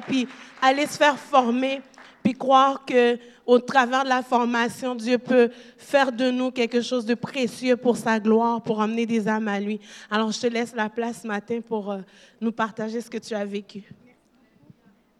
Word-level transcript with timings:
puis 0.00 0.28
aller 0.60 0.86
se 0.86 0.96
faire 0.96 1.18
former, 1.18 1.80
puis 2.22 2.34
croire 2.34 2.84
que 2.84 3.18
au 3.44 3.58
travers 3.58 4.04
de 4.04 4.08
la 4.08 4.22
formation, 4.22 4.94
Dieu 4.94 5.18
peut 5.18 5.50
faire 5.76 6.12
de 6.12 6.30
nous 6.30 6.50
quelque 6.50 6.80
chose 6.80 7.04
de 7.04 7.14
précieux 7.14 7.76
pour 7.76 7.96
sa 7.96 8.20
gloire, 8.20 8.62
pour 8.62 8.78
emmener 8.78 9.06
des 9.06 9.28
âmes 9.28 9.48
à 9.48 9.58
lui. 9.58 9.80
Alors, 10.10 10.30
je 10.30 10.40
te 10.40 10.46
laisse 10.46 10.74
la 10.74 10.88
place 10.88 11.22
ce 11.22 11.26
matin 11.26 11.60
pour 11.60 11.90
euh, 11.90 11.98
nous 12.40 12.52
partager 12.52 13.00
ce 13.00 13.10
que 13.10 13.18
tu 13.18 13.34
as 13.34 13.44
vécu. 13.44 13.82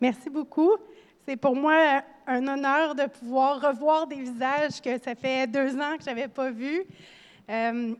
Merci 0.00 0.30
beaucoup. 0.30 0.72
C'est 1.26 1.36
pour 1.36 1.54
moi 1.54 2.02
un 2.26 2.46
honneur 2.46 2.94
de 2.94 3.06
pouvoir 3.06 3.60
revoir 3.60 4.06
des 4.06 4.16
visages 4.16 4.80
que 4.80 4.98
ça 5.00 5.14
fait 5.14 5.46
deux 5.46 5.76
ans 5.76 5.96
que 5.96 6.02
je 6.02 6.06
n'avais 6.06 6.28
pas 6.28 6.50
vus. 6.50 6.84
Euh, 7.50 7.94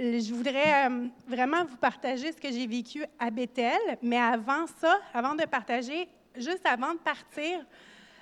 je 0.00 0.32
voudrais 0.32 0.88
euh, 0.88 1.06
vraiment 1.26 1.64
vous 1.64 1.76
partager 1.76 2.30
ce 2.30 2.36
que 2.36 2.50
j'ai 2.52 2.66
vécu 2.66 3.04
à 3.18 3.30
Bethel, 3.30 3.78
mais 4.02 4.18
avant 4.18 4.66
ça, 4.80 4.98
avant 5.12 5.34
de 5.34 5.44
partager, 5.44 6.08
juste 6.38 6.64
avant 6.64 6.94
de 6.94 6.98
partir, 6.98 7.60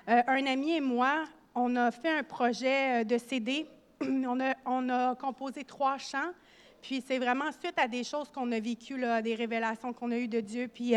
euh, 0.08 0.22
un 0.26 0.46
ami 0.46 0.76
et 0.76 0.80
moi, 0.80 1.24
on 1.54 1.74
a 1.76 1.90
fait 1.90 2.18
un 2.18 2.22
projet 2.22 3.04
de 3.04 3.18
CD. 3.18 3.66
On 4.02 4.38
a, 4.40 4.54
on 4.66 4.90
a 4.90 5.14
composé 5.14 5.64
trois 5.64 5.96
chants. 5.96 6.32
Puis 6.82 7.02
c'est 7.06 7.18
vraiment 7.18 7.50
suite 7.58 7.78
à 7.78 7.88
des 7.88 8.04
choses 8.04 8.28
qu'on 8.30 8.52
a 8.52 8.60
vécues, 8.60 9.02
des 9.24 9.34
révélations 9.34 9.94
qu'on 9.94 10.10
a 10.10 10.16
eues 10.18 10.28
de 10.28 10.40
Dieu. 10.40 10.68
Puis 10.68 10.92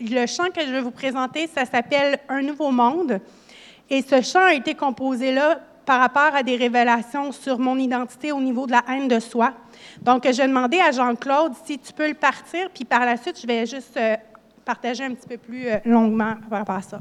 le 0.00 0.26
chant 0.26 0.50
que 0.54 0.60
je 0.60 0.70
vais 0.70 0.82
vous 0.82 0.90
présenter, 0.90 1.46
ça 1.46 1.64
s'appelle 1.64 2.18
Un 2.28 2.42
nouveau 2.42 2.70
monde. 2.70 3.20
Et 3.88 4.02
ce 4.02 4.20
chant 4.20 4.44
a 4.44 4.52
été 4.52 4.74
composé 4.74 5.32
là 5.32 5.60
par 5.86 6.00
rapport 6.00 6.34
à 6.34 6.42
des 6.42 6.56
révélations 6.56 7.30
sur 7.30 7.58
mon 7.58 7.78
identité 7.78 8.32
au 8.32 8.40
niveau 8.40 8.66
de 8.66 8.72
la 8.72 8.82
haine 8.88 9.06
de 9.06 9.20
soi. 9.20 9.54
Donc, 10.02 10.24
j'ai 10.30 10.46
demandé 10.46 10.80
à 10.80 10.90
Jean-Claude 10.90 11.52
si 11.64 11.78
tu 11.78 11.92
peux 11.92 12.08
le 12.08 12.14
partir, 12.14 12.68
puis 12.74 12.84
par 12.84 13.06
la 13.06 13.16
suite, 13.16 13.40
je 13.40 13.46
vais 13.46 13.64
juste 13.64 13.96
euh, 13.96 14.16
partager 14.66 15.04
un 15.04 15.14
petit 15.14 15.28
peu 15.28 15.38
plus 15.38 15.68
euh, 15.68 15.78
longuement 15.86 16.34
par 16.50 16.58
rapport 16.58 16.74
à 16.74 16.82
ça. 16.82 17.00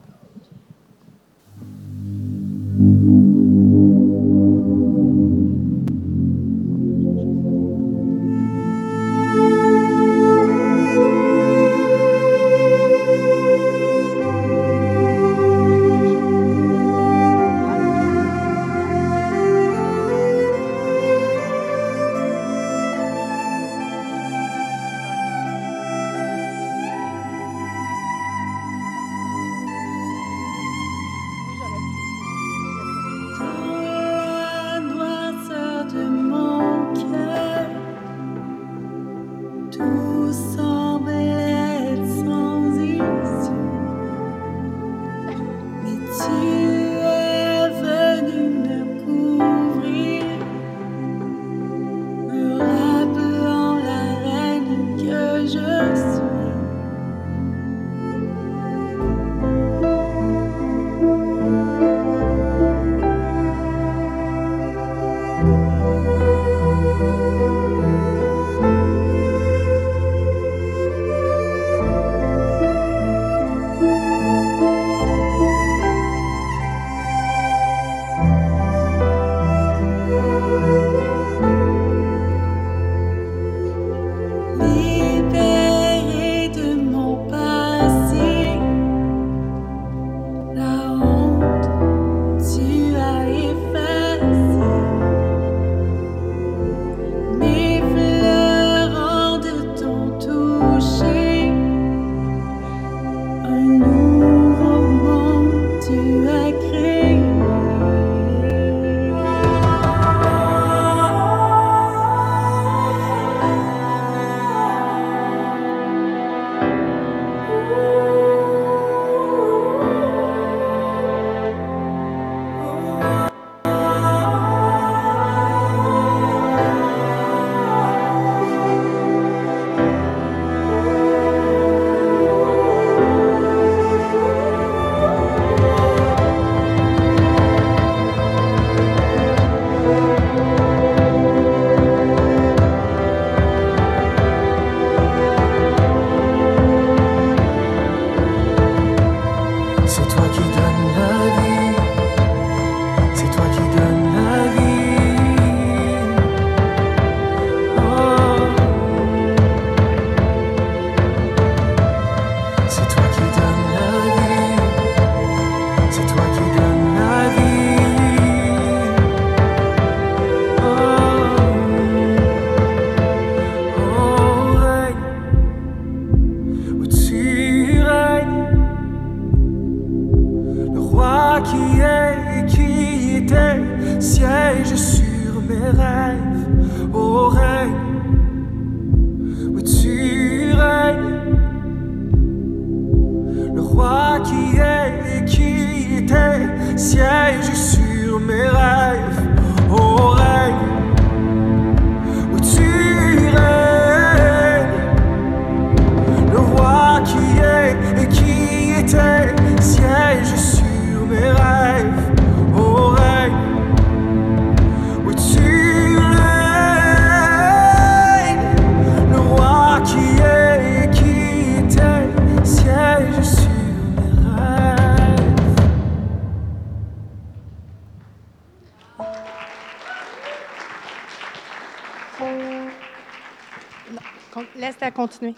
Continuer. 235.07 235.35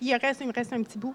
Il, 0.00 0.14
reste, 0.14 0.40
il 0.40 0.46
me 0.46 0.52
reste 0.52 0.72
un 0.72 0.82
petit 0.82 0.98
bout. 0.98 1.14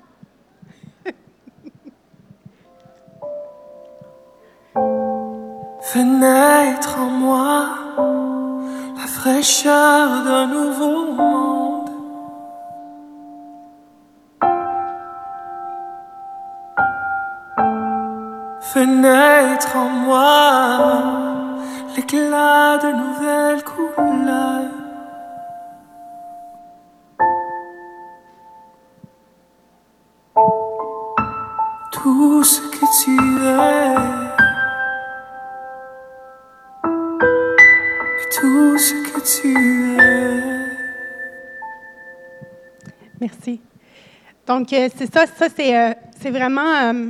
Donc, 44.57 44.72
euh, 44.72 44.88
c'est 44.96 45.13
ça, 45.13 45.25
ça 45.25 45.48
c'est, 45.54 45.78
euh, 45.78 45.92
vraiment 46.31 46.62
euh, 46.62 47.10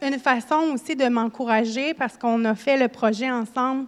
une 0.00 0.18
façon 0.18 0.72
aussi 0.72 0.96
de 0.96 1.06
m'encourager 1.06 1.92
parce 1.92 2.16
qu'on 2.16 2.42
a 2.46 2.54
fait 2.54 2.78
le 2.78 2.88
projet 2.88 3.30
ensemble 3.30 3.84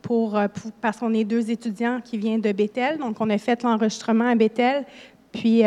pour, 0.00 0.38
parce 0.80 0.98
qu'on 0.98 1.12
est 1.12 1.24
deux 1.24 1.50
étudiants 1.50 2.00
qui 2.00 2.16
viennent 2.16 2.40
de 2.40 2.52
Bethel. 2.52 2.98
Donc, 2.98 3.16
on 3.18 3.28
a 3.30 3.38
fait 3.38 3.60
l'enregistrement 3.64 4.28
à 4.28 4.36
Bethel. 4.36 4.84
Puis, 5.32 5.64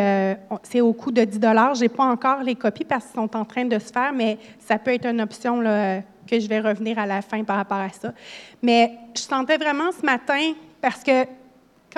c'est 0.62 0.80
au 0.80 0.94
coût 0.94 1.10
de 1.10 1.22
10 1.22 1.38
Je 1.42 1.80
n'ai 1.80 1.88
pas 1.90 2.04
encore 2.04 2.42
les 2.42 2.54
copies 2.54 2.84
parce 2.84 3.04
qu'ils 3.04 3.20
sont 3.20 3.36
en 3.36 3.44
train 3.44 3.66
de 3.66 3.78
se 3.78 3.92
faire, 3.92 4.12
mais 4.14 4.38
ça 4.58 4.78
peut 4.78 4.94
être 4.94 5.06
une 5.06 5.20
option 5.20 5.60
là, 5.60 6.00
que 6.26 6.40
je 6.40 6.48
vais 6.48 6.60
revenir 6.60 6.98
à 6.98 7.04
la 7.04 7.20
fin 7.20 7.44
par 7.44 7.56
rapport 7.56 7.78
à 7.78 7.90
ça. 7.90 8.14
Mais 8.62 8.92
je 9.14 9.20
sentais 9.20 9.58
vraiment 9.58 9.90
ce 9.92 10.06
matin, 10.06 10.52
parce 10.80 11.02
que 11.02 11.24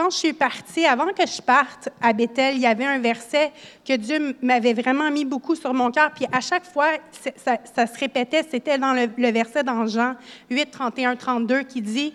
quand 0.00 0.08
je 0.08 0.17
suis 0.17 0.32
partie, 0.32 0.87
avant 0.87 1.08
que 1.08 1.26
je 1.26 1.43
parte 1.43 1.91
à 2.00 2.14
Bethel, 2.14 2.55
il 2.55 2.62
y 2.62 2.67
avait 2.67 2.87
un 2.87 2.99
verset 3.00 3.52
que 3.87 3.94
Dieu 3.94 4.35
m'avait 4.41 4.73
vraiment 4.73 5.11
mis 5.11 5.26
beaucoup 5.26 5.55
sur 5.55 5.75
mon 5.75 5.91
cœur. 5.91 6.11
Puis 6.14 6.25
à 6.32 6.41
chaque 6.41 6.64
fois, 6.64 6.88
ça, 7.37 7.87
se 7.87 7.99
répétait. 7.99 8.43
C'était 8.50 8.79
dans 8.79 8.94
le, 8.94 9.11
le 9.19 9.31
verset 9.31 9.62
dans 9.62 9.87
Jean 9.87 10.14
8, 10.49 10.70
31, 10.70 11.17
32 11.17 11.64
qui 11.64 11.82
dit 11.82 12.14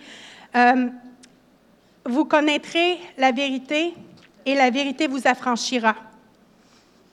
euh, 0.56 0.88
Vous 2.06 2.26
connaîtrez 2.26 2.98
la 3.20 3.32
vérité 3.32 3.94
et 4.48 4.56
la 4.56 4.72
vérité 4.72 5.06
vous 5.06 5.28
affranchira. 5.28 5.94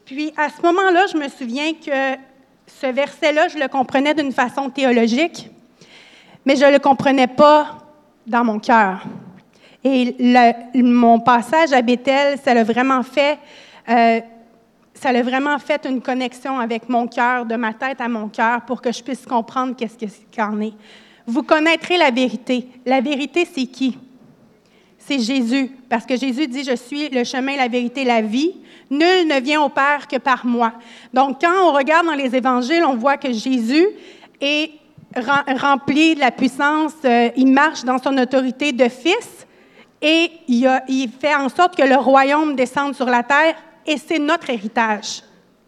Puis 0.07 0.33
à 0.39 0.49
ce 0.49 0.63
moment-là, 0.63 1.05
je 1.13 1.19
me 1.19 1.29
souviens 1.29 1.75
que 1.75 2.19
ce 2.67 2.87
verset-là, 2.87 3.49
je 3.49 3.59
le 3.59 3.69
comprenais 3.69 4.15
d'une 4.15 4.33
façon 4.33 4.71
théologique, 4.71 5.51
mais 6.47 6.57
je 6.57 6.65
ne 6.65 6.73
le 6.73 6.79
comprenais 6.79 7.27
pas 7.27 7.77
dans 8.27 8.43
mon 8.43 8.59
cœur. 8.59 9.05
Et 9.85 10.15
mon 10.75 11.19
passage 11.21 11.73
à 11.73 11.83
Bethel, 11.83 12.39
ça 12.45 12.55
l'a 12.55 12.63
vraiment 12.63 13.03
fait, 13.03 13.39
euh, 13.89 14.21
ça 14.95 15.11
l'a 15.11 15.23
vraiment 15.23 15.59
fait 15.59 15.85
une 15.89 16.01
connexion 16.01 16.59
avec 16.61 16.89
mon 16.89 17.09
cœur, 17.09 17.45
de 17.45 17.57
ma 17.57 17.73
tête 17.75 18.01
à 18.01 18.09
mon 18.09 18.29
cœur, 18.29 18.61
pour 18.63 18.81
que 18.81 18.93
je 18.93 19.03
puisse 19.03 19.27
comprendre 19.27 19.75
qu'est-ce 19.77 19.99
que- 19.99 20.37
qu'en 20.37 20.61
est. 20.61 20.75
Vous 21.27 21.43
connaîtrez 21.43 21.99
la 21.99 22.11
vérité. 22.11 22.69
La 22.87 23.01
vérité, 23.01 23.45
c'est 23.45 23.67
qui? 23.67 23.99
C'est 24.99 25.19
Jésus, 25.19 25.69
parce 25.89 26.07
que 26.07 26.17
Jésus 26.17 26.47
dit, 26.47 26.63
je 26.63 26.77
suis 26.77 27.09
le 27.09 27.25
chemin, 27.25 27.57
la 27.57 27.67
vérité, 27.67 28.05
la 28.05 28.21
vie. 28.23 28.53
Nul 28.89 29.27
ne 29.27 29.41
vient 29.41 29.63
au 29.63 29.69
Père 29.69 30.07
que 30.07 30.17
par 30.19 30.47
moi. 30.47 30.75
Donc, 31.13 31.41
quand 31.41 31.69
on 31.69 31.73
regarde 31.73 32.07
dans 32.07 32.15
les 32.15 32.37
évangiles, 32.37 32.85
on 32.85 32.95
voit 32.95 33.17
que 33.17 33.33
Jésus 33.33 33.87
est 34.41 34.71
rem- 35.17 35.57
rempli 35.59 36.15
de 36.15 36.21
la 36.21 36.31
puissance, 36.31 36.93
euh, 37.05 37.31
il 37.37 37.49
marche 37.49 37.83
dans 37.85 37.99
son 37.99 38.17
autorité 38.17 38.71
de 38.71 38.89
fils 38.89 39.42
et 40.03 40.33
il, 40.49 41.09
fait 41.21 41.35
en 41.35 41.49
sorte 41.49 41.77
que 41.77 41.85
le 41.85 41.95
royaume 41.95 42.57
descende 42.57 42.95
sur 42.95 43.07
la 43.07 43.23
terre 43.23 43.55
et 43.87 43.97
c'est 43.97 44.19
notre 44.19 44.51
héritage. 44.51 45.23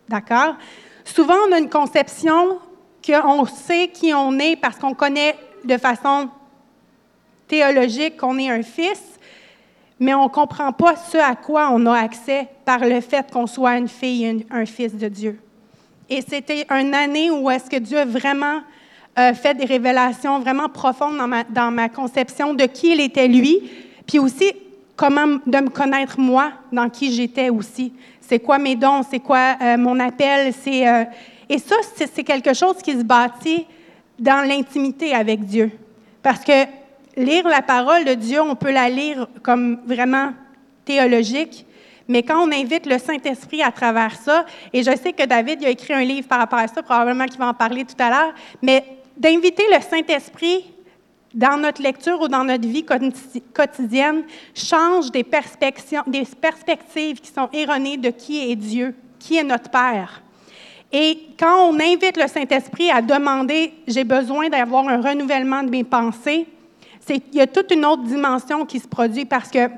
D'accord? 0.09 0.57
Souvent, 1.05 1.37
on 1.49 1.53
a 1.53 1.59
une 1.59 1.71
conception 1.71 2.59
qu'on 3.07 3.47
sait 3.47 3.89
qui 3.95 4.13
on 4.13 4.37
est 4.41 4.57
parce 4.57 4.77
qu'on 4.77 4.95
connaît 4.95 5.37
de 5.65 5.77
façon 5.79 6.29
théologique 7.47 8.17
qu'on 8.17 8.37
est 8.39 8.51
un 8.51 8.63
fils, 8.63 9.03
mais 10.01 10.15
on 10.15 10.25
ne 10.25 10.29
comprend 10.29 10.73
pas 10.73 10.97
ce 10.97 11.17
à 11.17 11.37
quoi 11.37 11.71
on 11.73 11.87
a 11.87 11.97
accès 11.97 12.49
par 12.65 12.81
le 12.81 13.01
fait 13.01 13.31
qu'on 13.31 13.47
soit 13.47 13.79
une 13.79 13.89
fille, 13.89 14.45
un 14.51 14.67
fils 14.67 14.97
de 14.97 15.07
Dieu. 15.07 15.39
Et 16.11 16.23
c'était 16.27 16.67
une 16.71 16.93
année 16.93 17.31
où 17.31 17.49
est-ce 17.51 17.71
que 17.71 17.77
Dieu 17.77 17.99
a 17.99 18.05
vraiment 18.05 18.61
euh, 19.17 19.33
fait 19.33 19.55
des 19.55 19.65
révélations 19.65 20.41
vraiment 20.41 20.69
profondes 20.69 21.17
dans 21.51 21.71
ma 21.71 21.89
conception 21.89 22.53
de 22.53 22.65
qui 22.65 22.93
il 22.93 23.01
était 23.01 23.29
lui, 23.29 23.63
puis 24.07 24.19
aussi 24.19 24.53
comment 24.97 25.39
de 25.47 25.59
me 25.59 25.71
connaître 25.71 26.19
moi, 26.19 26.53
dans 26.73 26.89
qui 26.89 27.13
j'étais 27.13 27.51
aussi. 27.51 27.93
C'est 28.21 28.39
quoi 28.39 28.59
mes 28.59 28.77
dons, 28.77 29.03
c'est 29.09 29.21
quoi 29.21 29.57
euh, 29.61 29.77
mon 29.77 29.99
appel, 30.01 30.53
c'est 30.53 30.89
euh, 30.89 31.05
et 31.49 31.59
ça 31.59 31.77
c'est 31.95 32.25
quelque 32.25 32.55
chose 32.55 32.77
qui 32.83 32.93
se 32.93 33.03
bâtit 33.03 33.67
dans 34.19 34.47
l'intimité 34.47 35.15
avec 35.15 35.45
Dieu, 35.45 35.71
parce 36.23 36.45
que 36.45 36.65
lire 37.17 37.47
la 37.49 37.63
parole 37.63 38.05
de 38.05 38.15
Dieu, 38.15 38.41
on 38.41 38.55
peut 38.55 38.73
la 38.73 38.89
lire 38.89 39.29
comme 39.43 39.81
vraiment 39.87 40.31
théologique, 40.85 41.67
mais 42.07 42.23
quand 42.23 42.47
on 42.47 42.53
invite 42.53 42.87
le 42.87 42.99
Saint-Esprit 42.99 43.63
à 43.63 43.73
travers 43.73 44.15
ça, 44.17 44.45
et 44.73 44.83
je 44.83 44.97
sais 44.97 45.13
que 45.13 45.25
David 45.25 45.65
a 45.65 45.71
écrit 45.71 45.95
un 45.95 46.05
livre 46.05 46.29
par 46.29 46.39
rapport 46.39 46.59
à 46.59 46.69
ça, 46.69 46.83
probablement 46.83 47.27
qu'il 47.27 47.39
va 47.39 47.49
en 47.49 47.55
parler 47.55 47.85
tout 47.85 47.97
à 47.99 48.11
l'heure, 48.11 48.35
mais 48.63 48.85
d'inviter 49.17 49.65
le 49.73 49.81
Saint-Esprit 49.81 50.74
dans 51.35 51.61
notre 51.61 51.83
lecture 51.83 52.21
ou 52.21 52.29
dans 52.29 52.45
notre 52.45 52.67
vie 52.67 52.85
quoti- 52.85 53.43
quotidienne 53.53 54.23
change 54.55 55.11
des 55.11 55.25
perspectives, 55.25 57.21
qui 57.21 57.31
sont 57.33 57.49
erronées 57.53 57.97
de 57.97 58.11
qui 58.11 58.51
est 58.51 58.57
Dieu, 58.57 58.95
qui 59.19 59.37
est 59.37 59.45
notre 59.45 59.69
Père. 59.69 60.23
Et 60.93 61.27
quand 61.39 61.71
on 61.71 61.75
invite 61.81 62.17
le 62.17 62.29
Saint-Esprit 62.29 62.91
à 62.91 63.03
demander, 63.03 63.75
j'ai 63.89 64.05
besoin 64.05 64.49
d'avoir 64.49 64.89
un 64.89 65.01
renouvellement 65.01 65.65
de 65.65 65.71
mes 65.71 65.83
pensées, 65.83 66.47
il 67.09 67.21
y 67.35 67.41
a 67.41 67.47
toute 67.47 67.71
une 67.73 67.85
autre 67.85 68.05
dimension 68.05 68.65
qui 68.65 68.79
se 68.79 68.87
produit 68.87 69.25
parce 69.25 69.51
que 69.51 69.69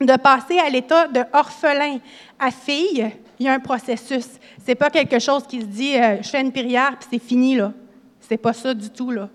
de 0.00 0.16
passer 0.16 0.58
à 0.58 0.68
l'état 0.68 1.06
de 1.06 1.20
orphelin 1.32 1.98
à 2.38 2.50
fille, 2.50 3.10
il 3.38 3.46
y 3.46 3.48
a 3.48 3.52
un 3.52 3.60
processus. 3.60 4.26
C'est 4.64 4.74
pas 4.74 4.90
quelque 4.90 5.18
chose 5.18 5.46
qui 5.46 5.60
se 5.60 5.66
dit, 5.66 5.96
euh, 5.96 6.20
je 6.20 6.28
fais 6.28 6.40
une 6.40 6.52
prière 6.52 6.96
puis 6.98 7.08
c'est 7.12 7.26
fini 7.26 7.54
là. 7.54 7.72
C'est 8.20 8.36
pas 8.36 8.52
ça 8.52 8.74
du 8.74 8.90
tout 8.90 9.10
là. 9.10 9.28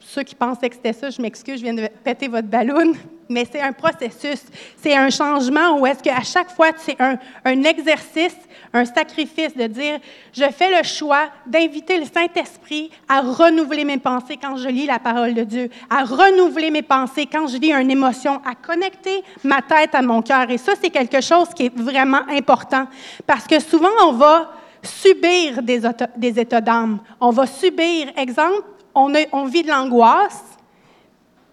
Ceux 0.00 0.22
qui 0.22 0.34
pensaient 0.34 0.68
que 0.68 0.76
c'était 0.76 0.92
ça, 0.92 1.10
je 1.10 1.20
m'excuse, 1.20 1.58
je 1.58 1.62
viens 1.62 1.74
de 1.74 1.88
péter 2.04 2.28
votre 2.28 2.48
ballon, 2.48 2.92
mais 3.28 3.46
c'est 3.50 3.60
un 3.60 3.72
processus. 3.72 4.42
C'est 4.76 4.94
un 4.94 5.10
changement 5.10 5.78
où 5.78 5.86
est-ce 5.86 6.02
qu'à 6.02 6.22
chaque 6.22 6.50
fois, 6.50 6.68
c'est 6.76 6.96
un, 7.00 7.16
exercice, 7.62 8.36
un 8.72 8.84
sacrifice 8.84 9.56
de 9.56 9.66
dire, 9.66 9.98
je 10.32 10.44
fais 10.50 10.76
le 10.76 10.82
choix 10.82 11.28
d'inviter 11.46 11.98
le 11.98 12.04
Saint-Esprit 12.04 12.90
à 13.08 13.20
renouveler 13.20 13.84
mes 13.84 13.98
pensées 13.98 14.38
quand 14.40 14.56
je 14.56 14.68
lis 14.68 14.86
la 14.86 14.98
parole 14.98 15.34
de 15.34 15.44
Dieu, 15.44 15.70
à 15.88 16.04
renouveler 16.04 16.70
mes 16.70 16.82
pensées 16.82 17.26
quand 17.26 17.46
je 17.46 17.56
lis 17.56 17.72
une 17.72 17.90
émotion, 17.90 18.40
à 18.44 18.54
connecter 18.54 19.22
ma 19.44 19.62
tête 19.62 19.94
à 19.94 20.02
mon 20.02 20.22
cœur. 20.22 20.50
Et 20.50 20.58
ça, 20.58 20.72
c'est 20.80 20.90
quelque 20.90 21.20
chose 21.20 21.48
qui 21.54 21.66
est 21.66 21.78
vraiment 21.78 22.22
important 22.28 22.86
parce 23.26 23.46
que 23.46 23.60
souvent, 23.60 23.90
on 24.06 24.12
va 24.12 24.50
subir 24.82 25.62
des 25.62 26.40
états 26.40 26.60
d'âme. 26.60 26.98
On 27.20 27.30
va 27.30 27.46
subir, 27.46 28.08
exemple, 28.16 28.64
on, 28.94 29.44
vit 29.46 29.62
de 29.62 29.68
l'angoisse, 29.68 30.42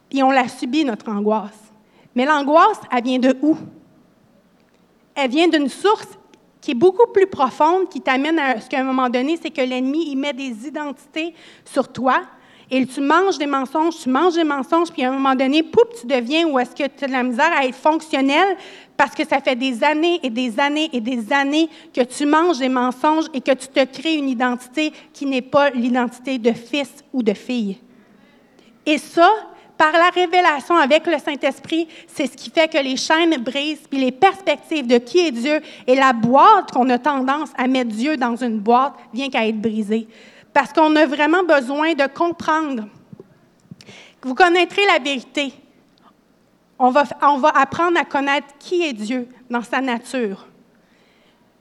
puis 0.10 0.24
on 0.24 0.31
la 0.31 0.48
subit, 0.48 0.86
notre 0.86 1.10
angoisse. 1.10 1.72
Mais 2.15 2.25
l'angoisse, 2.25 2.79
elle 2.91 3.03
vient 3.03 3.19
de 3.19 3.38
où? 3.41 3.58
Elle 5.15 5.29
vient 5.29 5.48
d'une 5.48 5.69
source 5.69 6.08
qui 6.62 6.72
est 6.72 6.75
beaucoup 6.75 7.12
plus 7.12 7.27
profonde, 7.27 7.89
qui 7.89 8.01
t'amène 8.01 8.39
à 8.39 8.60
ce 8.60 8.69
qu'à 8.69 8.79
un 8.79 8.84
moment 8.84 9.10
donné, 9.10 9.38
c'est 9.41 9.51
que 9.51 9.62
l'ennemi, 9.62 10.10
il 10.12 10.17
met 10.17 10.34
des 10.34 10.67
identités 10.67 11.34
sur 11.63 11.88
toi, 11.91 12.22
et 12.72 12.86
tu 12.86 13.02
manges 13.02 13.38
des 13.38 13.48
mensonges, 13.48 13.96
tu 14.04 14.10
manges 14.10 14.36
des 14.36 14.44
mensonges, 14.44 14.92
puis 14.92 15.04
à 15.04 15.10
un 15.10 15.14
moment 15.14 15.36
donné, 15.36 15.64
poup, 15.64 15.88
tu 16.00 16.06
deviens 16.06 16.48
où 16.48 16.60
est-ce 16.60 16.72
que 16.72 16.88
tu 16.88 17.06
as 17.06 17.08
de 17.08 17.12
la 17.12 17.24
misère 17.24 17.52
à 17.58 17.66
être 17.66 17.76
fonctionnel 17.76 18.58
parce 18.96 19.16
que 19.16 19.26
ça 19.26 19.40
fait 19.40 19.56
des 19.56 19.84
années 19.84 20.20
et 20.24 20.30
des 20.30 20.60
années 20.60 20.90
et 20.92 21.00
des 21.00 21.32
années 21.32 21.70
que 21.94 22.02
tu 22.02 22.26
manges 22.26 22.60
des 22.60 22.70
mensonges 22.70 23.26
et 23.34 23.42
que 23.42 23.54
tu 23.54 23.70
te 23.70 23.86
crées 23.86 24.16
une 24.16 24.30
identité 24.30 24.92
qui 25.14 25.26
n'est 25.26 25.42
pas 25.42 25.70
l'identité 25.70 26.38
de 26.38 26.52
fils 26.52 26.94
ou 27.14 27.24
de 27.24 27.34
fille. 27.34 27.78
Et 28.86 28.98
ça, 28.98 29.30
par 29.78 29.94
la 29.94 30.10
révélation 30.10 30.76
avec 30.76 31.08
le 31.08 31.18
Saint-Esprit, 31.18 31.88
c'est 32.08 32.28
ce 32.28 32.36
qui 32.36 32.50
fait 32.50 32.68
que 32.68 32.78
les 32.78 32.98
chaînes 32.98 33.38
brisent, 33.38 33.88
puis 33.90 34.02
les 34.02 34.12
perspectives 34.12 34.86
de 34.86 34.98
qui 34.98 35.20
est 35.20 35.32
Dieu 35.32 35.62
et 35.88 35.96
la 35.96 36.12
boîte 36.12 36.72
qu'on 36.72 36.90
a 36.90 37.00
tendance 37.00 37.50
à 37.58 37.68
mettre 37.68 37.92
Dieu 37.92 38.18
dans 38.18 38.36
une 38.36 38.60
boîte 38.60 38.94
vient 39.14 39.30
qu'à 39.30 39.48
être 39.48 39.62
brisée. 39.62 40.08
Parce 40.53 40.74
qu'on 40.74 40.96
a 40.96 41.06
vraiment 41.06 41.44
besoin 41.44 41.94
de 41.94 42.08
comprendre. 42.08 42.88
Vous 44.22 44.36
connaîtrez 44.36 44.86
la 44.86 45.00
vérité. 45.00 45.53
On 46.77 46.89
va, 46.91 47.03
apprendre 47.56 48.00
à 48.00 48.06
connaître 48.06 48.48
qui 48.58 48.84
est 48.84 48.94
Dieu 48.94 49.27
dans 49.50 49.62
sa 49.62 49.82
nature. 49.82 50.48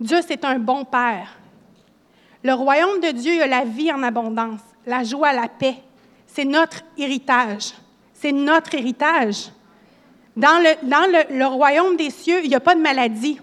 Dieu, 0.00 0.18
c'est 0.26 0.45
un 0.45 0.59
bon 0.59 0.85
Père. 0.85 1.37
Le 2.45 2.52
royaume 2.52 3.00
de 3.00 3.11
Dieu, 3.11 3.35
il 3.35 3.42
a 3.42 3.47
la 3.49 3.64
vie 3.64 3.92
en 3.92 4.02
abondance, 4.04 4.61
la 4.87 5.02
joie, 5.02 5.33
la 5.33 5.49
paix. 5.49 5.76
c'est 6.26 6.45
notre 6.45 6.83
héritage. 6.97 7.75
C'est 8.14 8.30
notre 8.30 8.75
héritage. 8.75 9.50
Dans, 10.37 10.59
le, 10.59 10.88
dans 10.88 11.07
le, 11.11 11.37
le 11.37 11.47
royaume 11.47 11.97
des 11.97 12.11
cieux, 12.11 12.40
il 12.45 12.49
n'y 12.49 12.54
a 12.54 12.61
pas 12.61 12.76
de 12.76 12.80
maladie. 12.80 13.40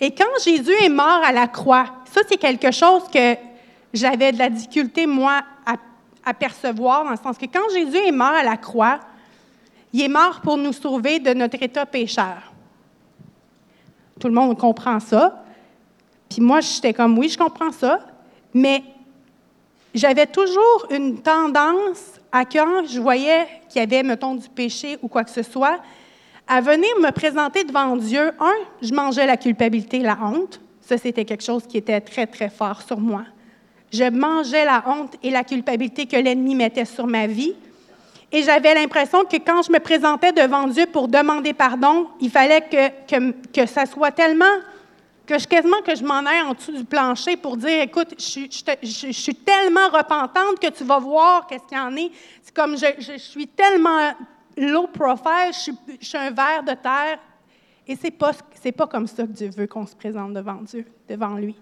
Et 0.00 0.14
quand 0.14 0.42
Jésus 0.42 0.72
est 0.82 0.88
mort 0.88 1.20
à 1.22 1.32
la 1.32 1.48
croix, 1.48 1.86
ça 2.06 2.22
c'est 2.26 2.38
quelque 2.38 2.70
chose 2.70 3.02
que 3.12 3.47
j'avais 3.98 4.32
de 4.32 4.38
la 4.38 4.48
difficulté, 4.48 5.06
moi, 5.06 5.42
à, 6.24 6.34
percevoir, 6.34 7.04
dans 7.04 7.10
le 7.10 7.16
sens 7.16 7.38
que 7.38 7.46
quand 7.46 7.70
Jésus 7.72 7.96
est 7.96 8.12
mort 8.12 8.34
à 8.34 8.42
la 8.42 8.58
croix, 8.58 9.00
il 9.94 10.02
est 10.02 10.08
mort 10.08 10.42
pour 10.42 10.58
nous 10.58 10.74
sauver 10.74 11.18
de 11.20 11.32
notre 11.32 11.62
état 11.62 11.86
pécheur. 11.86 12.52
Tout 14.20 14.28
le 14.28 14.34
monde 14.34 14.58
comprend 14.58 15.00
ça. 15.00 15.42
Puis 16.28 16.42
moi, 16.42 16.60
j'étais 16.60 16.92
comme, 16.92 17.16
oui, 17.18 17.30
je 17.30 17.38
comprends 17.38 17.72
ça, 17.72 18.00
mais 18.52 18.82
j'avais 19.94 20.26
toujours 20.26 20.86
une 20.90 21.22
tendance 21.22 22.20
à 22.30 22.44
quand 22.44 22.86
je 22.86 23.00
voyais 23.00 23.46
qu'il 23.70 23.80
y 23.80 23.84
avait, 23.84 24.02
mettons, 24.02 24.34
du 24.34 24.50
péché 24.50 24.98
ou 25.00 25.08
quoi 25.08 25.24
que 25.24 25.30
ce 25.30 25.42
soit, 25.42 25.78
à 26.46 26.60
venir 26.60 26.90
me 27.00 27.10
présenter 27.10 27.64
devant 27.64 27.96
Dieu. 27.96 28.32
Un, 28.38 28.54
je 28.82 28.92
mangeais 28.92 29.26
la 29.26 29.38
culpabilité, 29.38 30.00
la 30.00 30.18
honte. 30.22 30.60
Ça, 30.82 30.98
c'était 30.98 31.24
quelque 31.24 31.44
chose 31.44 31.66
qui 31.66 31.78
était 31.78 32.02
très, 32.02 32.26
très 32.26 32.50
fort 32.50 32.82
sur 32.82 33.00
moi. 33.00 33.24
Je 33.92 34.04
mangeais 34.10 34.64
la 34.64 34.84
honte 34.86 35.16
et 35.22 35.30
la 35.30 35.44
culpabilité 35.44 36.06
que 36.06 36.16
l'ennemi 36.16 36.54
mettait 36.54 36.84
sur 36.84 37.06
ma 37.06 37.26
vie. 37.26 37.54
Et 38.30 38.42
j'avais 38.42 38.74
l'impression 38.74 39.24
que 39.24 39.36
quand 39.36 39.62
je 39.62 39.72
me 39.72 39.78
présentais 39.78 40.32
devant 40.32 40.66
Dieu 40.66 40.86
pour 40.86 41.08
demander 41.08 41.54
pardon, 41.54 42.08
il 42.20 42.30
fallait 42.30 42.60
que, 42.60 43.32
que, 43.52 43.66
ça 43.66 43.86
soit 43.86 44.10
tellement, 44.10 44.44
que 45.26 45.38
je, 45.38 45.46
quasiment 45.46 45.80
que 45.80 45.94
je 45.94 46.04
m'en 46.04 46.18
aille 46.26 46.42
en 46.42 46.52
dessous 46.52 46.72
du 46.72 46.84
plancher 46.84 47.38
pour 47.38 47.56
dire, 47.56 47.82
écoute, 47.82 48.14
je, 48.18 49.12
suis 49.12 49.34
tellement 49.34 49.88
repentante 49.88 50.60
que 50.60 50.70
tu 50.70 50.84
vas 50.84 50.98
voir 50.98 51.46
qu'est-ce 51.46 51.64
qu'il 51.64 51.78
y 51.78 51.80
en 51.80 51.96
est. 51.96 52.10
C'est 52.42 52.54
comme 52.54 52.76
je, 52.76 53.16
suis 53.16 53.46
tellement 53.46 54.12
low 54.58 54.88
profile, 54.88 55.52
je 55.52 55.58
suis, 55.58 55.78
suis 55.98 56.18
un 56.18 56.30
ver 56.30 56.62
de 56.64 56.74
terre. 56.74 57.18
Et 57.86 57.96
c'est 57.96 58.10
pas, 58.10 58.32
pas 58.76 58.86
comme 58.86 59.06
ça 59.06 59.22
que 59.22 59.32
Dieu 59.32 59.48
veut 59.48 59.66
qu'on 59.66 59.86
se 59.86 59.96
présente 59.96 60.34
devant 60.34 60.60
Dieu, 60.60 60.84
devant 61.08 61.36
lui. 61.36 61.56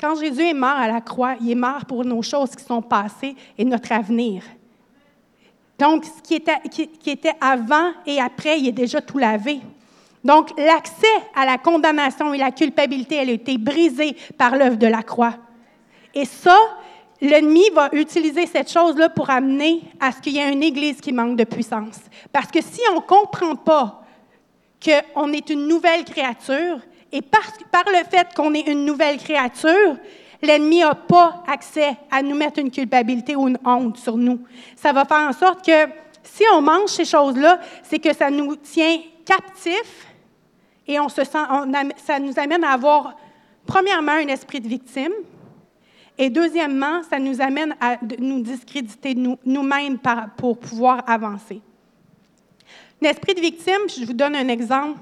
Quand 0.00 0.14
Jésus 0.14 0.48
est 0.48 0.54
mort 0.54 0.70
à 0.70 0.88
la 0.88 1.02
croix, 1.02 1.34
il 1.40 1.50
est 1.50 1.54
mort 1.54 1.84
pour 1.84 2.04
nos 2.04 2.22
choses 2.22 2.56
qui 2.56 2.64
sont 2.64 2.80
passées 2.80 3.36
et 3.58 3.64
notre 3.64 3.92
avenir. 3.92 4.42
Donc, 5.78 6.04
ce 6.04 6.22
qui 6.22 6.34
était, 6.34 7.34
avant 7.40 7.92
et 8.06 8.20
après, 8.20 8.58
il 8.58 8.68
est 8.68 8.72
déjà 8.72 9.00
tout 9.00 9.18
lavé. 9.18 9.60
Donc, 10.24 10.50
l'accès 10.58 11.06
à 11.34 11.44
la 11.44 11.58
condamnation 11.58 12.32
et 12.32 12.38
la 12.38 12.50
culpabilité, 12.50 13.16
elle 13.16 13.30
a 13.30 13.32
été 13.32 13.58
brisée 13.58 14.16
par 14.36 14.56
l'œuvre 14.56 14.76
de 14.76 14.86
la 14.86 15.02
croix. 15.02 15.34
Et 16.14 16.24
ça, 16.24 16.56
l'ennemi 17.20 17.64
va 17.74 17.88
utiliser 17.92 18.46
cette 18.46 18.70
chose-là 18.70 19.10
pour 19.10 19.30
amener 19.30 19.82
à 20.00 20.12
ce 20.12 20.20
qu'il 20.20 20.34
y 20.34 20.38
ait 20.38 20.52
une 20.52 20.62
Église 20.62 21.00
qui 21.00 21.12
manque 21.12 21.36
de 21.36 21.44
puissance. 21.44 22.00
Parce 22.32 22.50
que 22.50 22.62
si 22.62 22.80
on 22.92 22.96
ne 22.96 23.00
comprend 23.00 23.56
pas 23.56 24.02
qu'on 24.82 25.32
est 25.32 25.50
une 25.50 25.66
nouvelle 25.68 26.04
créature, 26.04 26.80
et 27.12 27.22
par, 27.22 27.42
le 27.86 28.04
fait 28.08 28.28
qu'on 28.34 28.54
est 28.54 28.68
une 28.68 28.84
nouvelle 28.84 29.18
créature, 29.18 29.96
l'ennemi 30.42 30.80
n'a 30.80 30.94
pas 30.94 31.42
accès 31.46 31.96
à 32.10 32.22
nous 32.22 32.36
mettre 32.36 32.60
une 32.60 32.70
culpabilité 32.70 33.34
ou 33.34 33.48
une 33.48 33.58
honte 33.64 33.96
sur 33.96 34.16
nous. 34.16 34.40
Ça 34.76 34.92
va 34.92 35.04
faire 35.04 35.28
en 35.28 35.32
sorte 35.32 35.64
que 35.64 35.88
si 36.22 36.44
on 36.54 36.62
mange 36.62 36.90
ces 36.90 37.04
choses-là, 37.04 37.60
c'est 37.82 37.98
que 37.98 38.14
ça 38.14 38.30
nous 38.30 38.54
tient 38.56 38.98
captifs 39.24 40.06
et 40.86 40.98
on 41.00 41.08
se 41.08 41.24
sent, 41.24 41.38
ça 41.96 42.18
nous 42.18 42.38
amène 42.38 42.64
à 42.64 42.72
avoir, 42.72 43.16
premièrement, 43.66 44.12
un 44.12 44.28
esprit 44.28 44.60
de 44.60 44.68
victime. 44.68 45.12
Et 46.18 46.28
deuxièmement, 46.28 47.02
ça 47.08 47.18
nous 47.18 47.40
amène 47.40 47.74
à 47.80 47.96
nous 48.18 48.40
discréditer 48.40 49.14
nous-mêmes 49.44 49.98
pour 50.36 50.58
pouvoir 50.58 51.02
avancer. 51.08 51.60
L'esprit 53.00 53.34
de 53.34 53.40
victime, 53.40 53.88
je 53.88 54.04
vous 54.04 54.12
donne 54.12 54.36
un 54.36 54.48
exemple. 54.48 55.00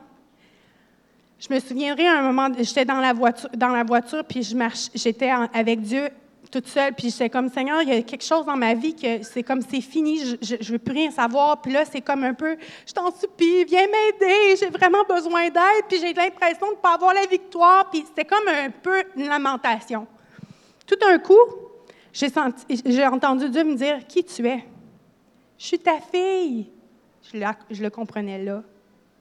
Je 1.38 1.54
me 1.54 1.60
souviendrai 1.60 2.06
à 2.06 2.18
un 2.18 2.22
moment, 2.22 2.48
j'étais 2.58 2.84
dans 2.84 3.00
la 3.00 3.84
voiture, 3.84 4.24
puis 4.24 4.42
je 4.42 4.56
marche, 4.56 4.88
j'étais 4.94 5.30
avec 5.30 5.80
Dieu 5.82 6.10
toute 6.50 6.66
seule, 6.66 6.94
puis 6.94 7.10
j'étais 7.10 7.30
comme 7.30 7.48
Seigneur, 7.48 7.82
il 7.82 7.88
y 7.90 7.92
a 7.92 8.02
quelque 8.02 8.24
chose 8.24 8.44
dans 8.44 8.56
ma 8.56 8.74
vie 8.74 8.96
que 8.96 9.22
c'est 9.22 9.42
comme 9.44 9.60
c'est 9.62 9.80
fini, 9.80 10.18
je, 10.40 10.54
ne 10.56 10.72
veux 10.72 10.78
plus 10.78 10.94
rien 10.94 11.10
savoir, 11.10 11.60
puis 11.60 11.72
là 11.72 11.84
c'est 11.84 12.00
comme 12.00 12.24
un 12.24 12.34
peu, 12.34 12.56
je 12.86 12.92
t'en 12.92 13.14
supplie, 13.14 13.64
viens 13.64 13.86
m'aider, 13.86 14.56
j'ai 14.58 14.70
vraiment 14.70 15.04
besoin 15.08 15.44
d'aide, 15.44 15.84
puis 15.88 15.98
j'ai 16.00 16.12
l'impression 16.12 16.68
de 16.68 16.72
ne 16.72 16.76
pas 16.78 16.94
avoir 16.94 17.14
la 17.14 17.26
victoire, 17.26 17.88
puis 17.90 18.04
c'était 18.06 18.24
comme 18.24 18.48
un 18.48 18.70
peu 18.70 19.04
une 19.14 19.28
lamentation. 19.28 20.06
Tout 20.86 20.96
d'un 20.96 21.18
coup, 21.18 21.34
j'ai, 22.12 22.28
j'ai 22.84 23.06
entendu 23.06 23.48
Dieu 23.50 23.62
me 23.62 23.76
dire 23.76 24.06
qui 24.08 24.24
tu 24.24 24.46
es? 24.46 24.64
Je 25.58 25.66
suis 25.66 25.78
ta 25.78 26.00
fille. 26.00 26.70
Je, 27.32 27.38
je 27.70 27.82
le 27.82 27.90
comprenais 27.90 28.42
là. 28.42 28.62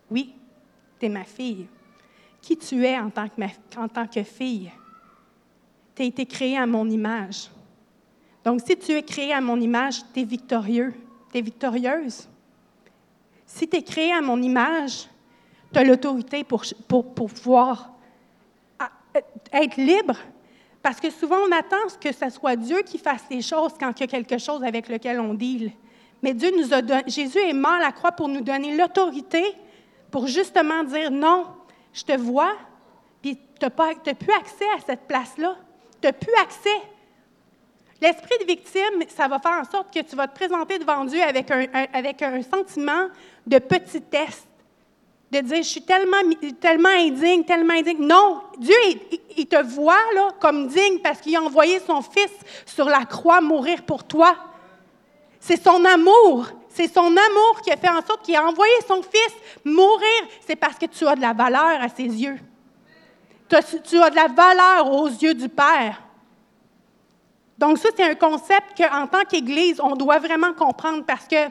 Oui, 0.10 0.34
tu 1.00 1.08
es 1.08 1.10
ma 1.10 1.26
fille 1.26 1.68
qui 2.42 2.58
tu 2.58 2.86
es 2.86 2.98
en 2.98 3.10
tant 3.10 3.28
que, 3.28 3.88
tant 3.94 4.08
que 4.08 4.24
fille. 4.24 4.72
Tu 5.96 6.04
as 6.04 6.06
été 6.06 6.26
créé 6.26 6.58
à 6.58 6.66
mon 6.66 6.90
image. 6.90 7.50
Donc, 8.44 8.62
si 8.66 8.78
tu 8.78 8.94
es 8.94 9.04
créé 9.04 9.34
à 9.34 9.42
mon 9.42 9.60
image, 9.60 10.02
tu 10.14 10.22
es 10.22 10.24
victorieux, 10.24 10.94
tu 11.34 11.42
victorieuse. 11.42 12.28
Si 13.46 13.68
tu 13.68 13.78
es 13.78 13.84
créé 13.84 14.14
à 14.14 14.22
mon 14.22 14.42
image, 14.42 15.08
tu 15.74 15.80
as 15.80 15.84
l'autorité 15.84 16.44
pour, 16.44 16.64
pour, 16.88 17.14
pour, 17.14 17.30
pouvoir 17.30 17.92
être 19.52 19.78
libre. 19.78 20.18
Parce 20.82 21.00
que 21.00 21.10
souvent, 21.10 21.38
on 21.48 21.52
attend 21.52 21.76
que 22.00 22.14
ce 22.14 22.30
soit 22.30 22.56
Dieu 22.56 22.82
qui 22.84 22.98
fasse 22.98 23.24
les 23.30 23.42
choses 23.42 23.74
quand 23.80 23.92
il 24.00 24.02
y 24.02 24.04
a 24.04 24.08
quelque 24.08 24.38
chose 24.38 24.64
avec 24.64 24.88
lequel 24.88 25.20
on 25.20 25.34
deal. 25.34 25.72
Mais 26.24 26.34
Dieu 26.34 26.52
nous 26.58 26.74
a 26.74 26.82
Jésus 27.06 27.40
est 27.40 27.54
mort 27.54 27.74
à 27.74 27.80
la 27.80 27.92
croix 27.92 28.12
pour 28.12 28.28
nous 28.28 28.42
donner 28.42 28.76
l'autorité 28.76 29.44
pour 30.10 30.28
justement 30.28 30.84
dire 30.84 31.12
non, 31.12 31.46
je 31.98 32.04
te 32.04 32.16
vois, 32.16 32.54
puis 33.22 33.38
tu 33.60 33.66
n'as 33.66 34.14
plus 34.14 34.34
accès 34.34 34.66
à 34.76 34.80
cette 34.86 35.08
place-là. 35.08 35.56
Tu 36.00 36.08
n'as 36.08 36.14
plus 36.14 36.34
accès. 36.42 36.82
L'esprit 38.00 38.36
de 38.40 38.46
victime, 38.46 39.04
ça 39.08 39.28
va 39.28 39.40
faire 39.40 39.60
en 39.60 39.64
sorte 39.64 39.92
que 39.92 40.02
tu 40.02 40.16
vas 40.16 40.28
te 40.28 40.36
présenter 40.36 40.78
devant 40.78 41.04
Dieu 41.06 41.22
avec 41.24 41.50
un, 41.50 41.66
avec 41.92 42.22
un 42.22 42.44
sentiment 42.44 43.08
de 43.48 43.58
petit 43.58 44.02
test, 44.02 44.48
de 45.32 45.40
dire, 45.40 45.58
je 45.58 45.68
suis 45.68 45.82
tellement, 45.82 46.18
tellement 46.62 46.90
indigne, 46.90 47.44
tellement 47.44 47.74
indigne. 47.74 48.06
Non, 48.06 48.42
Dieu, 48.60 48.76
il, 48.86 49.20
il 49.38 49.48
te 49.48 49.62
voit 49.64 49.96
là, 50.14 50.30
comme 50.40 50.68
digne 50.68 51.00
parce 51.00 51.20
qu'il 51.20 51.36
a 51.36 51.42
envoyé 51.42 51.80
son 51.80 52.04
Fils 52.04 52.32
sur 52.68 52.86
la 52.86 53.06
croix 53.06 53.42
mourir 53.42 53.82
pour 53.82 54.04
toi. 54.04 54.36
C'est 55.40 55.62
son 55.62 55.84
amour. 55.84 56.46
C'est 56.78 56.94
son 56.94 57.08
amour 57.08 57.62
qui 57.64 57.72
a 57.72 57.76
fait 57.76 57.90
en 57.90 58.06
sorte 58.06 58.22
qu'il 58.22 58.36
a 58.36 58.46
envoyé 58.46 58.72
son 58.88 59.02
fils 59.02 59.34
mourir. 59.66 60.28
C'est 60.46 60.56
parce 60.56 60.78
que 60.78 60.86
tu 60.86 61.08
as 61.08 61.16
de 61.16 61.22
la 61.22 61.34
valeur 61.34 61.82
à 61.82 61.90
ses 61.90 62.04
yeux. 62.04 62.38
Tu 63.50 63.56
as 63.56 64.10
de 64.12 64.16
la 64.16 64.28
valeur 64.28 64.94
aux 64.94 65.08
yeux 65.08 65.34
du 65.34 65.50
Père. 65.50 66.04
Donc 67.58 67.80
ça, 67.80 67.90
c'est 67.98 68.04
un 68.04 68.14
concept 68.14 68.78
qu'en 68.78 69.08
tant 69.08 69.24
qu'Église, 69.28 69.82
on 69.82 69.96
doit 69.96 70.20
vraiment 70.20 70.54
comprendre 70.54 71.04
parce 71.04 71.28
que 71.28 71.48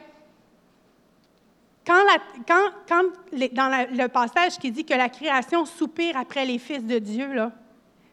quand, 1.85 3.03
dans 3.51 3.87
le 3.91 4.07
passage 4.07 4.57
qui 4.57 4.71
dit 4.71 4.85
que 4.85 4.93
la 4.93 5.09
création 5.09 5.65
soupire 5.65 6.15
après 6.15 6.45
les 6.45 6.57
fils 6.57 6.85
de 6.85 6.99
Dieu, 6.99 7.27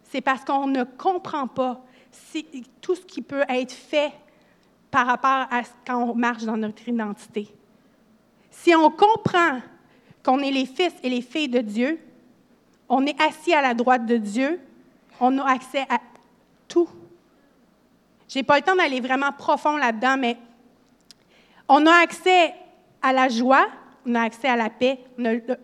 c'est 0.03 0.21
parce 0.21 0.45
qu'on 0.45 0.67
ne 0.67 0.83
comprend 0.83 1.47
pas 1.47 1.81
tout 2.81 2.97
ce 2.97 3.03
qui 3.03 3.23
peut 3.23 3.45
être 3.49 3.73
fait 3.73 4.13
par 4.95 5.09
rapport 5.09 5.49
à 5.51 5.63
quand 5.85 6.05
on 6.05 6.15
marche 6.15 6.45
dans 6.45 6.57
notre 6.57 6.89
identité. 6.89 7.49
Si 8.49 8.73
on 8.77 8.93
comprend 8.93 9.59
qu'on 10.25 10.39
est 10.39 10.53
les 10.53 10.67
fils 10.67 10.93
et 11.03 11.11
les 11.11 11.21
filles 11.21 11.49
de 11.49 11.59
Dieu, 11.59 11.99
on 12.89 13.05
est 13.05 13.21
assis 13.21 13.53
à 13.53 13.61
la 13.61 13.75
droite 13.75 14.07
de 14.07 14.17
Dieu, 14.19 14.61
on 15.19 15.37
a 15.39 15.51
accès 15.51 15.85
à 15.91 15.99
tout. 16.69 16.89
Je 18.29 18.39
n'ai 18.39 18.45
pas 18.45 18.59
le 18.59 18.63
temps 18.63 18.77
d'aller 18.77 19.01
vraiment 19.01 19.33
profond 19.33 19.77
là-dedans, 19.77 20.17
mais 20.17 20.37
on 21.69 21.85
a 21.87 21.95
accès 21.97 22.55
à 23.03 23.13
la 23.13 23.29
joie, 23.29 23.67
on 24.07 24.15
a 24.15 24.23
accès 24.23 24.47
à 24.47 24.55
la 24.55 24.71
paix, 24.71 25.01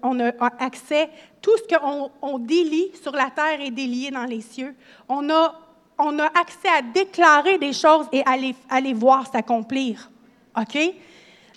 on 0.02 0.18
a, 0.18 0.32
accès 0.58 1.02
à 1.02 1.08
tout 1.40 1.56
ce 1.56 1.76
qu'on 1.76 2.10
on 2.20 2.38
délie 2.40 2.90
sur 3.00 3.12
la 3.12 3.30
terre 3.30 3.60
et 3.60 3.70
délié 3.70 4.10
dans 4.10 4.24
les 4.24 4.40
cieux. 4.40 4.74
On 5.08 5.30
a 5.30 5.54
on 6.00 6.18
a 6.18 6.26
accès 6.26 6.68
à 6.68 6.82
déclarer 6.82 7.58
des 7.58 7.72
choses 7.72 8.06
et 8.12 8.22
à 8.26 8.80
les, 8.80 8.94
voir 8.94 9.30
s'accomplir. 9.30 10.10
OK? 10.56 10.78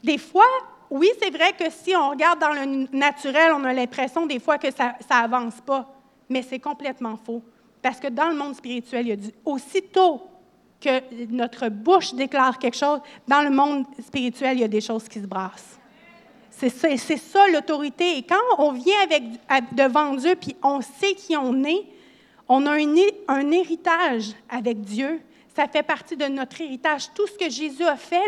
Des 0.03 0.17
fois, 0.17 0.45
oui, 0.89 1.09
c'est 1.21 1.31
vrai 1.31 1.53
que 1.53 1.69
si 1.69 1.95
on 1.95 2.09
regarde 2.09 2.39
dans 2.39 2.53
le 2.53 2.88
naturel, 2.95 3.51
on 3.55 3.63
a 3.63 3.73
l'impression 3.73 4.25
des 4.25 4.39
fois 4.39 4.57
que 4.57 4.71
ça 4.71 4.95
n'avance 5.09 5.62
pas, 5.65 5.89
mais 6.29 6.41
c'est 6.41 6.59
complètement 6.59 7.17
faux. 7.17 7.41
Parce 7.81 8.00
que 8.00 8.07
dans 8.07 8.29
le 8.29 8.35
monde 8.35 8.55
spirituel, 8.55 9.07
il 9.07 9.09
y 9.09 9.13
a 9.13 9.15
du, 9.15 9.29
aussitôt 9.45 10.21
que 10.79 11.01
notre 11.31 11.69
bouche 11.69 12.13
déclare 12.13 12.59
quelque 12.59 12.77
chose, 12.77 13.00
dans 13.27 13.41
le 13.41 13.50
monde 13.50 13.85
spirituel, 14.05 14.57
il 14.57 14.62
y 14.62 14.65
a 14.65 14.69
des 14.69 14.81
choses 14.81 15.07
qui 15.07 15.19
se 15.19 15.25
brassent. 15.25 15.79
C'est 16.50 16.69
ça, 16.69 17.17
ça 17.17 17.47
l'autorité. 17.51 18.17
Et 18.17 18.23
quand 18.23 18.35
on 18.57 18.71
vient 18.71 19.01
avec, 19.03 19.23
devant 19.73 20.13
Dieu, 20.13 20.35
puis 20.39 20.55
on 20.62 20.81
sait 20.81 21.13
qui 21.15 21.35
on 21.35 21.63
est, 21.63 21.85
on 22.47 22.65
a 22.65 22.71
un, 22.71 23.51
héritage 23.51 24.33
avec 24.50 24.81
Dieu. 24.81 25.21
Ça 25.55 25.67
fait 25.67 25.83
partie 25.83 26.17
de 26.17 26.25
notre 26.25 26.59
héritage. 26.62 27.13
Tout 27.13 27.27
ce 27.27 27.38
que 27.38 27.50
Jésus 27.50 27.83
a 27.83 27.95
fait, 27.95 28.21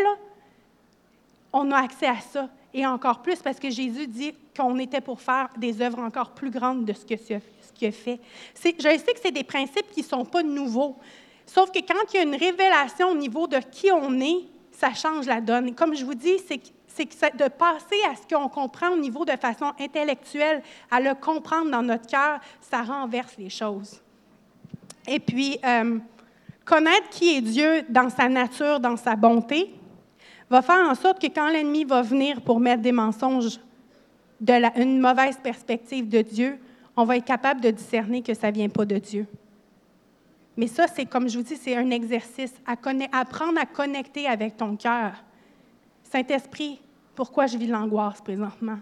on 1.52 1.70
a 1.70 1.78
accès 1.78 2.06
à 2.06 2.20
ça. 2.20 2.48
Et 2.72 2.86
encore 2.86 3.22
plus 3.22 3.36
parce 3.36 3.58
que 3.58 3.70
Jésus 3.70 4.06
dit 4.06 4.34
qu'on 4.56 4.78
était 4.78 5.00
pour 5.00 5.20
faire 5.20 5.48
des 5.56 5.80
œuvres 5.80 6.00
encore 6.00 6.30
plus 6.30 6.50
grandes 6.50 6.84
de 6.84 6.92
ce 6.92 7.04
qu'il 7.04 7.16
a 7.16 7.92
fait. 7.92 8.20
Je 8.54 8.60
sais 8.62 8.72
que 9.12 9.20
c'est 9.22 9.30
des 9.30 9.44
principes 9.44 9.90
qui 9.92 10.00
ne 10.00 10.06
sont 10.06 10.24
pas 10.24 10.42
nouveaux. 10.42 10.96
Sauf 11.46 11.70
que 11.70 11.78
quand 11.78 12.12
il 12.12 12.16
y 12.16 12.20
a 12.20 12.22
une 12.22 12.34
révélation 12.34 13.10
au 13.10 13.14
niveau 13.14 13.46
de 13.46 13.58
qui 13.70 13.90
on 13.92 14.20
est, 14.20 14.44
ça 14.72 14.92
change 14.92 15.26
la 15.26 15.40
donne. 15.40 15.74
Comme 15.74 15.94
je 15.94 16.04
vous 16.04 16.14
dis, 16.14 16.38
c'est 16.46 16.60
de 17.36 17.48
passer 17.48 17.96
à 18.10 18.16
ce 18.16 18.34
qu'on 18.34 18.48
comprend 18.48 18.90
au 18.90 18.96
niveau 18.96 19.24
de 19.24 19.32
façon 19.32 19.72
intellectuelle, 19.78 20.62
à 20.90 21.00
le 21.00 21.14
comprendre 21.14 21.70
dans 21.70 21.82
notre 21.82 22.06
cœur, 22.06 22.40
ça 22.60 22.82
renverse 22.82 23.36
les 23.38 23.50
choses. 23.50 24.00
Et 25.06 25.20
puis, 25.20 25.58
euh, 25.64 25.98
connaître 26.64 27.08
qui 27.10 27.36
est 27.36 27.40
Dieu 27.40 27.82
dans 27.88 28.10
sa 28.10 28.28
nature, 28.28 28.80
dans 28.80 28.96
sa 28.96 29.16
bonté, 29.16 29.74
va 30.50 30.62
faire 30.62 30.88
en 30.88 30.94
sorte 30.94 31.20
que 31.20 31.26
quand 31.26 31.48
l'ennemi 31.48 31.84
va 31.84 32.02
venir 32.02 32.40
pour 32.40 32.60
mettre 32.60 32.82
des 32.82 32.92
mensonges, 32.92 33.58
une 34.76 35.00
mauvaise 35.00 35.38
perspective 35.42 36.08
de 36.08 36.22
Dieu, 36.22 36.58
on 36.96 37.04
va 37.04 37.16
être 37.16 37.24
capable 37.24 37.60
de 37.60 37.70
discerner 37.70 38.22
que 38.22 38.34
ça 38.34 38.50
ne 38.50 38.54
vient 38.54 38.68
pas 38.68 38.84
de 38.84 38.98
Dieu. 38.98 39.26
Mais 40.56 40.66
ça, 40.66 40.86
c'est 40.86 41.04
comme 41.04 41.28
je 41.28 41.38
vous 41.38 41.44
dis, 41.44 41.56
c'est 41.56 41.76
un 41.76 41.90
exercice, 41.90 42.54
à 42.66 42.76
apprendre 43.18 43.60
à 43.60 43.66
connecter 43.66 44.26
avec 44.26 44.56
ton 44.56 44.76
cœur. 44.76 45.12
Saint-Esprit, 46.02 46.80
pourquoi 47.14 47.46
je 47.46 47.58
vis 47.58 47.66
l'angoisse 47.66 48.20
présentement? 48.22 48.78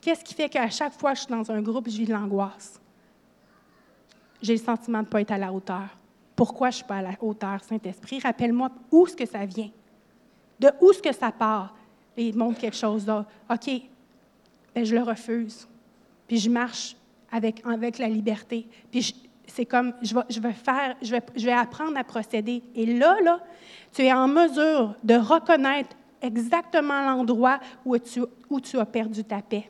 Qu'est-ce 0.00 0.24
qui 0.24 0.34
fait 0.34 0.48
qu'à 0.48 0.70
chaque 0.70 0.98
fois 0.98 1.12
que 1.12 1.18
je 1.18 1.24
suis 1.24 1.34
dans 1.34 1.50
un 1.50 1.60
groupe, 1.60 1.88
je 1.88 1.98
vis 1.98 2.06
l'angoisse? 2.06 2.80
J'ai 4.40 4.54
le 4.54 4.60
sentiment 4.60 4.98
de 4.98 5.04
ne 5.04 5.10
pas 5.10 5.20
être 5.20 5.32
à 5.32 5.38
la 5.38 5.52
hauteur. 5.52 5.88
Pourquoi 6.36 6.70
je 6.70 6.74
ne 6.74 6.76
suis 6.76 6.84
pas 6.84 6.96
à 6.96 7.02
la 7.02 7.14
hauteur, 7.20 7.62
Saint-Esprit? 7.64 8.20
Rappelle-moi 8.20 8.70
où 8.92 9.06
est-ce 9.06 9.16
que 9.16 9.26
ça 9.26 9.44
vient? 9.44 9.70
De 10.60 10.70
où 10.80 10.90
est-ce 10.90 11.02
que 11.02 11.12
ça 11.12 11.32
part? 11.32 11.74
Et 12.16 12.28
il 12.28 12.36
montre 12.36 12.58
quelque 12.58 12.76
chose 12.76 13.06
là. 13.06 13.24
OK, 13.50 13.70
ben, 14.74 14.84
je 14.84 14.94
le 14.94 15.02
refuse. 15.02 15.66
Puis 16.26 16.38
je 16.38 16.50
marche 16.50 16.96
avec, 17.32 17.64
avec 17.66 17.98
la 17.98 18.08
liberté. 18.08 18.66
Puis 18.90 19.14
c'est 19.46 19.66
comme, 19.66 19.94
je 20.02 20.14
vais, 20.14 20.22
je 20.28 20.40
vais 20.40 20.52
faire, 20.52 20.96
je 21.02 21.10
vais, 21.10 21.22
je 21.34 21.44
vais 21.44 21.52
apprendre 21.52 21.96
à 21.96 22.04
procéder. 22.04 22.62
Et 22.74 22.86
là, 22.86 23.16
là, 23.22 23.40
tu 23.92 24.02
es 24.02 24.12
en 24.12 24.28
mesure 24.28 24.94
de 25.02 25.14
reconnaître 25.14 25.96
exactement 26.20 27.00
l'endroit 27.02 27.58
où 27.84 27.96
tu, 27.98 28.22
où 28.50 28.60
tu 28.60 28.78
as 28.78 28.86
perdu 28.86 29.24
ta 29.24 29.40
paix. 29.40 29.68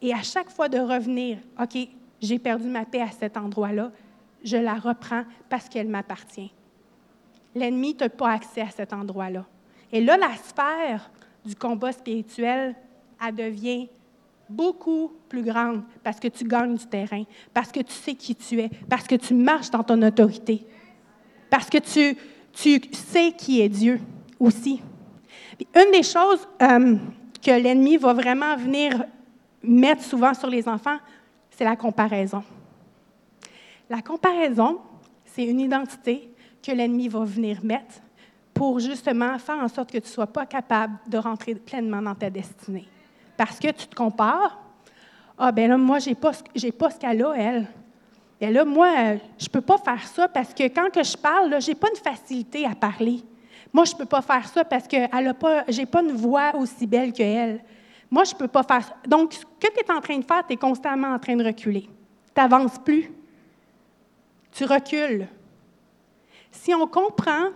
Et 0.00 0.12
à 0.12 0.22
chaque 0.22 0.50
fois 0.50 0.68
de 0.68 0.78
revenir, 0.78 1.38
OK, 1.60 1.88
j'ai 2.22 2.38
perdu 2.38 2.68
ma 2.68 2.84
paix 2.84 3.02
à 3.02 3.10
cet 3.10 3.36
endroit-là, 3.36 3.90
je 4.44 4.56
la 4.56 4.74
reprends 4.74 5.24
parce 5.48 5.68
qu'elle 5.68 5.88
m'appartient. 5.88 6.52
L'ennemi 7.54 7.96
n'a 7.98 8.08
pas 8.08 8.30
accès 8.30 8.62
à 8.62 8.70
cet 8.70 8.92
endroit-là. 8.92 9.44
Et 9.90 10.00
là, 10.00 10.16
la 10.16 10.34
sphère 10.36 11.10
du 11.44 11.54
combat 11.54 11.92
spirituel, 11.92 12.74
elle 13.24 13.34
devient 13.34 13.88
beaucoup 14.48 15.12
plus 15.28 15.42
grande 15.42 15.82
parce 16.02 16.18
que 16.18 16.28
tu 16.28 16.44
gagnes 16.44 16.76
du 16.76 16.86
terrain, 16.86 17.24
parce 17.52 17.70
que 17.72 17.80
tu 17.80 17.92
sais 17.92 18.14
qui 18.14 18.34
tu 18.34 18.60
es, 18.60 18.70
parce 18.88 19.06
que 19.06 19.16
tu 19.16 19.34
marches 19.34 19.70
dans 19.70 19.82
ton 19.82 20.00
autorité, 20.02 20.64
parce 21.50 21.68
que 21.68 21.78
tu, 21.78 22.16
tu 22.52 22.80
sais 22.92 23.32
qui 23.32 23.60
est 23.60 23.68
Dieu 23.68 24.00
aussi. 24.38 24.80
une 25.74 25.92
des 25.92 26.02
choses 26.02 26.46
euh, 26.60 26.96
que 27.42 27.50
l'ennemi 27.50 27.96
va 27.96 28.12
vraiment 28.12 28.56
venir 28.56 29.04
mettre 29.62 30.02
souvent 30.02 30.34
sur 30.34 30.48
les 30.48 30.68
enfants, 30.68 30.98
c'est 31.56 31.64
la 31.64 31.76
comparaison. 31.76 32.42
La 33.88 34.00
comparaison, 34.00 34.80
c'est 35.24 35.44
une 35.44 35.60
identité 35.60 36.32
que 36.62 36.72
l'ennemi 36.72 37.08
va 37.08 37.24
venir 37.24 37.62
mettre 37.62 38.00
pour 38.54 38.80
justement 38.80 39.38
faire 39.38 39.58
en 39.58 39.68
sorte 39.68 39.90
que 39.90 39.98
tu 39.98 40.04
ne 40.04 40.12
sois 40.12 40.26
pas 40.26 40.46
capable 40.46 40.98
de 41.06 41.18
rentrer 41.18 41.54
pleinement 41.54 42.02
dans 42.02 42.14
ta 42.14 42.30
destinée. 42.30 42.88
Parce 43.36 43.58
que 43.58 43.68
tu 43.68 43.86
te 43.86 43.94
compares. 43.94 44.58
Ah, 45.38 45.50
ben 45.50 45.70
là, 45.70 45.76
moi, 45.76 45.98
je 45.98 46.10
n'ai 46.10 46.14
pas, 46.14 46.32
pas 46.32 46.90
ce 46.90 46.98
qu'elle 46.98 47.24
a, 47.24 47.32
elle. 47.32 47.66
Et 48.40 48.50
là, 48.50 48.64
moi, 48.64 48.88
je 49.38 49.46
ne 49.46 49.50
peux 49.50 49.60
pas 49.60 49.78
faire 49.78 50.06
ça 50.06 50.28
parce 50.28 50.52
que 50.52 50.64
quand 50.64 50.90
que 50.90 51.02
je 51.02 51.16
parle, 51.16 51.60
je 51.60 51.68
n'ai 51.68 51.74
pas 51.74 51.88
une 51.88 51.96
facilité 51.96 52.66
à 52.66 52.74
parler. 52.74 53.22
Moi, 53.72 53.84
je 53.84 53.94
ne 53.94 53.98
peux 53.98 54.06
pas 54.06 54.22
faire 54.22 54.46
ça 54.48 54.64
parce 54.64 54.86
que 54.86 54.96
je 54.96 55.76
n'ai 55.76 55.86
pas 55.86 56.02
une 56.02 56.12
voix 56.12 56.54
aussi 56.56 56.86
belle 56.86 57.12
qu'elle. 57.12 57.62
Moi, 58.12 58.24
je 58.24 58.34
ne 58.34 58.38
peux 58.40 58.48
pas 58.48 58.62
faire. 58.62 58.92
Donc, 59.08 59.32
ce 59.32 59.40
que 59.40 59.72
tu 59.72 59.80
es 59.80 59.90
en 59.90 60.02
train 60.02 60.18
de 60.18 60.24
faire, 60.24 60.46
tu 60.46 60.52
es 60.52 60.56
constamment 60.58 61.14
en 61.14 61.18
train 61.18 61.34
de 61.34 61.42
reculer. 61.42 61.88
Tu 62.34 62.40
n'avances 62.40 62.78
plus. 62.78 63.10
Tu 64.52 64.66
recules. 64.66 65.26
Si 66.50 66.74
on 66.74 66.86
comprend 66.86 67.48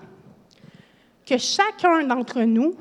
que 1.27 1.37
chacun 1.37 2.05
d'entre 2.05 2.41
nous, 2.41 2.75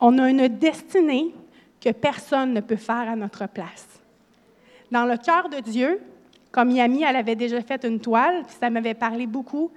on 0.00 0.18
a 0.18 0.28
une 0.28 0.48
destinée 0.48 1.34
que 1.80 1.92
personne 1.92 2.52
ne 2.52 2.60
peut 2.60 2.76
faire 2.76 3.08
à 3.08 3.16
notre 3.16 3.48
place. 3.48 3.88
Dans 4.90 5.06
le 5.06 5.16
cœur 5.16 5.48
de 5.48 5.60
Dieu, 5.60 6.02
comme 6.52 6.72
Yami, 6.72 7.04
elle 7.04 7.16
avait 7.16 7.36
déjà 7.36 7.62
fait 7.62 7.86
une 7.86 8.00
toile, 8.00 8.42
ça 8.60 8.68
m'avait 8.68 8.92
parlé 8.92 9.26
beaucoup. 9.26 9.70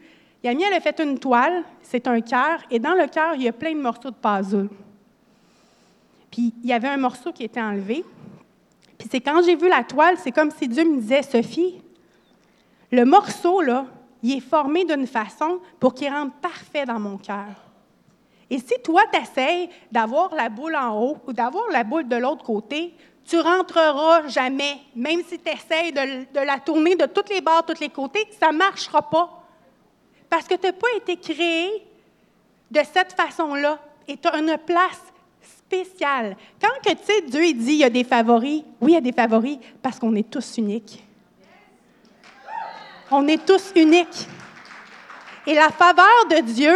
Yami, 0.43 0.63
elle 0.63 0.73
a 0.73 0.81
fait 0.81 0.99
une 0.99 1.17
toile, 1.17 1.63
c'est 1.81 2.07
un 2.07 2.19
cœur, 2.19 2.60
et 2.69 2.79
dans 2.79 2.93
le 2.93 3.07
cœur, 3.07 3.36
il 3.36 3.43
y 3.43 3.47
a 3.47 3.53
plein 3.53 3.73
de 3.73 3.79
morceaux 3.79 4.12
de 4.12 4.15
puzzle. 4.15 4.67
Puis 6.31 6.53
il 6.63 6.69
y 6.69 6.73
avait 6.73 6.87
un 6.87 6.97
morceau 6.97 7.31
qui 7.31 7.43
était 7.43 7.61
enlevé. 7.61 8.03
Puis 8.97 9.07
c'est 9.11 9.21
quand 9.21 9.41
j'ai 9.43 9.55
vu 9.55 9.69
la 9.69 9.83
toile, 9.83 10.17
c'est 10.17 10.31
comme 10.31 10.51
si 10.51 10.67
Dieu 10.67 10.83
me 10.83 10.99
disait, 10.99 11.23
Sophie, 11.23 11.81
le 12.91 13.05
morceau, 13.05 13.61
là, 13.61 13.85
il 14.23 14.37
est 14.37 14.41
formé 14.41 14.85
d'une 14.85 15.07
façon 15.07 15.59
pour 15.79 15.93
qu'il 15.93 16.09
rentre 16.09 16.35
parfait 16.35 16.85
dans 16.85 16.99
mon 16.99 17.17
cœur. 17.17 17.67
Et 18.49 18.59
si 18.59 18.73
toi, 18.83 19.03
tu 19.11 19.19
essaies 19.19 19.69
d'avoir 19.91 20.33
la 20.33 20.49
boule 20.49 20.75
en 20.75 20.97
haut 20.97 21.17
ou 21.27 21.33
d'avoir 21.33 21.67
la 21.69 21.83
boule 21.83 22.07
de 22.07 22.15
l'autre 22.15 22.43
côté, 22.43 22.93
tu 23.25 23.39
rentreras 23.39 24.27
jamais. 24.27 24.77
Même 24.95 25.21
si 25.27 25.37
tu 25.37 25.51
essaies 25.51 25.91
de, 25.91 26.45
la 26.45 26.59
tourner 26.59 26.95
de 26.95 27.05
toutes 27.05 27.29
les 27.29 27.41
bords, 27.41 27.65
tous 27.65 27.79
les 27.81 27.89
côtés, 27.89 28.25
ça 28.39 28.51
ne 28.51 28.57
marchera 28.57 29.01
pas. 29.01 29.43
Parce 30.29 30.47
que 30.47 30.55
tu 30.55 30.67
n'as 30.67 30.73
pas 30.73 30.87
été 30.95 31.17
créé 31.17 31.85
de 32.71 32.81
cette 32.93 33.13
façon-là. 33.13 33.79
Et 34.07 34.15
tu 34.15 34.29
as 34.29 34.37
une 34.37 34.57
place 34.65 35.01
spéciale. 35.67 36.38
Quand 36.62 36.69
que, 36.82 36.95
tu 36.95 37.03
sais, 37.03 37.21
Dieu 37.21 37.53
dit 37.53 37.73
il 37.73 37.77
y 37.77 37.84
a 37.84 37.89
des 37.89 38.06
favoris, 38.06 38.63
oui, 38.82 38.91
il 38.91 38.93
y 38.93 38.97
a 38.97 39.01
des 39.01 39.12
favoris, 39.12 39.58
parce 39.82 39.99
qu'on 39.99 40.15
est 40.15 40.30
tous 40.30 40.58
uniques. 40.58 41.03
On 43.12 43.27
est 43.27 43.45
tous 43.45 43.73
uniques. 43.75 44.27
Et 45.45 45.53
la 45.53 45.69
faveur 45.69 46.25
de 46.30 46.41
Dieu, 46.41 46.75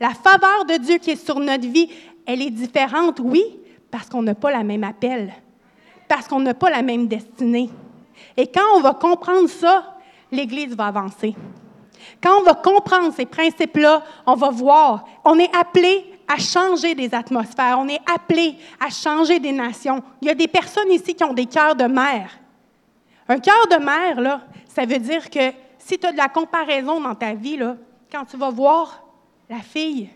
la 0.00 0.10
faveur 0.10 0.64
de 0.64 0.76
Dieu 0.78 0.98
qui 0.98 1.12
est 1.12 1.24
sur 1.24 1.38
notre 1.38 1.66
vie, 1.66 1.88
elle 2.26 2.42
est 2.42 2.50
différente, 2.50 3.20
oui, 3.20 3.44
parce 3.90 4.08
qu'on 4.08 4.22
n'a 4.22 4.34
pas 4.34 4.50
la 4.50 4.64
même 4.64 4.82
appel, 4.82 5.32
parce 6.08 6.26
qu'on 6.26 6.40
n'a 6.40 6.54
pas 6.54 6.70
la 6.70 6.82
même 6.82 7.06
destinée. 7.06 7.70
Et 8.36 8.48
quand 8.48 8.76
on 8.76 8.80
va 8.80 8.94
comprendre 8.94 9.48
ça, 9.48 9.96
l'Église 10.32 10.74
va 10.74 10.86
avancer. 10.86 11.36
Quand 12.20 12.40
on 12.40 12.42
va 12.42 12.54
comprendre 12.54 13.12
ces 13.14 13.26
principes-là, 13.26 14.02
on 14.26 14.34
va 14.34 14.50
voir, 14.50 15.04
on 15.24 15.38
est 15.38 15.54
appelé 15.54 16.13
à 16.26 16.38
changer 16.38 16.94
des 16.94 17.14
atmosphères, 17.14 17.78
on 17.78 17.88
est 17.88 18.00
appelé 18.12 18.56
à 18.80 18.90
changer 18.90 19.38
des 19.38 19.52
nations. 19.52 20.02
Il 20.22 20.28
y 20.28 20.30
a 20.30 20.34
des 20.34 20.48
personnes 20.48 20.90
ici 20.90 21.14
qui 21.14 21.24
ont 21.24 21.34
des 21.34 21.46
cœurs 21.46 21.74
de 21.74 21.84
mère. 21.84 22.38
Un 23.28 23.38
cœur 23.38 23.66
de 23.70 23.82
mère, 23.82 24.20
là, 24.20 24.42
ça 24.68 24.84
veut 24.84 24.98
dire 24.98 25.30
que 25.30 25.52
si 25.78 25.98
tu 25.98 26.06
as 26.06 26.12
de 26.12 26.16
la 26.16 26.28
comparaison 26.28 27.00
dans 27.00 27.14
ta 27.14 27.34
vie, 27.34 27.56
là, 27.56 27.76
quand 28.10 28.24
tu 28.24 28.36
vas 28.36 28.50
voir 28.50 29.02
la 29.48 29.58
fille, 29.58 30.08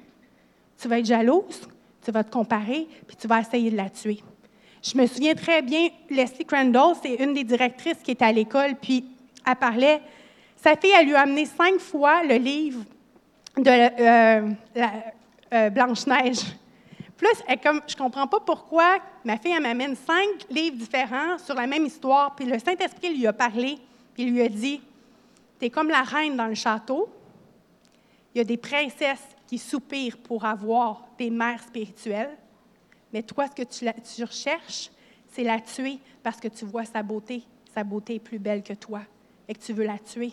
tu 0.80 0.88
vas 0.88 0.98
être 0.98 1.06
jalouse, 1.06 1.68
tu 2.04 2.10
vas 2.10 2.24
te 2.24 2.30
comparer, 2.30 2.86
puis 3.06 3.16
tu 3.16 3.26
vas 3.26 3.40
essayer 3.40 3.70
de 3.70 3.76
la 3.76 3.90
tuer. 3.90 4.22
Je 4.82 4.96
me 4.96 5.06
souviens 5.06 5.34
très 5.34 5.60
bien, 5.60 5.88
Leslie 6.08 6.44
Crandall, 6.44 6.94
c'est 7.02 7.14
une 7.16 7.34
des 7.34 7.44
directrices 7.44 7.98
qui 8.02 8.12
était 8.12 8.24
à 8.24 8.32
l'école, 8.32 8.76
puis 8.80 9.04
elle 9.46 9.56
parlait. 9.56 10.00
Sa 10.56 10.76
fille, 10.76 10.92
elle 10.98 11.06
lui 11.06 11.14
a 11.14 11.22
amené 11.22 11.46
cinq 11.46 11.78
fois 11.78 12.22
le 12.22 12.36
livre 12.36 12.82
de 13.56 13.70
euh, 13.70 14.50
euh, 15.52 15.70
Blanche-Neige. 15.70 16.40
Plus, 17.16 17.42
elle, 17.48 17.60
comme, 17.60 17.80
je 17.86 17.96
comprends 17.96 18.26
pas 18.26 18.40
pourquoi 18.40 18.98
ma 19.24 19.36
fille, 19.36 19.52
elle 19.52 19.62
m'amène 19.62 19.96
cinq 19.96 20.46
livres 20.50 20.76
différents 20.76 21.36
sur 21.38 21.54
la 21.54 21.66
même 21.66 21.84
histoire, 21.84 22.34
puis 22.34 22.46
le 22.46 22.58
Saint-Esprit 22.58 23.16
lui 23.16 23.26
a 23.26 23.32
parlé, 23.32 23.78
puis 24.14 24.24
lui 24.24 24.40
a 24.42 24.48
dit 24.48 24.80
Tu 25.58 25.66
es 25.66 25.70
comme 25.70 25.88
la 25.88 26.02
reine 26.02 26.36
dans 26.36 26.46
le 26.46 26.54
château, 26.54 27.08
il 28.34 28.38
y 28.38 28.40
a 28.40 28.44
des 28.44 28.56
princesses 28.56 29.26
qui 29.46 29.58
soupirent 29.58 30.18
pour 30.18 30.44
avoir 30.44 31.08
des 31.18 31.30
mères 31.30 31.62
spirituelles, 31.62 32.36
mais 33.12 33.22
toi, 33.22 33.46
ce 33.48 33.62
que 33.62 34.14
tu, 34.14 34.24
recherches, 34.24 34.90
c'est 35.28 35.44
la 35.44 35.60
tuer 35.60 35.98
parce 36.22 36.38
que 36.38 36.48
tu 36.48 36.64
vois 36.64 36.84
sa 36.84 37.02
beauté. 37.02 37.42
Sa 37.74 37.84
beauté 37.84 38.16
est 38.16 38.20
plus 38.20 38.38
belle 38.38 38.62
que 38.62 38.74
toi 38.74 39.00
et 39.48 39.54
que 39.54 39.60
tu 39.60 39.72
veux 39.72 39.84
la 39.84 39.98
tuer. 39.98 40.32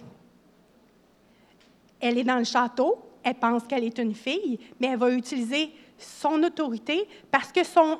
Elle 2.01 2.17
est 2.17 2.23
dans 2.23 2.37
le 2.37 2.43
château, 2.43 2.97
elle 3.25 3.35
pense 3.35 3.63
qu'elle 3.63 3.83
est 3.83 3.97
une 3.97 4.13
fille, 4.13 4.59
mais 4.79 4.87
elle 4.87 4.99
va 4.99 5.09
utiliser 5.09 5.71
son 5.97 6.43
autorité 6.43 7.07
parce 7.31 7.51
que 7.51 7.61
son, 7.63 7.97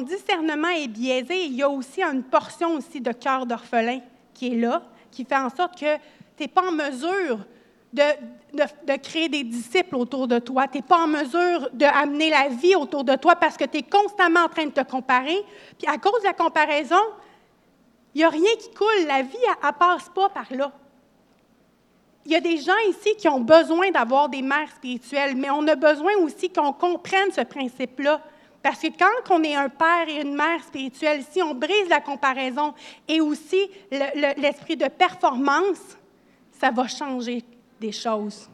discernement 0.00 0.70
est 0.70 0.88
biaisé. 0.88 1.44
Il 1.44 1.54
y 1.54 1.62
a 1.62 1.68
aussi 1.68 2.02
une 2.02 2.22
portion 2.22 2.74
aussi 2.74 3.00
de 3.00 3.12
cœur 3.12 3.44
d'orphelin 3.44 4.00
qui 4.32 4.54
est 4.54 4.56
là, 4.56 4.82
qui 5.10 5.26
fait 5.26 5.36
en 5.36 5.50
sorte 5.50 5.78
que 5.78 5.96
tu 5.96 6.00
n'es 6.40 6.48
pas 6.48 6.66
en 6.66 6.72
mesure 6.72 7.40
de, 7.92 8.02
de, 8.54 8.62
de 8.86 8.96
créer 8.96 9.28
des 9.28 9.44
disciples 9.44 9.96
autour 9.96 10.26
de 10.26 10.38
toi. 10.38 10.66
Tu 10.68 10.78
n'es 10.78 10.82
pas 10.82 11.04
en 11.04 11.06
mesure 11.06 11.68
d'amener 11.74 12.30
la 12.30 12.48
vie 12.48 12.74
autour 12.74 13.04
de 13.04 13.16
toi 13.16 13.36
parce 13.36 13.58
que 13.58 13.64
tu 13.64 13.78
es 13.78 13.82
constamment 13.82 14.44
en 14.44 14.48
train 14.48 14.64
de 14.64 14.70
te 14.70 14.82
comparer. 14.82 15.44
Puis 15.78 15.86
à 15.86 15.98
cause 15.98 16.20
de 16.22 16.26
la 16.26 16.32
comparaison, 16.32 16.96
il 18.14 18.18
n'y 18.18 18.24
a 18.24 18.30
rien 18.30 18.56
qui 18.58 18.70
coule. 18.70 19.06
La 19.06 19.20
vie, 19.20 19.36
elle 19.44 19.68
ne 19.68 19.72
passe 19.72 20.08
pas 20.08 20.30
par 20.30 20.46
là. 20.50 20.72
Il 22.26 22.32
y 22.32 22.34
a 22.34 22.40
des 22.40 22.58
gens 22.58 22.78
ici 22.88 23.16
qui 23.16 23.28
ont 23.28 23.40
besoin 23.40 23.90
d'avoir 23.90 24.28
des 24.28 24.42
mères 24.42 24.70
spirituelles, 24.76 25.34
mais 25.36 25.50
on 25.50 25.66
a 25.66 25.74
besoin 25.74 26.12
aussi 26.22 26.50
qu'on 26.50 26.72
comprenne 26.72 27.30
ce 27.32 27.40
principe-là. 27.40 28.20
Parce 28.62 28.78
que 28.78 28.88
quand 28.88 29.34
on 29.34 29.42
est 29.42 29.54
un 29.54 29.70
père 29.70 30.06
et 30.06 30.20
une 30.20 30.34
mère 30.34 30.62
spirituelle, 30.62 31.22
si 31.30 31.42
on 31.42 31.54
brise 31.54 31.88
la 31.88 32.00
comparaison 32.00 32.74
et 33.08 33.20
aussi 33.22 33.70
l'esprit 34.36 34.76
de 34.76 34.86
performance, 34.88 35.96
ça 36.60 36.70
va 36.70 36.86
changer 36.86 37.42
des 37.80 37.92
choses. 37.92 38.50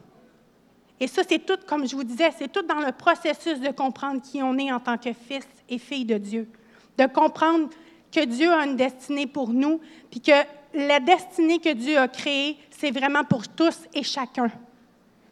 Et 0.99 1.07
ça, 1.07 1.21
c'est 1.27 1.45
tout, 1.45 1.59
comme 1.67 1.87
je 1.87 1.95
vous 1.95 2.05
disais, 2.05 2.31
c'est 2.37 2.51
tout 2.51 2.63
dans 2.63 2.79
le 2.79 2.91
processus 2.93 3.59
de 3.59 3.69
comprendre 3.69 4.21
qui 4.21 4.41
on 4.41 4.57
est 4.57 4.71
en 4.71 4.79
tant 4.79 4.97
que 4.97 5.11
fils 5.13 5.47
et 5.69 5.77
fille 5.77 6.05
de 6.05 6.17
Dieu. 6.17 6.49
De 6.97 7.05
comprendre 7.05 7.69
que 8.11 8.23
Dieu 8.23 8.51
a 8.51 8.65
une 8.65 8.77
destinée 8.77 9.27
pour 9.27 9.49
nous, 9.49 9.81
puis 10.09 10.21
que 10.21 10.31
la 10.77 10.99
destinée 10.99 11.59
que 11.59 11.73
Dieu 11.73 11.97
a 11.97 12.07
créée, 12.07 12.57
c'est 12.69 12.91
vraiment 12.91 13.23
pour 13.23 13.47
tous 13.47 13.79
et 13.93 14.03
chacun. 14.03 14.51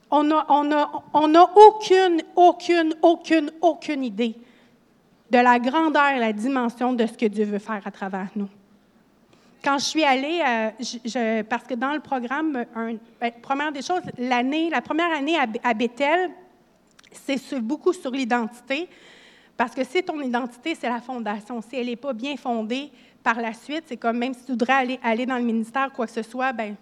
On 0.09 0.23
n'a 0.23 0.45
aucune, 1.55 2.21
aucune, 2.35 2.95
aucune, 3.01 3.51
aucune 3.61 4.03
idée 4.03 4.35
de 5.29 5.37
la 5.37 5.59
grandeur 5.59 6.09
et 6.09 6.19
la 6.19 6.33
dimension 6.33 6.93
de 6.93 7.05
ce 7.05 7.13
que 7.13 7.27
Dieu 7.27 7.45
veut 7.45 7.59
faire 7.59 7.81
à 7.85 7.91
travers 7.91 8.27
nous. 8.35 8.49
Quand 9.63 9.77
je 9.77 9.85
suis 9.85 10.03
allée, 10.03 10.41
euh, 11.15 11.43
parce 11.43 11.63
que 11.63 11.73
dans 11.75 11.93
le 11.93 11.99
programme, 11.99 12.65
ben, 13.19 13.31
première 13.41 13.71
des 13.71 13.81
choses, 13.81 14.01
l'année, 14.17 14.69
la 14.69 14.81
première 14.81 15.11
année 15.11 15.37
à, 15.37 15.47
à 15.63 15.73
Bethel, 15.73 16.31
c'est 17.11 17.59
beaucoup 17.59 17.93
sur 17.93 18.11
l'identité, 18.11 18.87
parce 19.57 19.73
que 19.73 19.83
si 19.83 20.03
ton 20.03 20.21
identité, 20.21 20.75
c'est 20.75 20.89
la 20.89 21.01
fondation, 21.01 21.61
si 21.61 21.75
elle 21.75 21.87
n'est 21.87 21.95
pas 21.95 22.13
bien 22.13 22.35
fondée, 22.35 22.91
par 23.25 23.41
la 23.41 23.53
suite, 23.53 23.85
c'est 23.87 23.97
comme 23.97 24.19
même 24.19 24.35
si 24.35 24.45
tu 24.45 24.51
voudrais 24.51 24.73
aller, 24.73 24.99
aller 25.01 25.25
dans 25.25 25.37
le 25.37 25.43
ministère, 25.43 25.91
quoi 25.91 26.05
que 26.05 26.11
ce 26.11 26.21
soit, 26.21 26.53
ben, 26.53 26.75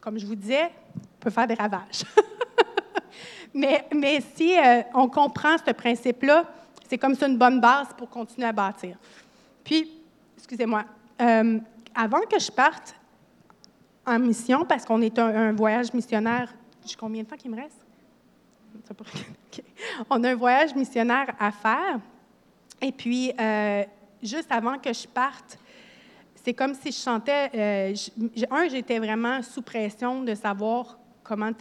comme 0.00 0.18
je 0.18 0.24
vous 0.24 0.34
disais, 0.34 0.70
on 0.96 1.18
peut 1.20 1.28
faire 1.28 1.46
des 1.46 1.52
ravages. 1.52 2.02
mais, 3.54 3.86
mais 3.94 4.22
si 4.34 4.58
euh, 4.58 4.80
on 4.94 5.06
comprend 5.10 5.54
ce 5.58 5.70
principe-là, 5.70 6.46
c'est 6.88 6.96
comme 6.96 7.14
ça 7.14 7.28
une 7.28 7.36
bonne 7.36 7.60
base 7.60 7.88
pour 7.94 8.08
continuer 8.08 8.48
à 8.48 8.52
bâtir. 8.52 8.96
Puis, 9.62 9.86
excusez-moi, 10.38 10.86
euh, 11.20 11.58
avant 11.94 12.22
que 12.22 12.38
je 12.38 12.50
parte 12.50 12.94
en 14.06 14.18
mission, 14.18 14.64
parce 14.64 14.86
qu'on 14.86 15.02
est 15.02 15.18
un, 15.18 15.52
voyage 15.52 15.92
missionnaire, 15.92 16.54
j'ai 16.86 16.96
combien 16.96 17.22
de 17.22 17.28
temps 17.28 17.36
qu'il 17.36 17.50
me 17.50 17.56
reste? 17.56 17.84
On 20.08 20.24
a 20.24 20.30
un 20.30 20.34
voyage 20.34 20.74
missionnaire 20.74 21.34
à 21.38 21.52
faire. 21.52 22.00
Et 22.80 22.92
puis, 22.92 23.30
euh, 23.38 23.84
juste 24.22 24.50
avant 24.50 24.78
que 24.78 24.90
je 24.90 25.06
parte, 25.06 25.58
c'est 26.44 26.54
comme 26.54 26.74
si 26.74 26.90
je 26.90 26.98
chantais. 26.98 27.50
Euh, 27.54 27.94
un, 28.50 28.68
j'étais 28.68 28.98
vraiment 28.98 29.42
sous 29.42 29.62
pression 29.62 30.22
de 30.22 30.34
savoir 30.34 30.98
comment, 31.22 31.52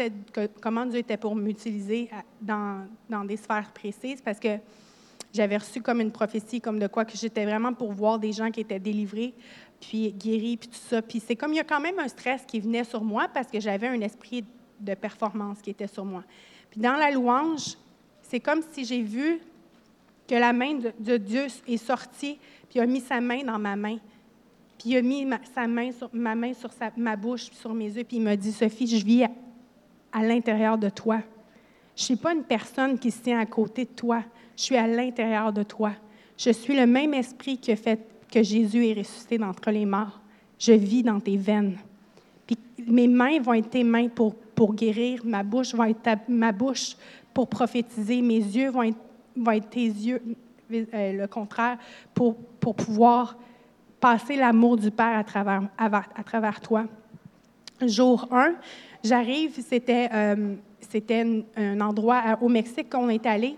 Dieu 0.86 1.00
était 1.00 1.18
pour 1.18 1.36
m'utiliser 1.36 2.10
dans, 2.42 2.88
des 3.26 3.38
sphères 3.38 3.72
précises 3.74 4.22
parce 4.22 4.40
que 4.40 4.58
j'avais 5.34 5.58
reçu 5.58 5.82
comme 5.82 6.02
une 6.02 6.12
prophétie, 6.12 6.60
comme 6.60 6.80
de 6.80 6.88
quoi 6.88 7.06
que 7.06 7.16
j'étais 7.16 7.46
vraiment 7.46 7.74
pour 7.74 7.94
voir 7.94 8.20
des 8.20 8.34
gens 8.34 8.52
qui 8.52 8.62
étaient 8.62 8.80
délivrés, 8.80 9.34
puis 9.80 10.12
guéris, 10.12 10.58
puis 10.58 10.68
tout 10.68 10.88
ça. 10.90 11.02
Puis 11.02 11.22
c'est 11.26 11.36
comme 11.36 11.54
il 11.54 11.58
y 11.58 11.62
a 11.62 11.64
quand 11.64 11.80
même 11.80 12.00
un 12.00 12.08
stress 12.08 12.44
qui 12.46 12.60
venait 12.60 12.84
sur 12.84 13.04
moi 13.04 13.28
parce 13.34 13.48
que 13.48 13.60
j'avais 13.60 13.88
un 13.88 14.02
esprit 14.02 14.44
de 14.80 14.94
performance 14.94 15.62
qui 15.62 15.70
était 15.70 15.88
sur 15.88 16.04
moi. 16.04 16.24
Puis 16.70 16.82
dans 16.82 16.96
la 16.96 17.12
louange, 17.12 17.78
c'est 18.24 18.40
comme 18.40 18.62
si 18.72 18.84
j'ai 18.84 19.04
vu 19.04 19.40
que 20.28 20.36
la 20.36 20.54
main 20.54 20.80
de, 21.00 21.18
Dieu 21.18 21.48
est 21.68 21.78
sortie, 21.78 22.40
puis 22.70 22.80
a 22.80 22.86
mis 22.86 23.02
sa 23.02 23.22
main 23.22 23.44
dans 23.44 23.60
ma 23.60 23.76
main. 23.76 23.98
Puis 24.82 24.90
il 24.90 24.98
a 24.98 25.02
mis 25.04 25.26
ma, 25.26 25.38
sa 25.54 25.68
main 25.68 25.92
sur, 25.92 26.10
ma 26.12 26.34
main 26.34 26.54
sur 26.56 26.72
ma 26.98 27.16
bouche, 27.16 27.52
sur 27.52 27.72
mes 27.72 27.86
yeux, 27.86 28.04
puis 28.04 28.18
il 28.18 28.24
m'a 28.24 28.36
dit, 28.36 28.52
Sophie, 28.52 28.88
je 28.88 29.06
vis 29.06 29.26
à, 30.12 30.24
l'intérieur 30.24 30.76
de 30.76 30.90
toi. 30.90 31.20
Je 31.96 32.02
ne 32.02 32.06
suis 32.06 32.16
pas 32.16 32.34
une 32.34 32.42
personne 32.42 32.98
qui 32.98 33.12
se 33.12 33.22
tient 33.22 33.40
à 33.40 33.46
côté 33.46 33.86
de 33.86 33.92
toi. 33.92 34.24
Je 34.58 34.64
suis 34.64 34.78
à 34.78 34.88
l'intérieur 34.88 35.54
de 35.54 35.62
toi. 35.62 35.92
Je 36.36 36.50
suis 36.50 36.76
le 36.76 36.88
même 36.88 37.14
esprit 37.14 37.60
qui 37.60 37.76
fait 37.76 38.00
que 38.32 38.42
Jésus 38.42 38.88
est 38.88 38.94
ressuscité 38.94 39.38
d'entre 39.38 39.70
les 39.70 39.86
morts. 39.86 40.20
Je 40.58 40.72
vis 40.72 41.04
dans 41.04 41.20
tes 41.20 41.38
veines. 41.38 41.78
Puis 42.48 42.58
mes 42.88 43.08
mains 43.08 43.40
vont 43.40 43.54
être 43.54 43.70
tes 43.70 43.84
mains 43.84 44.08
pour, 44.08 44.34
pour 44.34 44.74
guérir. 44.74 45.22
Ma 45.24 45.44
bouche 45.44 45.76
va 45.76 45.92
être 45.92 46.10
ma 46.28 46.52
bouche 46.52 46.96
pour 47.36 47.48
prophétiser. 47.48 48.24
Mes 48.24 48.40
yeux 48.40 48.72
vont 48.72 48.82
être 48.82 48.98
va 49.36 49.58
être 49.58 49.70
tes 49.70 49.86
yeux, 49.86 50.22
euh, 50.74 51.14
le 51.14 51.28
contraire, 51.28 51.78
pour, 52.16 52.36
pour 52.60 52.76
pouvoir 52.76 53.38
passer 54.02 54.36
l'amour 54.36 54.76
du 54.76 54.92
Père 54.92 55.18
à 55.18 55.24
travers, 55.24 55.62
à, 55.78 56.24
travers 56.24 56.60
toi. 56.60 56.86
Jour 57.82 58.28
1, 58.32 58.56
j'arrive, 59.04 59.62
c'était, 59.62 60.10
euh, 60.12 60.56
c'était 60.82 61.44
un, 61.56 61.80
endroit 61.80 62.38
au 62.42 62.50
Mexique 62.50 62.90
qu'on 62.90 63.10
est 63.10 63.26
allé, 63.26 63.56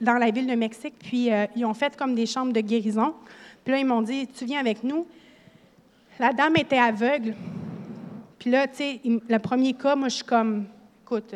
dans 0.00 0.18
la 0.18 0.30
ville 0.30 0.46
de 0.46 0.54
Mexique, 0.54 0.94
puis 0.98 1.32
euh, 1.32 1.46
ils 1.56 1.64
ont 1.64 1.72
fait 1.72 1.96
comme 1.96 2.14
des 2.14 2.26
chambres 2.26 2.52
de 2.52 2.60
guérison. 2.60 3.14
Puis 3.64 3.72
là, 3.72 3.78
ils 3.78 3.86
m'ont 3.86 4.02
dit, 4.02 4.26
tu 4.26 4.44
viens 4.44 4.60
avec 4.60 4.84
nous. 4.84 5.06
La 6.18 6.32
dame 6.32 6.56
était 6.56 6.78
aveugle. 6.78 7.34
Puis 8.38 8.50
là, 8.50 8.66
tu 8.66 8.76
sais, 8.76 9.00
le 9.04 9.38
premier 9.38 9.72
cas, 9.72 9.96
moi, 9.96 10.08
je 10.08 10.16
suis 10.16 10.24
comme, 10.24 10.66
écoute, 11.02 11.34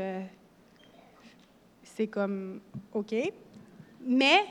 c'est 1.82 2.06
comme, 2.08 2.60
OK. 2.92 3.14
Mais 4.06 4.44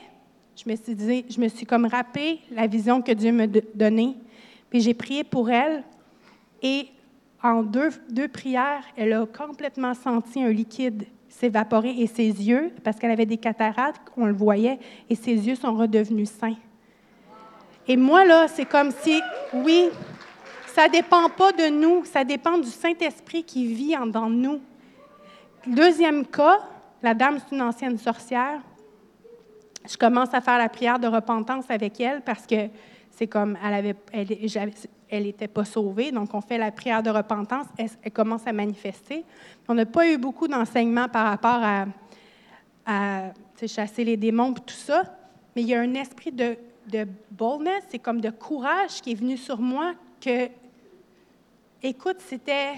je 0.62 0.70
me 0.70 0.76
suis 0.76 0.94
dit, 0.94 1.24
je 1.30 1.40
me 1.40 1.48
suis 1.48 1.64
comme 1.64 1.86
rappelé 1.86 2.40
la 2.50 2.66
vision 2.66 3.00
que 3.00 3.12
Dieu 3.12 3.32
m'a 3.32 3.46
donnée. 3.46 4.16
Puis 4.68 4.80
j'ai 4.80 4.92
prié 4.92 5.24
pour 5.24 5.50
elle. 5.50 5.84
Et 6.62 6.88
en 7.42 7.62
deux, 7.62 7.88
deux 8.10 8.28
prières, 8.28 8.84
elle 8.96 9.14
a 9.14 9.24
complètement 9.24 9.94
senti 9.94 10.42
un 10.42 10.50
liquide 10.50 11.04
s'évaporer 11.30 11.94
et 11.96 12.06
ses 12.06 12.24
yeux, 12.24 12.72
parce 12.82 12.98
qu'elle 12.98 13.12
avait 13.12 13.24
des 13.24 13.36
cataractes, 13.38 14.02
on 14.16 14.26
le 14.26 14.32
voyait, 14.32 14.78
et 15.08 15.14
ses 15.14 15.32
yeux 15.32 15.54
sont 15.54 15.74
redevenus 15.74 16.28
sains. 16.28 16.56
Et 17.86 17.96
moi, 17.96 18.24
là, 18.24 18.46
c'est 18.48 18.66
comme 18.66 18.90
si, 18.90 19.20
oui, 19.54 19.88
ça 20.74 20.88
ne 20.88 20.92
dépend 20.92 21.28
pas 21.30 21.52
de 21.52 21.70
nous, 21.70 22.04
ça 22.04 22.24
dépend 22.24 22.58
du 22.58 22.68
Saint-Esprit 22.68 23.44
qui 23.44 23.72
vit 23.72 23.96
en 23.96 24.06
dans 24.06 24.28
nous. 24.28 24.60
Deuxième 25.66 26.26
cas, 26.26 26.58
la 27.02 27.14
dame, 27.14 27.38
c'est 27.38 27.54
une 27.54 27.62
ancienne 27.62 27.96
sorcière 27.96 28.60
je 29.88 29.96
commence 29.96 30.32
à 30.34 30.40
faire 30.40 30.58
la 30.58 30.68
prière 30.68 30.98
de 30.98 31.06
repentance 31.06 31.70
avec 31.70 32.00
elle 32.00 32.20
parce 32.22 32.46
que 32.46 32.68
c'est 33.10 33.26
comme 33.26 33.56
elle 33.64 33.96
elle, 34.12 35.26
était 35.26 35.48
pas 35.48 35.64
sauvée, 35.64 36.12
donc 36.12 36.32
on 36.34 36.40
fait 36.40 36.58
la 36.58 36.70
prière 36.70 37.02
de 37.02 37.10
repentance, 37.10 37.66
elle, 37.76 38.12
commence 38.12 38.46
à 38.46 38.52
manifester. 38.52 39.24
On 39.68 39.74
n'a 39.74 39.86
pas 39.86 40.08
eu 40.08 40.16
beaucoup 40.16 40.46
d'enseignements 40.46 41.08
par 41.08 41.26
rapport 41.26 41.60
à, 41.62 41.86
à 42.86 43.32
chasser 43.66 44.04
les 44.04 44.16
démons 44.16 44.52
et 44.52 44.60
tout 44.60 44.74
ça, 44.74 45.02
mais 45.54 45.62
il 45.62 45.68
y 45.68 45.74
a 45.74 45.80
un 45.80 45.94
esprit 45.94 46.32
de, 46.32 46.56
de 46.90 47.06
boldness, 47.30 47.84
c'est 47.88 47.98
comme 47.98 48.20
de 48.20 48.30
courage 48.30 49.00
qui 49.02 49.12
est 49.12 49.14
venu 49.14 49.36
sur 49.36 49.58
moi 49.58 49.94
que, 50.20 50.48
écoute, 51.82 52.18
c'était 52.20 52.74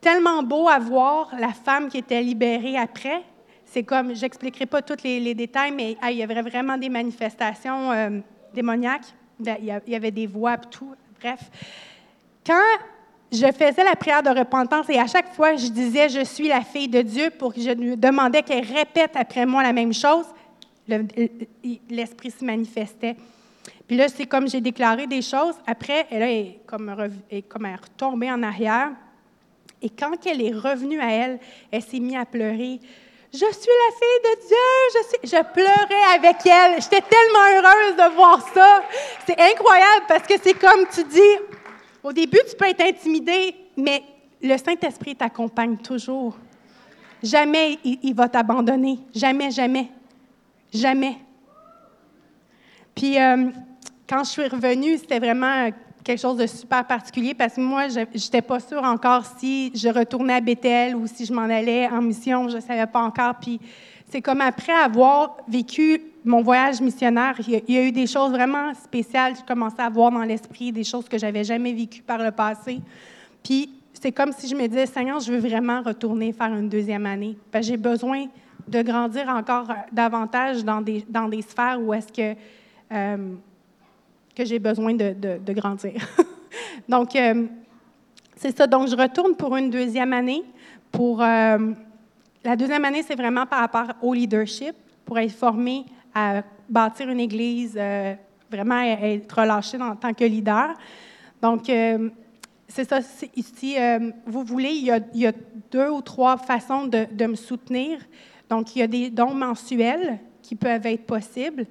tellement 0.00 0.42
beau 0.42 0.68
à 0.68 0.78
voir 0.78 1.32
la 1.38 1.52
femme 1.52 1.88
qui 1.88 1.98
était 1.98 2.22
libérée 2.22 2.76
après, 2.76 3.22
c'est 3.72 3.84
comme, 3.84 4.14
j'expliquerai 4.14 4.66
pas 4.66 4.82
tous 4.82 5.02
les, 5.02 5.34
détails, 5.34 5.72
mais 5.72 5.96
il 6.10 6.16
y 6.18 6.22
avait 6.22 6.42
vraiment 6.42 6.76
des 6.76 6.90
manifestations 6.90 7.90
euh, 7.90 8.20
démoniaques. 8.52 9.14
Il 9.40 9.74
y 9.88 9.94
avait 9.94 10.10
des 10.10 10.26
voix 10.26 10.58
tout. 10.58 10.94
Bref. 11.18 11.40
Quand 12.46 12.60
je 13.32 13.46
faisais 13.46 13.82
la 13.82 13.96
prière 13.96 14.22
de 14.22 14.28
repentance 14.28 14.90
et 14.90 14.98
à 14.98 15.06
chaque 15.06 15.32
fois 15.32 15.56
je 15.56 15.68
disais 15.68 16.10
je 16.10 16.22
suis 16.22 16.48
la 16.48 16.60
fille 16.60 16.88
de 16.88 17.00
Dieu 17.00 17.30
pour 17.30 17.54
que 17.54 17.62
je 17.62 17.70
lui 17.70 17.96
demandais 17.96 18.42
qu'elle 18.42 18.64
répète 18.64 19.12
après 19.14 19.46
moi 19.46 19.62
la 19.62 19.72
même 19.72 19.94
chose, 19.94 20.26
l'esprit 21.88 22.30
se 22.30 22.44
manifestait. 22.44 23.16
Puis 23.86 23.96
là, 23.96 24.08
c'est 24.08 24.26
comme 24.26 24.48
j'ai 24.48 24.60
déclaré 24.60 25.06
des 25.06 25.22
choses. 25.22 25.54
Après, 25.66 26.06
elle 26.10 26.22
est 26.22 26.58
comme, 26.66 26.94
est 27.30 27.42
comme 27.42 27.66
elle 27.66 27.72
est 27.72 27.76
retombée 27.76 28.30
en 28.30 28.42
arrière. 28.42 28.90
Et 29.80 29.88
quand 29.88 30.26
elle 30.26 30.42
est 30.42 30.52
revenue 30.52 31.00
à 31.00 31.10
elle, 31.10 31.38
elle 31.70 31.82
s'est 31.82 32.00
mise 32.00 32.16
à 32.16 32.24
pleurer. 32.24 32.80
Je 33.32 33.38
suis 33.38 33.46
la 33.46 33.92
fille 33.98 34.22
de 34.24 34.46
Dieu. 34.46 35.18
Je, 35.24 35.42
pleurais 35.54 36.14
avec 36.14 36.44
elle. 36.44 36.82
J'étais 36.82 37.00
tellement 37.00 37.48
heureuse 37.50 37.96
de 37.96 38.14
voir 38.14 38.46
ça. 38.52 38.82
C'est 39.26 39.40
incroyable 39.40 40.04
parce 40.06 40.26
que 40.26 40.34
c'est 40.42 40.52
comme 40.52 40.86
tu 40.92 41.02
dis, 41.04 41.56
au 42.02 42.12
début, 42.12 42.40
tu 42.48 42.54
peux 42.54 42.68
être 42.68 42.82
intimidé, 42.82 43.54
mais 43.74 44.02
le 44.42 44.58
Saint-Esprit 44.58 45.16
t'accompagne 45.16 45.78
toujours. 45.78 46.36
Jamais 47.22 47.78
il, 47.84 48.14
va 48.14 48.28
t'abandonner. 48.28 48.98
Jamais, 49.14 49.50
jamais. 49.50 49.88
Jamais. 50.74 51.16
Puis, 52.94 53.18
euh, 53.18 53.48
quand 54.06 54.24
je 54.24 54.30
suis 54.30 54.46
revenue, 54.46 54.98
c'était 54.98 55.20
vraiment 55.20 55.70
quelque 56.04 56.20
chose 56.20 56.36
de 56.36 56.46
super 56.46 56.86
particulier 56.86 57.34
parce 57.34 57.54
que 57.54 57.60
moi, 57.60 57.88
je 57.88 58.00
n'étais 58.00 58.42
pas 58.42 58.60
sûre 58.60 58.82
encore 58.82 59.24
si 59.38 59.72
je 59.74 59.88
retournais 59.88 60.34
à 60.34 60.40
Bethel 60.40 60.96
ou 60.96 61.06
si 61.06 61.24
je 61.24 61.32
m'en 61.32 61.42
allais 61.42 61.88
en 61.88 62.02
mission. 62.02 62.48
Je 62.48 62.56
ne 62.56 62.60
savais 62.60 62.86
pas 62.86 63.00
encore. 63.00 63.34
Puis 63.40 63.60
c'est 64.08 64.20
comme 64.20 64.40
après 64.40 64.72
avoir 64.72 65.36
vécu 65.48 66.02
mon 66.24 66.42
voyage 66.42 66.80
missionnaire, 66.80 67.34
il 67.46 67.62
y, 67.68 67.76
a, 67.78 67.82
eu 67.82 67.92
des 67.92 68.06
choses 68.06 68.30
vraiment 68.30 68.74
spéciales. 68.74 69.34
J'ai 69.36 69.44
commencé 69.44 69.76
à 69.78 69.88
voir 69.88 70.12
dans 70.12 70.22
l'esprit 70.22 70.70
des 70.70 70.84
choses 70.84 71.08
que 71.08 71.18
j'avais 71.18 71.44
jamais 71.44 71.72
vécues 71.72 72.02
par 72.02 72.18
le 72.18 72.30
passé. 72.30 72.80
Puis 73.42 73.70
c'est 73.92 74.12
comme 74.12 74.32
si 74.32 74.48
je 74.48 74.54
me 74.54 74.66
disais, 74.66 74.86
Seigneur, 74.86 75.18
je 75.20 75.32
veux 75.32 75.38
vraiment 75.38 75.82
retourner 75.82 76.32
faire 76.32 76.52
une 76.54 76.68
deuxième 76.68 77.06
année. 77.06 77.36
J'ai 77.60 77.76
besoin 77.76 78.26
de 78.68 78.82
grandir 78.82 79.28
encore 79.28 79.66
davantage 79.90 80.64
dans 80.64 80.80
des, 80.80 81.04
dans 81.08 81.28
des 81.28 81.42
sphères 81.42 81.80
où 81.80 81.92
est-ce 81.92 82.12
que, 82.12 82.38
euh, 82.92 83.34
que 84.34 84.44
j'ai 84.44 84.58
besoin 84.58 84.94
de, 84.94 85.52
grandir. 85.52 85.94
Donc, 86.88 87.14
euh, 87.16 87.46
c'est 88.36 88.56
ça. 88.56 88.66
Donc, 88.66 88.88
je 88.88 88.96
retourne 88.96 89.36
pour 89.36 89.56
une 89.56 89.70
deuxième 89.70 90.12
année. 90.12 90.42
Pour, 90.90 91.22
euh, 91.22 91.72
la 92.44 92.56
deuxième 92.56 92.84
année, 92.84 93.02
c'est 93.02 93.14
vraiment 93.14 93.46
par 93.46 93.60
rapport 93.60 93.94
au 94.02 94.14
leadership, 94.14 94.74
pour 95.04 95.18
être 95.18 95.32
formé 95.32 95.84
à 96.14 96.42
bâtir 96.68 97.08
une 97.08 97.20
église, 97.20 97.78
vraiment 98.50 98.80
être 98.82 99.38
relâché 99.38 99.80
en 99.80 99.96
tant 99.96 100.12
que 100.12 100.24
leader. 100.24 100.74
Donc, 101.40 101.70
c'est 102.68 102.88
ça, 102.88 103.00
ici, 103.36 103.76
vous 104.26 104.42
voulez, 104.44 104.70
il 104.70 104.86
y, 105.14 105.26
a, 105.26 105.32
deux 105.70 105.88
ou 105.88 106.02
trois 106.02 106.36
façons 106.36 106.86
de 106.86 107.26
me 107.26 107.34
soutenir. 107.36 107.98
Donc, 108.52 108.76
il 108.76 108.80
y 108.80 108.82
a 108.82 108.86
des 108.86 109.08
dons 109.08 109.34
mensuels 109.34 110.18
qui 110.42 110.56
peuvent 110.56 110.84
être 110.84 111.06
possibles. 111.06 111.64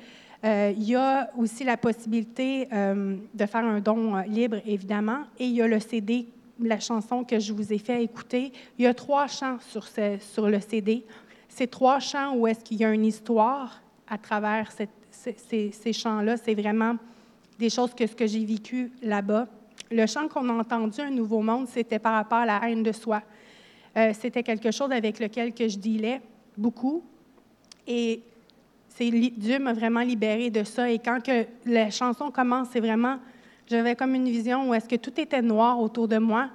Euh, 0.43 0.73
il 0.75 0.83
y 0.83 0.95
a 0.95 1.29
aussi 1.37 1.63
la 1.63 1.77
possibilité 1.77 2.67
euh, 2.73 3.15
de 3.33 3.45
faire 3.45 3.63
un 3.63 3.79
don 3.79 4.15
euh, 4.15 4.23
libre, 4.23 4.57
évidemment, 4.65 5.23
et 5.37 5.45
il 5.45 5.53
y 5.53 5.61
a 5.61 5.67
le 5.67 5.79
CD, 5.79 6.27
la 6.59 6.79
chanson 6.79 7.23
que 7.23 7.39
je 7.39 7.53
vous 7.53 7.71
ai 7.71 7.77
fait 7.77 8.03
écouter. 8.03 8.51
Il 8.79 8.85
y 8.85 8.87
a 8.87 8.93
trois 8.93 9.27
chants 9.27 9.57
sur, 9.59 10.47
le 10.47 10.59
CD. 10.59 11.05
Ces 11.47 11.67
trois 11.67 11.99
chants 11.99 12.35
où 12.35 12.47
est-ce 12.47 12.63
qu'il 12.63 12.77
y 12.77 12.85
a 12.85 12.91
une 12.91 13.05
histoire 13.05 13.81
à 14.07 14.17
travers 14.17 14.71
ces, 14.71 15.71
ces, 15.71 15.93
chants-là, 15.93 16.37
c'est 16.37 16.55
vraiment 16.55 16.95
des 17.59 17.69
choses 17.69 17.93
que 17.93 18.07
ce 18.07 18.15
que 18.15 18.25
j'ai 18.25 18.43
vécu 18.43 18.91
là-bas. 19.03 19.47
Le 19.91 20.07
chant 20.07 20.27
qu'on 20.27 20.49
a 20.49 20.53
entendu, 20.53 21.01
Un 21.01 21.11
nouveau 21.11 21.41
monde, 21.41 21.67
c'était 21.67 21.99
par 21.99 22.13
rapport 22.13 22.39
à 22.39 22.45
la 22.45 22.61
haine 22.63 22.81
de 22.81 22.91
soi. 22.91 23.21
c'était 24.13 24.43
quelque 24.43 24.71
chose 24.71 24.91
avec 24.91 25.19
lequel 25.19 25.53
que 25.53 25.67
je 25.67 25.77
dealais 25.77 26.21
beaucoup. 26.57 27.03
Et 27.85 28.23
Dieu 29.09 29.59
m'a 29.59 29.73
vraiment 29.73 30.01
libérée 30.01 30.49
de 30.49 30.63
ça. 30.63 30.89
Et 30.91 30.99
quand 30.99 31.19
que 31.23 31.45
la 31.65 31.89
chanson 31.89 32.29
commence, 32.29 32.67
c'est 32.71 32.79
vraiment, 32.79 33.17
j'avais 33.67 33.95
comme 33.95 34.13
une 34.13 34.29
vision 34.29 34.69
où 34.69 34.73
est-ce 34.73 34.87
que 34.87 34.97
tout 34.97 35.19
était 35.19 35.41
noir 35.41 35.79
autour 35.79 36.07
de 36.07 36.17
moi. 36.17 36.49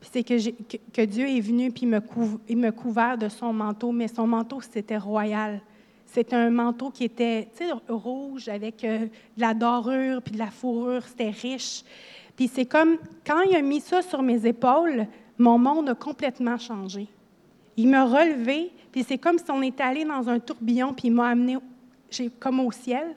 Puis 0.00 0.10
c'est 0.12 0.22
que, 0.22 1.04
Dieu 1.04 1.28
est 1.28 1.40
venu 1.40 1.70
puis 1.70 1.86
me, 1.86 2.00
il 2.48 2.58
me 2.58 2.70
couvert 2.70 3.16
de 3.16 3.28
son 3.28 3.52
manteau, 3.52 3.92
mais 3.92 4.08
son 4.08 4.26
manteau, 4.26 4.60
c'était 4.60 4.98
royal. 4.98 5.60
C'était 6.04 6.36
un 6.36 6.50
manteau 6.50 6.90
qui 6.90 7.04
était, 7.04 7.48
rouge 7.88 8.48
avec 8.48 8.84
euh, 8.84 9.06
de 9.06 9.40
la 9.40 9.54
dorure 9.54 10.22
puis 10.22 10.32
de 10.32 10.38
la 10.38 10.50
fourrure. 10.50 11.02
C'était 11.06 11.30
riche. 11.30 11.82
Puis 12.36 12.48
c'est 12.48 12.66
comme, 12.66 12.96
quand 13.26 13.40
il 13.42 13.56
a 13.56 13.62
mis 13.62 13.80
ça 13.80 14.02
sur 14.02 14.22
mes 14.22 14.46
épaules, 14.46 15.06
mon 15.38 15.58
monde 15.58 15.88
a 15.88 15.94
complètement 15.94 16.58
changé. 16.58 17.08
Il 17.76 17.88
m'a 17.88 18.04
relevé, 18.04 18.70
puis 18.92 19.04
c'est 19.06 19.18
comme 19.18 19.38
si 19.38 19.50
on 19.50 19.62
était 19.62 19.82
allé 19.82 20.04
dans 20.04 20.28
un 20.28 20.38
tourbillon, 20.38 20.94
puis 20.94 21.08
il 21.08 21.12
m'a 21.12 21.28
amené 21.28 21.56
comme 22.38 22.60
au 22.60 22.72
ciel. 22.72 23.14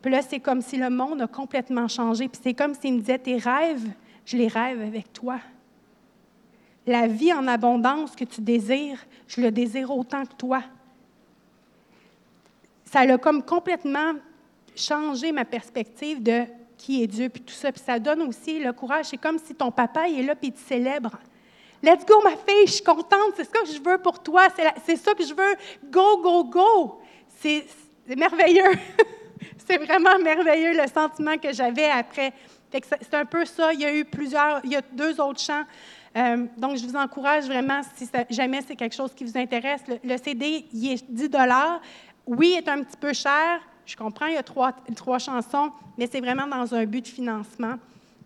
Puis 0.00 0.10
là, 0.10 0.22
c'est 0.22 0.40
comme 0.40 0.62
si 0.62 0.76
le 0.76 0.90
monde 0.90 1.22
a 1.22 1.26
complètement 1.26 1.88
changé. 1.88 2.28
Puis 2.28 2.40
c'est 2.42 2.54
comme 2.54 2.74
s'il 2.74 2.94
me 2.94 2.98
disait, 3.00 3.18
tes 3.18 3.36
rêves, 3.36 3.88
je 4.24 4.36
les 4.36 4.48
rêve 4.48 4.80
avec 4.80 5.12
toi. 5.12 5.38
La 6.86 7.06
vie 7.06 7.32
en 7.32 7.46
abondance 7.46 8.16
que 8.16 8.24
tu 8.24 8.40
désires, 8.40 8.98
je 9.28 9.40
le 9.40 9.50
désire 9.52 9.90
autant 9.90 10.24
que 10.24 10.34
toi. 10.34 10.62
Ça 12.84 13.00
a 13.00 13.18
comme 13.18 13.42
complètement 13.42 14.14
changé 14.74 15.30
ma 15.32 15.44
perspective 15.44 16.22
de 16.22 16.44
qui 16.76 17.02
est 17.02 17.06
Dieu, 17.06 17.28
puis 17.28 17.42
tout 17.42 17.54
ça. 17.54 17.70
Puis 17.70 17.82
ça 17.84 17.98
donne 17.98 18.22
aussi 18.22 18.58
le 18.58 18.72
courage. 18.72 19.06
C'est 19.06 19.16
comme 19.16 19.38
si 19.38 19.54
ton 19.54 19.70
papa 19.70 20.08
il 20.08 20.20
est 20.20 20.22
là, 20.24 20.34
puis 20.34 20.48
il 20.48 20.52
te 20.52 20.60
célèbre. 20.60 21.12
Let's 21.82 22.04
go, 22.06 22.20
ma 22.22 22.30
fille, 22.30 22.66
je 22.66 22.72
suis 22.72 22.84
contente, 22.84 23.34
c'est 23.36 23.44
ça 23.44 23.60
que 23.60 23.66
je 23.66 23.80
veux 23.82 23.98
pour 23.98 24.22
toi, 24.22 24.46
c'est 24.84 24.96
ça 24.96 25.14
que 25.14 25.24
je 25.24 25.34
veux. 25.34 25.56
Go, 25.90 26.22
go, 26.22 26.44
go. 26.44 27.00
C'est 27.40 27.66
merveilleux. 28.08 28.78
c'est 29.66 29.78
vraiment 29.78 30.18
merveilleux 30.18 30.80
le 30.80 30.88
sentiment 30.88 31.36
que 31.38 31.52
j'avais 31.52 31.90
après. 31.90 32.32
C'est 32.72 33.14
un 33.14 33.24
peu 33.24 33.44
ça. 33.44 33.72
Il 33.72 33.80
y 33.80 33.84
a 33.84 33.94
eu 33.94 34.04
plusieurs, 34.04 34.60
il 34.64 34.72
y 34.72 34.76
a 34.76 34.82
deux 34.92 35.20
autres 35.20 35.40
chants. 35.40 35.64
Euh, 36.16 36.46
donc, 36.56 36.76
je 36.76 36.86
vous 36.86 36.96
encourage 36.96 37.44
vraiment, 37.44 37.80
si 37.96 38.08
jamais 38.30 38.60
c'est 38.66 38.76
quelque 38.76 38.94
chose 38.94 39.12
qui 39.14 39.24
vous 39.24 39.36
intéresse, 39.36 39.82
le, 40.02 40.16
CD, 40.18 40.66
il 40.72 40.92
est 40.92 41.10
10 41.10 41.30
Oui, 42.26 42.54
il 42.54 42.58
est 42.58 42.68
un 42.68 42.82
petit 42.82 42.96
peu 42.96 43.12
cher. 43.12 43.60
Je 43.84 43.96
comprends, 43.96 44.26
il 44.26 44.34
y 44.34 44.38
a 44.38 44.42
trois, 44.42 44.72
trois 44.94 45.18
chansons, 45.18 45.72
mais 45.98 46.06
c'est 46.06 46.20
vraiment 46.20 46.46
dans 46.46 46.74
un 46.74 46.84
but 46.84 47.02
de 47.02 47.08
financement. 47.08 47.74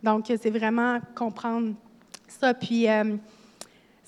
Donc, 0.03 0.27
c'est 0.27 0.51
vraiment 0.51 1.01
comprendre 1.15 1.75
ça. 2.29 2.55
Puis, 2.55 2.89
euh, 2.89 3.17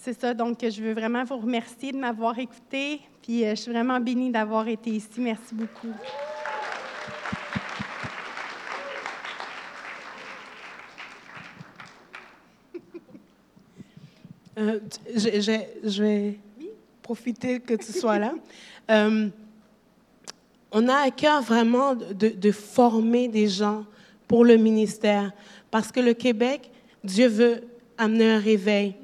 c'est 0.00 0.18
ça, 0.18 0.32
donc 0.32 0.58
je 0.62 0.80
veux 0.80 0.92
vraiment 0.92 1.24
vous 1.24 1.38
remercier 1.38 1.90
de 1.90 1.98
m'avoir 1.98 2.38
écouté. 2.38 3.00
Puis 3.20 3.44
euh, 3.44 3.50
je 3.50 3.62
suis 3.62 3.72
vraiment 3.72 3.98
bénie 3.98 4.30
d'avoir 4.30 4.68
été 4.68 4.90
ici. 4.90 5.18
Merci 5.18 5.54
beaucoup. 5.54 5.92
Euh, 14.56 14.80
je, 15.14 16.02
vais 16.02 16.38
profiter 17.00 17.60
que 17.60 17.74
tu 17.74 17.92
sois 17.92 18.18
là. 18.18 18.34
Euh, 18.90 19.28
on 20.72 20.88
a 20.88 20.94
à 20.94 21.10
cœur 21.10 21.42
vraiment 21.42 21.94
de, 21.94 22.30
de, 22.30 22.50
former 22.50 23.28
des 23.28 23.46
gens 23.46 23.84
pour 24.26 24.46
le 24.46 24.56
ministère 24.56 25.32
parce 25.70 25.92
que 25.92 26.00
le 26.00 26.14
Québec, 26.14 26.70
Dieu 27.04 27.28
veut 27.28 27.64
amener 27.98 28.30
un 28.30 28.38
réveil. 28.38 28.94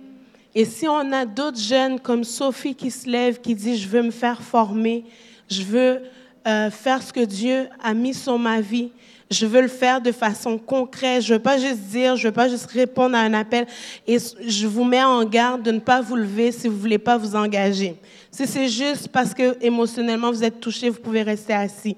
Et 0.54 0.64
si 0.64 0.86
on 0.86 1.12
a 1.12 1.24
d'autres 1.24 1.60
jeunes 1.60 1.98
comme 1.98 2.24
Sophie 2.24 2.74
qui 2.74 2.90
se 2.90 3.08
lève, 3.08 3.40
qui 3.40 3.54
dit, 3.54 3.76
je 3.76 3.88
veux 3.88 4.02
me 4.02 4.10
faire 4.10 4.40
former, 4.40 5.04
je 5.50 5.62
veux 5.62 6.00
euh, 6.46 6.70
faire 6.70 7.02
ce 7.02 7.12
que 7.12 7.24
Dieu 7.24 7.68
a 7.82 7.92
mis 7.94 8.14
sur 8.14 8.38
ma 8.38 8.60
vie, 8.60 8.90
je 9.30 9.46
veux 9.46 9.62
le 9.62 9.68
faire 9.68 10.00
de 10.00 10.12
façon 10.12 10.58
concrète. 10.58 11.22
Je 11.22 11.34
veux 11.34 11.40
pas 11.40 11.58
juste 11.58 11.80
dire, 11.90 12.16
je 12.16 12.28
veux 12.28 12.32
pas 12.32 12.48
juste 12.48 12.66
répondre 12.66 13.16
à 13.16 13.20
un 13.20 13.34
appel. 13.34 13.66
Et 14.06 14.18
je 14.46 14.66
vous 14.66 14.84
mets 14.84 15.02
en 15.02 15.24
garde 15.24 15.62
de 15.62 15.72
ne 15.72 15.80
pas 15.80 16.00
vous 16.00 16.16
lever 16.16 16.52
si 16.52 16.68
vous 16.68 16.78
voulez 16.78 16.98
pas 16.98 17.16
vous 17.16 17.34
engager. 17.34 17.96
Si 18.30 18.46
c'est 18.46 18.68
juste 18.68 19.08
parce 19.08 19.34
que 19.34 19.56
émotionnellement 19.60 20.30
vous 20.30 20.44
êtes 20.44 20.60
touché, 20.60 20.88
vous 20.90 21.00
pouvez 21.00 21.22
rester 21.22 21.52
assis. 21.52 21.96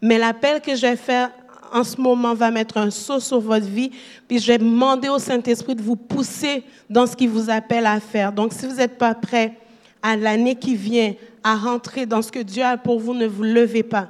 Mais 0.00 0.18
l'appel 0.18 0.60
que 0.60 0.74
je 0.74 0.82
vais 0.82 0.96
faire 0.96 1.30
en 1.72 1.84
ce 1.84 2.00
moment 2.00 2.34
va 2.34 2.50
mettre 2.50 2.76
un 2.76 2.90
saut 2.90 3.20
sur 3.20 3.40
votre 3.40 3.66
vie, 3.66 3.90
puis 4.26 4.38
je 4.38 4.46
vais 4.46 4.58
demander 4.58 5.08
au 5.08 5.18
Saint-Esprit 5.18 5.74
de 5.74 5.82
vous 5.82 5.96
pousser 5.96 6.62
dans 6.88 7.06
ce 7.06 7.16
qu'il 7.16 7.28
vous 7.28 7.50
appelle 7.50 7.86
à 7.86 8.00
faire. 8.00 8.32
Donc, 8.32 8.52
si 8.52 8.66
vous 8.66 8.76
n'êtes 8.76 8.98
pas 8.98 9.14
prêt 9.14 9.56
à 10.02 10.16
l'année 10.16 10.54
qui 10.54 10.74
vient 10.74 11.14
à 11.42 11.56
rentrer 11.56 12.06
dans 12.06 12.22
ce 12.22 12.30
que 12.30 12.40
Dieu 12.40 12.62
a 12.62 12.76
pour 12.76 13.00
vous, 13.00 13.14
ne 13.14 13.26
vous 13.26 13.42
levez 13.42 13.82
pas. 13.82 14.08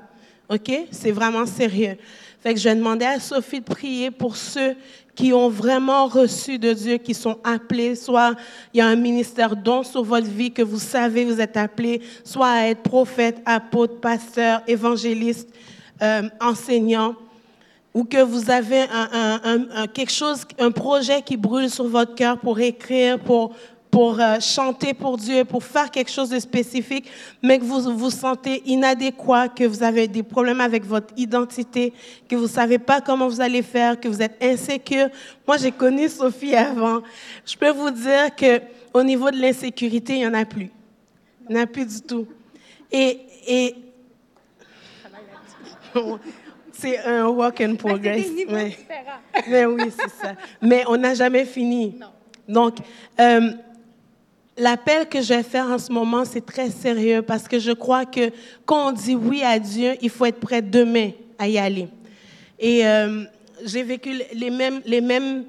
OK? 0.48 0.70
C'est 0.90 1.12
vraiment 1.12 1.46
sérieux. 1.46 1.96
Fait 2.40 2.54
que 2.54 2.60
je 2.60 2.68
vais 2.68 2.74
demander 2.76 3.04
à 3.04 3.20
Sophie 3.20 3.60
de 3.60 3.64
prier 3.64 4.10
pour 4.10 4.36
ceux 4.36 4.76
qui 5.14 5.32
ont 5.32 5.48
vraiment 5.48 6.06
reçu 6.06 6.58
de 6.58 6.72
Dieu, 6.72 6.98
qui 6.98 7.12
sont 7.12 7.38
appelés, 7.42 7.96
soit 7.96 8.36
il 8.72 8.78
y 8.78 8.80
a 8.80 8.86
un 8.86 8.94
ministère 8.94 9.56
don 9.56 9.82
sur 9.82 10.04
votre 10.04 10.28
vie 10.28 10.52
que 10.52 10.62
vous 10.62 10.78
savez 10.78 11.24
vous 11.24 11.40
êtes 11.40 11.56
appelés, 11.56 12.00
soit 12.22 12.48
à 12.48 12.66
être 12.68 12.82
prophète, 12.82 13.42
apôtre, 13.44 13.98
pasteur, 13.98 14.62
évangéliste, 14.68 15.48
euh, 16.02 16.22
enseignant 16.40 17.16
ou 17.94 18.04
que 18.04 18.22
vous 18.22 18.50
avez 18.50 18.84
un, 18.92 19.86
quelque 19.88 20.12
chose, 20.12 20.44
un 20.58 20.70
projet 20.70 21.22
qui 21.22 21.36
brûle 21.36 21.70
sur 21.70 21.88
votre 21.88 22.14
cœur 22.14 22.38
pour 22.38 22.60
écrire, 22.60 23.18
pour, 23.18 23.54
pour 23.90 24.20
euh, 24.20 24.38
chanter 24.40 24.94
pour 24.94 25.16
Dieu, 25.16 25.44
pour 25.44 25.64
faire 25.64 25.90
quelque 25.90 26.10
chose 26.10 26.28
de 26.28 26.38
spécifique, 26.38 27.10
mais 27.42 27.58
que 27.58 27.64
vous 27.64 27.96
vous 27.96 28.10
sentez 28.10 28.62
inadéquat, 28.66 29.48
que 29.48 29.64
vous 29.64 29.82
avez 29.82 30.06
des 30.06 30.22
problèmes 30.22 30.60
avec 30.60 30.84
votre 30.84 31.12
identité, 31.16 31.92
que 32.28 32.36
vous 32.36 32.42
ne 32.42 32.48
savez 32.48 32.78
pas 32.78 33.00
comment 33.00 33.28
vous 33.28 33.40
allez 33.40 33.62
faire, 33.62 33.98
que 33.98 34.08
vous 34.08 34.22
êtes 34.22 34.36
insécure. 34.42 35.08
Moi, 35.46 35.56
j'ai 35.56 35.72
connu 35.72 36.08
Sophie 36.08 36.54
avant. 36.54 37.02
Je 37.46 37.56
peux 37.56 37.70
vous 37.70 37.90
dire 37.90 38.34
que 38.36 38.60
au 38.92 39.02
niveau 39.02 39.30
de 39.30 39.36
l'insécurité, 39.36 40.14
il 40.14 40.18
n'y 40.18 40.26
en 40.26 40.34
a 40.34 40.44
plus. 40.44 40.70
Il 41.48 41.54
n'y 41.54 41.60
en 41.60 41.64
a 41.64 41.66
plus 41.66 41.86
du 41.86 42.00
tout. 42.02 42.26
Et, 42.92 43.20
et 43.46 43.74
c'est 46.78 46.98
un 46.98 47.26
work 47.26 47.60
in 47.60 47.74
progress. 47.74 48.26
Mais, 48.48 48.76
mais 49.48 49.66
oui, 49.66 49.90
c'est 49.90 50.26
ça. 50.26 50.34
Mais 50.62 50.84
on 50.86 50.96
n'a 50.96 51.14
jamais 51.14 51.44
fini. 51.44 51.94
Non. 51.98 52.06
Donc, 52.48 52.76
euh, 53.20 53.50
l'appel 54.56 55.08
que 55.08 55.20
je 55.20 55.34
vais 55.34 55.42
faire 55.42 55.66
en 55.66 55.78
ce 55.78 55.92
moment, 55.92 56.24
c'est 56.24 56.44
très 56.44 56.70
sérieux 56.70 57.22
parce 57.22 57.48
que 57.48 57.58
je 57.58 57.72
crois 57.72 58.06
que 58.06 58.30
quand 58.64 58.88
on 58.88 58.92
dit 58.92 59.14
oui 59.14 59.42
à 59.42 59.58
Dieu, 59.58 59.96
il 60.00 60.10
faut 60.10 60.24
être 60.24 60.40
prêt 60.40 60.62
demain 60.62 61.10
à 61.38 61.48
y 61.48 61.58
aller. 61.58 61.88
Et 62.58 62.86
euh, 62.86 63.24
j'ai 63.64 63.82
vécu 63.82 64.10
les 64.32 64.50
mêmes, 64.50 64.80
les 64.86 65.00
mêmes 65.00 65.44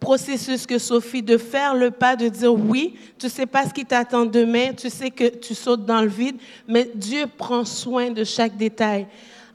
processus 0.00 0.66
que 0.66 0.78
Sophie, 0.78 1.22
de 1.22 1.38
faire 1.38 1.74
le 1.74 1.90
pas, 1.90 2.14
de 2.14 2.28
dire 2.28 2.54
oui, 2.54 2.94
tu 3.18 3.28
sais 3.28 3.46
pas 3.46 3.66
ce 3.66 3.74
qui 3.74 3.84
t'attend 3.84 4.26
demain, 4.26 4.72
tu 4.76 4.90
sais 4.90 5.10
que 5.10 5.28
tu 5.28 5.54
sautes 5.54 5.84
dans 5.84 6.02
le 6.02 6.08
vide, 6.08 6.36
mais 6.66 6.90
Dieu 6.94 7.26
prend 7.26 7.64
soin 7.64 8.10
de 8.10 8.22
chaque 8.22 8.56
détail. 8.56 9.06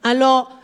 Alors, 0.04 0.60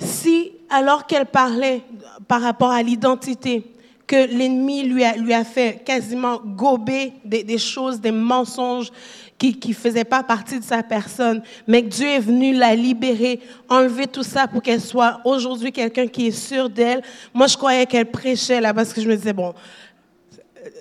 si, 0.00 0.52
alors 0.68 1.06
qu'elle 1.06 1.26
parlait 1.26 1.82
par 2.26 2.42
rapport 2.42 2.70
à 2.70 2.82
l'identité, 2.82 3.64
que 4.06 4.16
l'ennemi 4.16 4.82
lui 4.82 5.04
a, 5.04 5.16
lui 5.16 5.32
a 5.32 5.44
fait 5.44 5.84
quasiment 5.84 6.40
gober 6.44 7.12
des, 7.24 7.44
des 7.44 7.58
choses, 7.58 8.00
des 8.00 8.10
mensonges 8.10 8.90
qui 9.38 9.68
ne 9.68 9.74
faisaient 9.74 10.04
pas 10.04 10.22
partie 10.22 10.58
de 10.58 10.64
sa 10.64 10.82
personne, 10.82 11.42
mais 11.66 11.82
que 11.82 11.88
Dieu 11.88 12.08
est 12.08 12.18
venu 12.18 12.52
la 12.52 12.74
libérer, 12.74 13.40
enlever 13.68 14.06
tout 14.06 14.22
ça 14.22 14.46
pour 14.46 14.62
qu'elle 14.62 14.80
soit 14.80 15.20
aujourd'hui 15.24 15.72
quelqu'un 15.72 16.06
qui 16.06 16.26
est 16.26 16.32
sûr 16.32 16.68
d'elle. 16.68 17.02
Moi, 17.32 17.46
je 17.46 17.56
croyais 17.56 17.86
qu'elle 17.86 18.10
prêchait 18.10 18.60
là 18.60 18.74
parce 18.74 18.92
que 18.92 19.00
je 19.00 19.08
me 19.08 19.16
disais, 19.16 19.32
bon, 19.32 19.54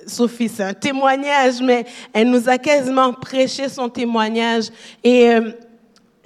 Sophie, 0.05 0.49
c'est 0.49 0.63
un 0.63 0.73
témoignage, 0.73 1.62
mais 1.62 1.86
elle 2.12 2.29
nous 2.29 2.49
a 2.49 2.58
quasiment 2.58 3.13
prêché 3.13 3.69
son 3.69 3.88
témoignage. 3.88 4.65
Et 5.03 5.29
euh, 5.29 5.51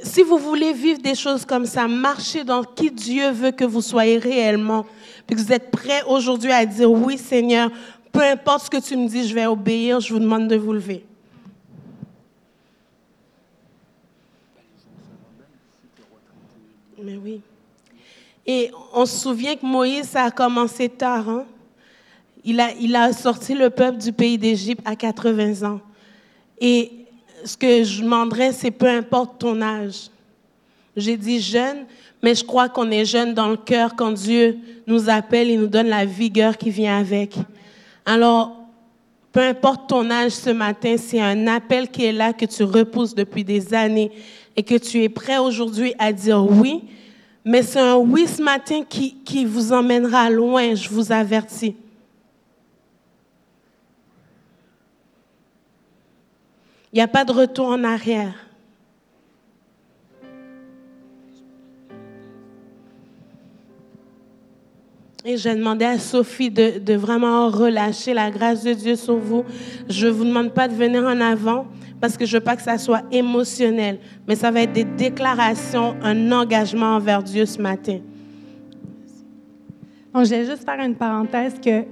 si 0.03 0.21
vous 0.21 0.37
voulez 0.37 0.73
vivre 0.73 0.99
des 0.99 1.15
choses 1.15 1.45
comme 1.45 1.65
ça, 1.65 1.87
marchez 1.87 2.43
dans 2.43 2.63
qui 2.63 2.91
Dieu 2.91 3.31
veut 3.31 3.51
que 3.51 3.63
vous 3.63 3.81
soyez 3.81 4.17
réellement, 4.17 4.85
puis 5.25 5.35
que 5.35 5.41
vous 5.41 5.51
êtes 5.51 5.71
prêts 5.71 6.03
aujourd'hui 6.07 6.51
à 6.51 6.65
dire 6.65 6.91
oui, 6.91 7.17
Seigneur, 7.17 7.71
peu 8.11 8.21
importe 8.21 8.65
ce 8.65 8.69
que 8.69 8.81
tu 8.81 8.95
me 8.95 9.07
dis, 9.07 9.27
je 9.27 9.33
vais 9.33 9.45
obéir, 9.45 9.99
je 9.99 10.13
vous 10.13 10.19
demande 10.19 10.47
de 10.47 10.55
vous 10.55 10.73
lever. 10.73 11.05
Mais 17.01 17.17
oui. 17.17 17.41
Et 18.45 18.71
on 18.93 19.05
se 19.05 19.17
souvient 19.17 19.55
que 19.55 19.65
Moïse, 19.65 20.15
a 20.15 20.31
commencé 20.31 20.89
tard. 20.89 21.27
Hein? 21.27 21.45
Il, 22.45 22.59
a, 22.59 22.71
il 22.73 22.95
a 22.95 23.11
sorti 23.13 23.53
le 23.53 23.69
peuple 23.69 23.97
du 23.97 24.11
pays 24.11 24.37
d'Égypte 24.37 24.81
à 24.85 24.95
80 24.95 25.67
ans. 25.67 25.81
Et 26.59 27.02
ce 27.43 27.58
que 27.58 27.84
je 27.84 28.01
demanderais, 28.01 28.51
c'est 28.51 28.71
peu 28.71 28.88
importe 28.88 29.39
ton 29.39 29.62
âge. 29.62 30.10
J'ai 30.95 31.17
dit 31.17 31.39
jeune, 31.39 31.86
mais 32.21 32.36
je 32.36 32.43
crois 32.43 32.69
qu'on 32.69 32.89
est 32.91 33.06
jeune 33.06 33.34
dans 33.34 33.49
le 33.49 33.58
cœur 33.58 33.95
quand 33.95 34.12
Dieu 34.12 34.58
nous 34.88 35.10
appelle 35.10 35.49
et 35.49 35.58
nous 35.58 35.67
donne 35.67 35.88
la 35.88 36.06
vigueur 36.06 36.58
qui 36.58 36.69
vient 36.69 36.97
avec. 36.97 37.36
Alors, 38.06 38.56
peu 39.32 39.41
importe 39.41 39.89
ton 39.89 40.10
âge 40.12 40.32
ce 40.32 40.51
matin, 40.51 40.95
c'est 40.97 41.19
un 41.19 41.47
appel 41.47 41.89
qui 41.89 42.06
est 42.06 42.12
là, 42.12 42.34
que 42.34 42.45
tu 42.45 42.63
repousses 42.63 43.15
depuis 43.15 43.43
des 43.43 43.73
années 43.73 44.12
et 44.56 44.63
que 44.63 44.75
tu 44.75 45.01
es 45.01 45.10
prêt 45.10 45.39
aujourd'hui 45.39 45.93
à 45.97 46.13
dire 46.13 46.45
oui, 46.45 46.84
mais 47.43 47.63
c'est 47.63 47.79
un 47.79 47.95
oui 47.95 48.27
ce 48.27 48.41
matin 48.41 48.84
qui, 48.88 49.15
qui 49.25 49.43
vous 49.45 49.73
emmènera 49.73 50.29
loin, 50.29 50.75
je 50.75 50.88
vous 50.88 51.12
avertis. 51.12 51.75
Il 56.93 56.97
n'y 56.97 57.01
a 57.01 57.08
pas 57.08 57.25
de 57.25 57.32
retour 57.32 57.69
en 57.69 57.84
arrière. 57.84 58.36
Et 65.25 65.38
j'ai 65.38 65.56
demandé 65.56 65.86
à 65.86 65.97
Sophie 65.97 66.51
de, 66.51 66.93
vraiment 66.93 67.49
relâcher 67.49 68.13
la 68.13 68.29
grâce 68.29 68.63
de 68.63 68.73
Dieu 68.73 68.95
sur 68.95 69.15
vous. 69.15 69.43
Je 69.89 70.06
ne 70.06 70.12
vous 70.12 70.25
demande 70.25 70.53
pas 70.53 70.67
de 70.67 70.75
venir 70.75 71.03
en 71.03 71.19
avant 71.19 71.65
parce 71.99 72.15
que 72.15 72.27
je 72.27 72.38
veux 72.38 72.43
pas 72.43 72.56
que 72.56 72.62
ça 72.62 72.77
soit 72.77 73.01
émotionnel, 73.12 73.97
mais 74.27 74.36
ça 74.36 74.51
va 74.51 74.62
être 74.62 74.73
des 74.73 74.84
déclarations, 74.84 75.95
un 76.03 76.32
engagement 76.32 76.97
envers 76.97 77.23
Dieu 77.23 77.47
ce 77.47 77.60
matin. 77.60 78.01
Donc, 80.13 80.25
je 80.25 80.29
vais 80.32 80.45
juste 80.45 80.63
faire 80.63 80.79
une 80.79 80.95
parenthèse 80.95 81.56
que 81.60 81.86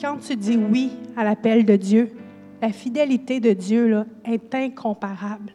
quand 0.00 0.16
tu 0.16 0.34
dis 0.34 0.56
oui 0.56 0.90
à 1.16 1.22
l'appel 1.22 1.64
de 1.64 1.76
Dieu, 1.76 2.10
la 2.66 2.72
fidélité 2.72 3.38
de 3.38 3.52
Dieu 3.52 3.86
là, 3.86 4.06
est 4.24 4.52
incomparable. 4.52 5.52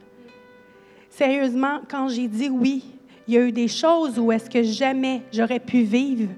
Sérieusement, 1.10 1.82
quand 1.90 2.08
j'ai 2.08 2.30
dit 2.30 2.50
oui, 2.50 2.86
il 3.28 3.34
y 3.34 3.38
a 3.38 3.42
eu 3.46 3.52
des 3.52 3.68
choses 3.68 4.18
où 4.18 4.32
est-ce 4.32 4.50
que 4.50 4.64
jamais 4.64 5.22
j'aurais 5.34 5.60
pu 5.60 5.82
vivre 5.82 6.30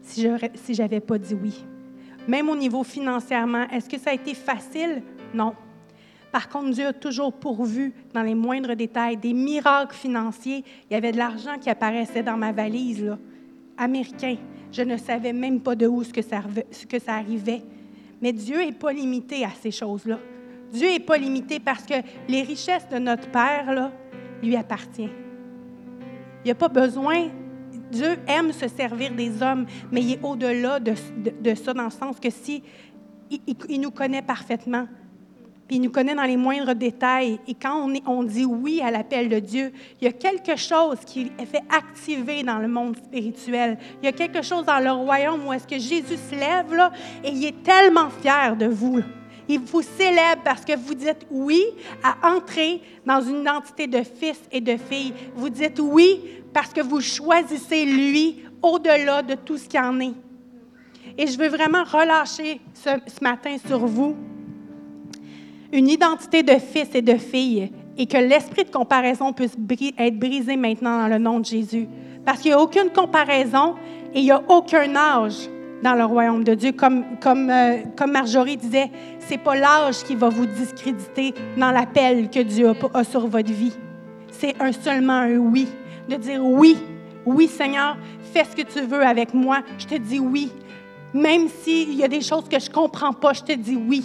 si 0.00 0.22
je 0.22 0.28
si 0.54 0.72
j'avais 0.72 1.00
pas 1.00 1.18
dit 1.18 1.34
oui. 1.34 1.62
Même 2.26 2.48
au 2.48 2.56
niveau 2.56 2.82
financièrement, 2.82 3.68
est-ce 3.68 3.90
que 3.90 3.98
ça 3.98 4.08
a 4.08 4.14
été 4.14 4.32
facile? 4.32 5.02
Non. 5.34 5.52
Par 6.32 6.48
contre, 6.48 6.70
Dieu 6.70 6.86
a 6.86 6.92
toujours 6.94 7.34
pourvu 7.34 7.92
dans 8.14 8.22
les 8.22 8.34
moindres 8.34 8.74
détails 8.74 9.18
des 9.18 9.34
miracles 9.34 9.94
financiers. 9.94 10.64
Il 10.88 10.94
y 10.94 10.96
avait 10.96 11.12
de 11.12 11.18
l'argent 11.18 11.58
qui 11.60 11.68
apparaissait 11.68 12.22
dans 12.22 12.38
ma 12.38 12.52
valise, 12.52 13.18
américain. 13.76 14.36
Je 14.72 14.80
ne 14.80 14.96
savais 14.96 15.34
même 15.34 15.60
pas 15.60 15.74
de 15.74 15.86
où 15.86 16.02
ce 16.02 16.12
que 16.14 16.22
ça 16.98 17.12
arrivait. 17.12 17.62
Mais 18.22 18.32
Dieu 18.32 18.58
n'est 18.58 18.72
pas 18.72 18.92
limité 18.92 19.44
à 19.44 19.50
ces 19.60 19.72
choses-là. 19.72 20.18
Dieu 20.72 20.88
n'est 20.88 21.00
pas 21.00 21.18
limité 21.18 21.60
parce 21.60 21.84
que 21.84 21.94
les 22.28 22.42
richesses 22.42 22.88
de 22.88 22.98
notre 22.98 23.28
Père, 23.30 23.72
là, 23.74 23.92
lui 24.42 24.56
appartiennent. 24.56 25.10
Il 26.42 26.46
n'y 26.46 26.50
a 26.52 26.54
pas 26.54 26.68
besoin. 26.68 27.28
Dieu 27.90 28.16
aime 28.26 28.52
se 28.52 28.68
servir 28.68 29.12
des 29.14 29.42
hommes, 29.42 29.66
mais 29.90 30.00
il 30.00 30.12
est 30.12 30.20
au-delà 30.22 30.80
de, 30.80 30.94
de, 31.40 31.54
ça, 31.54 31.74
dans 31.74 31.84
le 31.84 31.90
sens 31.90 32.18
que 32.18 32.30
si 32.30 32.62
il 33.68 33.80
nous 33.80 33.90
connaît 33.90 34.22
parfaitement, 34.22 34.86
il 35.72 35.80
nous 35.80 35.90
connaît 35.90 36.14
dans 36.14 36.24
les 36.24 36.36
moindres 36.36 36.74
détails. 36.74 37.40
Et 37.48 37.54
quand 37.54 37.88
on, 38.06 38.22
dit 38.24 38.44
oui 38.44 38.82
à 38.82 38.90
l'appel 38.90 39.30
de 39.30 39.38
Dieu, 39.38 39.72
il 40.00 40.04
y 40.04 40.08
a 40.08 40.12
quelque 40.12 40.54
chose 40.54 40.98
qui 41.06 41.32
est 41.38 41.46
fait 41.46 41.62
activer 41.70 42.42
dans 42.42 42.58
le 42.58 42.68
monde 42.68 42.96
spirituel. 42.96 43.78
Il 44.02 44.04
y 44.04 44.08
a 44.08 44.12
quelque 44.12 44.42
chose 44.42 44.66
dans 44.66 44.78
le 44.80 44.90
royaume 44.92 45.46
où 45.46 45.52
est-ce 45.52 45.66
que 45.66 45.78
Jésus 45.78 46.18
se 46.30 46.34
lève 46.34 46.74
là, 46.74 46.92
et 47.24 47.30
il 47.30 47.46
est 47.46 47.62
tellement 47.62 48.10
fier 48.10 48.54
de 48.54 48.66
vous. 48.66 49.00
Il 49.48 49.60
vous 49.60 49.80
célèbre 49.80 50.42
parce 50.44 50.62
que 50.62 50.76
vous 50.76 50.94
dites 50.94 51.26
oui 51.30 51.62
à 52.04 52.34
entrer 52.34 52.82
dans 53.06 53.22
une 53.22 53.40
identité 53.40 53.86
de 53.86 54.02
fils 54.02 54.40
et 54.52 54.60
de 54.60 54.76
fille. 54.76 55.14
Vous 55.34 55.48
dites 55.48 55.80
oui 55.80 56.20
parce 56.52 56.72
que 56.72 56.82
vous 56.82 57.00
choisissez 57.00 57.86
lui 57.86 58.44
au-delà 58.60 59.22
de 59.22 59.34
tout 59.34 59.56
ce 59.56 59.66
qui 59.66 59.78
en 59.78 59.98
est. 60.00 60.12
Et 61.16 61.26
je 61.26 61.38
veux 61.38 61.48
vraiment 61.48 61.84
relâcher 61.84 62.60
ce 62.74 63.24
matin 63.24 63.56
sur 63.66 63.86
vous 63.86 64.16
une 65.72 65.88
identité 65.88 66.42
de 66.42 66.58
fils 66.58 66.88
et 66.94 67.02
de 67.02 67.16
fille 67.16 67.72
et 67.96 68.06
que 68.06 68.18
l'esprit 68.18 68.64
de 68.64 68.70
comparaison 68.70 69.32
puisse 69.32 69.56
être 69.98 70.18
brisé 70.18 70.56
maintenant 70.56 70.98
dans 70.98 71.08
le 71.08 71.18
nom 71.18 71.40
de 71.40 71.44
Jésus. 71.44 71.88
Parce 72.24 72.40
qu'il 72.40 72.50
n'y 72.50 72.56
a 72.56 72.60
aucune 72.60 72.90
comparaison 72.90 73.74
et 74.14 74.20
il 74.20 74.24
n'y 74.24 74.30
a 74.30 74.42
aucun 74.48 74.94
âge 74.94 75.48
dans 75.82 75.94
le 75.94 76.04
royaume 76.04 76.44
de 76.44 76.54
Dieu. 76.54 76.72
Comme, 76.72 77.04
comme, 77.20 77.50
euh, 77.50 77.78
comme 77.96 78.12
Marjorie 78.12 78.56
disait, 78.56 78.90
ce 79.18 79.32
n'est 79.32 79.38
pas 79.38 79.56
l'âge 79.56 80.04
qui 80.04 80.14
va 80.14 80.28
vous 80.28 80.46
discréditer 80.46 81.34
dans 81.56 81.70
l'appel 81.70 82.30
que 82.30 82.40
Dieu 82.40 82.68
a, 82.68 82.98
a 82.98 83.04
sur 83.04 83.26
votre 83.26 83.50
vie. 83.50 83.72
C'est 84.30 84.54
un, 84.60 84.72
seulement 84.72 85.20
un 85.20 85.36
oui. 85.36 85.68
De 86.08 86.16
dire 86.16 86.44
oui, 86.44 86.76
oui 87.24 87.46
Seigneur, 87.46 87.96
fais 88.32 88.44
ce 88.44 88.56
que 88.56 88.66
tu 88.66 88.84
veux 88.84 89.02
avec 89.02 89.32
moi. 89.34 89.60
Je 89.78 89.86
te 89.86 89.94
dis 89.94 90.18
oui. 90.18 90.50
Même 91.14 91.48
s'il 91.48 91.94
y 91.94 92.04
a 92.04 92.08
des 92.08 92.20
choses 92.20 92.48
que 92.48 92.58
je 92.58 92.68
ne 92.68 92.74
comprends 92.74 93.12
pas, 93.12 93.32
je 93.32 93.42
te 93.42 93.52
dis 93.52 93.76
oui. 93.76 94.02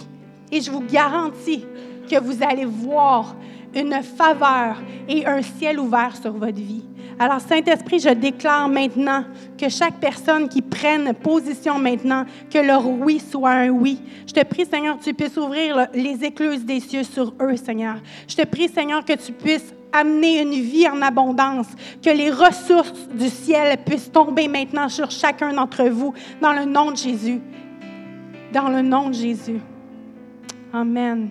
Et 0.50 0.60
je 0.60 0.70
vous 0.70 0.80
garantis 0.80 1.64
que 2.10 2.18
vous 2.18 2.42
allez 2.42 2.64
voir 2.64 3.34
une 3.74 4.02
faveur 4.02 4.82
et 5.08 5.26
un 5.26 5.42
ciel 5.42 5.78
ouvert 5.78 6.16
sur 6.16 6.32
votre 6.32 6.56
vie. 6.56 6.84
Alors, 7.20 7.40
Saint-Esprit, 7.40 7.98
je 7.98 8.10
déclare 8.10 8.68
maintenant 8.68 9.24
que 9.58 9.68
chaque 9.68 9.98
personne 9.98 10.48
qui 10.48 10.62
prenne 10.62 11.12
position 11.14 11.76
maintenant, 11.78 12.24
que 12.48 12.58
leur 12.58 12.86
oui 12.86 13.18
soit 13.18 13.50
un 13.50 13.70
oui. 13.70 14.00
Je 14.26 14.32
te 14.32 14.44
prie, 14.44 14.64
Seigneur, 14.64 14.98
que 14.98 15.04
tu 15.04 15.14
puisses 15.14 15.36
ouvrir 15.36 15.88
les 15.94 16.24
écluses 16.24 16.64
des 16.64 16.78
cieux 16.78 17.02
sur 17.02 17.34
eux, 17.40 17.56
Seigneur. 17.56 17.96
Je 18.28 18.36
te 18.36 18.46
prie, 18.46 18.68
Seigneur, 18.68 19.04
que 19.04 19.14
tu 19.14 19.32
puisses 19.32 19.74
amener 19.92 20.42
une 20.42 20.52
vie 20.52 20.88
en 20.88 21.02
abondance, 21.02 21.66
que 22.02 22.10
les 22.10 22.30
ressources 22.30 23.08
du 23.08 23.28
ciel 23.28 23.78
puissent 23.84 24.12
tomber 24.12 24.46
maintenant 24.46 24.88
sur 24.88 25.10
chacun 25.10 25.52
d'entre 25.52 25.84
vous, 25.88 26.14
dans 26.40 26.52
le 26.52 26.66
nom 26.66 26.92
de 26.92 26.96
Jésus. 26.96 27.40
Dans 28.52 28.68
le 28.68 28.82
nom 28.82 29.08
de 29.08 29.14
Jésus. 29.14 29.60
Amen. 30.72 31.30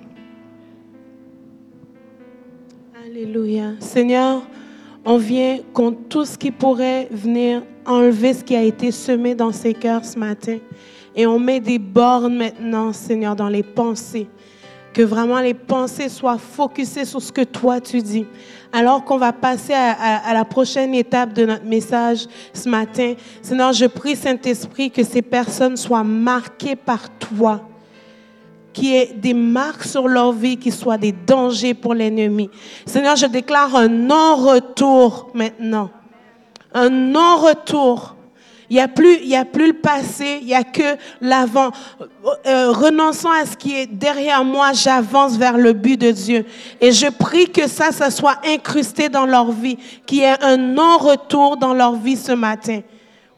Alléluia. 3.06 3.74
Seigneur, 3.80 4.42
on 5.06 5.18
vient 5.18 5.60
contre 5.74 6.00
tout 6.10 6.26
ce 6.26 6.36
qui 6.38 6.50
pourrait 6.50 7.08
venir 7.12 7.62
enlever 7.86 8.34
ce 8.34 8.44
qui 8.44 8.56
a 8.56 8.64
été 8.64 8.90
semé 8.90 9.36
dans 9.36 9.52
ces 9.52 9.76
cœurs 9.76 10.04
ce 10.04 10.18
matin. 10.18 10.58
Et 11.16 11.28
on 11.28 11.38
met 11.38 11.60
des 11.60 11.78
bornes 11.78 12.36
maintenant, 12.36 12.92
Seigneur, 12.94 13.36
dans 13.36 13.48
les 13.48 13.62
pensées. 13.62 14.28
Que 14.92 15.04
vraiment 15.04 15.40
les 15.40 15.54
pensées 15.54 16.10
soient 16.10 16.40
focusées 16.40 17.06
sur 17.06 17.22
ce 17.22 17.32
que 17.32 17.44
toi 17.44 17.80
tu 17.80 18.02
dis. 18.02 18.26
Alors 18.74 19.06
qu'on 19.06 19.18
va 19.18 19.34
passer 19.34 19.74
à, 19.74 19.92
à, 19.92 20.34
la 20.34 20.46
prochaine 20.46 20.96
étape 20.96 21.34
de 21.34 21.46
notre 21.46 21.66
message 21.66 22.26
ce 22.54 22.68
matin, 22.68 23.14
Seigneur, 23.44 23.72
je 23.72 23.86
prie, 23.86 24.16
Saint-Esprit, 24.16 24.90
que 24.90 25.04
ces 25.04 25.22
personnes 25.22 25.78
soient 25.78 26.04
marquées 26.04 26.76
par 26.76 27.08
toi 27.20 27.62
qui 28.78 28.96
ait 28.96 29.12
des 29.16 29.34
marques 29.34 29.86
sur 29.86 30.08
leur 30.08 30.32
vie 30.32 30.56
qui 30.56 30.72
soient 30.72 31.00
des 31.00 31.12
dangers 31.12 31.74
pour 31.74 31.96
l'ennemi. 31.96 32.48
Seigneur, 32.86 33.16
je 33.16 33.26
déclare 33.26 33.76
un 33.76 33.88
non-retour 33.88 35.32
maintenant. 35.34 35.90
Un 36.76 36.92
non-retour. 36.92 38.16
Il 38.70 38.76
n'y 38.76 38.82
a, 38.82 38.88
plus, 38.88 39.16
il 39.24 39.30
y 39.30 39.36
a 39.36 39.46
plus 39.46 39.68
le 39.68 39.80
passé, 39.80 40.38
il 40.42 40.48
n'y 40.48 40.54
a 40.54 40.64
que 40.64 40.96
l'avant. 41.22 41.72
Euh, 42.46 42.72
renonçant 42.72 43.32
à 43.32 43.48
ce 43.48 43.58
qui 43.58 43.76
est 43.76 43.88
derrière 43.88 44.44
moi, 44.44 44.74
j'avance 44.74 45.38
vers 45.38 45.58
le 45.58 45.74
but 45.74 46.00
de 46.00 46.12
Dieu. 46.12 46.46
Et 46.80 46.92
je 46.92 47.08
prie 47.08 47.50
que 47.50 47.68
ça, 47.68 47.92
ça 47.92 48.12
soit 48.12 48.40
incrusté 48.46 49.10
dans 49.10 49.26
leur 49.26 49.52
vie, 49.52 49.78
qu'il 50.06 50.20
y 50.20 50.22
ait 50.22 50.44
un 50.44 50.58
non-retour 50.58 51.58
dans 51.58 51.74
leur 51.74 51.96
vie 51.96 52.18
ce 52.18 52.34
matin. 52.34 52.82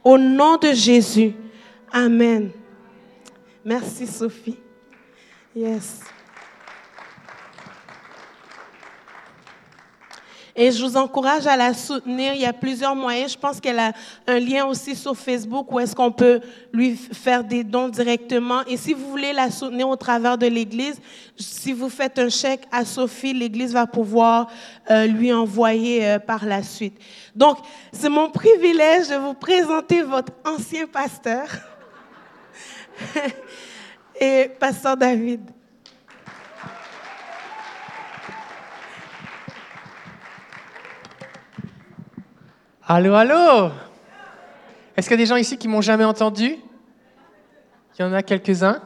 Au 0.04 0.18
nom 0.18 0.58
de 0.58 0.74
Jésus. 0.74 1.34
Amen. 1.94 2.50
Merci 3.64 4.06
Sophie. 4.06 4.58
Yes. 5.56 6.02
Et 10.56 10.72
je 10.72 10.84
vous 10.84 10.98
encourage 10.98 11.48
à 11.48 11.56
la 11.56 11.74
soutenir. 11.74 12.34
Il 12.34 12.42
y 12.42 12.46
a 12.46 12.54
plusieurs 12.54 12.94
moyens. 12.94 13.32
Je 13.32 13.38
pense 13.38 13.62
qu'elle 13.62 13.80
a 13.80 13.94
un 14.28 14.40
lien 14.40 14.66
aussi 14.66 14.96
sur 14.96 15.16
Facebook 15.16 15.72
où 15.72 15.80
est-ce 15.80 15.96
qu'on 15.96 16.12
peut 16.12 16.42
lui 16.74 16.96
faire 16.96 17.44
des 17.44 17.64
dons 17.64 17.88
directement. 17.88 18.66
Et 18.66 18.76
si 18.76 18.94
vous 18.94 19.10
voulez 19.10 19.32
la 19.32 19.50
soutenir 19.52 19.88
au 19.88 19.96
travers 19.96 20.38
de 20.38 20.48
l'Église, 20.48 21.00
si 21.38 21.72
vous 21.72 21.90
faites 21.90 22.20
un 22.20 22.30
chèque 22.30 22.68
à 22.72 22.84
Sophie, 22.84 23.34
l'Église 23.34 23.72
va 23.72 23.88
pouvoir 23.88 24.52
euh, 24.92 25.08
lui 25.08 25.32
envoyer 25.32 26.06
euh, 26.06 26.20
par 26.20 26.46
la 26.46 26.62
suite. 26.62 27.00
Donc, 27.34 27.58
c'est 27.94 28.10
mon 28.10 28.30
privilège 28.30 29.08
de 29.08 29.16
vous 29.16 29.36
présenter 29.36 30.02
votre 30.02 30.34
ancien 30.46 30.88
pasteur 30.88 31.48
et 34.20 34.50
pasteur 34.60 34.98
David. 34.98 35.42
Allô, 42.86 43.14
allô? 43.14 43.72
Est-ce 44.98 45.08
qu'il 45.08 45.18
y 45.18 45.22
a 45.22 45.24
des 45.24 45.28
gens 45.28 45.36
ici 45.36 45.58
qui 45.58 45.68
m'ont 45.68 45.82
jamais 45.82 46.04
entendu? 46.04 46.58
Il 47.98 48.02
y 48.02 48.04
en 48.04 48.12
a 48.14 48.24
quelques-uns. 48.24 48.82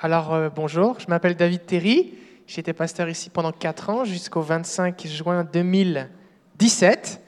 Alors, 0.00 0.34
euh, 0.34 0.48
bonjour, 0.54 1.00
je 1.00 1.06
m'appelle 1.08 1.36
David 1.36 1.64
Terry. 1.64 2.14
Été 2.56 2.72
pasteur 2.72 3.08
ici 3.08 3.28
pendant 3.28 3.52
4 3.52 3.90
ans, 3.90 4.04
jusqu'au 4.04 4.40
25 4.40 5.06
juin 5.06 5.44
2017. 5.44 7.20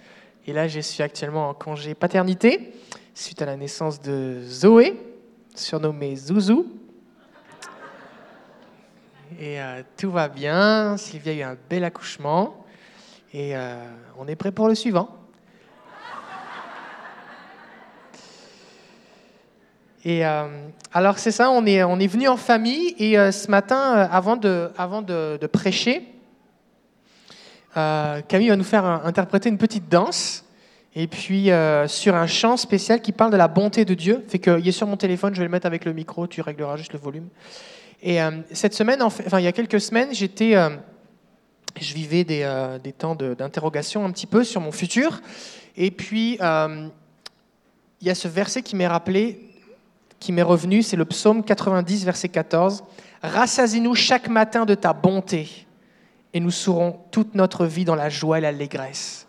Et 0.46 0.52
là, 0.52 0.68
je 0.68 0.80
suis 0.80 1.02
actuellement 1.02 1.50
en 1.50 1.54
congé 1.54 1.94
paternité, 1.94 2.72
suite 3.14 3.42
à 3.42 3.46
la 3.46 3.56
naissance 3.56 4.00
de 4.00 4.40
Zoé, 4.44 4.98
surnommée 5.54 6.14
Zouzou. 6.14 6.66
Et 9.36 9.60
euh, 9.60 9.82
tout 9.96 10.10
va 10.10 10.28
bien. 10.28 10.96
Sylvia 10.96 11.32
a 11.32 11.34
eu 11.34 11.42
un 11.42 11.56
bel 11.68 11.84
accouchement. 11.84 12.64
Et 13.32 13.54
euh, 13.54 13.76
on 14.18 14.26
est 14.26 14.36
prêt 14.36 14.52
pour 14.52 14.68
le 14.68 14.74
suivant. 14.74 15.10
Et 20.04 20.24
euh, 20.24 20.46
alors 20.94 21.18
c'est 21.18 21.32
ça, 21.32 21.50
on 21.50 21.66
est, 21.66 21.82
on 21.82 21.98
est 21.98 22.06
venu 22.06 22.28
en 22.28 22.36
famille 22.36 22.94
et 22.98 23.16
ce 23.32 23.50
matin, 23.50 24.08
avant, 24.10 24.36
de, 24.36 24.70
avant 24.78 25.02
de, 25.02 25.46
prêcher, 25.52 26.02
Camille 27.74 28.48
va 28.48 28.56
nous 28.56 28.64
faire 28.64 28.84
interpréter 28.84 29.48
une 29.48 29.58
petite 29.58 29.88
danse 29.88 30.44
et 30.94 31.08
puis 31.08 31.50
sur 31.88 32.14
un 32.14 32.26
chant 32.26 32.56
spécial 32.56 33.02
qui 33.02 33.12
parle 33.12 33.32
de 33.32 33.36
la 33.36 33.48
bonté 33.48 33.84
de 33.84 33.94
Dieu. 33.94 34.24
Fait 34.28 34.38
qu'il 34.38 34.66
est 34.66 34.72
sur 34.72 34.86
mon 34.86 34.96
téléphone, 34.96 35.34
je 35.34 35.40
vais 35.40 35.46
le 35.46 35.50
mettre 35.50 35.66
avec 35.66 35.84
le 35.84 35.92
micro, 35.92 36.28
tu 36.28 36.40
régleras 36.40 36.76
juste 36.76 36.92
le 36.92 37.00
volume. 37.00 37.28
Et 38.02 38.18
cette 38.52 38.74
semaine, 38.74 39.02
enfin 39.02 39.40
il 39.40 39.44
y 39.44 39.48
a 39.48 39.52
quelques 39.52 39.80
semaines, 39.80 40.10
j'étais, 40.12 40.54
je 41.80 41.94
vivais 41.94 42.24
des, 42.24 42.48
des 42.82 42.92
temps 42.92 43.16
d'interrogation 43.16 44.04
un 44.04 44.12
petit 44.12 44.26
peu 44.26 44.44
sur 44.44 44.60
mon 44.60 44.70
futur. 44.70 45.20
Et 45.76 45.90
puis 45.90 46.38
il 46.40 48.06
y 48.06 48.10
a 48.10 48.14
ce 48.14 48.28
verset 48.28 48.62
qui 48.62 48.76
m'est 48.76 48.86
rappelé 48.86 49.48
qui 50.18 50.32
m'est 50.32 50.42
revenu, 50.42 50.82
c'est 50.82 50.96
le 50.96 51.04
psaume 51.04 51.44
90, 51.44 52.04
verset 52.04 52.28
14. 52.28 52.84
Rassasie-nous 53.22 53.94
chaque 53.94 54.28
matin 54.28 54.64
de 54.64 54.74
ta 54.74 54.92
bonté, 54.92 55.66
et 56.34 56.40
nous 56.40 56.50
serons 56.50 56.98
toute 57.10 57.34
notre 57.34 57.66
vie 57.66 57.84
dans 57.84 57.94
la 57.94 58.08
joie 58.08 58.38
et 58.38 58.40
l'allégresse. 58.40 59.26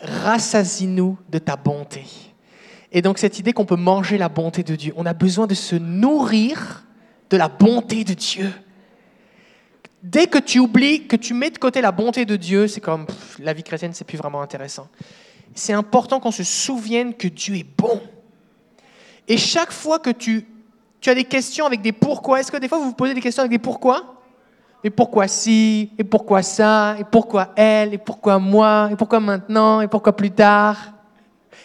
Rassasie-nous 0.00 1.18
de 1.28 1.38
ta 1.38 1.56
bonté. 1.56 2.04
Et 2.92 3.02
donc 3.02 3.18
cette 3.18 3.38
idée 3.38 3.52
qu'on 3.52 3.66
peut 3.66 3.76
manger 3.76 4.18
la 4.18 4.28
bonté 4.28 4.62
de 4.62 4.74
Dieu, 4.74 4.92
on 4.96 5.06
a 5.06 5.14
besoin 5.14 5.46
de 5.46 5.54
se 5.54 5.76
nourrir 5.76 6.84
de 7.30 7.36
la 7.36 7.48
bonté 7.48 8.04
de 8.04 8.14
Dieu. 8.14 8.52
Dès 10.02 10.26
que 10.26 10.38
tu 10.38 10.58
oublies, 10.58 11.06
que 11.06 11.16
tu 11.16 11.34
mets 11.34 11.50
de 11.50 11.58
côté 11.58 11.80
la 11.80 11.92
bonté 11.92 12.24
de 12.24 12.36
Dieu, 12.36 12.66
c'est 12.68 12.80
comme 12.80 13.06
la 13.38 13.52
vie 13.52 13.62
chrétienne, 13.62 13.92
c'est 13.92 14.04
plus 14.04 14.18
vraiment 14.18 14.42
intéressant. 14.42 14.88
C'est 15.54 15.72
important 15.72 16.20
qu'on 16.20 16.30
se 16.30 16.44
souvienne 16.44 17.14
que 17.14 17.28
Dieu 17.28 17.56
est 17.56 17.66
bon 17.76 18.00
et 19.30 19.36
chaque 19.36 19.70
fois 19.70 20.00
que 20.00 20.10
tu, 20.10 20.44
tu 21.00 21.08
as 21.08 21.14
des 21.14 21.22
questions 21.22 21.64
avec 21.64 21.82
des 21.82 21.92
pourquoi, 21.92 22.40
est-ce 22.40 22.50
que 22.50 22.56
des 22.56 22.66
fois 22.66 22.78
vous 22.78 22.86
vous 22.86 22.94
posez 22.94 23.14
des 23.14 23.20
questions 23.20 23.42
avec 23.42 23.52
des 23.52 23.60
pourquoi? 23.60 24.16
Et 24.82 24.90
pourquoi 24.90 25.28
si 25.28 25.92
Et 25.98 26.02
pourquoi 26.02 26.42
ça 26.42 26.96
Et 26.98 27.04
pourquoi 27.04 27.52
elle 27.54 27.94
Et 27.94 27.98
pourquoi 27.98 28.40
moi 28.40 28.88
Et 28.90 28.96
pourquoi 28.96 29.20
maintenant 29.20 29.82
Et 29.82 29.86
pourquoi 29.86 30.16
plus 30.16 30.32
tard? 30.32 30.78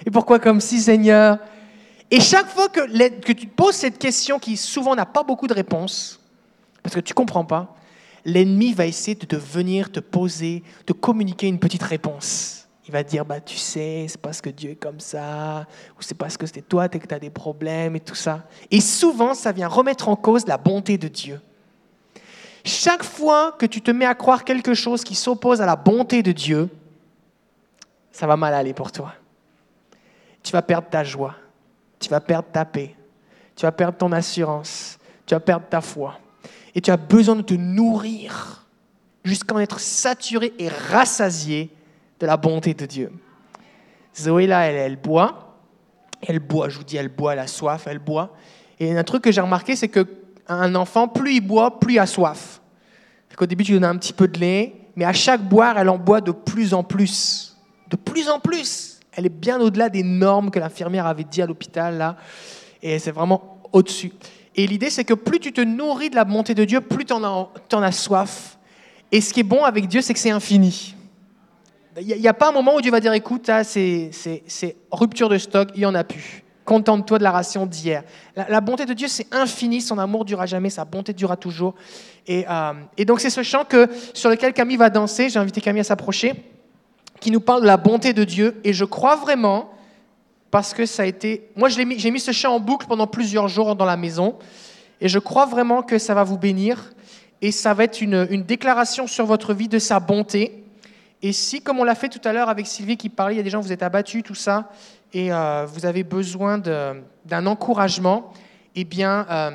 Et 0.05 0.11
pourquoi 0.11 0.38
comme 0.38 0.61
si, 0.61 0.80
Seigneur? 0.80 1.39
Et 2.12 2.20
chaque 2.20 2.47
fois 2.47 2.70
que, 2.70 2.82
tu 3.34 3.36
te 3.36 3.56
poses 3.56 3.76
cette 3.76 3.97
question 3.97 4.39
qui 4.39 4.58
souvent 4.58 4.95
n'a 4.95 5.06
pas 5.06 5.24
beaucoup 5.24 5.47
de 5.47 5.53
réponses, 5.53 6.20
parce 6.84 6.95
que 6.95 6.99
tu 6.99 7.14
ne 7.14 7.16
comprends 7.16 7.45
pas, 7.45 7.76
l'ennemi 8.26 8.74
va 8.74 8.86
essayer 8.86 9.16
de 9.16 9.38
venir 9.38 9.91
te 9.91 9.99
poser, 9.99 10.64
de 10.86 10.93
communiquer 10.93 11.47
une 11.47 11.60
petite 11.60 11.84
réponse. 11.84 12.68
Il 12.88 12.91
va 12.91 13.01
dire, 13.01 13.26
bah, 13.26 13.39
tu 13.39 13.58
sais, 13.58 14.06
c'est 14.08 14.22
parce 14.22 14.41
que 14.41 14.49
Dieu 14.49 14.72
est 14.72 14.76
comme 14.76 14.99
ça, 14.99 15.66
ou 15.97 16.01
c'est 16.01 16.16
parce 16.16 16.38
que 16.38 16.45
c'est 16.45 16.62
toi 16.62 16.88
que 16.88 16.99
tu 16.99 17.14
as 17.16 17.20
des 17.20 17.32
problèmes 17.32 17.95
et 17.95 17.99
tout 17.99 18.16
ça. 18.16 18.43
Et 18.70 18.80
souvent, 18.80 19.34
ça 19.34 19.51
vient 19.51 19.68
remettre 19.68 20.08
en 20.08 20.16
cause 20.16 20.45
la 20.45 20.60
bonté 20.60 20.99
de 20.99 21.08
Dieu. 21.08 21.41
Chaque 22.64 23.03
fois 23.03 23.53
que 23.53 23.66
tu 23.66 23.82
te 23.82 23.89
mets 23.89 24.06
à 24.06 24.14
croire 24.14 24.43
quelque 24.43 24.76
chose 24.76 25.03
qui 25.03 25.16
s'oppose 25.16 25.62
à 25.62 25.66
la 25.66 25.76
bonté 25.76 26.22
de 26.22 26.32
Dieu, 26.32 26.70
ça 28.12 28.28
va 28.28 28.38
mal 28.38 28.53
aller 28.53 28.74
pour 28.74 28.91
toi. 28.91 29.14
Tu 30.43 30.51
vas 30.51 30.62
perdre 30.62 30.88
ta 30.89 31.03
joie, 31.03 31.36
tu 32.06 32.12
vas 32.12 32.20
perdre 32.20 32.47
ta 32.51 32.66
paix, 32.66 32.95
tu 33.56 33.66
vas 33.66 33.72
perdre 33.72 33.97
ton 33.97 34.12
assurance, 34.12 34.99
tu 35.26 35.34
vas 35.34 35.39
perdre 35.39 35.66
ta 35.68 35.82
foi. 35.82 36.20
Et 36.76 36.82
tu 36.82 36.91
as 36.91 36.97
besoin 36.97 37.36
de 37.36 37.41
te 37.41 37.56
nourrir 37.56 38.68
jusqu'à 39.24 39.56
en 39.56 39.60
être 39.60 39.80
saturé 39.80 40.53
et 40.60 40.68
rassasié 40.68 41.72
de 42.20 42.28
la 42.28 42.38
bonté 42.38 42.76
de 42.76 42.86
Dieu. 42.86 43.12
Zoé, 44.16 44.45
là, 44.45 44.68
elle, 44.68 44.76
elle 44.76 44.97
boit. 44.97 45.58
Elle 46.22 46.38
boit, 46.38 46.70
je 46.70 46.78
vous 46.78 46.84
dis, 46.84 46.95
elle 46.95 47.10
boit, 47.10 47.34
elle 47.34 47.39
a 47.39 47.47
soif, 47.47 47.88
elle 47.88 47.97
boit. 47.97 48.36
Et 48.80 48.95
un 48.95 49.03
truc 49.03 49.24
que 49.24 49.32
j'ai 49.32 49.41
remarqué, 49.41 49.76
c'est 49.76 49.89
qu'un 49.89 50.76
enfant, 50.76 51.08
plus 51.08 51.34
il 51.34 51.41
boit, 51.41 51.80
plus 51.80 51.95
il 51.95 51.99
a 51.99 52.06
soif. 52.06 52.62
Au 53.39 53.45
début, 53.47 53.64
tu 53.64 53.72
lui 53.72 53.80
donnes 53.80 53.89
un 53.89 53.97
petit 53.97 54.14
peu 54.14 54.28
de 54.28 54.39
lait, 54.39 54.76
mais 54.95 55.06
à 55.06 55.14
chaque 55.14 55.41
boire, 55.41 55.80
elle 55.80 55.89
en 55.89 55.97
boit 55.97 56.22
de 56.22 56.32
plus 56.32 56.76
en 56.76 56.84
plus. 56.84 57.58
De 57.89 57.95
plus 57.95 58.30
en 58.30 58.39
plus. 58.39 58.94
Elle 59.16 59.26
est 59.26 59.30
bien 59.30 59.59
au-delà 59.59 59.89
des 59.89 60.03
normes 60.03 60.51
que 60.51 60.59
l'infirmière 60.59 61.07
avait 61.07 61.24
dit 61.24 61.41
à 61.41 61.45
l'hôpital, 61.45 61.97
là. 61.97 62.18
Et 62.82 62.99
c'est 62.99 63.11
vraiment 63.11 63.59
au-dessus. 63.72 64.11
Et 64.55 64.68
l'idée, 64.68 64.89
c'est 64.89 65.03
que 65.03 65.13
plus 65.13 65.39
tu 65.39 65.51
te 65.51 65.61
nourris 65.61 66.09
de 66.09 66.16
la 66.16 66.26
bonté 66.26 66.53
de 66.53 66.63
Dieu, 66.63 66.82
plus 66.82 67.05
tu 67.05 67.13
en, 67.13 67.51
as 67.72 67.91
soif. 67.91 68.57
Et 69.11 69.22
ce 69.22 69.34
qui 69.34 69.41
est 69.41 69.43
bon 69.43 69.63
avec 69.63 69.88
Dieu, 69.88 70.01
c'est 70.01 70.13
que 70.13 70.20
c'est 70.20 70.32
infini. 70.32 70.95
Il 71.99 72.20
n'y 72.20 72.28
a, 72.28 72.34
pas 72.34 72.49
un 72.49 72.51
moment 72.51 72.76
où 72.76 72.82
Dieu 72.82 72.91
va 72.91 72.99
dire 72.99 73.13
écoute, 73.13 73.49
c'est 73.63 74.11
rupture 74.91 75.30
de 75.30 75.38
stock, 75.38 75.70
il 75.76 75.80
n'y 75.80 75.86
en 75.86 75.95
a 75.95 76.03
plus. 76.03 76.43
Contente-toi 76.66 77.20
de 77.20 77.24
la 77.24 77.32
ration 77.32 77.66
d'hier. 77.66 78.03
La, 78.36 78.59
bonté 78.59 78.86
de 78.86 78.93
Dieu, 78.93 79.07
c'est 79.07 79.34
infini, 79.34 79.82
son 79.82 79.99
amour 79.99 80.26
durera 80.26 80.45
jamais, 80.45 80.70
sa 80.70 80.84
bonté 80.84 81.13
durera 81.13 81.38
toujours. 81.38 81.76
Et, 82.28 82.45
euh, 82.49 82.74
et 82.97 83.05
donc, 83.05 83.20
c'est 83.20 83.30
ce 83.30 83.43
chant 83.43 83.66
que, 83.66 83.88
sur 84.13 84.30
lequel 84.30 84.51
Camille 84.51 84.78
va 84.78 84.89
danser. 84.89 85.30
J'ai 85.30 85.38
invité 85.38 85.61
Camille 85.61 85.82
à 85.82 85.86
s'approcher, 85.86 86.34
qui 87.20 87.32
nous 87.32 87.39
parle 87.39 87.61
de 87.61 87.68
la 87.68 87.78
bonté 87.78 88.13
de 88.13 88.24
Dieu. 88.24 88.59
Et 88.63 88.74
je 88.74 88.86
crois 88.86 89.16
vraiment, 89.16 89.72
parce 90.51 90.74
que 90.74 90.86
ça 90.86 91.03
a 91.03 91.05
été. 91.05 91.49
Moi, 91.55 91.70
j'ai 91.70 91.86
mis, 91.86 92.11
mis 92.11 92.20
ce 92.20 92.32
chant 92.32 92.55
en 92.55 92.59
boucle 92.59 92.88
pendant 92.88 93.07
plusieurs 93.07 93.47
jours 93.47 93.76
dans 93.76 93.86
la 93.86 93.97
maison. 93.97 94.36
Et 95.01 95.09
je 95.09 95.20
crois 95.20 95.45
vraiment 95.45 95.84
que 95.84 95.97
ça 95.97 96.13
va 96.13 96.24
vous 96.24 96.38
bénir. 96.38 96.93
Et 97.41 97.51
ça 97.51 97.74
va 97.74 97.84
être 97.84 98.01
une, 98.01 98.28
une 98.30 98.43
déclaration 98.43 99.07
sur 99.07 99.26
votre 99.26 99.53
vie 99.53 99.68
de 99.68 99.80
sa 99.80 99.99
bonté 99.99 100.66
et 101.22 101.34
si, 101.34 101.59
comme 101.59 101.80
on 101.80 101.84
l'a 101.84 101.95
fait 101.95 102.09
tout 102.09 102.22
à 102.24 102.34
l'heure 102.34 102.49
avec 102.49 102.68
Sylvie 102.68 102.97
qui 102.97 103.09
parlait, 103.09 103.34
il 103.34 103.38
y 103.38 103.39
a 103.39 103.43
des 103.43 103.49
gens, 103.49 103.59
vous 103.59 103.72
êtes 103.72 103.82
abattus, 103.82 104.22
tout 104.22 104.36
ça, 104.36 104.70
et 105.11 105.34
euh, 105.34 105.66
vous 105.66 105.88
avez 105.88 106.03
besoin 106.03 106.59
d'un 106.59 107.45
encouragement, 107.47 108.32
eh 108.76 108.84
bien, 108.84 109.26
euh, 109.32 109.51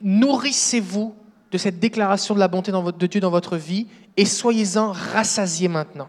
nourrissez-vous 0.00 1.16
de 1.50 1.58
cette 1.58 1.80
déclaration 1.80 2.36
de 2.36 2.38
la 2.38 2.46
bonté 2.46 2.70
de 2.70 3.06
Dieu 3.08 3.20
dans 3.20 3.30
votre 3.30 3.56
vie 3.56 3.88
et 4.16 4.24
soyez-en 4.24 4.92
rassasiés 4.92 5.68
maintenant. 5.68 6.08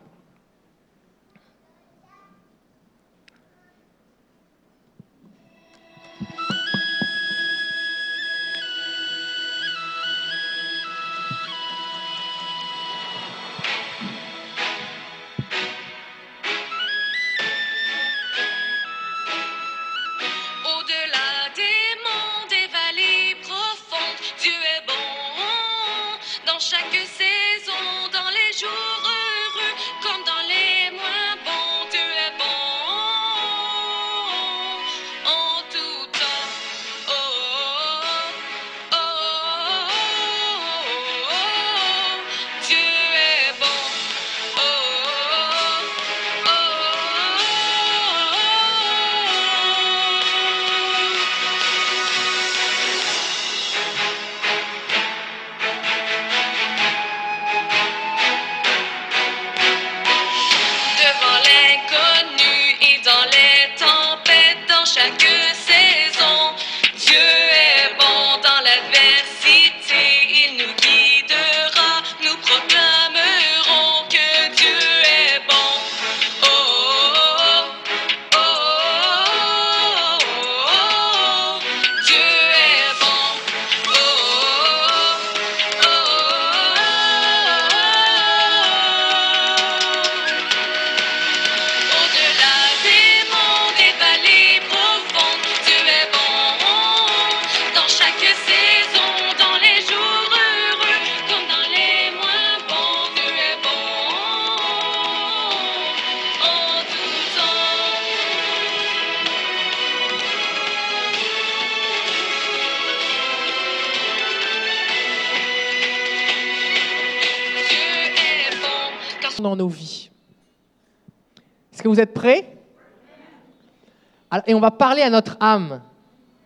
Et 124.47 124.53
on 124.53 124.59
va 124.59 124.71
parler 124.71 125.01
à 125.01 125.09
notre 125.09 125.37
âme. 125.39 125.81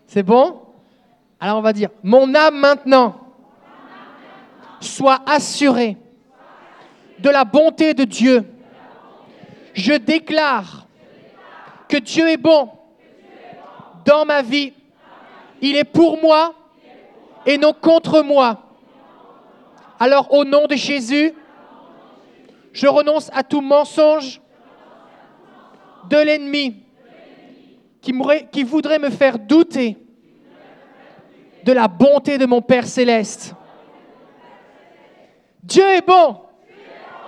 C'est 0.08 0.24
bon? 0.24 0.62
Alors 1.40 1.58
on 1.58 1.62
va 1.62 1.74
dire, 1.74 1.90
mon 2.04 2.34
âme 2.36 2.58
maintenant, 2.60 3.16
soit 4.82 5.22
assurée 5.26 5.98
de 7.20 7.30
la 7.30 7.46
bonté 7.46 7.94
de 7.94 8.04
Dieu. 8.04 8.46
Je 9.74 9.94
déclare 9.94 10.88
que 11.88 11.98
Dieu 11.98 12.28
est 12.28 12.38
bon 12.38 12.70
dans 14.06 14.26
ma 14.26 14.42
vie. 14.42 14.74
Il 15.62 15.76
est 15.76 15.84
pour 15.84 16.22
moi 16.22 16.54
et 17.46 17.58
non 17.58 17.74
contre 17.74 18.22
moi. 18.22 18.64
Alors 20.00 20.34
au 20.34 20.44
nom 20.44 20.66
de 20.66 20.76
Jésus, 20.76 21.34
je 22.74 22.88
renonce 22.88 23.30
à 23.34 23.44
tout 23.44 23.62
mensonge 23.62 24.42
de 26.10 26.18
l'ennemi 26.18 26.84
qui, 28.02 28.64
voudrait 28.64 29.00
me 29.00 29.10
faire 29.10 29.38
douter 29.38 29.98
de 31.64 31.72
la 31.72 31.88
bonté 31.88 32.38
de 32.38 32.46
mon 32.46 32.62
Père 32.62 32.86
céleste. 32.86 33.54
Dieu 35.64 35.84
est 35.84 36.06
bon. 36.06 36.38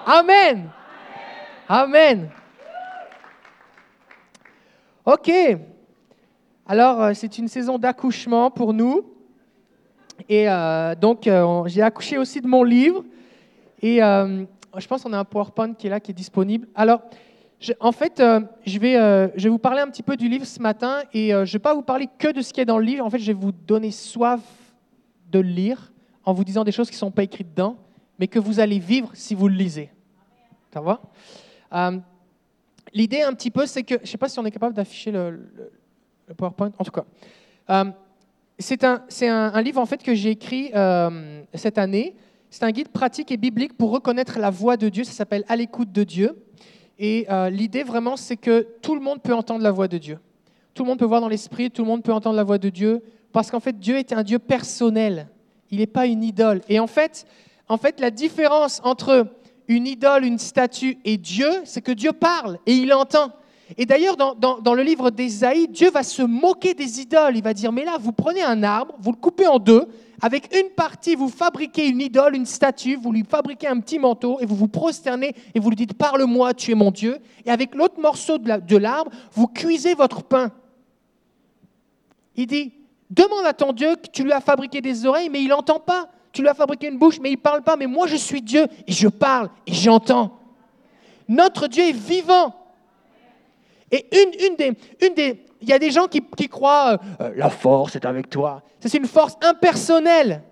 Amen. 0.05 0.69
Amen. 1.67 2.29
Ok. 5.05 5.31
Alors, 6.67 7.01
euh, 7.01 7.11
c'est 7.13 7.37
une 7.37 7.47
saison 7.47 7.77
d'accouchement 7.77 8.49
pour 8.49 8.73
nous. 8.73 9.03
Et 10.29 10.49
euh, 10.49 10.95
donc, 10.95 11.27
euh, 11.27 11.63
j'ai 11.67 11.81
accouché 11.81 12.17
aussi 12.17 12.39
de 12.39 12.47
mon 12.47 12.63
livre. 12.63 13.03
Et 13.81 13.97
je 13.97 14.87
pense 14.87 15.03
qu'on 15.03 15.13
a 15.13 15.19
un 15.19 15.25
PowerPoint 15.25 15.73
qui 15.73 15.87
est 15.87 15.89
là, 15.89 15.99
qui 15.99 16.11
est 16.11 16.15
disponible. 16.15 16.67
Alors, 16.75 17.01
en 17.79 17.91
fait, 17.91 18.19
euh, 18.19 18.41
je, 18.65 18.79
vais, 18.79 18.97
euh, 18.97 19.27
je 19.35 19.43
vais 19.43 19.49
vous 19.49 19.59
parler 19.59 19.81
un 19.81 19.87
petit 19.87 20.03
peu 20.03 20.17
du 20.17 20.27
livre 20.27 20.45
ce 20.45 20.59
matin. 20.59 21.03
Et 21.13 21.33
euh, 21.33 21.45
je 21.45 21.51
ne 21.51 21.53
vais 21.53 21.59
pas 21.61 21.73
vous 21.73 21.83
parler 21.83 22.07
que 22.17 22.31
de 22.31 22.41
ce 22.41 22.53
qui 22.53 22.61
est 22.61 22.65
dans 22.65 22.79
le 22.79 22.85
livre. 22.85 23.05
En 23.05 23.09
fait, 23.09 23.19
je 23.19 23.27
vais 23.27 23.37
vous 23.39 23.51
donner 23.51 23.91
soif 23.91 24.41
de 25.29 25.39
le 25.39 25.49
lire 25.49 25.91
en 26.25 26.33
vous 26.33 26.43
disant 26.43 26.63
des 26.63 26.71
choses 26.71 26.89
qui 26.89 26.95
ne 26.95 26.99
sont 26.99 27.11
pas 27.11 27.23
écrites 27.23 27.51
dedans, 27.51 27.77
mais 28.19 28.27
que 28.27 28.39
vous 28.39 28.59
allez 28.59 28.79
vivre 28.79 29.09
si 29.13 29.35
vous 29.35 29.47
le 29.47 29.55
lisez. 29.55 29.91
Ça 30.73 30.81
va? 30.81 31.01
L'idée, 32.93 33.21
un 33.21 33.33
petit 33.33 33.51
peu, 33.51 33.65
c'est 33.65 33.83
que, 33.83 33.95
je 33.95 34.01
ne 34.01 34.05
sais 34.05 34.17
pas 34.17 34.27
si 34.27 34.39
on 34.39 34.45
est 34.45 34.51
capable 34.51 34.75
d'afficher 34.75 35.11
le, 35.11 35.49
PowerPoint, 36.37 36.71
en 36.77 36.83
tout 36.83 36.91
cas. 36.91 37.05
C'est 38.59 38.83
un, 38.83 39.03
un, 39.21 39.61
livre, 39.61 39.79
en 39.79 39.85
fait, 39.85 40.03
que 40.03 40.13
j'ai 40.13 40.31
écrit 40.31 40.71
cette 41.53 41.77
année. 41.77 42.15
C'est 42.49 42.63
un 42.63 42.71
guide 42.71 42.89
pratique 42.89 43.31
et 43.31 43.37
biblique 43.37 43.77
pour 43.77 43.91
reconnaître 43.91 44.37
la 44.37 44.49
voix 44.49 44.77
de 44.77 44.89
Dieu. 44.89 45.03
Ça 45.03 45.13
s'appelle 45.13 45.45
À 45.47 45.55
l'écoute 45.55 45.91
de 45.91 46.03
Dieu. 46.03 46.35
Et 47.03 47.25
euh, 47.31 47.49
l'idée, 47.49 47.81
vraiment, 47.81 48.15
c'est 48.15 48.37
que 48.37 48.67
tout 48.83 48.93
le 48.93 49.01
monde 49.01 49.21
peut 49.23 49.33
entendre 49.33 49.63
la 49.63 49.71
voix 49.71 49.87
de 49.87 49.97
Dieu. 49.97 50.19
Tout 50.75 50.83
le 50.83 50.89
monde 50.89 50.99
peut 50.99 51.05
voir 51.05 51.19
dans 51.19 51.27
l'esprit, 51.27 51.71
tout 51.71 51.81
le 51.81 51.87
monde 51.87 52.03
peut 52.03 52.13
entendre 52.13 52.35
la 52.35 52.43
voix 52.43 52.59
de 52.59 52.69
Dieu. 52.69 53.01
Parce 53.31 53.49
qu'en 53.49 53.59
fait, 53.59 53.79
Dieu 53.79 53.97
est 53.97 54.13
un 54.13 54.21
Dieu 54.21 54.37
personnel. 54.37 55.27
Il 55.71 55.79
n'est 55.79 55.87
pas 55.87 56.05
une 56.05 56.23
idole. 56.23 56.61
Et 56.69 56.79
en 56.79 56.85
fait, 56.85 57.25
en 57.67 57.77
fait, 57.77 57.99
la 57.99 58.11
différence 58.11 58.81
entre 58.83 59.25
une 59.67 59.87
idole, 59.87 60.25
une 60.25 60.37
statue 60.37 60.99
et 61.03 61.17
Dieu, 61.17 61.49
c'est 61.63 61.81
que 61.81 61.91
Dieu 61.91 62.11
parle 62.11 62.59
et 62.67 62.73
il 62.73 62.93
entend. 62.93 63.31
Et 63.77 63.85
d'ailleurs, 63.87 64.17
dans, 64.17 64.35
dans- 64.35 64.59
dans 64.59 64.73
le 64.75 64.83
livre 64.83 65.09
d'Ésaïe, 65.09 65.67
Dieu 65.69 65.89
va 65.89 66.03
se 66.03 66.21
moquer 66.21 66.73
des 66.75 66.99
idoles. 67.01 67.35
Il 67.35 67.41
va 67.43 67.53
dire, 67.55 67.71
mais 67.71 67.83
là, 67.85 67.97
vous 67.99 68.11
prenez 68.11 68.43
un 68.43 68.61
arbre, 68.63 68.93
vous 68.99 69.11
le 69.11 69.17
coupez 69.17 69.47
en 69.47 69.57
deux, 69.59 69.87
avec 70.21 70.55
une 70.55 70.69
partie, 70.69 71.15
vous 71.15 71.29
fabriquez 71.29 71.87
une 71.87 71.99
idole, 71.99 72.35
une 72.35 72.45
statue, 72.45 72.95
vous 72.95 73.11
lui 73.11 73.23
fabriquez 73.27 73.67
un 73.67 73.79
petit 73.79 73.97
manteau, 73.97 74.39
et 74.39 74.45
vous 74.45 74.55
vous 74.55 74.67
prosternez, 74.67 75.33
et 75.55 75.59
vous 75.59 75.69
lui 75.69 75.75
dites, 75.75 75.93
parle-moi, 75.95 76.53
tu 76.53 76.71
es 76.71 76.75
mon 76.75 76.91
Dieu. 76.91 77.19
Et 77.45 77.49
avec 77.51 77.73
l'autre 77.73 77.99
morceau 77.99 78.37
de 78.37 78.47
la- 78.47 78.59
de 78.59 78.77
l'arbre, 78.77 79.11
vous 79.33 79.47
cuisez 79.47 79.95
votre 79.95 80.23
pain. 80.23 80.51
Il 82.35 82.45
dit, 82.47 82.73
demande 83.09 83.45
à 83.45 83.53
ton 83.53 83.73
Dieu 83.73 83.95
que 83.95 84.07
tu 84.11 84.23
lui 84.23 84.31
as 84.31 84.41
fabriqué 84.41 84.79
des 84.81 85.05
oreilles, 85.05 85.29
mais 85.29 85.41
il 85.41 85.47
n'entend 85.49 85.79
pas. 85.79 86.09
Tu 86.31 86.41
lui 86.41 86.47
as 86.47 86.53
fabriqué 86.53 86.87
une 86.87 86.97
bouche, 86.97 87.19
mais 87.19 87.29
il 87.29 87.35
ne 87.35 87.41
parle 87.41 87.61
pas. 87.61 87.75
Mais 87.75 87.87
moi, 87.87 88.07
je 88.07 88.15
suis 88.15 88.41
Dieu, 88.41 88.67
et 88.87 88.91
je 88.91 89.07
parle, 89.07 89.49
et 89.67 89.73
j'entends. 89.73 90.39
Notre 91.27 91.67
Dieu 91.67 91.83
est 91.83 91.91
vivant. 91.91 92.55
Et 93.91 94.05
une, 94.13 94.55
une 95.01 95.13
des, 95.15 95.43
il 95.61 95.69
y 95.69 95.73
a 95.73 95.79
des 95.79 95.91
gens 95.91 96.07
qui, 96.07 96.21
croient, 96.49 96.93
euh, 96.93 96.97
euh, 97.21 97.33
la 97.35 97.49
force 97.49 97.95
est 97.95 98.05
avec 98.05 98.29
toi. 98.29 98.63
C'est 98.79 98.93
une 98.95 99.05
force 99.05 99.37
impersonnelle 99.41 100.43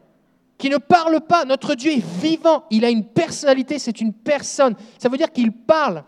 qui 0.57 0.70
ne 0.70 0.78
parle 0.78 1.22
pas. 1.22 1.45
Notre 1.45 1.74
Dieu 1.74 1.91
est 1.91 2.05
vivant. 2.22 2.66
Il 2.70 2.86
a 2.86 2.89
une 2.89 3.05
personnalité, 3.05 3.80
c'est 3.80 4.01
une 4.01 4.14
personne. 4.14 4.76
Ça 4.99 5.10
veut 5.10 5.18
dire 5.18 5.32
qu'il 5.32 5.51
parle 5.51 6.03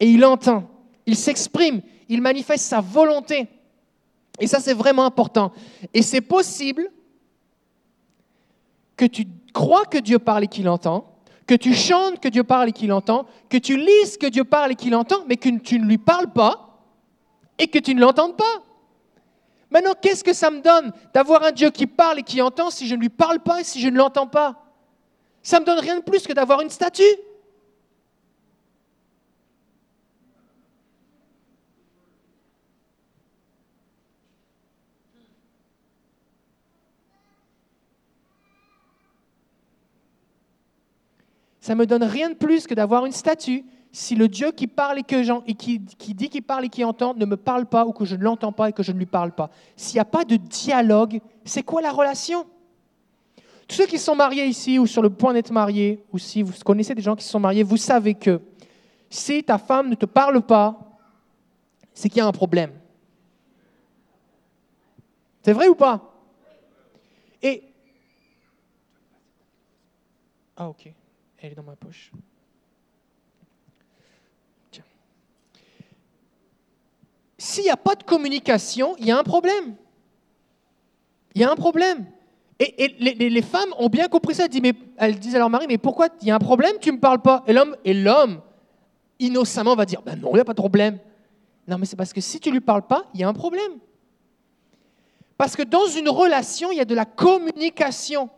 et 0.00 0.08
il 0.08 0.24
entend. 0.24 0.64
Il 1.04 1.16
s'exprime, 1.16 1.82
il 2.08 2.22
manifeste 2.22 2.64
sa 2.64 2.80
volonté. 2.80 3.48
Et 4.40 4.46
ça, 4.46 4.58
c'est 4.60 4.74
vraiment 4.74 5.04
important. 5.04 5.52
Et 5.92 6.02
c'est 6.02 6.20
possible 6.20 6.90
que 8.96 9.04
tu 9.04 9.26
crois 9.52 9.84
que 9.84 9.98
Dieu 9.98 10.18
parle 10.18 10.44
et 10.44 10.48
qu'il 10.48 10.68
entend, 10.68 11.16
que 11.46 11.54
tu 11.54 11.74
chantes 11.74 12.20
que 12.20 12.28
Dieu 12.28 12.44
parle 12.44 12.70
et 12.70 12.72
qu'il 12.72 12.92
entend, 12.92 13.26
que 13.48 13.56
tu 13.58 13.76
lises 13.76 14.16
que 14.16 14.26
Dieu 14.26 14.44
parle 14.44 14.72
et 14.72 14.74
qu'il 14.74 14.94
entend, 14.94 15.24
mais 15.28 15.36
que 15.36 15.48
tu 15.58 15.78
ne 15.78 15.86
lui 15.86 15.98
parles 15.98 16.32
pas 16.32 16.65
et 17.58 17.68
que 17.68 17.78
tu 17.78 17.94
ne 17.94 18.00
l'entendes 18.00 18.36
pas. 18.36 18.62
Maintenant, 19.70 19.94
qu'est-ce 20.00 20.22
que 20.22 20.32
ça 20.32 20.50
me 20.50 20.60
donne 20.60 20.92
d'avoir 21.12 21.42
un 21.42 21.52
Dieu 21.52 21.70
qui 21.70 21.86
parle 21.86 22.20
et 22.20 22.22
qui 22.22 22.40
entend 22.40 22.70
si 22.70 22.86
je 22.86 22.94
ne 22.94 23.00
lui 23.00 23.08
parle 23.08 23.40
pas 23.40 23.60
et 23.60 23.64
si 23.64 23.80
je 23.80 23.88
ne 23.88 23.96
l'entends 23.96 24.28
pas? 24.28 24.62
Ça 25.42 25.60
me 25.60 25.64
donne 25.64 25.78
rien 25.78 25.96
de 25.98 26.02
plus 26.02 26.26
que 26.26 26.32
d'avoir 26.32 26.60
une 26.60 26.70
statue. 26.70 27.02
Ça 41.60 41.74
me 41.74 41.84
donne 41.84 42.04
rien 42.04 42.30
de 42.30 42.34
plus 42.34 42.68
que 42.68 42.74
d'avoir 42.74 43.06
une 43.06 43.12
statue 43.12 43.64
si 43.96 44.14
le 44.14 44.28
Dieu 44.28 44.52
qui 44.52 44.66
parle 44.66 44.98
et, 44.98 45.02
que 45.02 45.48
et 45.48 45.54
qui, 45.54 45.82
qui 45.82 46.12
dit 46.12 46.28
qu'il 46.28 46.42
parle 46.42 46.66
et 46.66 46.68
qui 46.68 46.84
entend 46.84 47.14
ne 47.14 47.24
me 47.24 47.38
parle 47.38 47.64
pas 47.64 47.86
ou 47.86 47.92
que 47.92 48.04
je 48.04 48.14
ne 48.14 48.22
l'entends 48.22 48.52
pas 48.52 48.68
et 48.68 48.74
que 48.74 48.82
je 48.82 48.92
ne 48.92 48.98
lui 48.98 49.06
parle 49.06 49.32
pas. 49.32 49.48
S'il 49.74 49.94
n'y 49.94 50.00
a 50.00 50.04
pas 50.04 50.26
de 50.26 50.36
dialogue, 50.36 51.18
c'est 51.46 51.62
quoi 51.62 51.80
la 51.80 51.92
relation? 51.92 52.44
Tous 53.66 53.76
ceux 53.76 53.86
qui 53.86 53.98
sont 53.98 54.14
mariés 54.14 54.44
ici 54.44 54.78
ou 54.78 54.86
sur 54.86 55.00
le 55.00 55.08
point 55.08 55.32
d'être 55.32 55.50
mariés, 55.50 56.04
ou 56.12 56.18
si 56.18 56.42
vous 56.42 56.52
connaissez 56.62 56.94
des 56.94 57.00
gens 57.00 57.16
qui 57.16 57.24
sont 57.24 57.40
mariés, 57.40 57.62
vous 57.62 57.78
savez 57.78 58.12
que 58.12 58.42
si 59.08 59.42
ta 59.42 59.56
femme 59.56 59.88
ne 59.88 59.94
te 59.94 60.04
parle 60.04 60.42
pas, 60.42 60.78
c'est 61.94 62.10
qu'il 62.10 62.18
y 62.18 62.20
a 62.20 62.26
un 62.26 62.32
problème. 62.32 62.72
C'est 65.42 65.54
vrai 65.54 65.68
ou 65.68 65.74
pas? 65.74 66.12
Et... 67.40 67.64
Ah 70.54 70.68
ok, 70.68 70.92
elle 71.38 71.52
est 71.52 71.54
dans 71.54 71.62
ma 71.62 71.76
poche. 71.76 72.12
S'il 77.46 77.62
n'y 77.62 77.70
a 77.70 77.76
pas 77.76 77.94
de 77.94 78.02
communication, 78.02 78.96
il 78.98 79.06
y 79.06 79.12
a 79.12 79.18
un 79.18 79.22
problème. 79.22 79.76
Il 81.32 81.40
y 81.40 81.44
a 81.44 81.50
un 81.50 81.54
problème. 81.54 82.04
Et, 82.58 82.96
les, 82.98 83.42
femmes 83.42 83.72
ont 83.78 83.88
bien 83.88 84.08
compris 84.08 84.34
ça. 84.34 84.46
Elles 84.46 84.50
disent, 84.50 84.62
mais, 84.62 84.74
elles 84.96 85.18
disent 85.20 85.36
à 85.36 85.38
leur 85.38 85.48
mari, 85.48 85.66
mais 85.68 85.78
pourquoi 85.78 86.08
il 86.22 86.26
y 86.26 86.32
a 86.32 86.34
un 86.34 86.40
problème, 86.40 86.72
tu 86.80 86.90
ne 86.90 86.96
me 86.96 87.00
parles 87.00 87.22
pas? 87.22 87.44
Et 87.46 87.52
l'homme, 87.52 87.76
et 87.84 87.94
l'homme, 87.94 88.40
innocemment, 89.20 89.76
va 89.76 89.84
dire, 89.84 90.02
ben 90.02 90.18
non, 90.18 90.30
il 90.32 90.34
n'y 90.34 90.40
a 90.40 90.44
pas 90.44 90.54
de 90.54 90.60
problème. 90.60 90.98
Non, 91.68 91.78
mais 91.78 91.86
c'est 91.86 91.94
parce 91.94 92.12
que 92.12 92.20
si 92.20 92.40
tu 92.40 92.48
ne 92.48 92.54
lui 92.54 92.60
parles 92.60 92.84
pas, 92.84 93.04
il 93.14 93.20
y 93.20 93.22
a 93.22 93.28
un 93.28 93.32
problème. 93.32 93.78
Parce 95.38 95.54
que 95.54 95.62
dans 95.62 95.86
une 95.86 96.08
relation, 96.08 96.72
il 96.72 96.78
y 96.78 96.80
a 96.80 96.84
de 96.84 96.96
la 96.96 97.04
communication. 97.04 98.28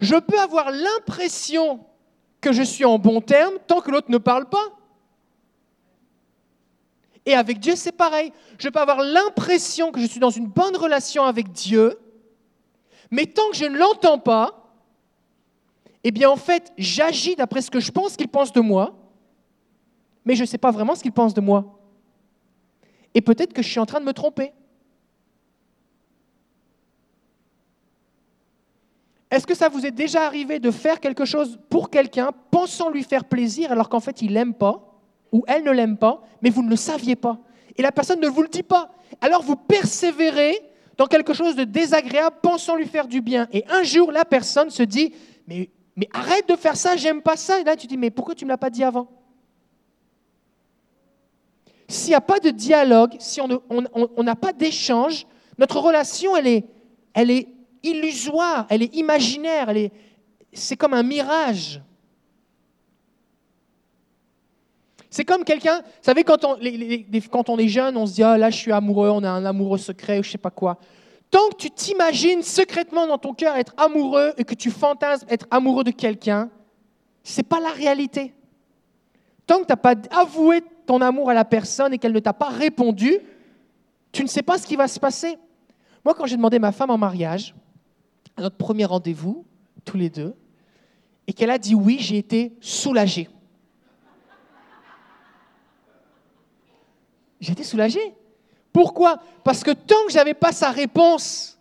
Je 0.00 0.16
peux 0.16 0.38
avoir 0.38 0.70
l'impression 0.70 1.80
que 2.40 2.52
je 2.52 2.62
suis 2.62 2.86
en 2.86 2.98
bon 2.98 3.20
terme 3.20 3.52
tant 3.66 3.82
que 3.82 3.90
l'autre 3.90 4.10
ne 4.10 4.18
parle 4.18 4.48
pas. 4.48 4.76
Et 7.26 7.34
avec 7.34 7.58
Dieu, 7.58 7.74
c'est 7.74 7.92
pareil. 7.92 8.32
Je 8.56 8.68
peux 8.68 8.78
avoir 8.78 9.02
l'impression 9.02 9.90
que 9.90 10.00
je 10.00 10.06
suis 10.06 10.20
dans 10.20 10.30
une 10.30 10.46
bonne 10.46 10.76
relation 10.76 11.24
avec 11.24 11.50
Dieu, 11.50 11.98
mais 13.10 13.26
tant 13.26 13.50
que 13.50 13.56
je 13.56 13.64
ne 13.64 13.76
l'entends 13.76 14.18
pas, 14.18 14.72
eh 16.04 16.12
bien 16.12 16.30
en 16.30 16.36
fait, 16.36 16.72
j'agis 16.78 17.34
d'après 17.34 17.62
ce 17.62 17.70
que 17.70 17.80
je 17.80 17.90
pense 17.90 18.16
qu'il 18.16 18.28
pense 18.28 18.52
de 18.52 18.60
moi, 18.60 18.96
mais 20.24 20.36
je 20.36 20.42
ne 20.42 20.46
sais 20.46 20.58
pas 20.58 20.70
vraiment 20.70 20.94
ce 20.94 21.02
qu'il 21.02 21.12
pense 21.12 21.34
de 21.34 21.40
moi. 21.40 21.80
Et 23.12 23.20
peut-être 23.20 23.52
que 23.52 23.62
je 23.62 23.68
suis 23.68 23.80
en 23.80 23.86
train 23.86 24.00
de 24.00 24.04
me 24.04 24.12
tromper. 24.12 24.52
Est-ce 29.30 29.46
que 29.46 29.54
ça 29.54 29.68
vous 29.68 29.84
est 29.84 29.90
déjà 29.90 30.24
arrivé 30.26 30.60
de 30.60 30.70
faire 30.70 31.00
quelque 31.00 31.24
chose 31.24 31.58
pour 31.68 31.90
quelqu'un, 31.90 32.30
pensant 32.52 32.88
lui 32.88 33.02
faire 33.02 33.24
plaisir, 33.24 33.72
alors 33.72 33.88
qu'en 33.88 33.98
fait 33.98 34.22
il 34.22 34.32
l'aime 34.32 34.54
pas, 34.54 34.95
ou 35.36 35.44
elle 35.46 35.64
ne 35.64 35.70
l'aime 35.70 35.98
pas, 35.98 36.22
mais 36.40 36.48
vous 36.48 36.62
ne 36.62 36.70
le 36.70 36.76
saviez 36.76 37.14
pas 37.14 37.38
Et 37.76 37.82
la 37.82 37.92
personne 37.92 38.20
ne 38.20 38.26
vous 38.26 38.40
le 38.40 38.48
dit 38.48 38.62
pas. 38.62 38.90
Alors 39.20 39.42
vous 39.42 39.56
persévérez 39.56 40.58
dans 40.96 41.06
quelque 41.06 41.34
chose 41.34 41.54
de 41.56 41.64
désagréable, 41.64 42.36
pensant 42.40 42.74
lui 42.74 42.86
faire 42.86 43.06
du 43.06 43.20
bien. 43.20 43.46
Et 43.52 43.62
un 43.68 43.82
jour, 43.82 44.12
la 44.12 44.24
personne 44.24 44.70
se 44.70 44.82
dit, 44.82 45.12
mais, 45.46 45.68
mais 45.94 46.08
arrête 46.14 46.48
de 46.48 46.56
faire 46.56 46.74
ça, 46.74 46.96
j'aime 46.96 47.20
pas 47.20 47.36
ça. 47.36 47.60
Et 47.60 47.64
là, 47.64 47.76
tu 47.76 47.86
dis, 47.86 47.98
mais 47.98 48.08
pourquoi 48.08 48.34
tu 48.34 48.44
ne 48.44 48.48
me 48.48 48.52
l'as 48.54 48.56
pas 48.56 48.70
dit 48.70 48.82
avant? 48.82 49.08
S'il 51.86 52.08
n'y 52.08 52.14
a 52.14 52.22
pas 52.22 52.40
de 52.40 52.48
dialogue, 52.48 53.16
si 53.18 53.42
on 53.42 54.22
n'a 54.22 54.36
pas 54.36 54.54
d'échange, 54.54 55.26
notre 55.58 55.80
relation, 55.80 56.34
elle 56.34 56.46
est, 56.46 56.64
elle 57.12 57.30
est 57.30 57.46
illusoire, 57.82 58.66
elle 58.70 58.82
est 58.82 58.94
imaginaire, 58.96 59.68
est, 59.68 59.92
c'est 60.54 60.76
comme 60.76 60.94
un 60.94 61.02
mirage. 61.02 61.82
C'est 65.10 65.24
comme 65.24 65.44
quelqu'un, 65.44 65.78
vous 65.78 66.02
savez, 66.02 66.24
quand 66.24 66.44
on, 66.44 67.58
est 67.58 67.68
jeune, 67.68 67.96
on 67.96 68.06
se 68.06 68.14
dit, 68.14 68.22
ah 68.22 68.36
là, 68.36 68.50
je 68.50 68.56
suis 68.56 68.72
amoureux, 68.72 69.10
on 69.10 69.22
a 69.22 69.30
un 69.30 69.44
amoureux 69.44 69.78
secret, 69.78 70.18
ou 70.18 70.22
je 70.22 70.30
sais 70.30 70.38
pas 70.38 70.50
quoi. 70.50 70.78
Tant 71.30 71.48
que 71.50 71.56
tu 71.56 71.70
t'imagines 71.70 72.42
secrètement 72.42 73.06
dans 73.06 73.18
ton 73.18 73.34
cœur 73.34 73.56
être 73.56 73.74
amoureux 73.76 74.32
et 74.36 74.44
que 74.44 74.54
tu 74.54 74.70
fantasmes 74.70 75.26
être 75.28 75.46
amoureux 75.50 75.84
de 75.84 75.90
quelqu'un, 75.90 76.50
c'est 77.22 77.42
pas 77.42 77.60
la 77.60 77.70
réalité. 77.70 78.32
Tant 79.46 79.60
que 79.60 79.66
tu 79.66 79.72
n'as 79.72 79.76
pas 79.76 79.94
avoué 80.10 80.62
ton 80.86 81.00
amour 81.00 81.30
à 81.30 81.34
la 81.34 81.44
personne 81.44 81.92
et 81.92 81.98
qu'elle 81.98 82.12
ne 82.12 82.20
t'a 82.20 82.32
pas 82.32 82.48
répondu, 82.48 83.18
tu 84.12 84.22
ne 84.22 84.28
sais 84.28 84.42
pas 84.42 84.58
ce 84.58 84.66
qui 84.66 84.76
va 84.76 84.88
se 84.88 85.00
passer. 85.00 85.36
Moi, 86.04 86.14
quand 86.14 86.26
j'ai 86.26 86.36
demandé 86.36 86.58
ma 86.58 86.72
femme 86.72 86.90
en 86.90 86.98
mariage, 86.98 87.54
à 88.36 88.42
notre 88.42 88.56
premier 88.56 88.84
rendez-vous, 88.84 89.44
tous 89.84 89.96
les 89.96 90.10
deux, 90.10 90.34
et 91.26 91.32
qu'elle 91.32 91.50
a 91.50 91.58
dit 91.58 91.74
oui, 91.74 91.98
j'ai 92.00 92.18
été 92.18 92.56
soulagé. 92.60 93.28
Été 97.40 97.64
soulagé. 97.64 98.14
Pourquoi? 98.72 99.20
Parce 99.44 99.62
que 99.62 99.70
tant 99.70 100.04
que 100.06 100.12
je 100.12 100.16
n'avais 100.16 100.34
pas 100.34 100.52
sa 100.52 100.70
réponse, 100.70 101.58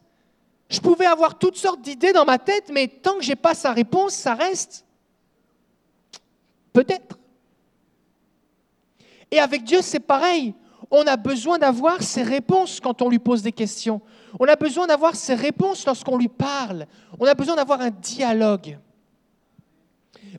je 0.69 0.79
pouvais 0.79 1.05
avoir 1.05 1.37
toutes 1.37 1.57
sortes 1.57 1.81
d'idées 1.81 2.13
dans 2.13 2.25
ma 2.25 2.37
tête, 2.37 2.69
mais 2.73 2.87
tant 2.87 3.17
que 3.17 3.23
je 3.23 3.29
n'ai 3.29 3.35
pas 3.35 3.53
sa 3.53 3.71
réponse, 3.71 4.13
ça 4.13 4.33
reste. 4.33 4.85
Peut-être. 6.73 7.17
Et 9.31 9.39
avec 9.39 9.63
Dieu, 9.63 9.81
c'est 9.81 9.99
pareil. 9.99 10.53
On 10.91 11.03
a 11.07 11.17
besoin 11.17 11.57
d'avoir 11.57 12.01
ses 12.03 12.23
réponses 12.23 12.79
quand 12.79 13.01
on 13.01 13.09
lui 13.09 13.19
pose 13.19 13.41
des 13.41 13.51
questions. 13.51 14.01
On 14.39 14.45
a 14.45 14.55
besoin 14.55 14.87
d'avoir 14.87 15.15
ses 15.15 15.35
réponses 15.35 15.85
lorsqu'on 15.85 16.17
lui 16.17 16.27
parle. 16.27 16.85
On 17.19 17.25
a 17.25 17.33
besoin 17.33 17.55
d'avoir 17.55 17.81
un 17.81 17.91
dialogue. 17.91 18.77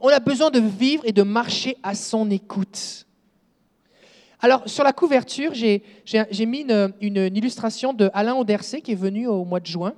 On 0.01 0.09
a 0.09 0.21
besoin 0.21 0.51
de 0.51 0.61
vivre 0.61 1.03
et 1.07 1.13
de 1.13 1.23
marcher 1.23 1.77
à 1.83 1.95
son 1.95 2.31
écoute. 2.31 3.06
Alors, 4.47 4.63
sur 4.69 4.85
la 4.85 4.93
couverture, 4.93 5.55
j'ai 5.55 5.83
mis 6.47 6.65
une, 7.01 7.37
illustration 7.37 7.93
de 7.93 8.09
Alain 8.15 8.37
Audercé 8.37 8.81
qui 8.81 8.93
est 8.93 8.95
venu 8.95 9.27
au 9.27 9.45
mois 9.45 9.59
de 9.59 9.67
juin. 9.67 9.93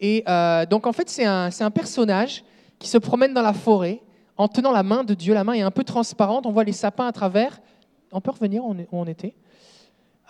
Et 0.00 0.24
euh, 0.26 0.64
donc, 0.64 0.86
en 0.86 0.94
fait, 0.94 1.10
c'est 1.10 1.26
un, 1.26 1.70
personnage 1.70 2.42
qui 2.78 2.88
se 2.88 2.96
promène 2.96 3.34
dans 3.34 3.42
la 3.42 3.52
forêt 3.52 4.00
en 4.38 4.48
tenant 4.48 4.72
la 4.72 4.82
main 4.82 5.04
de 5.04 5.12
Dieu. 5.12 5.34
La 5.34 5.44
main 5.44 5.52
est 5.52 5.60
un 5.60 5.70
peu 5.70 5.84
transparente, 5.84 6.46
on 6.46 6.52
voit 6.52 6.64
les 6.64 6.72
sapins 6.72 7.06
à 7.06 7.12
travers. 7.12 7.60
On 8.12 8.22
peut 8.22 8.30
revenir 8.30 8.64
où 8.64 8.74
on, 8.92 9.04
était 9.04 9.34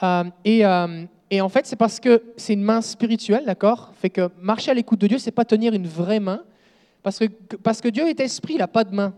Euh, 0.02 0.24
et, 0.44 0.66
euh, 0.66 1.04
et 1.30 1.40
en 1.40 1.48
fait, 1.48 1.66
c'est 1.66 1.76
parce 1.76 2.00
que 2.00 2.20
c'est 2.36 2.54
une 2.54 2.64
main 2.64 2.80
spirituelle, 2.80 3.44
d'accord? 3.44 3.92
Fait 3.94 4.10
que 4.10 4.28
marcher 4.40 4.72
à 4.72 4.74
l'écoute 4.74 5.00
de 5.00 5.06
Dieu, 5.06 5.18
c'est 5.18 5.30
pas 5.30 5.44
tenir 5.44 5.72
une 5.72 5.86
vraie 5.86 6.18
main, 6.18 6.42
parce 7.04 7.20
que, 7.20 7.26
parce 7.62 7.80
que 7.80 7.86
Dieu 7.86 8.08
est 8.08 8.18
esprit, 8.18 8.54
il 8.54 8.58
n'a 8.58 8.66
pas 8.66 8.82
de 8.82 8.92
main. 8.92 9.14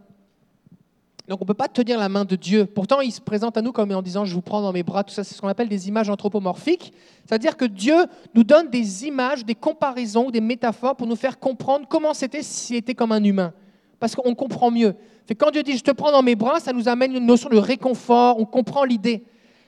Donc 1.27 1.41
on 1.41 1.45
ne 1.45 1.47
peut 1.47 1.55
pas 1.55 1.69
tenir 1.69 1.99
la 1.99 2.11
main 2.11 2.27
de 2.27 2.37
Dieu. 2.37 2.67
Pourtant, 2.67 3.01
il 3.01 3.11
se 3.11 3.21
présente 3.21 3.57
à 3.57 3.63
nous 3.63 3.73
comme 3.73 3.91
en 3.93 4.03
disant 4.03 4.27
je 4.27 4.35
vous 4.35 4.43
prends 4.43 4.61
dans 4.61 4.73
mes 4.73 4.83
bras, 4.83 5.05
tout 5.05 5.15
ça, 5.15 5.25
c'est 5.25 5.35
ce 5.35 5.41
qu'on 5.41 5.49
appelle 5.49 5.69
des 5.69 5.89
images 5.89 6.11
anthropomorphiques. 6.11 6.93
C'est-à-dire 7.25 7.57
que 7.57 7.65
Dieu 7.65 7.97
nous 8.35 8.45
donne 8.45 8.69
des 8.69 9.07
images, 9.07 9.45
des 9.45 9.55
comparaisons, 9.55 10.31
des 10.31 10.43
métaphores 10.43 10.97
pour 10.97 11.07
nous 11.07 11.17
faire 11.17 11.39
comprendre 11.39 11.87
comment 11.89 12.13
c'était 12.13 12.43
s'il 12.43 12.77
était 12.77 12.95
comme 12.95 13.13
un 13.13 13.25
humain. 13.25 13.55
Parce 14.01 14.15
qu'on 14.15 14.35
comprend 14.35 14.71
mieux. 14.71 14.95
Fait 15.27 15.35
quand 15.35 15.51
Dieu 15.51 15.63
dit 15.63 15.79
je 15.79 15.83
te 15.83 15.93
prends 15.93 16.13
dans 16.13 16.23
mes 16.23 16.35
bras, 16.35 16.61
ça 16.61 16.75
nous 16.75 16.89
amène 16.89 17.15
une 17.15 17.25
notion 17.25 17.49
de 17.49 17.57
réconfort, 17.57 18.39
on 18.39 18.45
comprend 18.45 18.85
l'idée. 18.85 19.25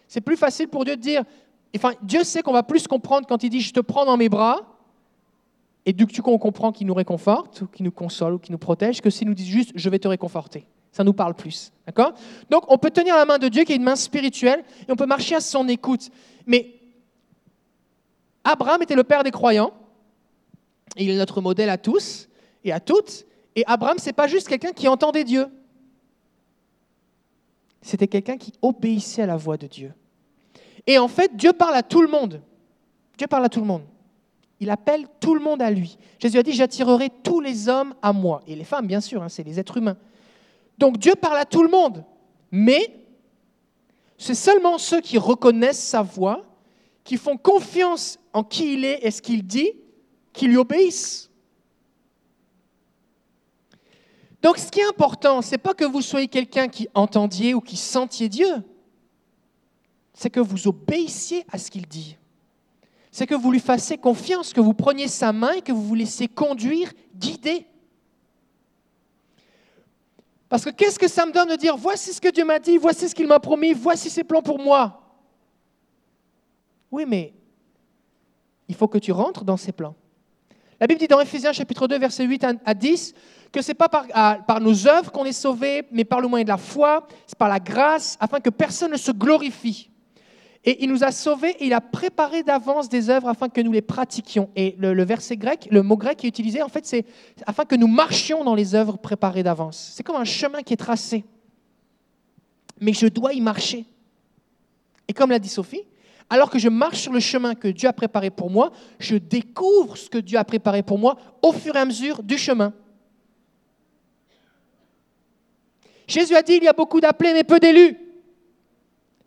C'est 0.09 0.21
plus 0.21 0.37
facile 0.37 0.69
pour 0.69 0.85
Dieu 0.85 0.97
de 0.97 1.01
dire, 1.01 1.23
enfin 1.75 1.93
Dieu 2.03 2.23
sait 2.23 2.43
qu'on 2.43 2.53
va 2.53 2.65
plus 2.65 2.87
comprendre 2.87 3.27
quand 3.27 3.43
il 3.43 3.49
dit 3.49 3.63
je 3.63 3.73
te 3.73 3.81
prends 3.81 4.05
dans 4.05 4.19
mes 4.19 4.29
bras, 4.29 4.61
et 5.87 5.95
du 5.95 6.07
coup 6.07 6.21
on 6.27 6.39
comprend 6.39 6.71
qu'il 6.71 6.87
nous 6.87 6.95
réconforte, 6.95 7.63
qu'il 7.73 7.87
nous 7.87 7.93
console, 7.93 8.35
ou 8.35 8.39
qu'il 8.39 8.53
nous 8.53 8.59
protège, 8.59 9.01
que 9.01 9.09
s'il 9.09 9.27
nous 9.27 9.35
dit 9.35 9.47
juste 9.47 9.73
je 9.75 9.89
vais 9.89 9.99
te 9.99 10.07
réconforter. 10.07 10.67
Ça 10.97 11.05
nous 11.05 11.13
parle 11.13 11.35
plus. 11.35 11.73
D'accord? 11.85 12.15
Donc 12.49 12.65
on 12.73 12.79
peut 12.79 12.91
tenir 12.91 13.17
la 13.17 13.27
main 13.27 13.37
de 13.37 13.49
Dieu 13.49 13.65
qui 13.65 13.73
est 13.73 13.77
une 13.77 13.83
main 13.83 13.97
spirituelle 13.97 14.65
et 14.89 14.91
on 14.91 14.97
peut 14.97 15.05
marcher 15.05 15.35
à 15.35 15.43
son 15.43 15.69
écoute. 15.69 16.09
Mais 16.47 16.73
Abraham 18.43 18.81
était 18.81 18.95
le 18.95 19.05
père 19.05 19.23
des 19.23 19.31
croyants. 19.31 19.75
Il 20.97 21.11
est 21.11 21.19
notre 21.19 21.43
modèle 21.43 21.69
à 21.69 21.77
tous 21.77 22.31
et 22.65 22.73
à 22.73 22.81
toutes. 22.81 23.27
Et 23.55 23.63
Abraham, 23.67 23.99
c'est 23.99 24.15
pas 24.15 24.27
juste 24.27 24.49
quelqu'un 24.49 24.73
qui 24.73 24.89
entendait 24.89 25.25
Dieu. 25.25 25.49
C'était 27.83 28.09
quelqu'un 28.09 28.39
qui 28.39 28.55
obéissait 28.63 29.21
à 29.21 29.27
la 29.27 29.37
voix 29.37 29.59
de 29.59 29.67
Dieu. 29.67 29.93
Et 30.87 30.97
en 30.97 31.09
fait, 31.09 31.37
Dieu 31.37 31.53
parle 31.53 31.75
à 31.75 31.83
tout 31.83 32.01
le 32.01 32.09
monde. 32.09 32.41
Dieu 33.19 33.27
parle 33.27 33.45
à 33.45 33.51
tout 33.51 33.61
le 33.61 33.67
monde. 33.67 33.83
Il 34.61 34.71
appelle 34.71 35.07
tout 35.21 35.35
le 35.35 35.41
monde 35.41 35.61
à 35.61 35.71
lui. 35.71 35.99
Jésus 36.19 36.39
a 36.39 36.43
dit, 36.43 36.53
j'attirerai 36.53 37.11
tous 37.23 37.43
les 37.43 37.69
hommes 37.69 37.93
à 38.01 38.15
moi. 38.15 38.43
Et 38.47 38.57
les 38.57 38.65
femmes, 38.65 38.87
bien 38.87 39.03
sûr, 39.03 39.23
hein, 39.23 39.29
c'est 39.29 39.43
les 39.43 39.61
êtres 39.61 39.77
humains. 39.77 39.99
Donc 40.79 40.99
Dieu 40.99 41.15
parle 41.15 41.39
à 41.39 41.45
tout 41.45 41.63
le 41.63 41.69
monde. 41.69 42.05
Mais 42.51 43.05
c'est 44.19 44.35
seulement 44.35 44.79
ceux 44.79 45.01
qui 45.01 45.19
reconnaissent 45.19 45.83
sa 45.83 46.03
voix, 46.03 46.45
qui 47.05 47.17
font 47.17 47.37
confiance 47.37 48.19
en 48.33 48.43
qui 48.43 48.75
il 48.75 48.85
est 48.85 49.01
et 49.03 49.11
ce 49.11 49.23
qu'il 49.23 49.47
dit, 49.47 49.73
qui 50.33 50.47
lui 50.47 50.57
obéissent. 50.57 51.31
Donc 54.43 54.59
ce 54.59 54.71
qui 54.71 54.81
est 54.81 54.89
important, 54.89 55.43
ce 55.43 55.53
n'est 55.53 55.59
pas 55.59 55.75
que 55.75 55.85
vous 55.85 56.03
soyez 56.03 56.29
quelqu'un 56.29 56.69
qui 56.69 56.89
entendiez 56.95 57.55
ou 57.55 57.61
qui 57.61 57.77
sentiez 57.77 58.29
Dieu, 58.29 58.63
c'est 60.15 60.31
que 60.31 60.41
vous 60.41 60.69
obéissiez 60.69 61.45
à 61.51 61.59
ce 61.59 61.71
qu'il 61.71 61.87
dit. 61.87 62.17
C'est 63.11 63.27
que 63.27 63.35
vous 63.35 63.51
lui 63.51 63.61
fassiez 63.61 63.99
confiance, 63.99 64.53
que 64.53 64.61
vous 64.61 64.75
preniez 64.75 65.09
sa 65.09 65.33
main 65.33 65.53
et 65.53 65.63
que 65.63 65.73
vous 65.73 65.83
vous 65.83 65.95
laissiez 65.95 66.29
conduire, 66.29 66.93
guider. 67.15 67.67
Parce 70.49 70.65
que 70.65 70.71
qu'est-ce 70.71 70.99
que 70.99 71.09
ça 71.09 71.27
me 71.27 71.33
donne 71.33 71.49
de 71.49 71.57
dire, 71.57 71.77
voici 71.77 72.13
ce 72.13 72.21
que 72.21 72.29
Dieu 72.31 72.45
m'a 72.45 72.59
dit, 72.59 72.79
voici 72.79 73.09
ce 73.09 73.15
qu'il 73.15 73.27
m'a 73.27 73.41
promis, 73.41 73.73
voici 73.73 74.09
ses 74.11 74.23
plans 74.25 74.43
pour 74.43 74.59
moi 74.61 75.03
Oui, 76.91 77.05
mais 77.07 77.33
il 78.69 78.75
faut 78.75 78.89
que 78.89 78.99
tu 78.99 79.13
rentres 79.13 79.45
dans 79.45 79.57
ses 79.57 79.73
plans. 79.73 79.95
La 80.79 80.87
Bible 80.87 81.01
dit 81.01 81.09
dans 81.09 81.21
Éphésiens 81.21 81.53
chapitre 81.53 81.89
2, 81.89 81.99
verset 81.99 82.25
8 82.25 82.45
à- 82.45 82.53
à 82.65 82.75
10, 82.75 83.15
que 83.51 83.63
ce 83.63 83.69
n'est 83.69 83.75
pas 83.75 83.89
par 83.89 84.61
nos 84.61 84.87
œuvres 84.87 85.11
qu'on 85.11 85.25
est 85.25 85.33
sauvé, 85.33 85.87
mais 85.91 86.05
par 86.05 86.21
le 86.21 86.29
moyen 86.29 86.45
de 86.45 86.49
la 86.51 86.57
foi, 86.59 87.07
c'est 87.27 87.39
par 87.39 87.49
la 87.49 87.59
grâce, 87.59 88.17
afin 88.21 88.39
que 88.41 88.51
personne 88.51 88.93
ne 88.93 88.97
se 88.97 89.11
glorifie. 89.11 89.91
Et 90.69 90.83
il 90.83 90.91
nous 90.91 91.05
a 91.05 91.13
sauvés 91.13 91.51
et 91.61 91.67
il 91.67 91.73
a 91.73 91.81
préparé 91.81 92.43
d'avance 92.43 92.89
des 92.89 93.09
œuvres 93.09 93.29
afin 93.29 93.49
que 93.49 93.61
nous 93.61 93.71
les 93.71 93.83
pratiquions. 93.83 94.51
Et 94.57 94.75
le, 94.79 95.05
verset 95.05 95.37
grec, 95.37 95.69
le 95.71 95.85
mot 95.85 95.97
grec 95.97 96.19
qui 96.19 96.27
est 96.27 96.29
utilisé, 96.29 96.61
en 96.61 96.69
fait, 96.69 96.85
c'est 96.85 97.07
afin 97.47 97.65
que 97.65 97.77
nous 97.77 97.87
marchions 97.87 98.43
dans 98.43 98.57
les 98.57 98.75
œuvres 98.75 98.99
préparées 98.99 99.45
d'avance. 99.45 99.93
C'est 99.95 100.03
comme 100.03 100.17
un 100.17 100.25
chemin 100.25 100.63
qui 100.63 100.73
est 100.73 100.77
tracé. 100.77 101.25
Mais 102.81 102.93
je 102.93 103.07
dois 103.07 103.33
y 103.33 103.41
marcher. 103.41 103.85
Et 105.07 105.13
comme 105.13 105.31
l'a 105.31 105.39
dit 105.39 105.49
Sophie, 105.49 105.83
alors 106.29 106.51
que 106.51 106.59
je 106.59 106.69
marche 106.69 106.99
sur 106.99 107.13
le 107.13 107.21
chemin 107.21 107.55
que 107.55 107.69
Dieu 107.69 107.89
a 107.89 107.93
préparé 107.93 108.31
pour 108.31 108.51
moi, 108.51 108.73
je 108.99 109.15
découvre 109.15 109.97
ce 109.97 110.11
que 110.11 110.19
Dieu 110.19 110.37
a 110.37 110.45
préparé 110.45 110.83
pour 110.83 110.99
moi 110.99 111.17
au 111.43 111.53
fur 111.53 111.77
et 111.77 111.79
à 111.79 111.85
mesure 111.85 112.25
du 112.25 112.37
chemin. 112.37 112.75
Jésus 116.09 116.35
a 116.35 116.43
dit, 116.43 116.55
il 116.55 116.65
y 116.65 116.69
a 116.69 116.73
beaucoup 116.73 117.01
d'appelés 117.01 117.35
mais 117.35 117.45
peu 117.45 117.61
d'élus. 117.61 117.97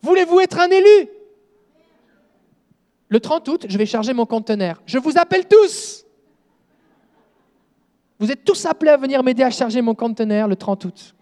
Voulez-vous 0.01 0.41
être 0.41 0.59
un 0.59 0.69
élu? 0.69 1.09
Le 3.09 3.19
30 3.19 3.47
août, 3.47 3.65
je 3.67 3.77
vais 3.77 3.87
charger 3.87 4.13
mon 4.13 4.25
conteneur. 4.25 4.81
Je 4.85 4.99
vous 4.99 5.17
appelle 5.17 5.47
tous. 5.47 6.05
Vous 8.19 8.31
êtes 8.31 8.43
tous 8.43 8.65
appelés 8.65 8.91
à 8.91 8.97
venir 8.97 9.23
m'aider 9.23 9.43
à 9.43 9.49
charger 9.49 9.81
mon 9.81 9.95
conteneur 9.95 10.47
le 10.47 10.55
30 10.55 10.85
août. 10.85 11.15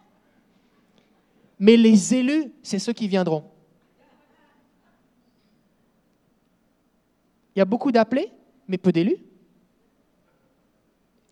Mais 1.59 1.77
les 1.77 2.13
élus, 2.13 2.51
c'est 2.61 2.79
ceux 2.79 2.93
qui 2.93 3.07
viendront. 3.07 3.43
Il 7.55 7.59
y 7.59 7.61
a 7.61 7.65
beaucoup 7.65 7.91
d'appelés, 7.91 8.31
mais 8.67 8.77
peu 8.77 8.91
d'élus. 8.91 9.17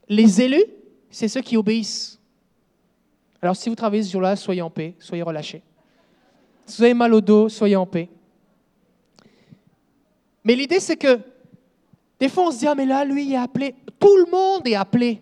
Les 0.07 0.41
élus, 0.41 0.65
c'est 1.09 1.27
ceux 1.27 1.41
qui 1.41 1.57
obéissent. 1.57 2.19
Alors 3.41 3.55
si 3.55 3.69
vous 3.69 3.75
travaillez 3.75 4.03
ce 4.03 4.11
jour-là, 4.11 4.35
soyez 4.35 4.61
en 4.61 4.69
paix, 4.69 4.95
soyez 4.99 5.21
relâchés. 5.21 5.61
Si 6.65 6.77
vous 6.77 6.83
avez 6.83 6.93
mal 6.93 7.13
au 7.13 7.21
dos, 7.21 7.49
soyez 7.49 7.75
en 7.75 7.85
paix. 7.85 8.09
Mais 10.45 10.55
l'idée, 10.55 10.79
c'est 10.79 10.95
que 10.95 11.19
des 12.19 12.29
fois, 12.29 12.47
on 12.47 12.51
se 12.51 12.59
dit, 12.59 12.67
ah 12.67 12.75
mais 12.75 12.85
là, 12.85 13.03
lui, 13.03 13.25
il 13.25 13.33
est 13.33 13.37
appelé. 13.37 13.75
Tout 13.99 14.15
le 14.15 14.31
monde 14.31 14.65
est 14.65 14.75
appelé. 14.75 15.21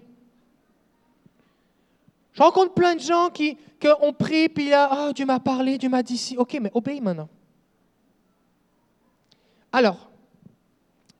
Je 2.34 2.41
rencontre 2.41 2.74
plein 2.74 2.95
de 2.95 3.01
gens 3.01 3.30
qui 3.30 3.57
que 3.80 3.89
on 4.01 4.13
prie, 4.13 4.47
puis 4.47 4.69
là, 4.69 5.07
oh, 5.09 5.13
Dieu 5.13 5.26
m'a 5.26 5.41
parlé, 5.41 5.78
Dieu 5.78 5.89
m'a 5.89 6.01
dit 6.03 6.17
si. 6.17 6.38
Ok, 6.38 6.57
mais 6.61 6.71
obéis 6.74 7.01
maintenant. 7.01 7.28
Alors, 9.74 10.09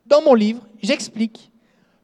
dans 0.06 0.22
mon 0.22 0.34
livre, 0.34 0.66
j'explique 0.82 1.52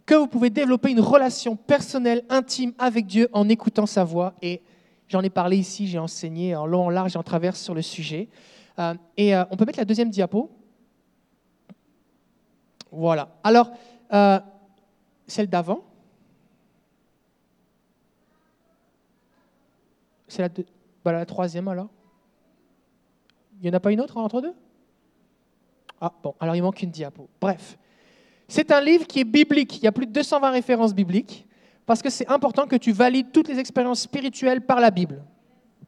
que 0.06 0.16
vous 0.16 0.28
pouvez 0.28 0.50
développer 0.50 0.92
une 0.92 1.00
relation 1.00 1.56
personnelle, 1.56 2.26
intime 2.30 2.74
avec 2.78 3.06
Dieu 3.06 3.30
en 3.32 3.48
écoutant 3.48 3.86
sa 3.86 4.04
voix. 4.04 4.34
Et 4.42 4.62
j'en 5.08 5.22
ai 5.22 5.30
parlé 5.30 5.58
ici, 5.58 5.88
j'ai 5.88 6.00
enseigné 6.00 6.56
en 6.56 6.66
long, 6.66 6.88
en 6.88 6.90
large 6.90 7.16
et 7.16 7.20
en 7.20 7.24
travers 7.24 7.56
sur 7.56 7.74
le 7.74 7.82
sujet. 7.82 8.28
Euh, 8.80 8.96
et 9.16 9.36
euh, 9.36 9.46
on 9.52 9.56
peut 9.56 9.66
mettre 9.66 9.80
la 9.80 9.86
deuxième 9.86 10.10
diapo. 10.10 10.50
Voilà. 12.92 13.30
Alors, 13.44 13.72
euh, 14.14 14.40
celle 15.28 15.48
d'avant. 15.48 15.82
C'est 20.28 20.42
la, 20.42 20.50
bah, 21.04 21.12
la 21.12 21.26
troisième 21.26 21.68
alors. 21.68 21.90
Il 23.60 23.64
n'y 23.64 23.70
en 23.70 23.78
a 23.78 23.80
pas 23.80 23.92
une 23.92 24.02
autre 24.02 24.18
entre 24.18 24.42
deux? 24.42 24.54
Ah 26.02 26.14
bon, 26.24 26.34
alors 26.40 26.56
il 26.56 26.62
manque 26.62 26.82
une 26.82 26.92
diapo. 26.92 27.28
Bref. 27.42 27.78
C'est 28.48 28.72
un 28.72 28.82
livre 28.82 29.06
qui 29.06 29.20
est 29.20 29.26
biblique. 29.26 29.78
Il 29.78 29.84
y 29.84 29.88
a 29.88 29.92
plus 29.92 30.08
de 30.08 30.12
220 30.12 30.50
références 30.52 30.94
bibliques 30.94 31.46
parce 31.86 32.02
que 32.02 32.10
c'est 32.10 32.28
important 32.30 32.68
que 32.68 32.76
tu 32.76 32.92
valides 32.92 33.32
toutes 33.32 33.48
les 33.48 33.60
expériences 33.60 34.02
spirituelles 34.02 34.62
par 34.62 34.80
la 34.80 34.92
Bible. 34.92 35.24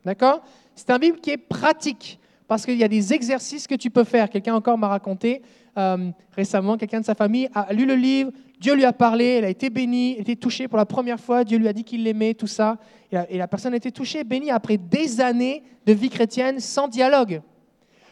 D'accord? 0.04 0.42
C'est 0.76 0.90
un 0.90 0.98
livre 0.98 1.20
qui 1.22 1.32
est 1.32 1.38
pratique 1.38 2.20
parce 2.52 2.66
qu'il 2.66 2.76
y 2.76 2.84
a 2.84 2.90
des 2.90 3.14
exercices 3.14 3.66
que 3.66 3.76
tu 3.76 3.90
peux 3.90 4.04
faire. 4.04 4.30
Quelqu'un 4.30 4.54
encore 4.54 4.78
m'a 4.78 4.90
raconté 4.90 5.42
euh, 5.78 6.10
récemment, 6.36 6.76
quelqu'un 6.76 7.00
de 7.00 7.06
sa 7.06 7.16
famille 7.16 7.48
a 7.56 7.72
lu 7.72 7.86
le 7.86 7.96
livre, 7.96 8.30
Dieu 8.60 8.76
lui 8.76 8.84
a 8.84 8.92
parlé, 8.92 9.24
elle 9.38 9.46
a 9.46 9.50
été 9.50 9.70
bénie, 9.70 10.16
elle 10.16 10.18
a 10.18 10.22
été 10.24 10.36
touchée 10.36 10.68
pour 10.68 10.78
la 10.78 10.86
première 10.86 11.18
fois, 11.18 11.46
Dieu 11.46 11.58
lui 11.58 11.70
a 11.70 11.72
dit 11.72 11.86
qu'il 11.86 12.04
l'aimait, 12.04 12.34
tout 12.34 12.48
ça. 12.48 12.78
Et 13.10 13.16
la, 13.16 13.32
et 13.32 13.38
la 13.38 13.48
personne 13.48 13.72
a 13.74 13.78
été 13.78 13.90
touchée, 13.94 14.26
bénie 14.26 14.52
après 14.52 14.76
des 14.76 15.22
années 15.22 15.64
de 15.86 15.94
vie 15.94 16.10
chrétienne 16.10 16.60
sans 16.60 16.90
dialogue. 16.90 17.42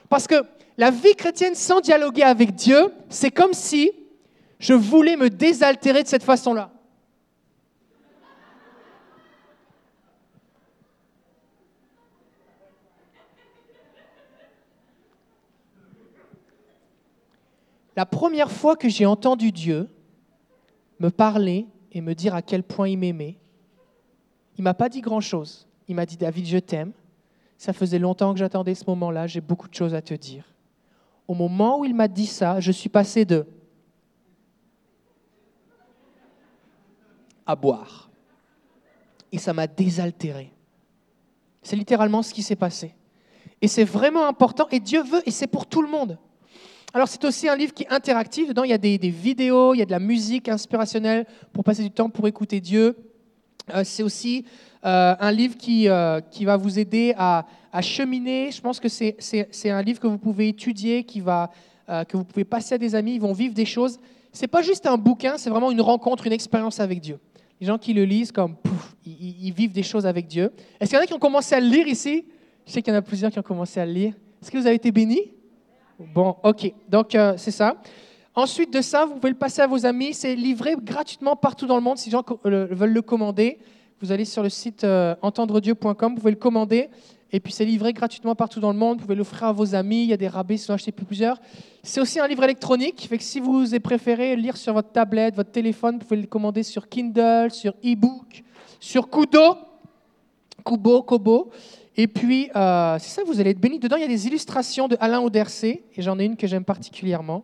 Parce 0.07 0.25
que 0.25 0.35
la 0.77 0.89
vie 0.89 1.15
chrétienne 1.17 1.53
sans 1.53 1.81
dialoguer 1.81 2.23
avec 2.23 2.55
Dieu, 2.55 2.93
c'est 3.09 3.31
comme 3.31 3.51
si 3.51 3.91
je 4.57 4.73
voulais 4.73 5.17
me 5.17 5.29
désaltérer 5.29 6.03
de 6.03 6.07
cette 6.07 6.23
façon-là. 6.23 6.71
La 17.99 18.05
première 18.05 18.49
fois 18.49 18.77
que 18.77 18.87
j'ai 18.87 19.05
entendu 19.05 19.51
Dieu 19.51 19.89
me 21.01 21.09
parler 21.09 21.67
et 21.91 21.99
me 21.99 22.15
dire 22.15 22.33
à 22.33 22.41
quel 22.41 22.63
point 22.63 22.87
il 22.87 22.97
m'aimait, 22.97 23.37
il 24.57 24.63
m'a 24.63 24.73
pas 24.73 24.87
dit 24.87 25.01
grand-chose. 25.01 25.67
Il 25.89 25.97
m'a 25.97 26.05
dit 26.05 26.15
David, 26.15 26.45
je 26.45 26.59
t'aime. 26.59 26.93
Ça 27.57 27.73
faisait 27.73 27.99
longtemps 27.99 28.31
que 28.31 28.39
j'attendais 28.39 28.73
ce 28.73 28.85
moment-là, 28.87 29.27
j'ai 29.27 29.41
beaucoup 29.41 29.67
de 29.67 29.73
choses 29.73 29.93
à 29.93 30.01
te 30.01 30.13
dire. 30.13 30.45
Au 31.27 31.33
moment 31.33 31.79
où 31.79 31.83
il 31.83 31.93
m'a 31.93 32.07
dit 32.07 32.25
ça, 32.25 32.61
je 32.61 32.71
suis 32.71 32.87
passé 32.87 33.25
de 33.25 33.45
à 37.45 37.53
boire. 37.53 38.09
Et 39.33 39.37
ça 39.39 39.51
m'a 39.51 39.67
désaltéré. 39.67 40.53
C'est 41.61 41.75
littéralement 41.75 42.21
ce 42.21 42.33
qui 42.33 42.43
s'est 42.43 42.55
passé. 42.55 42.95
Et 43.61 43.67
c'est 43.67 43.83
vraiment 43.83 44.25
important, 44.25 44.69
et 44.71 44.79
Dieu 44.79 45.03
veut, 45.03 45.21
et 45.27 45.31
c'est 45.31 45.47
pour 45.47 45.65
tout 45.65 45.81
le 45.81 45.89
monde. 45.89 46.17
Alors 46.93 47.07
c'est 47.07 47.23
aussi 47.23 47.47
un 47.47 47.55
livre 47.55 47.73
qui 47.73 47.83
est 47.83 47.91
interactif, 47.91 48.49
dedans 48.49 48.63
il 48.63 48.71
y 48.71 48.73
a 48.73 48.77
des, 48.79 48.97
vidéos, 48.97 49.75
il 49.75 49.77
y 49.79 49.81
a 49.81 49.85
de 49.85 49.91
la 49.91 49.99
musique 49.99 50.49
inspirationnelle 50.49 51.25
pour 51.53 51.63
passer 51.63 51.83
du 51.83 51.91
temps 51.91 52.09
pour 52.09 52.27
écouter 52.27 52.59
Dieu. 52.59 52.95
Euh, 53.73 53.83
c'est 53.83 54.01
aussi 54.01 54.45
euh, 54.83 55.15
un 55.19 55.31
livre 55.31 55.55
qui, 55.55 55.87
euh, 55.87 56.19
qui 56.19 56.45
va 56.45 56.57
vous 56.57 56.79
aider 56.79 57.13
à, 57.15 57.45
à 57.71 57.81
cheminer. 57.83 58.49
Je 58.51 58.59
pense 58.59 58.79
que 58.79 58.89
c'est, 58.89 59.15
c'est, 59.19 59.47
c'est 59.51 59.69
un 59.69 59.83
livre 59.83 59.99
que 59.99 60.07
vous 60.07 60.17
pouvez 60.17 60.47
étudier, 60.47 61.03
qui 61.03 61.19
va, 61.19 61.51
que 62.07 62.17
vous 62.17 62.23
pouvez 62.23 62.45
passer 62.45 62.75
à 62.75 62.77
des 62.77 62.95
amis, 62.95 63.15
ils 63.15 63.21
vont 63.21 63.33
vivre 63.33 63.53
des 63.53 63.65
choses. 63.65 63.99
C'est 64.31 64.47
pas 64.47 64.61
juste 64.61 64.85
un 64.87 64.97
bouquin, 64.97 65.37
c'est 65.37 65.49
vraiment 65.49 65.71
une 65.71 65.81
rencontre, 65.81 66.25
une 66.25 66.33
expérience 66.33 66.79
avec 66.79 67.01
Dieu. 67.01 67.19
Les 67.61 67.67
gens 67.67 67.77
qui 67.77 67.93
le 67.93 68.05
lisent, 68.05 68.31
comme 68.31 68.55
ils, 69.05 69.47
ils- 69.47 69.53
vivent 69.53 69.71
des 69.73 69.83
choses 69.83 70.05
avec 70.05 70.27
Dieu. 70.27 70.51
Est-ce 70.79 70.89
qu'il 70.91 70.97
y 70.97 71.01
en 71.01 71.03
a 71.03 71.07
qui 71.07 71.13
ont 71.13 71.19
commencé 71.19 71.53
à 71.55 71.59
lire 71.59 71.87
ici? 71.87 72.25
Je 72.65 72.71
sais 72.71 72.81
qu'il 72.81 72.93
y 72.93 72.95
en 72.95 72.99
a 72.99 73.01
plusieurs 73.01 73.31
qui 73.31 73.39
ont 73.39 73.43
commencé 73.43 73.79
à 73.79 73.85
lire. 73.85 74.13
Est-ce 74.41 74.49
que 74.49 74.57
vous 74.57 74.65
avez 74.67 74.75
été 74.75 74.91
bénis? 74.91 75.33
Bon, 75.99 76.35
ok. 76.43 76.71
Donc, 76.87 77.13
euh, 77.15 77.33
c'est 77.37 77.51
ça. 77.51 77.75
Ensuite 78.35 78.71
de 78.73 78.81
ça, 78.81 79.05
vous 79.05 79.15
pouvez 79.15 79.31
le 79.31 79.37
passer 79.37 79.61
à 79.61 79.67
vos 79.67 79.85
amis. 79.85 80.13
C'est 80.13 80.35
livré 80.35 80.75
gratuitement 80.81 81.35
partout 81.35 81.65
dans 81.67 81.75
le 81.75 81.81
monde. 81.81 81.97
Si 81.97 82.09
les 82.09 82.11
gens 82.13 82.23
le- 82.45 82.65
veulent 82.73 82.93
le 82.93 83.01
commander, 83.01 83.59
vous 84.01 84.11
allez 84.11 84.23
sur 84.25 84.43
le 84.43 84.49
site 84.49 84.83
euh, 84.85 85.15
entendredieu.com, 85.21 86.13
vous 86.13 86.19
pouvez 86.19 86.31
le 86.31 86.37
commander. 86.37 86.89
Et 87.31 87.39
puis, 87.39 87.51
c'est 87.51 87.65
livré 87.65 87.91
gratuitement 87.93 88.33
partout 88.33 88.59
dans 88.59 88.71
le 88.71 88.77
monde. 88.79 88.97
Vous 88.99 89.03
pouvez 89.03 89.15
l'offrir 89.15 89.43
à 89.43 89.51
vos 89.51 89.75
amis. 89.75 90.03
Il 90.03 90.09
y 90.09 90.13
a 90.13 90.17
des 90.17 90.27
rabais 90.29 90.57
si 90.57 90.67
vous 90.67 90.71
en 90.71 90.75
achetez 90.75 90.91
plusieurs. 90.91 91.37
C'est 91.83 91.99
aussi 91.99 92.19
un 92.19 92.27
livre 92.27 92.43
électronique. 92.43 93.05
Fait 93.09 93.17
que 93.17 93.23
si 93.23 93.39
vous 93.39 93.65
préféré 93.83 94.35
lire 94.35 94.55
sur 94.57 94.73
votre 94.73 94.91
tablette, 94.91 95.35
votre 95.35 95.51
téléphone, 95.51 95.95
vous 95.99 96.05
pouvez 96.05 96.21
le 96.21 96.27
commander 96.27 96.63
sur 96.63 96.87
Kindle, 96.87 97.51
sur 97.51 97.73
e-book, 97.85 98.43
sur 98.79 99.09
Kudo, 99.09 99.57
Kubo, 100.65 101.03
Kobo. 101.03 101.51
Et 101.95 102.07
puis, 102.07 102.49
euh, 102.55 102.97
c'est 102.99 103.09
ça, 103.09 103.23
vous 103.25 103.39
allez 103.39 103.51
être 103.51 103.59
bénis. 103.59 103.79
Dedans, 103.79 103.97
il 103.97 104.01
y 104.01 104.05
a 104.05 104.07
des 104.07 104.27
illustrations 104.27 104.87
de 104.87 104.97
Alain 104.99 105.19
Audercé, 105.19 105.83
et 105.95 106.01
j'en 106.01 106.19
ai 106.19 106.25
une 106.25 106.37
que 106.37 106.47
j'aime 106.47 106.63
particulièrement. 106.63 107.43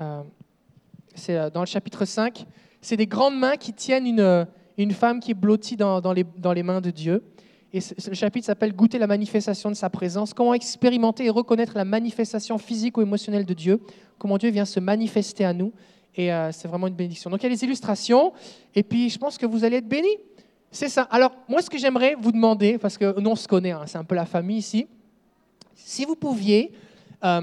Euh, 0.00 0.22
c'est 1.14 1.36
euh, 1.36 1.50
dans 1.50 1.60
le 1.60 1.66
chapitre 1.66 2.04
5. 2.04 2.46
C'est 2.80 2.96
des 2.96 3.06
grandes 3.06 3.38
mains 3.38 3.56
qui 3.56 3.72
tiennent 3.72 4.06
une, 4.06 4.46
une 4.78 4.92
femme 4.92 5.20
qui 5.20 5.32
est 5.32 5.34
blottie 5.34 5.76
dans, 5.76 6.00
dans 6.00 6.12
les, 6.12 6.24
dans 6.38 6.52
les 6.52 6.62
mains 6.62 6.80
de 6.80 6.90
Dieu. 6.90 7.22
Et 7.72 7.80
le 8.06 8.14
chapitre 8.14 8.46
s'appelle 8.46 8.74
Goûter 8.74 8.98
la 8.98 9.06
manifestation 9.06 9.68
de 9.68 9.74
sa 9.74 9.90
présence. 9.90 10.32
Comment 10.32 10.54
expérimenter 10.54 11.24
et 11.26 11.30
reconnaître 11.30 11.72
la 11.74 11.84
manifestation 11.84 12.56
physique 12.56 12.96
ou 12.98 13.02
émotionnelle 13.02 13.44
de 13.44 13.54
Dieu. 13.54 13.80
Comment 14.18 14.38
Dieu 14.38 14.50
vient 14.50 14.64
se 14.64 14.78
manifester 14.78 15.44
à 15.44 15.52
nous. 15.52 15.72
Et 16.14 16.30
c'est 16.52 16.68
vraiment 16.68 16.86
une 16.86 16.94
bénédiction. 16.94 17.30
Donc 17.30 17.42
il 17.42 17.50
y 17.50 17.52
a 17.52 17.54
des 17.54 17.64
illustrations. 17.64 18.32
Et 18.76 18.84
puis 18.84 19.10
je 19.10 19.18
pense 19.18 19.38
que 19.38 19.46
vous 19.46 19.64
allez 19.64 19.78
être 19.78 19.88
bénis. 19.88 20.16
C'est 20.74 20.88
ça. 20.88 21.02
Alors, 21.02 21.30
moi, 21.48 21.62
ce 21.62 21.70
que 21.70 21.78
j'aimerais 21.78 22.16
vous 22.18 22.32
demander, 22.32 22.78
parce 22.78 22.98
que 22.98 23.20
nous, 23.20 23.30
on 23.30 23.36
se 23.36 23.46
connaît, 23.46 23.70
hein, 23.70 23.84
c'est 23.86 23.96
un 23.96 24.02
peu 24.02 24.16
la 24.16 24.26
famille 24.26 24.58
ici, 24.58 24.88
si 25.76 26.04
vous 26.04 26.16
pouviez 26.16 26.72
euh, 27.24 27.42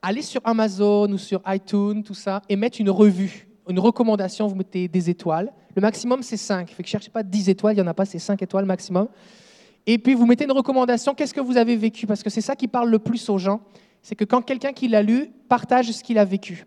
aller 0.00 0.22
sur 0.22 0.40
Amazon 0.42 1.12
ou 1.12 1.18
sur 1.18 1.42
iTunes, 1.46 2.02
tout 2.02 2.14
ça, 2.14 2.40
et 2.48 2.56
mettre 2.56 2.80
une 2.80 2.88
revue, 2.88 3.46
une 3.68 3.78
recommandation, 3.78 4.46
vous 4.46 4.54
mettez 4.54 4.88
des 4.88 5.10
étoiles. 5.10 5.52
Le 5.76 5.82
maximum, 5.82 6.22
c'est 6.22 6.38
5. 6.38 6.70
Fait 6.70 6.82
que 6.82 6.88
cherchez 6.88 7.10
pas 7.10 7.22
10 7.22 7.50
étoiles, 7.50 7.74
il 7.74 7.82
n'y 7.82 7.86
en 7.86 7.90
a 7.90 7.92
pas, 7.92 8.06
c'est 8.06 8.18
5 8.18 8.40
étoiles 8.40 8.64
maximum. 8.64 9.06
Et 9.86 9.98
puis, 9.98 10.14
vous 10.14 10.24
mettez 10.24 10.44
une 10.44 10.52
recommandation, 10.52 11.12
qu'est-ce 11.12 11.34
que 11.34 11.42
vous 11.42 11.58
avez 11.58 11.76
vécu? 11.76 12.06
Parce 12.06 12.22
que 12.22 12.30
c'est 12.30 12.40
ça 12.40 12.56
qui 12.56 12.68
parle 12.68 12.88
le 12.88 13.00
plus 13.00 13.28
aux 13.28 13.36
gens, 13.36 13.60
c'est 14.00 14.14
que 14.14 14.24
quand 14.24 14.40
quelqu'un 14.40 14.72
qui 14.72 14.88
l'a 14.88 15.02
lu 15.02 15.30
partage 15.50 15.92
ce 15.92 16.02
qu'il 16.02 16.16
a 16.16 16.24
vécu. 16.24 16.64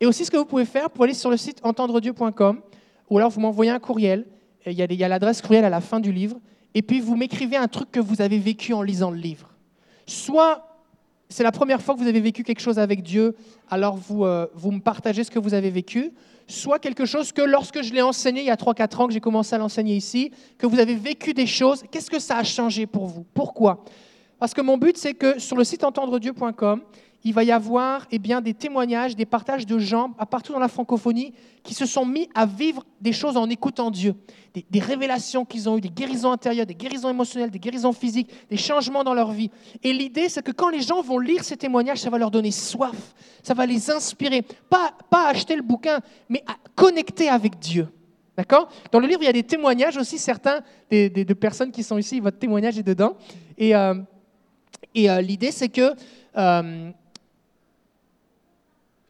Et 0.00 0.06
aussi, 0.06 0.24
ce 0.24 0.32
que 0.32 0.36
vous 0.36 0.46
pouvez 0.46 0.64
faire, 0.64 0.90
pour 0.90 1.04
aller 1.04 1.14
sur 1.14 1.30
le 1.30 1.36
site 1.36 1.60
entendredieu.com, 1.62 2.60
ou 3.08 3.18
alors 3.18 3.30
vous 3.30 3.40
m'envoyez 3.40 3.70
un 3.70 3.78
courriel, 3.78 4.26
il 4.66 4.94
y 4.94 5.04
a, 5.04 5.08
l'adresse 5.08 5.42
courriel 5.42 5.64
à 5.64 5.70
la 5.70 5.80
fin 5.80 6.00
du 6.00 6.12
livre, 6.12 6.36
et 6.74 6.82
puis 6.82 7.00
vous 7.00 7.16
m'écrivez 7.16 7.56
un 7.56 7.68
truc 7.68 7.90
que 7.90 8.00
vous 8.00 8.20
avez 8.20 8.38
vécu 8.38 8.72
en 8.72 8.82
lisant 8.82 9.10
le 9.10 9.18
livre. 9.18 9.50
Soit 10.06 10.66
c'est 11.28 11.42
la 11.42 11.52
première 11.52 11.82
fois 11.82 11.94
que 11.94 12.00
vous 12.00 12.06
avez 12.06 12.20
vécu 12.20 12.44
quelque 12.44 12.60
chose 12.60 12.78
avec 12.78 13.02
Dieu, 13.02 13.34
alors 13.68 13.96
vous, 13.96 14.24
euh, 14.24 14.46
vous 14.54 14.70
me 14.70 14.80
partagez 14.80 15.24
ce 15.24 15.30
que 15.30 15.38
vous 15.38 15.54
avez 15.54 15.70
vécu, 15.70 16.12
soit 16.46 16.78
quelque 16.78 17.04
chose 17.04 17.32
que 17.32 17.42
lorsque 17.42 17.82
je 17.82 17.92
l'ai 17.92 18.02
enseigné 18.02 18.42
il 18.42 18.46
y 18.46 18.50
a 18.50 18.56
3-4 18.56 19.02
ans, 19.02 19.06
que 19.08 19.12
j'ai 19.12 19.20
commencé 19.20 19.54
à 19.54 19.58
l'enseigner 19.58 19.96
ici, 19.96 20.30
que 20.58 20.66
vous 20.66 20.78
avez 20.78 20.94
vécu 20.94 21.34
des 21.34 21.46
choses, 21.46 21.84
qu'est-ce 21.90 22.10
que 22.10 22.20
ça 22.20 22.38
a 22.38 22.44
changé 22.44 22.86
pour 22.86 23.06
vous? 23.06 23.24
Pourquoi? 23.34 23.84
Parce 24.38 24.54
que 24.54 24.60
mon 24.60 24.76
but, 24.76 24.96
c'est 24.96 25.14
que 25.14 25.38
sur 25.38 25.56
le 25.56 25.64
site 25.64 25.82
entendredieu.com, 25.82 26.82
il 27.26 27.34
va 27.34 27.42
y 27.42 27.50
avoir 27.50 28.06
eh 28.12 28.20
bien, 28.20 28.40
des 28.40 28.54
témoignages, 28.54 29.16
des 29.16 29.26
partages 29.26 29.66
de 29.66 29.80
gens 29.80 30.10
partout 30.30 30.52
dans 30.52 30.60
la 30.60 30.68
francophonie 30.68 31.32
qui 31.64 31.74
se 31.74 31.84
sont 31.84 32.06
mis 32.06 32.28
à 32.36 32.46
vivre 32.46 32.84
des 33.00 33.12
choses 33.12 33.36
en 33.36 33.50
écoutant 33.50 33.90
Dieu, 33.90 34.14
des, 34.54 34.78
révélations 34.78 35.44
qu'ils 35.44 35.68
ont 35.68 35.76
eues, 35.76 35.80
des 35.80 35.90
guérisons 35.90 36.30
intérieures, 36.30 36.66
des 36.66 36.76
guérisons 36.76 37.10
émotionnelles, 37.10 37.50
des 37.50 37.58
guérisons 37.58 37.92
physiques, 37.92 38.30
des 38.48 38.56
changements 38.56 39.02
dans 39.02 39.12
leur 39.12 39.32
vie. 39.32 39.50
Et 39.82 39.92
l'idée, 39.92 40.28
c'est 40.28 40.40
que 40.40 40.52
quand 40.52 40.68
les 40.68 40.82
gens 40.82 41.02
vont 41.02 41.18
lire 41.18 41.42
ces 41.42 41.56
témoignages, 41.56 41.98
ça 41.98 42.10
va 42.10 42.18
leur 42.18 42.30
donner 42.30 42.52
soif, 42.52 42.94
ça 43.42 43.54
va 43.54 43.66
les 43.66 43.90
inspirer. 43.90 44.42
Pas, 44.70 44.92
pas 45.10 45.26
acheter 45.26 45.56
le 45.56 45.62
bouquin, 45.62 45.98
mais 46.28 46.44
à 46.46 46.54
connecter 46.76 47.28
avec 47.28 47.58
Dieu. 47.58 47.88
D'accord? 48.36 48.68
Dans 48.92 49.00
le 49.00 49.08
livre, 49.08 49.22
il 49.22 49.26
y 49.26 49.28
a 49.28 49.32
des 49.32 49.42
témoignages 49.42 49.96
aussi, 49.96 50.18
certains 50.18 50.60
des, 50.88 51.10
des- 51.10 51.24
de 51.24 51.34
personnes 51.34 51.72
qui 51.72 51.82
sont 51.82 51.98
ici, 51.98 52.20
votre 52.20 52.38
témoignage 52.38 52.78
est 52.78 52.84
dedans. 52.84 53.16
Et, 53.58 53.74
euh, 53.74 53.94
et 54.94 55.10
euh, 55.10 55.20
l'idée, 55.20 55.50
c'est 55.50 55.70
que 55.70 55.92
euh, 56.36 56.90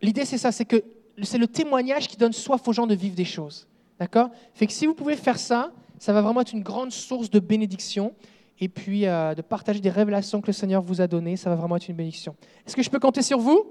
L'idée, 0.03 0.25
c'est 0.25 0.39
ça, 0.39 0.53
c'est 0.53 0.65
que 0.65 0.83
c'est 1.23 1.39
le 1.39 1.47
témoignage 1.47 2.09
qui 2.09 2.17
donne 2.17 2.33
soif 2.33 2.67
aux 2.69 2.73
gens 2.73 2.87
de 2.87 2.95
vivre 2.95 3.15
des 3.15 3.25
choses. 3.25 3.67
D'accord? 3.99 4.31
Fait 4.55 4.67
que 4.67 4.73
si 4.73 4.87
vous 4.87 4.95
pouvez 4.95 5.17
faire 5.17 5.39
ça, 5.39 5.73
ça 5.99 6.13
va 6.13 6.21
vraiment 6.21 6.43
être 6.43 6.53
une 6.53 6.63
grande 6.63 6.93
source 6.93 7.31
de 7.31 7.41
bénédiction 7.41 8.13
et 8.61 8.69
puis 8.69 9.07
euh, 9.07 9.35
de 9.35 9.43
partager 9.43 9.81
des 9.81 9.91
révélations 9.91 10.41
que 10.41 10.49
le 10.49 10.53
Seigneur 10.53 10.83
vous 10.83 11.01
a 11.01 11.07
données, 11.07 11.37
ça 11.37 11.51
va 11.51 11.57
vraiment 11.57 11.77
être 11.77 11.89
une 11.89 11.97
bénédiction. 11.97 12.37
Est-ce 12.67 12.77
que 12.77 12.83
je 12.83 12.91
peux 12.91 12.99
compter 12.99 13.23
sur 13.23 13.39
vous? 13.39 13.65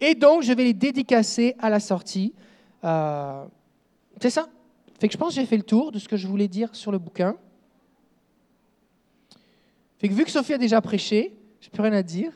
Et 0.00 0.14
donc, 0.14 0.42
je 0.42 0.52
vais 0.52 0.64
les 0.64 0.72
dédicacer 0.72 1.54
à 1.58 1.70
la 1.70 1.78
sortie. 1.78 2.32
Euh, 2.84 3.44
c'est 4.20 4.30
ça? 4.30 4.48
Fait 4.98 5.08
que 5.08 5.12
je 5.12 5.18
pense 5.18 5.34
que 5.34 5.40
j'ai 5.40 5.46
fait 5.46 5.56
le 5.56 5.62
tour 5.62 5.92
de 5.92 5.98
ce 5.98 6.08
que 6.08 6.16
je 6.16 6.26
voulais 6.26 6.48
dire 6.48 6.74
sur 6.74 6.90
le 6.90 6.98
bouquin. 6.98 7.36
Fait 9.98 10.08
que 10.08 10.14
vu 10.14 10.24
que 10.24 10.30
Sophie 10.30 10.54
a 10.54 10.58
déjà 10.58 10.80
prêché, 10.80 11.36
je 11.60 11.66
n'ai 11.66 11.70
plus 11.70 11.82
rien 11.82 11.92
à 11.92 12.02
dire. 12.02 12.32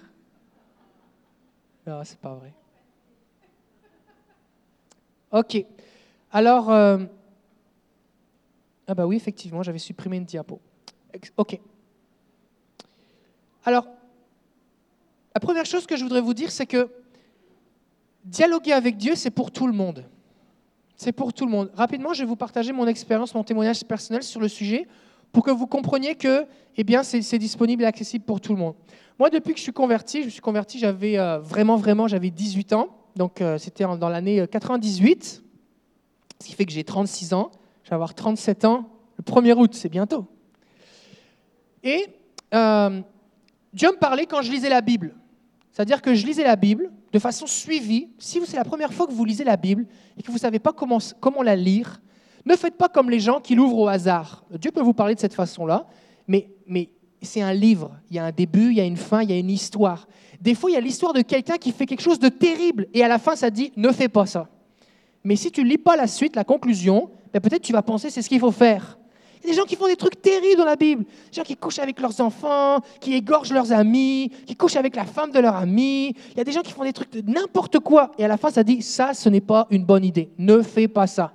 Non, 1.86 2.02
c'est 2.04 2.18
pas 2.18 2.34
vrai. 2.34 2.52
Ok. 5.30 5.64
Alors, 6.32 6.70
euh, 6.70 6.98
ah 8.86 8.94
bah 8.94 9.06
oui, 9.06 9.16
effectivement, 9.16 9.62
j'avais 9.62 9.78
supprimé 9.78 10.16
une 10.16 10.24
diapo. 10.24 10.60
Ok. 11.36 11.60
Alors, 13.64 13.86
la 15.34 15.40
première 15.40 15.66
chose 15.66 15.86
que 15.86 15.96
je 15.96 16.02
voudrais 16.02 16.20
vous 16.20 16.34
dire, 16.34 16.50
c'est 16.50 16.66
que 16.66 16.90
dialoguer 18.24 18.72
avec 18.72 18.96
Dieu, 18.96 19.14
c'est 19.14 19.30
pour 19.30 19.50
tout 19.50 19.66
le 19.66 19.72
monde. 19.72 20.04
C'est 20.96 21.12
pour 21.12 21.32
tout 21.32 21.44
le 21.44 21.50
monde. 21.50 21.70
Rapidement, 21.74 22.14
je 22.14 22.22
vais 22.22 22.28
vous 22.28 22.36
partager 22.36 22.72
mon 22.72 22.86
expérience, 22.86 23.34
mon 23.34 23.44
témoignage 23.44 23.84
personnel 23.84 24.22
sur 24.22 24.40
le 24.40 24.48
sujet 24.48 24.86
pour 25.34 25.44
que 25.44 25.50
vous 25.50 25.66
compreniez 25.66 26.14
que 26.14 26.46
eh 26.76 26.84
bien, 26.84 27.02
c'est 27.02 27.38
disponible 27.38 27.82
et 27.82 27.86
accessible 27.86 28.24
pour 28.24 28.40
tout 28.40 28.52
le 28.54 28.58
monde. 28.58 28.74
Moi, 29.18 29.30
depuis 29.30 29.52
que 29.52 29.58
je 29.58 29.62
suis 29.64 29.72
converti, 29.72 30.20
je 30.20 30.24
me 30.26 30.30
suis 30.30 30.40
converti, 30.40 30.78
j'avais 30.78 31.18
euh, 31.18 31.38
vraiment, 31.40 31.76
vraiment, 31.76 32.08
j'avais 32.08 32.30
18 32.30 32.72
ans. 32.72 32.88
Donc, 33.16 33.40
euh, 33.40 33.58
c'était 33.58 33.84
dans 33.84 34.08
l'année 34.08 34.40
euh, 34.40 34.46
98, 34.46 35.42
ce 36.40 36.46
qui 36.46 36.54
fait 36.54 36.64
que 36.64 36.72
j'ai 36.72 36.82
36 36.84 37.32
ans. 37.34 37.50
Je 37.84 37.90
vais 37.90 37.94
avoir 37.94 38.14
37 38.14 38.64
ans 38.64 38.88
le 39.18 39.22
1er 39.24 39.54
août, 39.54 39.74
c'est 39.74 39.88
bientôt. 39.88 40.26
Et 41.82 42.06
euh, 42.54 43.00
Dieu 43.72 43.88
me 43.92 43.98
parlait 43.98 44.26
quand 44.26 44.42
je 44.42 44.50
lisais 44.50 44.68
la 44.68 44.80
Bible. 44.80 45.14
C'est-à-dire 45.70 46.00
que 46.02 46.14
je 46.14 46.24
lisais 46.26 46.44
la 46.44 46.56
Bible 46.56 46.90
de 47.12 47.18
façon 47.18 47.46
suivie. 47.46 48.08
Si 48.18 48.38
vous- 48.38 48.46
c'est 48.46 48.56
la 48.56 48.64
première 48.64 48.92
fois 48.92 49.06
que 49.06 49.12
vous 49.12 49.24
lisez 49.24 49.44
la 49.44 49.56
Bible 49.56 49.86
et 50.16 50.22
que 50.22 50.28
vous 50.28 50.34
ne 50.34 50.40
savez 50.40 50.58
pas 50.60 50.72
comment 50.72 51.42
la 51.42 51.56
lire, 51.56 52.00
ne 52.46 52.56
faites 52.56 52.76
pas 52.76 52.88
comme 52.88 53.10
les 53.10 53.20
gens 53.20 53.40
qui 53.40 53.54
l'ouvrent 53.54 53.78
au 53.78 53.88
hasard. 53.88 54.44
Dieu 54.50 54.70
peut 54.70 54.82
vous 54.82 54.92
parler 54.92 55.14
de 55.14 55.20
cette 55.20 55.34
façon-là, 55.34 55.86
mais, 56.26 56.50
c'est 57.22 57.40
un 57.40 57.54
livre. 57.54 57.92
Il 58.10 58.16
y 58.16 58.18
a 58.18 58.24
un 58.26 58.32
début, 58.32 58.68
il 58.68 58.76
y 58.76 58.80
a 58.82 58.84
une 58.84 58.98
fin, 58.98 59.22
il 59.22 59.30
y 59.30 59.32
a 59.32 59.38
une 59.38 59.48
histoire. 59.48 60.06
Des 60.42 60.54
fois, 60.54 60.70
il 60.70 60.74
y 60.74 60.76
a 60.76 60.80
l'histoire 60.80 61.14
de 61.14 61.22
quelqu'un 61.22 61.56
qui 61.56 61.72
fait 61.72 61.86
quelque 61.86 62.02
chose 62.02 62.18
de 62.18 62.28
terrible 62.28 62.86
et 62.92 63.02
à 63.02 63.08
la 63.08 63.18
fin, 63.18 63.34
ça 63.34 63.48
dit 63.48 63.72
ne 63.76 63.90
fais 63.92 64.08
pas 64.08 64.26
ça. 64.26 64.46
Mais 65.22 65.36
si 65.36 65.50
tu 65.50 65.64
ne 65.64 65.68
lis 65.68 65.78
pas 65.78 65.96
la 65.96 66.06
suite, 66.06 66.36
la 66.36 66.44
conclusion, 66.44 67.08
ben 67.32 67.40
peut-être 67.40 67.62
tu 67.62 67.72
vas 67.72 67.80
penser 67.80 68.10
c'est 68.10 68.20
ce 68.20 68.28
qu'il 68.28 68.40
faut 68.40 68.50
faire. 68.50 68.98
Il 69.44 69.46
y 69.46 69.50
a 69.50 69.52
des 69.52 69.56
gens 69.58 69.64
qui 69.64 69.76
font 69.76 69.86
des 69.86 69.96
trucs 69.96 70.20
terribles 70.20 70.58
dans 70.58 70.66
la 70.66 70.76
Bible. 70.76 71.04
Des 71.04 71.36
gens 71.36 71.42
qui 71.42 71.56
couchent 71.56 71.78
avec 71.78 71.98
leurs 72.00 72.20
enfants, 72.20 72.80
qui 73.00 73.14
égorgent 73.14 73.52
leurs 73.52 73.72
amis, 73.72 74.30
qui 74.46 74.54
couchent 74.54 74.76
avec 74.76 74.94
la 74.96 75.04
femme 75.04 75.30
de 75.30 75.38
leur 75.38 75.56
ami. 75.56 76.14
Il 76.32 76.38
y 76.38 76.40
a 76.40 76.44
des 76.44 76.52
gens 76.52 76.62
qui 76.62 76.72
font 76.72 76.84
des 76.84 76.92
trucs 76.92 77.10
de 77.10 77.30
n'importe 77.30 77.78
quoi. 77.78 78.10
Et 78.18 78.24
à 78.24 78.28
la 78.28 78.36
fin, 78.36 78.50
ça 78.50 78.62
dit 78.62 78.82
ça, 78.82 79.14
ce 79.14 79.28
n'est 79.28 79.42
pas 79.42 79.66
une 79.70 79.84
bonne 79.84 80.04
idée. 80.04 80.30
Ne 80.38 80.62
fais 80.62 80.88
pas 80.88 81.06
ça. 81.06 81.32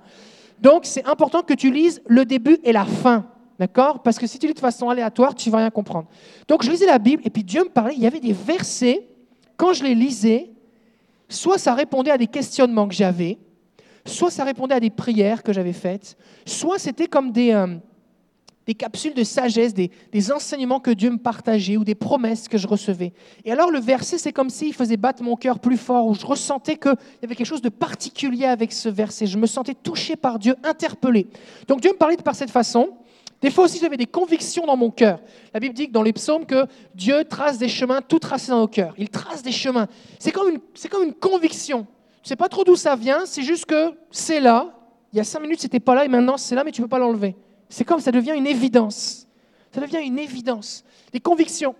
Donc, 0.60 0.84
c'est 0.84 1.06
important 1.06 1.42
que 1.42 1.54
tu 1.54 1.70
lises 1.70 2.02
le 2.06 2.24
début 2.24 2.58
et 2.64 2.72
la 2.72 2.84
fin. 2.84 3.26
D'accord? 3.58 4.02
Parce 4.02 4.18
que 4.18 4.26
si 4.26 4.38
tu 4.38 4.46
lis 4.46 4.54
de 4.54 4.58
façon 4.58 4.88
aléatoire, 4.88 5.34
tu 5.34 5.48
ne 5.48 5.52
vas 5.52 5.58
rien 5.58 5.70
comprendre. 5.70 6.08
Donc, 6.48 6.62
je 6.62 6.70
lisais 6.70 6.86
la 6.86 6.98
Bible 6.98 7.22
et 7.24 7.30
puis 7.30 7.44
Dieu 7.44 7.64
me 7.64 7.68
parlait. 7.68 7.94
Il 7.94 8.02
y 8.02 8.06
avait 8.06 8.20
des 8.20 8.32
versets, 8.32 9.06
quand 9.56 9.74
je 9.74 9.84
les 9.84 9.94
lisais, 9.94 10.50
soit 11.28 11.58
ça 11.58 11.74
répondait 11.74 12.10
à 12.10 12.18
des 12.18 12.26
questionnements 12.26 12.88
que 12.88 12.94
j'avais, 12.94 13.38
soit 14.06 14.30
ça 14.30 14.44
répondait 14.44 14.74
à 14.74 14.80
des 14.80 14.90
prières 14.90 15.42
que 15.42 15.52
j'avais 15.52 15.74
faites, 15.74 16.16
soit 16.46 16.78
c'était 16.78 17.06
comme 17.06 17.32
des, 17.32 17.52
euh, 17.52 17.76
des 18.70 18.74
capsules 18.74 19.14
de 19.14 19.24
sagesse, 19.24 19.74
des, 19.74 19.90
enseignements 20.32 20.78
que 20.78 20.92
Dieu 20.92 21.10
me 21.10 21.18
partageait 21.18 21.76
ou 21.76 21.82
des 21.82 21.96
promesses 21.96 22.46
que 22.46 22.56
je 22.56 22.68
recevais. 22.68 23.12
Et 23.44 23.50
alors 23.50 23.68
le 23.68 23.80
verset, 23.80 24.16
c'est 24.16 24.32
comme 24.32 24.48
s'il 24.48 24.72
faisait 24.74 24.96
battre 24.96 25.24
mon 25.24 25.34
cœur 25.34 25.58
plus 25.58 25.76
fort, 25.76 26.06
où 26.06 26.14
je 26.14 26.24
ressentais 26.24 26.76
qu'il 26.76 26.94
y 27.20 27.24
avait 27.24 27.34
quelque 27.34 27.48
chose 27.48 27.62
de 27.62 27.68
particulier 27.68 28.44
avec 28.44 28.70
ce 28.70 28.88
verset. 28.88 29.26
Je 29.26 29.38
me 29.38 29.48
sentais 29.48 29.74
touché 29.74 30.14
par 30.14 30.38
Dieu, 30.38 30.54
interpellé. 30.62 31.26
Donc 31.66 31.80
Dieu 31.80 31.90
me 31.90 31.96
parlait 31.96 32.16
par 32.18 32.36
cette 32.36 32.52
façon. 32.52 32.90
Des 33.42 33.50
fois 33.50 33.64
aussi, 33.64 33.80
j'avais 33.80 33.96
des 33.96 34.06
convictions 34.06 34.64
dans 34.66 34.76
mon 34.76 34.92
cœur. 34.92 35.18
La 35.52 35.58
Bible 35.58 35.74
dit 35.74 35.88
que 35.88 35.92
dans 35.92 36.04
les 36.04 36.12
psaumes 36.12 36.46
que 36.46 36.66
Dieu 36.94 37.24
trace 37.24 37.58
des 37.58 37.68
chemins 37.68 38.02
tout 38.02 38.20
tracés 38.20 38.52
dans 38.52 38.60
nos 38.60 38.68
cœurs. 38.68 38.94
Il 38.98 39.08
trace 39.08 39.42
des 39.42 39.50
chemins. 39.50 39.88
C'est 40.20 40.30
comme 40.30 40.48
une, 40.48 40.60
comme 40.88 41.02
une 41.02 41.14
conviction. 41.14 41.88
Tu 42.22 42.28
sais 42.28 42.36
pas 42.36 42.48
trop 42.48 42.62
d'où 42.62 42.76
ça 42.76 42.94
vient, 42.94 43.26
c'est 43.26 43.42
juste 43.42 43.66
que 43.66 43.94
c'est 44.12 44.38
là. 44.38 44.72
Il 45.12 45.16
y 45.16 45.20
a 45.20 45.24
cinq 45.24 45.40
minutes, 45.40 45.60
c'était 45.60 45.80
pas 45.80 45.96
là, 45.96 46.04
et 46.04 46.08
maintenant 46.08 46.36
c'est 46.36 46.54
là, 46.54 46.62
mais 46.62 46.70
tu 46.70 46.80
peux 46.80 46.86
pas 46.86 47.00
l'enlever. 47.00 47.34
C'est 47.70 47.84
comme 47.84 48.00
ça 48.00 48.12
devient 48.12 48.34
une 48.36 48.46
évidence. 48.46 49.26
Ça 49.72 49.80
devient 49.80 50.04
une 50.04 50.18
évidence. 50.18 50.84
Des 51.12 51.20
convictions. 51.20 51.74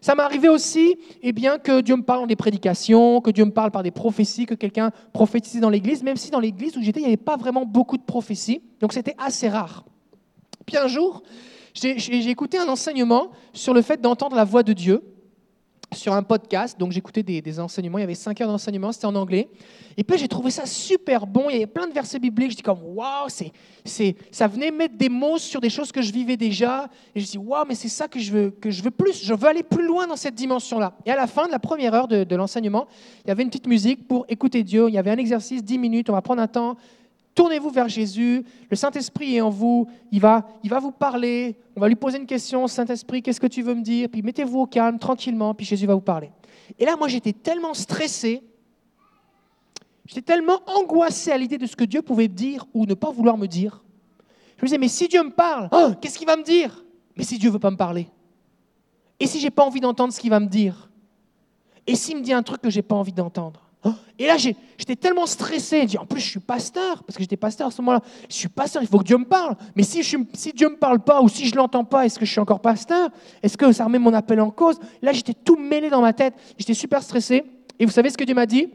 Ça 0.00 0.14
m'est 0.14 0.22
arrivé 0.22 0.48
aussi 0.48 0.96
eh 1.22 1.32
bien, 1.32 1.58
que 1.58 1.80
Dieu 1.80 1.96
me 1.96 2.02
parle 2.02 2.20
dans 2.20 2.26
des 2.26 2.36
prédications, 2.36 3.20
que 3.20 3.30
Dieu 3.30 3.44
me 3.44 3.50
parle 3.50 3.70
par 3.70 3.82
des 3.82 3.90
prophéties, 3.90 4.46
que 4.46 4.54
quelqu'un 4.54 4.90
prophétise 5.12 5.60
dans 5.60 5.70
l'église, 5.70 6.02
même 6.02 6.16
si 6.16 6.30
dans 6.30 6.40
l'église 6.40 6.76
où 6.76 6.82
j'étais, 6.82 7.00
il 7.00 7.04
n'y 7.04 7.08
avait 7.08 7.16
pas 7.16 7.36
vraiment 7.36 7.64
beaucoup 7.64 7.96
de 7.96 8.02
prophéties. 8.02 8.62
Donc 8.80 8.92
c'était 8.92 9.14
assez 9.18 9.48
rare. 9.48 9.84
Puis 10.66 10.76
un 10.76 10.86
jour, 10.86 11.22
j'ai 11.72 12.28
écouté 12.28 12.58
un 12.58 12.68
enseignement 12.68 13.30
sur 13.52 13.74
le 13.74 13.82
fait 13.82 14.00
d'entendre 14.00 14.36
la 14.36 14.44
voix 14.44 14.62
de 14.62 14.72
Dieu 14.72 15.02
sur 15.92 16.12
un 16.12 16.22
podcast. 16.22 16.78
Donc 16.78 16.92
j'écoutais 16.92 17.22
des, 17.22 17.40
des 17.40 17.60
enseignements. 17.60 17.98
Il 17.98 18.02
y 18.02 18.04
avait 18.04 18.14
cinq 18.14 18.40
heures 18.40 18.48
d'enseignement, 18.48 18.92
c'était 18.92 19.06
en 19.06 19.14
anglais. 19.14 19.48
Et 19.96 20.04
puis 20.04 20.18
j'ai 20.18 20.28
trouvé 20.28 20.50
ça 20.50 20.66
super 20.66 21.26
bon. 21.26 21.48
Il 21.48 21.54
y 21.54 21.56
avait 21.56 21.66
plein 21.66 21.86
de 21.86 21.92
versets 21.92 22.18
bibliques. 22.18 22.52
Je 22.52 22.56
dis 22.56 22.62
comme 22.62 22.82
waouh, 22.82 23.28
c'est, 23.28 23.52
c'est, 23.84 24.16
ça 24.30 24.46
venait 24.46 24.70
mettre 24.70 24.96
des 24.96 25.08
mots 25.08 25.38
sur 25.38 25.60
des 25.60 25.70
choses 25.70 25.90
que 25.90 26.02
je 26.02 26.12
vivais 26.12 26.36
déjà. 26.36 26.88
Et 27.14 27.20
je 27.20 27.26
dis 27.26 27.38
waouh, 27.38 27.64
mais 27.66 27.74
c'est 27.74 27.88
ça 27.88 28.06
que 28.06 28.20
je 28.20 28.30
veux, 28.30 28.50
que 28.50 28.70
je 28.70 28.82
veux 28.82 28.90
plus. 28.90 29.24
Je 29.24 29.34
veux 29.34 29.48
aller 29.48 29.62
plus 29.62 29.86
loin 29.86 30.06
dans 30.06 30.16
cette 30.16 30.34
dimension-là. 30.34 30.94
Et 31.06 31.10
à 31.10 31.16
la 31.16 31.26
fin 31.26 31.46
de 31.46 31.52
la 31.52 31.58
première 31.58 31.94
heure 31.94 32.08
de, 32.08 32.24
de 32.24 32.36
l'enseignement, 32.36 32.86
il 33.24 33.28
y 33.28 33.30
avait 33.30 33.42
une 33.42 33.48
petite 33.48 33.66
musique 33.66 34.06
pour 34.06 34.26
écouter 34.28 34.62
Dieu. 34.62 34.88
Il 34.88 34.94
y 34.94 34.98
avait 34.98 35.10
un 35.10 35.16
exercice, 35.16 35.64
10 35.64 35.78
minutes. 35.78 36.10
On 36.10 36.14
va 36.14 36.22
prendre 36.22 36.42
un 36.42 36.48
temps. 36.48 36.76
Tournez-vous 37.38 37.70
vers 37.70 37.88
Jésus, 37.88 38.44
le 38.68 38.74
Saint-Esprit 38.74 39.36
est 39.36 39.40
en 39.40 39.48
vous, 39.48 39.86
il 40.10 40.20
va, 40.20 40.44
il 40.64 40.70
va 40.70 40.80
vous 40.80 40.90
parler, 40.90 41.56
on 41.76 41.80
va 41.80 41.86
lui 41.86 41.94
poser 41.94 42.18
une 42.18 42.26
question, 42.26 42.66
Saint-Esprit, 42.66 43.22
qu'est-ce 43.22 43.38
que 43.38 43.46
tu 43.46 43.62
veux 43.62 43.76
me 43.76 43.82
dire? 43.82 44.08
Puis 44.08 44.22
mettez-vous 44.22 44.62
au 44.62 44.66
calme, 44.66 44.98
tranquillement, 44.98 45.54
puis 45.54 45.64
Jésus 45.64 45.86
va 45.86 45.94
vous 45.94 46.00
parler. 46.00 46.32
Et 46.80 46.84
là, 46.84 46.96
moi, 46.96 47.06
j'étais 47.06 47.32
tellement 47.32 47.74
stressé, 47.74 48.42
j'étais 50.04 50.22
tellement 50.22 50.58
angoissé 50.66 51.30
à 51.30 51.38
l'idée 51.38 51.58
de 51.58 51.66
ce 51.66 51.76
que 51.76 51.84
Dieu 51.84 52.02
pouvait 52.02 52.26
me 52.26 52.34
dire 52.34 52.66
ou 52.74 52.86
ne 52.86 52.94
pas 52.94 53.12
vouloir 53.12 53.38
me 53.38 53.46
dire. 53.46 53.84
Je 54.56 54.62
me 54.62 54.66
disais, 54.66 54.78
mais 54.78 54.88
si 54.88 55.06
Dieu 55.06 55.22
me 55.22 55.30
parle, 55.30 55.68
oh, 55.70 55.92
qu'est-ce 56.00 56.18
qu'il 56.18 56.26
va 56.26 56.36
me 56.36 56.42
dire? 56.42 56.84
Mais 57.16 57.22
si 57.22 57.38
Dieu 57.38 57.50
ne 57.50 57.52
veut 57.52 57.60
pas 57.60 57.70
me 57.70 57.76
parler. 57.76 58.08
Et 59.20 59.28
si 59.28 59.38
j'ai 59.38 59.50
pas 59.50 59.64
envie 59.64 59.78
d'entendre 59.78 60.12
ce 60.12 60.18
qu'il 60.18 60.30
va 60.30 60.40
me 60.40 60.48
dire? 60.48 60.90
Et 61.86 61.94
s'il 61.94 62.16
me 62.16 62.22
dit 62.22 62.32
un 62.32 62.42
truc 62.42 62.60
que 62.60 62.70
j'ai 62.70 62.82
pas 62.82 62.96
envie 62.96 63.12
d'entendre? 63.12 63.67
Et 64.18 64.26
là, 64.26 64.36
j'étais 64.36 64.96
tellement 64.96 65.26
stressé. 65.26 65.86
En 65.98 66.04
plus, 66.04 66.20
je 66.20 66.28
suis 66.28 66.40
pasteur, 66.40 67.04
parce 67.04 67.16
que 67.16 67.22
j'étais 67.22 67.36
pasteur 67.36 67.68
à 67.68 67.70
ce 67.70 67.80
moment-là. 67.82 68.00
Je 68.28 68.34
suis 68.34 68.48
pasteur, 68.48 68.82
il 68.82 68.88
faut 68.88 68.98
que 68.98 69.04
Dieu 69.04 69.16
me 69.16 69.24
parle. 69.24 69.56
Mais 69.76 69.84
si, 69.84 70.02
je, 70.02 70.16
Dieu 70.52 70.66
ne 70.66 70.72
me 70.72 70.78
parle 70.78 70.98
pas 70.98 71.22
ou 71.22 71.28
si 71.28 71.46
je 71.46 71.52
ne 71.52 71.58
l'entends 71.58 71.84
pas, 71.84 72.04
est-ce 72.04 72.18
que 72.18 72.24
je 72.24 72.30
suis 72.30 72.40
encore 72.40 72.60
pasteur? 72.60 73.10
Est-ce 73.42 73.56
que 73.56 73.70
ça 73.70 73.84
remet 73.84 74.00
mon 74.00 74.12
appel 74.12 74.40
en 74.40 74.50
cause? 74.50 74.78
Là, 75.00 75.12
j'étais 75.12 75.34
tout 75.34 75.56
mêlé 75.56 75.88
dans 75.88 76.00
ma 76.00 76.12
tête. 76.12 76.34
J'étais 76.58 76.74
super 76.74 77.02
stressé. 77.02 77.44
Et 77.78 77.86
vous 77.86 77.92
savez 77.92 78.10
ce 78.10 78.18
que 78.18 78.24
Dieu 78.24 78.34
m'a 78.34 78.46
dit? 78.46 78.68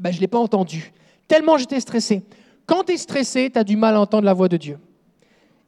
Ben, 0.00 0.10
je 0.10 0.16
ne 0.16 0.22
l'ai 0.22 0.28
pas 0.28 0.38
entendu. 0.38 0.92
Tellement 1.28 1.56
j'étais 1.56 1.80
stressé. 1.80 2.24
Quand 2.66 2.84
tu 2.84 2.92
es 2.92 2.96
stressé, 2.96 3.50
tu 3.52 3.58
as 3.58 3.64
du 3.64 3.76
mal 3.76 3.94
à 3.94 4.00
entendre 4.00 4.24
la 4.24 4.34
voix 4.34 4.48
de 4.48 4.56
Dieu. 4.56 4.78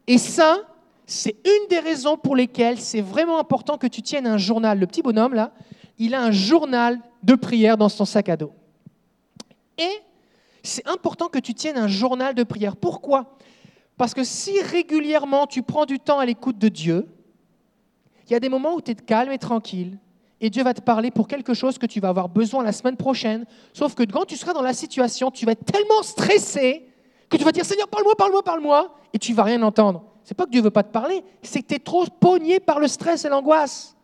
Et 0.07 0.17
ça, 0.17 0.57
c'est 1.05 1.35
une 1.45 1.67
des 1.69 1.79
raisons 1.79 2.17
pour 2.17 2.35
lesquelles 2.35 2.79
c'est 2.79 3.01
vraiment 3.01 3.39
important 3.39 3.77
que 3.77 3.87
tu 3.87 4.01
tiennes 4.01 4.27
un 4.27 4.37
journal. 4.37 4.79
Le 4.79 4.87
petit 4.87 5.01
bonhomme, 5.01 5.33
là, 5.33 5.51
il 5.97 6.13
a 6.13 6.21
un 6.21 6.31
journal 6.31 6.99
de 7.23 7.35
prière 7.35 7.77
dans 7.77 7.89
son 7.89 8.05
sac 8.05 8.29
à 8.29 8.37
dos. 8.37 8.51
Et 9.77 10.01
c'est 10.63 10.87
important 10.87 11.27
que 11.27 11.39
tu 11.39 11.53
tiennes 11.53 11.77
un 11.77 11.87
journal 11.87 12.35
de 12.35 12.43
prière. 12.43 12.75
Pourquoi? 12.75 13.37
Parce 13.97 14.13
que 14.13 14.23
si 14.23 14.61
régulièrement 14.61 15.47
tu 15.47 15.63
prends 15.63 15.85
du 15.85 15.99
temps 15.99 16.19
à 16.19 16.25
l'écoute 16.25 16.57
de 16.57 16.69
Dieu, 16.69 17.07
il 18.27 18.33
y 18.33 18.35
a 18.35 18.39
des 18.39 18.49
moments 18.49 18.75
où 18.75 18.81
tu 18.81 18.91
es 18.91 18.95
calme 18.95 19.31
et 19.31 19.37
tranquille, 19.37 19.97
et 20.39 20.49
Dieu 20.49 20.63
va 20.63 20.73
te 20.73 20.81
parler 20.81 21.11
pour 21.11 21.27
quelque 21.27 21.53
chose 21.53 21.77
que 21.77 21.85
tu 21.85 21.99
vas 21.99 22.09
avoir 22.09 22.27
besoin 22.27 22.63
la 22.63 22.71
semaine 22.71 22.97
prochaine. 22.97 23.45
Sauf 23.73 23.93
que 23.93 24.03
quand 24.03 24.25
tu 24.25 24.35
seras 24.35 24.53
dans 24.53 24.63
la 24.63 24.73
situation, 24.73 25.29
tu 25.29 25.45
vas 25.45 25.51
être 25.51 25.65
tellement 25.65 26.01
stressé 26.01 26.87
que 27.29 27.37
tu 27.37 27.43
vas 27.43 27.51
dire 27.51 27.63
Seigneur, 27.63 27.87
parle-moi, 27.87 28.15
parle-moi, 28.17 28.43
parle-moi, 28.43 28.95
et 29.13 29.19
tu 29.19 29.33
vas 29.33 29.43
rien 29.43 29.61
entendre. 29.61 30.03
C'est 30.23 30.33
pas 30.33 30.45
que 30.45 30.51
Dieu 30.51 30.61
veut 30.61 30.71
pas 30.71 30.83
te 30.83 30.91
parler, 30.91 31.23
c'est 31.43 31.61
que 31.61 31.67
tu 31.67 31.75
es 31.75 31.79
trop 31.79 32.05
pogné 32.05 32.59
par 32.59 32.79
le 32.79 32.87
stress 32.87 33.23
et 33.25 33.29
l'angoisse. 33.29 33.95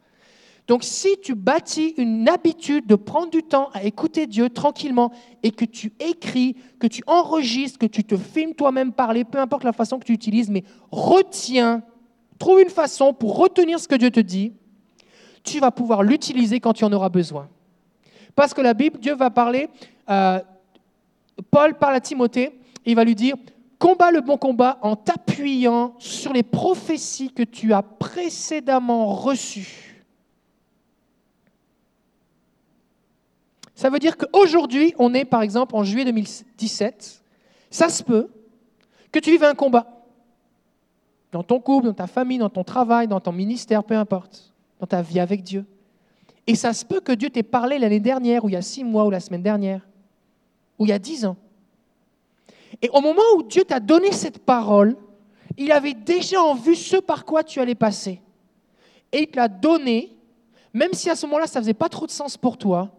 Donc 0.68 0.84
si 0.84 1.18
tu 1.22 1.34
bâtis 1.34 1.94
une 1.98 2.28
habitude 2.28 2.86
de 2.86 2.96
prendre 2.96 3.30
du 3.30 3.42
temps 3.42 3.70
à 3.74 3.84
écouter 3.84 4.28
Dieu 4.28 4.50
tranquillement 4.50 5.14
et 5.42 5.52
que 5.52 5.64
tu 5.64 5.94
écris, 6.00 6.58
que 6.80 6.88
tu 6.88 7.02
enregistres, 7.08 7.80
que 7.80 7.86
tu 7.86 8.04
te 8.04 8.18
filmes 8.18 8.54
toi-même 8.54 8.92
parler, 8.92 9.24
peu 9.24 9.40
importe 9.40 9.64
la 9.64 9.72
façon 9.72 9.98
que 9.98 10.04
tu 10.04 10.12
utilises, 10.12 10.50
mais 10.50 10.64
retiens, 10.92 11.84
trouve 12.38 12.62
une 12.62 12.70
façon 12.70 13.14
pour 13.14 13.38
retenir 13.38 13.80
ce 13.80 13.88
que 13.88 13.96
Dieu 13.96 14.12
te 14.12 14.20
dit, 14.20 14.52
tu 15.44 15.60
vas 15.60 15.72
pouvoir 15.72 16.04
l'utiliser 16.04 16.60
quand 16.60 16.74
tu 16.74 16.84
en 16.84 16.92
auras 16.92 17.10
besoin. 17.10 17.48
Parce 18.36 18.54
que 18.54 18.62
la 18.62 18.74
Bible, 18.74 19.00
Dieu 19.00 19.16
va 19.16 19.30
parler, 19.30 19.70
euh, 20.10 20.40
Paul 21.50 21.78
parle 21.78 21.96
à 21.96 22.02
Timothée, 22.02 22.60
il 22.86 22.96
va 22.96 23.06
lui 23.06 23.16
dire, 23.16 23.36
combat 23.80 24.12
le 24.12 24.20
bon 24.20 24.38
combat 24.38 24.80
en 24.82 24.98
t'appuyant 24.98 25.96
sur 25.98 26.34
les 26.34 26.44
prophéties 26.44 27.32
que 27.32 27.44
tu 27.44 27.72
as 27.72 27.82
précédemment 27.82 29.14
reçues. 29.14 29.87
Ça 33.78 33.92
veut 33.92 34.00
dire 34.00 34.18
qu'aujourd'hui, 34.18 34.96
on 34.98 35.14
est 35.14 35.24
par 35.24 35.44
exemple 35.44 35.76
en 35.76 35.84
juillet 35.84 36.04
2017, 36.06 37.24
ça 37.70 37.90
se 37.90 38.02
peut 38.02 38.28
que 39.12 39.20
tu 39.20 39.30
vives 39.30 39.44
un 39.44 39.54
combat. 39.54 40.04
Dans 41.32 41.44
ton 41.44 41.60
couple, 41.60 41.86
dans 41.86 41.94
ta 41.94 42.08
famille, 42.08 42.40
dans 42.40 42.50
ton 42.50 42.64
travail, 42.64 43.08
dans 43.08 43.20
ton 43.20 43.32
ministère, 43.32 43.84
peu 43.84 43.96
importe 43.96 44.52
dans 44.80 44.88
ta 44.88 45.04
vie 45.04 45.20
avec 45.20 45.44
Dieu. 45.44 45.64
Et 46.48 46.56
ça 46.56 46.74
se 46.74 46.84
peut 46.86 47.02
que 47.02 47.12
Dieu 47.12 47.30
t'ait 47.30 47.44
parlé 47.44 47.78
l'année 47.78 48.00
dernière, 48.00 48.44
ou 48.46 48.50
il 48.50 48.54
y 48.54 48.56
a 48.56 48.64
six 48.64 48.84
mois, 48.84 49.06
ou 49.06 49.12
la 49.12 49.20
semaine 49.20 49.44
dernière, 49.44 49.88
ou 50.80 50.88
il 50.88 50.90
y 50.90 50.94
a 50.94 50.98
dix 50.98 51.24
ans. 51.24 51.38
Et 52.82 52.90
au 52.90 53.00
moment 53.00 53.22
où 53.36 53.44
Dieu 53.44 53.64
t'a 53.64 53.80
donné 53.80 54.12
cette 54.12 54.40
parole, 54.40 54.98
il 55.56 55.72
avait 55.72 55.94
déjà 55.94 56.42
en 56.42 56.56
vue 56.56 56.76
ce 56.76 56.98
par 56.98 57.26
quoi 57.26 57.44
tu 57.44 57.60
allais 57.60 57.76
passer. 57.76 58.22
Et 59.12 59.20
il 59.20 59.28
te 59.28 59.38
l'a 59.38 59.48
donné, 59.48 60.18
même 60.74 60.94
si 60.94 61.12
à 61.12 61.16
ce 61.16 61.28
moment-là, 61.28 61.46
ça 61.46 61.60
ne 61.60 61.64
faisait 61.64 61.76
pas 61.76 61.90
trop 61.90 62.08
de 62.08 62.12
sens 62.12 62.38
pour 62.38 62.58
toi, 62.58 62.92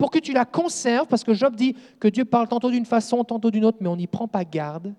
pour 0.00 0.10
que 0.10 0.18
tu 0.18 0.32
la 0.32 0.46
conserves, 0.46 1.06
parce 1.08 1.24
que 1.24 1.34
Job 1.34 1.54
dit 1.54 1.76
que 2.00 2.08
Dieu 2.08 2.24
parle 2.24 2.48
tantôt 2.48 2.70
d'une 2.70 2.86
façon, 2.86 3.22
tantôt 3.22 3.50
d'une 3.50 3.66
autre, 3.66 3.76
mais 3.82 3.88
on 3.88 3.96
n'y 3.96 4.06
prend 4.06 4.26
pas 4.26 4.46
garde. 4.46 4.94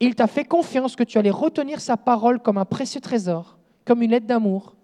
Il 0.00 0.14
t'a 0.14 0.26
fait 0.26 0.46
confiance 0.46 0.96
que 0.96 1.04
tu 1.04 1.18
allais 1.18 1.28
retenir 1.28 1.82
sa 1.82 1.98
parole 1.98 2.40
comme 2.40 2.56
un 2.56 2.64
précieux 2.64 3.02
trésor, 3.02 3.58
comme 3.84 4.00
une 4.00 4.12
lettre 4.12 4.26
d'amour, 4.26 4.76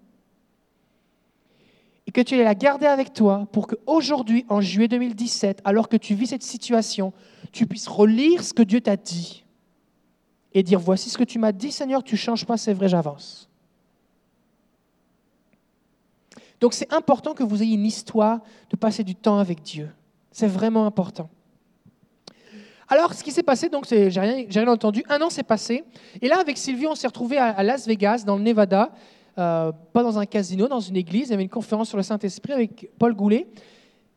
et 2.07 2.12
que 2.12 2.20
tu 2.20 2.34
allais 2.34 2.45
la 2.45 2.55
garder 2.55 2.84
avec 2.84 3.14
toi 3.14 3.49
pour 3.51 3.66
qu'aujourd'hui, 3.66 4.45
en 4.51 4.61
juillet 4.61 4.88
2017, 4.88 5.62
alors 5.64 5.88
que 5.88 5.97
tu 5.97 6.14
vis 6.14 6.26
cette 6.26 6.43
situation, 6.43 7.14
tu 7.51 7.66
puisses 7.66 7.88
relire 7.88 8.45
ce 8.45 8.53
que 8.53 8.62
Dieu 8.62 8.82
t'a 8.82 8.99
dit 8.99 9.47
et 10.53 10.62
dire, 10.62 10.78
voici 10.78 11.09
ce 11.09 11.16
que 11.16 11.24
tu 11.24 11.38
m'as 11.38 11.53
dit, 11.53 11.72
Seigneur, 11.72 12.05
tu 12.05 12.16
ne 12.16 12.18
changes 12.18 12.45
pas, 12.45 12.59
c'est 12.59 12.74
vrai, 12.74 12.88
j'avance. 12.88 13.49
Donc 16.63 16.75
c'est 16.75 16.95
important 16.95 17.35
que 17.35 17.43
vous 17.43 17.61
ayez 17.61 17.75
une 17.75 17.85
histoire 17.85 18.39
de 18.71 18.77
passer 18.77 19.03
du 19.03 19.17
temps 19.17 19.39
avec 19.39 19.63
Dieu. 19.63 19.91
C'est 20.31 20.47
vraiment 20.47 20.87
important. 20.87 21.29
Alors, 22.89 23.15
ce 23.15 23.25
qui 23.25 23.33
s'est 23.33 23.43
passé, 23.43 23.69
donc, 23.69 23.87
j'ai 23.89 24.09
rien, 24.09 24.69
entendu. 24.69 25.03
Un 25.09 25.21
an 25.23 25.29
s'est 25.29 25.43
passé. 25.43 25.83
Et 26.21 26.29
là, 26.29 26.39
avec 26.39 26.57
Sylvie, 26.57 26.87
on 26.87 26.95
s'est 26.95 27.09
retrouvés 27.09 27.39
à 27.39 27.63
Las 27.65 27.87
Vegas, 27.87 28.23
dans 28.25 28.37
le 28.37 28.43
Nevada. 28.43 28.93
Euh, 29.39 29.73
pas 29.93 30.05
dans 30.05 30.19
un 30.19 30.27
casino, 30.27 30.69
dans 30.69 30.79
une 30.79 30.97
église. 30.97 31.29
Il 31.29 31.31
y 31.31 31.35
avait 31.35 31.43
une 31.43 31.49
conférence 31.49 31.89
sur 31.89 31.97
le 31.97 32.05
Saint-Esprit 32.05 32.53
avec 32.53 32.91
Paul 32.97 33.15
Goulet. 33.15 33.49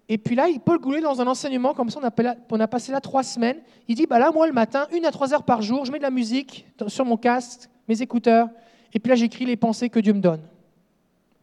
Et 0.07 0.19
puis 0.19 0.35
là, 0.35 0.45
Paul 0.63 0.77
Goulet, 0.77 1.01
dans 1.01 1.21
un 1.21 1.27
enseignement, 1.27 1.73
comme 1.73 1.89
ça, 1.89 1.99
on 1.99 2.59
a, 2.59 2.67
passé 2.67 2.91
là 2.91 3.01
trois 3.01 3.23
semaines, 3.23 3.57
il 3.87 3.95
dit, 3.95 4.05
bah 4.05 4.19
là, 4.19 4.29
moi, 4.31 4.45
le 4.45 4.53
matin, 4.53 4.87
une 4.95 5.05
à 5.05 5.11
trois 5.11 5.33
heures 5.33 5.43
par 5.43 5.63
jour, 5.63 5.83
je 5.85 5.91
mets 5.91 5.97
de 5.97 6.03
la 6.03 6.11
musique 6.11 6.67
sur 6.87 7.05
mon 7.05 7.17
casque, 7.17 7.69
mes 7.87 8.03
écouteurs, 8.03 8.49
et 8.93 8.99
puis 8.99 9.09
là, 9.09 9.15
j'écris 9.15 9.45
les 9.45 9.57
pensées 9.57 9.89
que 9.89 9.99
Dieu 9.99 10.13
me 10.13 10.19
donne. 10.19 10.41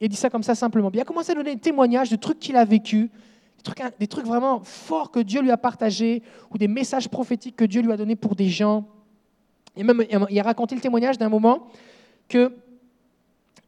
Il 0.07 0.09
dit 0.09 0.17
ça 0.17 0.31
comme 0.31 0.43
ça 0.43 0.55
simplement. 0.55 0.91
il 0.93 1.01
a 1.01 1.05
commencé 1.05 1.31
à 1.31 1.35
donner 1.35 1.55
des 1.55 1.61
témoignages 1.61 2.11
de 2.11 2.17
trucs 2.17 2.41
qu'il 2.41 2.57
a 2.57 2.65
vécu, 2.65 3.11
des 4.01 4.09
trucs, 4.09 4.27
vraiment 4.27 4.61
forts 4.65 5.13
que 5.13 5.21
Dieu 5.21 5.41
lui 5.41 5.53
a 5.53 5.57
partagés, 5.57 6.23
ou 6.51 6.59
des 6.59 6.67
messages 6.67 7.09
prophétiques 7.09 7.55
que 7.55 7.65
Dieu 7.65 7.83
lui 7.83 7.93
a 7.93 7.97
donnés 7.97 8.17
pour 8.17 8.35
des 8.35 8.49
gens. 8.49 8.85
Et 9.77 9.85
même, 9.85 10.05
il 10.29 10.41
a 10.41 10.43
raconté 10.43 10.75
le 10.75 10.81
témoignage 10.81 11.19
d'un 11.19 11.29
moment 11.29 11.69
que 12.29 12.53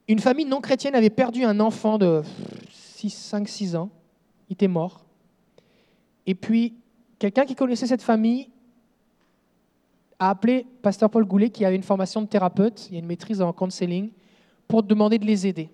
une 0.09 0.19
famille 0.19 0.45
non 0.45 0.61
chrétienne 0.61 0.97
avait 0.97 1.09
perdu 1.09 1.45
un 1.45 1.61
enfant 1.61 1.99
de 1.99 2.23
5-6 3.01 3.77
ans. 3.77 3.91
Il 4.51 4.55
était 4.55 4.69
mort. 4.69 5.05
Et 6.27 6.35
puis, 6.35 6.75
quelqu'un 7.19 7.45
qui 7.45 7.55
connaissait 7.55 7.87
cette 7.87 8.03
famille 8.03 8.51
a 10.19 10.31
appelé 10.31 10.67
Pasteur 10.83 11.11
Paul 11.11 11.25
Goulet, 11.25 11.51
qui 11.51 11.65
avait 11.65 11.77
une 11.77 11.83
formation 11.85 12.21
de 12.23 12.27
thérapeute, 12.27 12.89
il 12.89 12.95
y 12.95 12.97
a 12.97 12.99
une 12.99 13.07
maîtrise 13.07 13.41
en 13.41 13.53
counseling, 13.53 14.11
pour 14.67 14.83
demander 14.83 15.19
de 15.19 15.27
les 15.27 15.47
aider. 15.47 15.71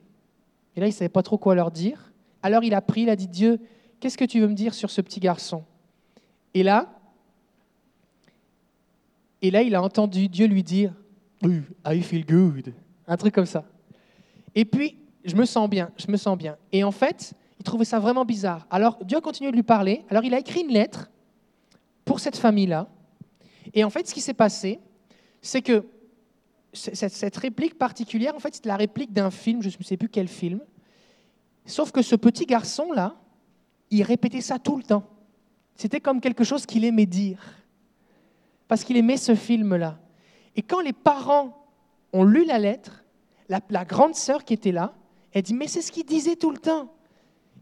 Et 0.80 0.84
là, 0.84 0.86
il 0.86 0.92
ne 0.92 0.94
savait 0.94 1.10
pas 1.10 1.22
trop 1.22 1.36
quoi 1.36 1.54
leur 1.54 1.70
dire. 1.70 2.10
Alors 2.42 2.64
il 2.64 2.72
a 2.72 2.80
pris, 2.80 3.02
il 3.02 3.10
a 3.10 3.16
dit 3.16 3.28
Dieu, 3.28 3.60
qu'est-ce 4.00 4.16
que 4.16 4.24
tu 4.24 4.40
veux 4.40 4.48
me 4.48 4.54
dire 4.54 4.72
sur 4.72 4.88
ce 4.88 5.02
petit 5.02 5.20
garçon? 5.20 5.62
Et 6.54 6.62
là, 6.62 6.88
et 9.42 9.50
là, 9.50 9.60
il 9.60 9.74
a 9.74 9.82
entendu 9.82 10.28
Dieu 10.28 10.46
lui 10.46 10.62
dire 10.62 10.94
I 11.44 12.00
feel 12.00 12.24
good. 12.24 12.72
Un 13.06 13.16
truc 13.18 13.34
comme 13.34 13.44
ça. 13.44 13.66
Et 14.54 14.64
puis, 14.64 14.96
je 15.22 15.36
me 15.36 15.44
sens 15.44 15.68
bien, 15.68 15.90
je 15.98 16.10
me 16.10 16.16
sens 16.16 16.38
bien. 16.38 16.56
Et 16.72 16.82
en 16.82 16.92
fait, 16.92 17.34
il 17.58 17.62
trouvait 17.62 17.84
ça 17.84 17.98
vraiment 17.98 18.24
bizarre. 18.24 18.66
Alors, 18.70 19.04
Dieu 19.04 19.18
a 19.18 19.20
continué 19.20 19.50
de 19.50 19.56
lui 19.56 19.62
parler. 19.62 20.06
Alors, 20.08 20.24
il 20.24 20.32
a 20.32 20.38
écrit 20.38 20.62
une 20.62 20.72
lettre 20.72 21.10
pour 22.06 22.20
cette 22.20 22.38
famille-là. 22.38 22.88
Et 23.74 23.84
en 23.84 23.90
fait, 23.90 24.08
ce 24.08 24.14
qui 24.14 24.22
s'est 24.22 24.32
passé, 24.32 24.80
c'est 25.42 25.60
que 25.60 25.84
cette, 26.72 27.36
réplique 27.36 27.78
particulière, 27.78 28.34
en 28.34 28.38
fait, 28.38 28.54
c'est 28.54 28.66
la 28.66 28.76
réplique 28.76 29.12
d'un 29.12 29.30
film, 29.30 29.62
je 29.62 29.68
ne 29.76 29.84
sais 29.84 29.96
plus 29.96 30.08
quel 30.08 30.28
film. 30.28 30.60
Sauf 31.66 31.92
que 31.92 32.02
ce 32.02 32.16
petit 32.16 32.46
garçon-là, 32.46 33.16
il 33.90 34.02
répétait 34.02 34.40
ça 34.40 34.58
tout 34.58 34.76
le 34.76 34.82
temps. 34.82 35.04
C'était 35.74 36.00
comme 36.00 36.20
quelque 36.20 36.44
chose 36.44 36.66
qu'il 36.66 36.84
aimait 36.84 37.06
dire. 37.06 37.42
Parce 38.68 38.84
qu'il 38.84 38.96
aimait 38.96 39.16
ce 39.16 39.34
film-là. 39.34 39.98
Et 40.54 40.62
quand 40.62 40.80
les 40.80 40.92
parents 40.92 41.66
ont 42.12 42.24
lu 42.24 42.44
la 42.44 42.58
lettre, 42.58 43.04
la, 43.48 43.84
grande 43.84 44.14
sœur 44.14 44.44
qui 44.44 44.54
était 44.54 44.72
là, 44.72 44.94
elle 45.32 45.42
dit, 45.42 45.54
mais 45.54 45.66
c'est 45.66 45.82
ce 45.82 45.90
qu'il 45.90 46.06
disait 46.06 46.36
tout 46.36 46.50
le 46.50 46.58
temps. 46.58 46.92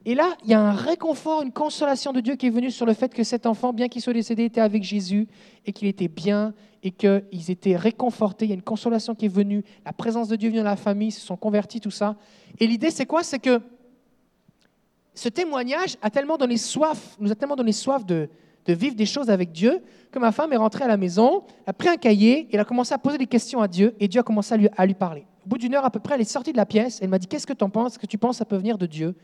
Et 0.05 0.15
là, 0.15 0.37
il 0.45 0.51
y 0.51 0.55
a 0.55 0.61
un 0.61 0.73
réconfort, 0.73 1.43
une 1.43 1.53
consolation 1.53 2.13
de 2.13 2.21
Dieu 2.21 2.37
qui 2.37 2.47
est 2.47 2.51
venue 2.51 2.71
sur 2.71 2.87
le 2.87 2.95
fait 2.95 3.13
que 3.13 3.25
cet 3.25 3.47
enfant, 3.47 3.73
bien 3.73 3.89
qu'il 3.89 4.01
soit 4.01 4.13
décédé, 4.13 4.45
était 4.45 4.61
avec 4.61 4.83
Jésus 4.83 5.29
et 5.67 5.73
qu'il 5.73 5.89
était 5.89 6.09
bien 6.09 6.55
et 6.83 6.93
qu'ils 6.93 7.51
étaient 7.51 7.77
réconfortés. 7.77 8.47
Il 8.47 8.49
y 8.49 8.53
a 8.53 8.55
une 8.55 8.63
consolation 8.63 9.15
qui 9.15 9.27
est 9.27 9.33
venue, 9.35 9.65
la 9.85 9.93
présence 9.93 10.29
de 10.29 10.37
Dieu 10.37 10.49
est 10.49 10.51
venue 10.51 10.63
dans 10.63 10.71
la 10.71 10.77
famille, 10.77 11.09
ils 11.09 11.13
se 11.13 11.21
sont 11.21 11.37
convertis, 11.37 11.81
tout 11.81 11.91
ça. 11.91 12.17
Et 12.59 12.67
l'idée, 12.67 12.91
c'est 12.91 13.07
quoi? 13.07 13.23
C'est 13.23 13.39
que 13.39 13.61
ce 15.19 15.29
témoignage 15.29 15.97
a 16.01 16.11
tellement 16.11 16.37
donné 16.37 16.57
soif, 16.57 17.17
nous 17.19 17.33
a 17.33 17.35
tellement 17.35 17.57
donné 17.57 17.73
soif 17.73 18.07
de, 18.07 18.29
vivre 18.69 18.95
des 18.95 19.07
choses 19.07 19.31
avec 19.31 19.51
Dieu, 19.51 19.81
que 20.13 20.19
ma 20.19 20.31
femme 20.31 20.53
est 20.53 20.57
rentrée 20.57 20.85
à 20.85 20.89
la 20.89 20.97
maison, 20.97 21.43
a 21.67 21.73
pris 21.73 21.89
un 21.89 21.97
cahier, 21.97 22.41
et 22.41 22.49
elle 22.53 22.61
a 22.61 22.65
commencé 22.65 22.95
à 22.95 22.99
poser 22.99 23.19
des 23.19 23.27
questions 23.27 23.61
à 23.61 23.67
Dieu, 23.67 23.97
et 23.99 24.09
Dieu 24.09 24.21
a 24.21 24.23
commencé 24.23 24.55
à 24.55 24.87
lui, 24.87 24.95
parler. 24.95 25.27
Au 25.45 25.49
bout 25.49 25.59
d'une 25.59 25.75
heure 25.75 25.85
à 25.85 25.91
peu 25.91 25.99
près, 25.99 26.15
elle 26.15 26.21
est 26.21 26.25
sortie 26.25 26.53
de 26.53 26.59
la 26.59 26.67
pièce. 26.67 27.01
Elle 27.03 27.09
m'a 27.09 27.19
dit 27.19 27.27
Qu'est-ce 27.27 27.47
que 27.47 27.55
tu 27.55 27.65
en 27.65 27.71
penses? 27.71 27.93
Est-ce 27.93 27.99
que 27.99 28.07
tu 28.07 28.19
penses 28.19 28.37
ça 28.37 28.45
peut 28.45 28.57
venir 28.57 28.77
de 28.77 28.87
Dieu? 28.87 29.17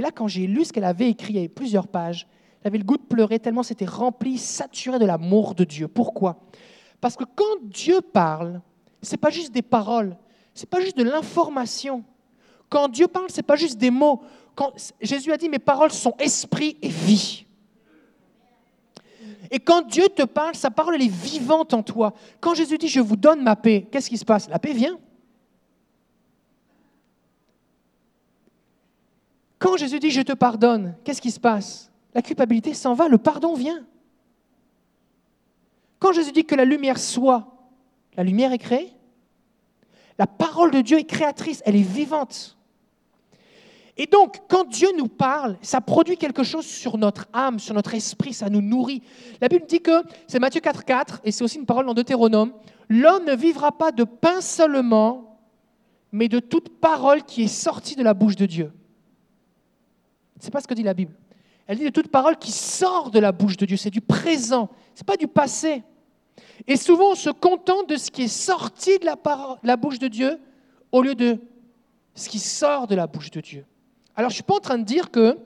Et 0.00 0.02
là, 0.02 0.10
quand 0.10 0.28
j'ai 0.28 0.46
lu 0.46 0.64
ce 0.64 0.72
qu'elle 0.72 0.84
avait 0.84 1.10
écrit, 1.10 1.34
il 1.34 1.38
avait 1.40 1.48
plusieurs 1.50 1.86
pages, 1.86 2.26
j'avais 2.64 2.78
le 2.78 2.84
goût 2.84 2.96
de 2.96 3.02
pleurer 3.02 3.38
tellement 3.38 3.62
c'était 3.62 3.84
rempli, 3.84 4.38
saturé 4.38 4.98
de 4.98 5.04
l'amour 5.04 5.54
de 5.54 5.62
Dieu. 5.62 5.88
Pourquoi? 5.88 6.40
Parce 7.02 7.16
que 7.16 7.24
quand 7.24 7.60
Dieu 7.64 8.00
parle, 8.00 8.62
ce 9.02 9.10
n'est 9.10 9.18
pas 9.18 9.28
juste 9.28 9.52
des 9.52 9.60
paroles, 9.60 10.16
ce 10.54 10.62
n'est 10.62 10.70
pas 10.70 10.80
juste 10.80 10.96
de 10.96 11.02
l'information. 11.02 12.02
Quand 12.70 12.88
Dieu 12.88 13.08
parle, 13.08 13.30
ce 13.30 13.36
n'est 13.36 13.42
pas 13.42 13.56
juste 13.56 13.76
des 13.76 13.90
mots. 13.90 14.22
Jésus 15.02 15.32
a 15.32 15.36
dit 15.36 15.50
Mes 15.50 15.58
paroles 15.58 15.92
sont 15.92 16.14
esprit 16.18 16.78
et 16.80 16.88
vie. 16.88 17.44
Et 19.50 19.58
quand 19.58 19.86
Dieu 19.86 20.08
te 20.08 20.22
parle, 20.22 20.54
sa 20.54 20.70
parole 20.70 20.94
elle 20.94 21.02
est 21.02 21.12
vivante 21.12 21.74
en 21.74 21.82
toi. 21.82 22.14
Quand 22.40 22.54
Jésus 22.54 22.78
dit 22.78 22.88
Je 22.88 23.00
vous 23.00 23.16
donne 23.16 23.42
ma 23.42 23.54
paix, 23.54 23.86
qu'est-ce 23.92 24.08
qui 24.08 24.16
se 24.16 24.24
passe? 24.24 24.48
La 24.48 24.58
paix 24.58 24.72
vient. 24.72 24.98
Quand 29.60 29.76
Jésus 29.76 30.00
dit 30.00 30.10
je 30.10 30.22
te 30.22 30.32
pardonne, 30.32 30.96
qu'est-ce 31.04 31.20
qui 31.20 31.30
se 31.30 31.38
passe? 31.38 31.92
La 32.14 32.22
culpabilité 32.22 32.74
s'en 32.74 32.94
va, 32.94 33.06
le 33.08 33.18
pardon 33.18 33.54
vient. 33.54 33.84
Quand 36.00 36.12
Jésus 36.12 36.32
dit 36.32 36.46
que 36.46 36.54
la 36.54 36.64
lumière 36.64 36.98
soit, 36.98 37.46
la 38.16 38.24
lumière 38.24 38.52
est 38.52 38.58
créée. 38.58 38.92
La 40.18 40.26
parole 40.26 40.70
de 40.70 40.80
Dieu 40.80 40.98
est 40.98 41.04
créatrice, 41.04 41.62
elle 41.66 41.76
est 41.76 41.82
vivante. 41.82 42.56
Et 43.98 44.06
donc, 44.06 44.40
quand 44.48 44.66
Dieu 44.66 44.88
nous 44.96 45.08
parle, 45.08 45.58
ça 45.60 45.82
produit 45.82 46.16
quelque 46.16 46.42
chose 46.42 46.64
sur 46.64 46.96
notre 46.96 47.28
âme, 47.34 47.58
sur 47.58 47.74
notre 47.74 47.94
esprit, 47.94 48.32
ça 48.32 48.48
nous 48.48 48.62
nourrit. 48.62 49.02
La 49.42 49.48
Bible 49.48 49.66
dit 49.66 49.82
que, 49.82 50.02
c'est 50.26 50.38
Matthieu 50.38 50.62
4, 50.62 50.86
4, 50.86 51.20
et 51.22 51.32
c'est 51.32 51.44
aussi 51.44 51.58
une 51.58 51.66
parole 51.66 51.84
dans 51.84 51.92
Deutéronome, 51.92 52.54
l'homme 52.88 53.26
ne 53.26 53.36
vivra 53.36 53.72
pas 53.72 53.92
de 53.92 54.04
pain 54.04 54.40
seulement, 54.40 55.38
mais 56.12 56.28
de 56.28 56.38
toute 56.38 56.80
parole 56.80 57.24
qui 57.24 57.42
est 57.42 57.48
sortie 57.48 57.94
de 57.94 58.02
la 58.02 58.14
bouche 58.14 58.36
de 58.36 58.46
Dieu. 58.46 58.72
C'est 60.40 60.50
pas 60.50 60.60
ce 60.60 60.66
que 60.66 60.74
dit 60.74 60.82
la 60.82 60.94
Bible. 60.94 61.14
Elle 61.66 61.78
dit 61.78 61.84
de 61.84 61.90
toute 61.90 62.08
parole 62.08 62.36
qui 62.36 62.50
sort 62.50 63.10
de 63.10 63.20
la 63.20 63.32
bouche 63.32 63.56
de 63.56 63.66
Dieu. 63.66 63.76
C'est 63.76 63.90
du 63.90 64.00
présent, 64.00 64.68
c'est 64.94 65.06
pas 65.06 65.16
du 65.16 65.28
passé. 65.28 65.82
Et 66.66 66.76
souvent, 66.76 67.12
on 67.12 67.14
se 67.14 67.30
contente 67.30 67.88
de 67.88 67.96
ce 67.96 68.10
qui 68.10 68.22
est 68.22 68.28
sorti 68.28 68.98
de 68.98 69.06
la, 69.06 69.76
bouche 69.76 69.98
de 69.98 70.08
Dieu 70.08 70.38
au 70.92 71.02
lieu 71.02 71.14
de 71.14 71.38
ce 72.14 72.28
qui 72.28 72.38
sort 72.38 72.86
de 72.86 72.94
la 72.94 73.06
bouche 73.06 73.30
de 73.30 73.40
Dieu. 73.40 73.64
Alors, 74.16 74.30
je 74.30 74.34
ne 74.34 74.36
suis 74.36 74.42
pas 74.42 74.56
en 74.56 74.60
train 74.60 74.78
de 74.78 74.84
dire 74.84 75.10
que 75.10 75.38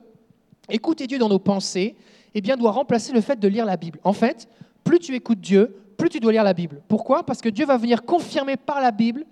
écouter 0.69 1.07
Dieu 1.07 1.19
dans 1.19 1.29
nos 1.29 1.39
pensées 1.39 1.95
eh 2.33 2.41
bien, 2.41 2.57
doit 2.57 2.71
remplacer 2.71 3.13
le 3.13 3.21
fait 3.21 3.39
de 3.39 3.47
lire 3.47 3.65
la 3.65 3.77
Bible. 3.77 3.99
En 4.03 4.13
fait, 4.13 4.49
plus 4.83 4.99
tu 4.99 5.15
écoutes 5.15 5.39
Dieu, 5.39 5.75
plus 5.97 6.09
tu 6.09 6.19
dois 6.19 6.33
lire 6.33 6.43
la 6.43 6.53
Bible. 6.53 6.81
Pourquoi? 6.87 7.25
Parce 7.25 7.41
que 7.41 7.49
Dieu 7.49 7.65
va 7.65 7.77
venir 7.77 8.03
confirmer 8.03 8.57
par 8.57 8.81
la 8.81 8.91
Bible 8.91 9.25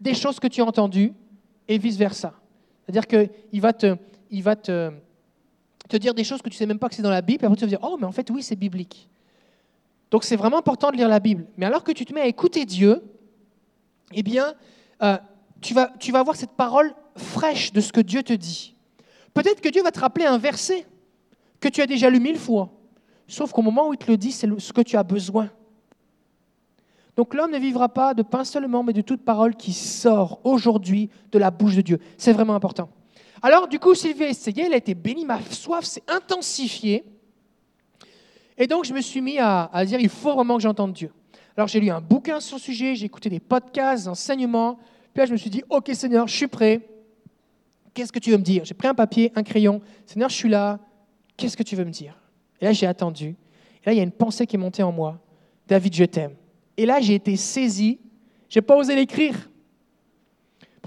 des 0.00 0.14
choses 0.14 0.40
que 0.40 0.46
tu 0.46 0.62
as 0.62 0.64
entendues 0.64 1.12
et 1.68 1.76
vice-versa. 1.76 2.32
C'est-à-dire 2.82 3.06
qu'il 3.06 3.60
va, 3.60 3.74
te, 3.74 3.96
il 4.30 4.42
va 4.42 4.56
te, 4.56 4.90
te 5.88 5.96
dire 5.96 6.14
des 6.14 6.24
choses 6.24 6.42
que 6.42 6.48
tu 6.48 6.54
ne 6.54 6.58
sais 6.58 6.66
même 6.66 6.78
pas 6.78 6.88
que 6.88 6.94
c'est 6.94 7.02
dans 7.02 7.10
la 7.10 7.22
Bible, 7.22 7.44
et 7.44 7.46
après 7.46 7.56
tu 7.56 7.64
vas 7.64 7.68
dire, 7.68 7.80
oh, 7.82 7.96
mais 7.98 8.06
en 8.06 8.12
fait, 8.12 8.28
oui, 8.30 8.42
c'est 8.42 8.56
biblique. 8.56 9.08
Donc 10.10 10.24
c'est 10.24 10.36
vraiment 10.36 10.58
important 10.58 10.90
de 10.90 10.96
lire 10.96 11.08
la 11.08 11.20
Bible. 11.20 11.46
Mais 11.56 11.66
alors 11.66 11.84
que 11.84 11.92
tu 11.92 12.04
te 12.04 12.14
mets 12.14 12.22
à 12.22 12.26
écouter 12.26 12.64
Dieu, 12.64 13.02
eh 14.12 14.22
bien, 14.22 14.54
euh, 15.02 15.18
tu, 15.60 15.74
vas, 15.74 15.92
tu 15.98 16.12
vas 16.12 16.20
avoir 16.20 16.36
cette 16.36 16.52
parole 16.52 16.94
fraîche 17.16 17.72
de 17.72 17.80
ce 17.80 17.92
que 17.92 18.00
Dieu 18.00 18.22
te 18.22 18.32
dit. 18.32 18.74
Peut-être 19.34 19.60
que 19.60 19.68
Dieu 19.68 19.82
va 19.82 19.90
te 19.90 20.00
rappeler 20.00 20.24
un 20.24 20.38
verset 20.38 20.86
que 21.60 21.68
tu 21.68 21.82
as 21.82 21.86
déjà 21.86 22.08
lu 22.08 22.20
mille 22.20 22.38
fois, 22.38 22.70
sauf 23.26 23.52
qu'au 23.52 23.62
moment 23.62 23.88
où 23.88 23.92
il 23.92 23.98
te 23.98 24.10
le 24.10 24.16
dit, 24.16 24.32
c'est 24.32 24.48
ce 24.58 24.72
que 24.72 24.80
tu 24.80 24.96
as 24.96 25.02
besoin. 25.02 25.50
Donc 27.16 27.34
l'homme 27.34 27.50
ne 27.50 27.58
vivra 27.58 27.88
pas 27.88 28.14
de 28.14 28.22
pain 28.22 28.44
seulement, 28.44 28.84
mais 28.84 28.92
de 28.92 29.00
toute 29.00 29.24
parole 29.24 29.56
qui 29.56 29.72
sort 29.72 30.40
aujourd'hui 30.44 31.10
de 31.32 31.38
la 31.38 31.50
bouche 31.50 31.74
de 31.74 31.80
Dieu. 31.80 31.98
C'est 32.16 32.32
vraiment 32.32 32.54
important. 32.54 32.88
Alors 33.42 33.68
du 33.68 33.78
coup, 33.78 33.94
Sylvie 33.94 34.24
a 34.24 34.28
essayé, 34.28 34.64
elle 34.64 34.74
a 34.74 34.76
été 34.76 34.94
bénie, 34.94 35.24
ma 35.24 35.40
soif 35.42 35.84
s'est 35.84 36.02
intensifiée. 36.08 37.04
Et 38.56 38.66
donc, 38.66 38.84
je 38.84 38.92
me 38.92 39.00
suis 39.00 39.20
mis 39.20 39.38
à, 39.38 39.70
dire, 39.86 40.00
il 40.00 40.08
faut 40.08 40.34
vraiment 40.34 40.56
que 40.56 40.62
j'entende 40.62 40.92
Dieu. 40.92 41.12
Alors, 41.56 41.68
j'ai 41.68 41.78
lu 41.78 41.90
un 41.90 42.00
bouquin 42.00 42.40
sur 42.40 42.56
le 42.56 42.60
sujet, 42.60 42.96
j'ai 42.96 43.06
écouté 43.06 43.30
des 43.30 43.38
podcasts, 43.38 44.04
des 44.04 44.08
enseignements. 44.08 44.78
Puis 45.14 45.20
là, 45.20 45.26
je 45.26 45.32
me 45.32 45.36
suis 45.36 45.50
dit, 45.50 45.62
OK, 45.70 45.88
Seigneur, 45.94 46.26
je 46.26 46.34
suis 46.34 46.48
prêt. 46.48 46.80
Qu'est-ce 47.94 48.12
que 48.12 48.18
tu 48.18 48.30
veux 48.30 48.36
me 48.36 48.42
dire? 48.42 48.64
J'ai 48.64 48.74
pris 48.74 48.88
un 48.88 48.94
papier, 48.94 49.32
un 49.36 49.44
crayon. 49.44 49.80
Seigneur, 50.06 50.28
je 50.28 50.34
suis 50.34 50.48
là. 50.48 50.80
Qu'est-ce 51.36 51.56
que 51.56 51.62
tu 51.62 51.76
veux 51.76 51.84
me 51.84 51.90
dire? 51.90 52.16
Et 52.60 52.64
là, 52.64 52.72
j'ai 52.72 52.86
attendu. 52.86 53.28
Et 53.28 53.86
là, 53.86 53.92
il 53.92 53.96
y 53.96 54.00
a 54.00 54.02
une 54.02 54.12
pensée 54.12 54.46
qui 54.46 54.56
est 54.56 54.58
montée 54.58 54.82
en 54.82 54.90
moi. 54.90 55.20
David, 55.68 55.94
je 55.94 56.04
t'aime. 56.04 56.34
Et 56.76 56.84
là, 56.84 57.00
j'ai 57.00 57.14
été 57.14 57.36
saisi. 57.36 58.00
J'ai 58.48 58.62
pas 58.62 58.76
osé 58.76 58.96
l'écrire. 58.96 59.47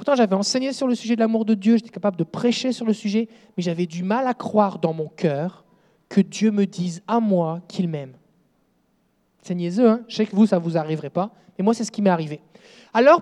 Pourtant, 0.02 0.16
j'avais 0.16 0.34
enseigné 0.36 0.74
sur 0.74 0.88
le 0.88 0.96
sujet 0.96 1.16
de 1.16 1.20
l'amour 1.20 1.46
de 1.46 1.54
Dieu, 1.54 1.78
j'étais 1.78 1.92
capable 1.92 2.18
de 2.18 2.24
prêcher 2.24 2.72
sur 2.72 2.88
le 2.88 2.92
sujet, 2.94 3.28
mais 3.56 3.62
j'avais 3.62 3.86
du 3.86 4.02
mal 4.02 4.26
à 4.26 4.34
croire 4.34 4.80
dans 4.80 4.94
mon 4.94 5.08
cœur 5.08 5.64
que 6.10 6.22
Dieu 6.22 6.50
me 6.50 6.66
dise 6.66 7.04
à 7.08 7.20
moi 7.20 7.62
qu'il 7.68 7.88
m'aime. 7.88 8.14
C'est 9.44 9.54
niaiseux, 9.54 9.88
hein 9.88 10.02
je 10.08 10.16
sais 10.16 10.26
que 10.26 10.36
vous, 10.36 10.48
ça 10.48 10.58
ne 10.58 10.64
vous 10.64 10.76
arriverait 10.76 11.12
pas, 11.12 11.30
mais 11.56 11.64
moi, 11.64 11.76
c'est 11.76 11.84
ce 11.84 11.92
qui 11.92 12.02
m'est 12.02 12.10
arrivé. 12.10 12.42
Alors, 12.96 13.22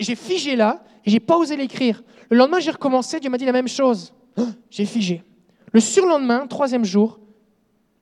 j'ai 0.00 0.16
figé 0.16 0.56
là, 0.56 0.82
et 1.06 1.10
j'ai 1.12 1.20
pas 1.20 1.36
osé 1.36 1.56
l'écrire. 1.56 2.02
Le 2.28 2.38
lendemain, 2.38 2.58
j'ai 2.58 2.72
recommencé, 2.72 3.20
Dieu 3.20 3.30
m'a 3.30 3.38
dit 3.38 3.44
la 3.44 3.52
même 3.52 3.68
chose. 3.68 4.12
Ah, 4.36 4.46
J'ai 4.68 4.86
figé. 4.86 5.22
Le 5.70 5.78
surlendemain, 5.78 6.48
troisième 6.48 6.84
jour, 6.84 7.20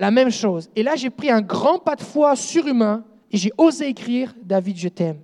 la 0.01 0.11
même 0.11 0.31
chose. 0.31 0.71
Et 0.77 0.83
là, 0.83 0.97
j'ai 0.97 1.11
pris 1.11 1.31
un 1.31 1.43
grand 1.43 1.79
pas 1.79 1.95
de 1.95 2.03
foi 2.03 2.37
surhumain, 2.37 3.05
et 3.31 3.37
j'ai 3.37 3.53
osé 3.59 3.87
écrire 3.87 4.35
David, 4.43 4.79
je 4.79 4.89
t'aime. 4.89 5.19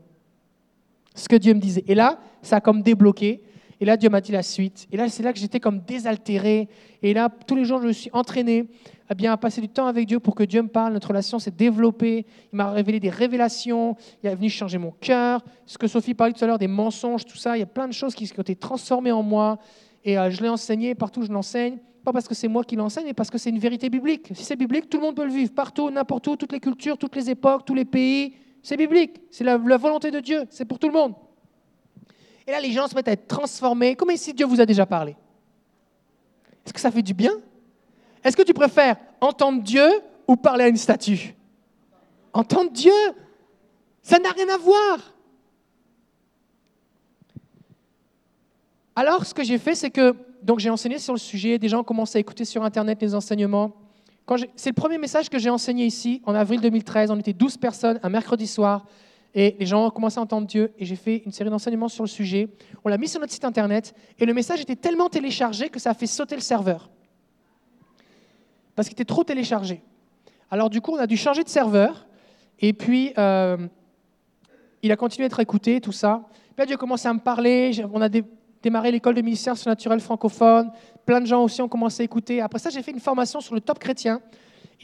Ce 1.15 1.29
que 1.29 1.37
Dieu 1.37 1.55
me 1.55 1.61
disait. 1.61 1.85
Et 1.87 1.95
là, 1.95 2.19
ça 2.45 2.57
a 2.57 2.61
comme 2.61 2.83
débloqué. 2.83 3.43
Et 3.81 3.85
là, 3.85 3.97
Dieu 3.97 4.09
m'a 4.09 4.21
dit 4.21 4.33
la 4.33 4.43
suite. 4.43 4.87
Et 4.93 4.97
là, 4.97 5.09
c'est 5.09 5.23
là 5.23 5.33
que 5.33 5.39
j'étais 5.39 5.61
comme 5.61 5.81
désaltéré. 5.81 6.69
Et 7.03 7.13
là, 7.13 7.29
tous 7.47 7.57
les 7.57 7.65
jours, 7.65 7.81
je 7.83 7.89
me 7.89 7.93
suis 7.93 8.11
entraîné 8.13 8.67
à 9.09 9.15
bien 9.15 9.37
passer 9.37 9.61
du 9.61 9.69
temps 9.69 9.87
avec 9.87 10.07
Dieu 10.07 10.21
pour 10.21 10.35
que 10.35 10.45
Dieu 10.45 10.63
me 10.63 10.69
parle. 10.69 10.93
Notre 10.93 11.09
relation 11.09 11.39
s'est 11.39 11.51
développée. 11.51 12.25
Il 12.53 12.57
m'a 12.57 12.71
révélé 12.71 13.01
des 13.01 13.11
révélations. 13.11 13.97
Il 14.23 14.29
est 14.29 14.35
venu 14.35 14.49
changer 14.49 14.79
mon 14.79 14.93
cœur. 14.93 15.43
Ce 15.67 15.77
que 15.77 15.87
Sophie 15.87 16.15
parlait 16.15 16.33
tout 16.33 16.45
à 16.45 16.47
l'heure, 16.47 16.59
des 16.59 16.69
mensonges, 16.69 17.25
tout 17.25 17.37
ça. 17.37 17.57
Il 17.57 17.61
y 17.61 17.63
a 17.63 17.67
plein 17.67 17.89
de 17.89 17.93
choses 17.93 18.15
qui 18.15 18.31
ont 18.39 18.43
été 18.43 18.57
transformées 18.57 19.13
en 19.13 19.23
moi. 19.23 19.59
Et 20.05 20.19
euh, 20.19 20.31
je 20.31 20.41
l'ai 20.43 20.49
enseigné 20.49 20.95
partout 20.95 21.21
où 21.21 21.25
je 21.25 21.33
l'enseigne. 21.33 21.79
Pas 22.05 22.13
parce 22.13 22.29
que 22.29 22.35
c'est 22.35 22.49
moi 22.49 22.65
qui 22.65 22.77
l'enseigne, 22.77 23.07
mais 23.07 23.15
parce 23.15 23.31
que 23.31 23.39
c'est 23.39 23.51
une 23.51 23.59
vérité 23.59 23.89
biblique. 23.89 24.29
Si 24.35 24.45
c'est 24.45 24.57
biblique, 24.57 24.91
tout 24.91 24.99
le 24.99 25.05
monde 25.05 25.17
peut 25.17 25.25
le 25.25 25.33
vivre. 25.33 25.53
Partout, 25.53 25.91
n'importe 25.91 26.27
où, 26.27 26.37
toutes 26.37 26.53
les 26.53 26.61
cultures, 26.61 26.99
toutes 26.99 27.17
les 27.17 27.31
époques, 27.31 27.65
tous 27.65 27.75
les 27.75 27.87
pays. 27.87 28.35
C'est 28.63 28.77
biblique. 28.77 29.21
C'est 29.31 29.45
la 29.45 29.57
volonté 29.57 30.11
de 30.11 30.21
Dieu. 30.21 30.45
C'est 30.51 30.67
pour 30.67 30.79
tout 30.79 30.89
le 30.89 30.95
monde. 30.95 31.15
Et 32.47 32.51
là, 32.51 32.61
les 32.61 32.73
gens 32.73 32.87
se 32.87 32.95
mettent 32.95 33.09
à 33.09 33.13
être 33.13 33.27
transformés. 33.27 33.97
Comme 33.97 34.15
si 34.17 34.35
Dieu 34.35 34.47
vous 34.47 34.61
a 34.61 34.67
déjà 34.67 34.87
parlé? 34.87 35.17
Est-ce 36.65 36.73
que 36.73 36.81
ça 36.81 36.91
fait 36.91 37.03
du 37.03 37.15
bien? 37.15 37.33
Est-ce 38.23 38.37
que 38.37 38.43
tu 38.43 38.55
préfères 38.55 38.97
entendre 39.21 39.63
Dieu 39.63 39.89
ou 40.27 40.37
parler 40.37 40.65
à 40.65 40.69
une 40.69 40.77
statue? 40.77 41.35
Entendre 42.33 42.71
Dieu, 42.71 42.93
ça 44.03 44.19
n'a 44.19 44.31
rien 44.31 44.49
à 44.49 44.59
voir. 44.59 45.15
Alors, 48.97 49.27
ce 49.27 49.35
que 49.35 49.43
j'ai 49.43 49.59
fait, 49.59 49.75
c'est 49.75 49.91
que 49.91 50.15
donc 50.43 50.59
j'ai 50.59 50.71
enseigné 50.71 50.99
sur 50.99 51.15
le 51.15 51.19
sujet. 51.19 51.59
Des 51.59 51.69
gens 51.69 51.81
ont 51.81 51.85
commencé 51.85 52.19
à 52.19 52.21
écouter 52.21 52.45
sur 52.45 52.63
Internet 52.63 53.01
les 53.01 53.15
enseignements. 53.15 53.73
C'est 54.57 54.71
le 54.71 54.75
premier 54.75 54.99
message 54.99 55.29
que 55.29 55.39
j'ai 55.39 55.51
enseigné 55.51 55.85
ici 55.87 56.23
en 56.25 56.35
avril 56.35 56.61
2013. 56.61 57.11
On 57.11 57.19
était 57.19 57.33
12 57.33 57.57
personnes 57.57 57.99
un 58.03 58.09
mercredi 58.09 58.47
soir. 58.47 58.87
Et 59.35 59.57
les 59.59 59.67
gens 59.67 59.87
ont 59.87 59.91
commencé 59.91 60.19
à 60.19 60.23
entendre 60.23 60.47
Dieu 60.47 60.73
et 60.79 60.85
j'ai 60.85 60.95
fait 60.95 61.23
une 61.27 61.33
série 61.33 61.51
d'enseignements 61.51 61.89
sur 61.89 62.05
le 62.05 62.09
sujet. 62.09 62.49
On 62.85 62.89
l'a 62.89 62.99
mis 62.99 63.09
sur 63.09 63.21
notre 63.21 63.33
site 63.33 63.45
internet 63.45 63.93
et 64.19 64.27
le 64.27 64.33
message 64.33 64.61
était 64.61 64.77
tellement 64.77 65.09
téléchargé 65.09 65.69
que 65.69 65.81
ça 65.81 65.91
a 65.91 65.95
fait 65.95 66.07
sauter 66.07 66.37
le 66.37 66.41
serveur. 66.41 66.89
Parce 68.77 68.89
qu'il 68.89 68.95
était 68.95 69.05
trop 69.05 69.25
téléchargé. 69.25 69.83
Alors 70.51 70.71
du 70.71 70.81
coup, 70.81 70.93
on 70.93 70.99
a 70.99 71.07
dû 71.07 71.17
changer 71.17 71.43
de 71.43 71.49
serveur 71.49 72.07
et 72.61 72.73
puis 72.73 73.13
euh, 73.19 73.57
il 74.83 74.93
a 74.93 74.97
continué 74.97 75.25
à 75.25 75.27
être 75.27 75.41
écouté, 75.41 75.81
tout 75.81 75.93
ça. 75.93 76.29
Puis 76.57 76.67
Dieu 76.67 76.75
a 76.75 76.79
commencé 76.79 77.09
à 77.09 77.13
me 77.13 77.19
parler. 77.19 77.73
On 77.93 78.01
a 78.01 78.09
dé- 78.09 78.25
démarré 78.63 78.93
l'école 78.93 79.15
de 79.15 79.23
ministère 79.23 79.57
surnaturel 79.57 79.99
francophone. 79.99 80.71
Plein 81.05 81.21
de 81.21 81.27
gens 81.27 81.43
aussi 81.43 81.61
ont 81.61 81.69
commencé 81.69 82.03
à 82.03 82.05
écouter. 82.05 82.41
Après 82.41 82.61
ça, 82.61 82.71
j'ai 82.71 82.83
fait 82.83 82.93
une 82.93 83.01
formation 83.01 83.41
sur 83.41 83.55
le 83.55 83.61
top 83.61 83.81
chrétien. 83.81 84.21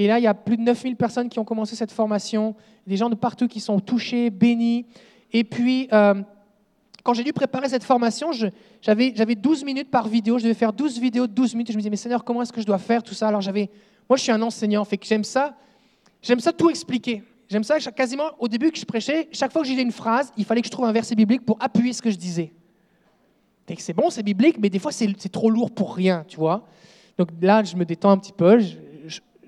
Et 0.01 0.06
là, 0.06 0.18
il 0.18 0.22
y 0.22 0.27
a 0.27 0.32
plus 0.32 0.56
de 0.56 0.62
9000 0.62 0.97
personnes 0.97 1.28
qui 1.28 1.39
ont 1.39 1.44
commencé 1.44 1.77
cette 1.77 1.93
formation, 1.93 2.56
des 2.86 2.97
gens 2.97 3.10
de 3.10 3.14
partout 3.14 3.48
qui 3.48 3.60
sont 3.60 3.81
touchés, 3.81 4.31
bénis. 4.31 4.86
Et 5.31 5.44
puis, 5.44 5.89
euh, 5.93 6.14
quand 7.02 7.12
j'ai 7.12 7.22
dû 7.22 7.35
préparer 7.35 7.68
cette 7.68 7.85
formation, 7.85 8.31
j'avais 8.81 9.12
j'avais 9.14 9.35
12 9.35 9.62
minutes 9.62 9.90
par 9.90 10.09
vidéo. 10.09 10.39
Je 10.39 10.44
devais 10.44 10.55
faire 10.55 10.72
12 10.72 10.98
vidéos 10.98 11.27
de 11.27 11.35
12 11.35 11.52
minutes. 11.52 11.72
Je 11.72 11.77
me 11.77 11.81
disais, 11.81 11.90
mais 11.90 11.97
Seigneur, 11.97 12.24
comment 12.24 12.40
est-ce 12.40 12.51
que 12.51 12.62
je 12.62 12.66
dois 12.66 12.78
faire 12.78 13.02
tout 13.02 13.12
ça? 13.12 13.28
Alors, 13.28 13.43
j'avais. 13.43 13.68
Moi, 14.09 14.16
je 14.16 14.22
suis 14.22 14.32
un 14.32 14.40
enseignant, 14.40 14.86
fait 14.86 14.97
que 14.97 15.06
j'aime 15.06 15.22
ça. 15.22 15.55
J'aime 16.22 16.40
ça 16.40 16.55
tout 16.55 16.70
expliquer. 16.70 17.22
J'aime 17.51 17.62
ça 17.62 17.78
quasiment 17.78 18.31
au 18.39 18.48
début 18.48 18.72
que 18.72 18.78
je 18.78 18.86
prêchais, 18.86 19.28
chaque 19.32 19.52
fois 19.52 19.60
que 19.60 19.68
disais 19.68 19.82
une 19.82 19.93
phrase, 19.93 20.32
il 20.39 20.47
fallait 20.47 20.62
que 20.62 20.68
je 20.68 20.72
trouve 20.72 20.86
un 20.86 20.93
verset 20.93 21.14
biblique 21.14 21.44
pour 21.44 21.59
appuyer 21.60 21.93
ce 21.93 22.01
que 22.01 22.10
je 22.10 22.16
disais. 22.16 22.55
C'est 23.77 23.93
bon, 23.93 24.09
c'est 24.09 24.22
biblique, 24.22 24.56
mais 24.59 24.70
des 24.70 24.78
fois 24.78 24.93
c'est 24.93 25.28
trop 25.31 25.51
lourd 25.51 25.70
pour 25.70 25.94
rien, 25.94 26.24
tu 26.27 26.39
vois. 26.39 26.66
Donc 27.18 27.28
là, 27.43 27.62
je 27.62 27.77
me 27.77 27.85
détends 27.85 28.12
un 28.12 28.18
petit 28.18 28.32
peu. 28.32 28.59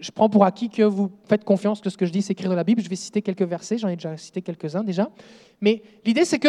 Je- 0.02 0.10
prends 0.10 0.28
pour 0.28 0.44
acquis 0.44 0.68
que 0.68 0.82
vous 0.82 1.10
faites 1.28 1.44
confiance 1.44 1.80
que 1.80 1.88
ce 1.90 1.96
que 1.96 2.04
je 2.06 2.12
dis, 2.12 2.20
c'est 2.22 2.32
écrit 2.32 2.48
dans 2.48 2.54
la 2.54 2.64
Bible. 2.64 2.82
Je 2.82 2.88
vais 2.88 2.96
citer 2.96 3.22
quelques 3.22 3.42
versets, 3.42 3.78
j'en 3.78 3.88
ai 3.88 3.96
déjà 3.96 4.16
cité 4.16 4.42
quelques-uns 4.42 4.82
déjà. 4.84 5.08
Mais 5.60 5.82
l'idée, 6.04 6.24
c'est 6.24 6.38
que 6.38 6.48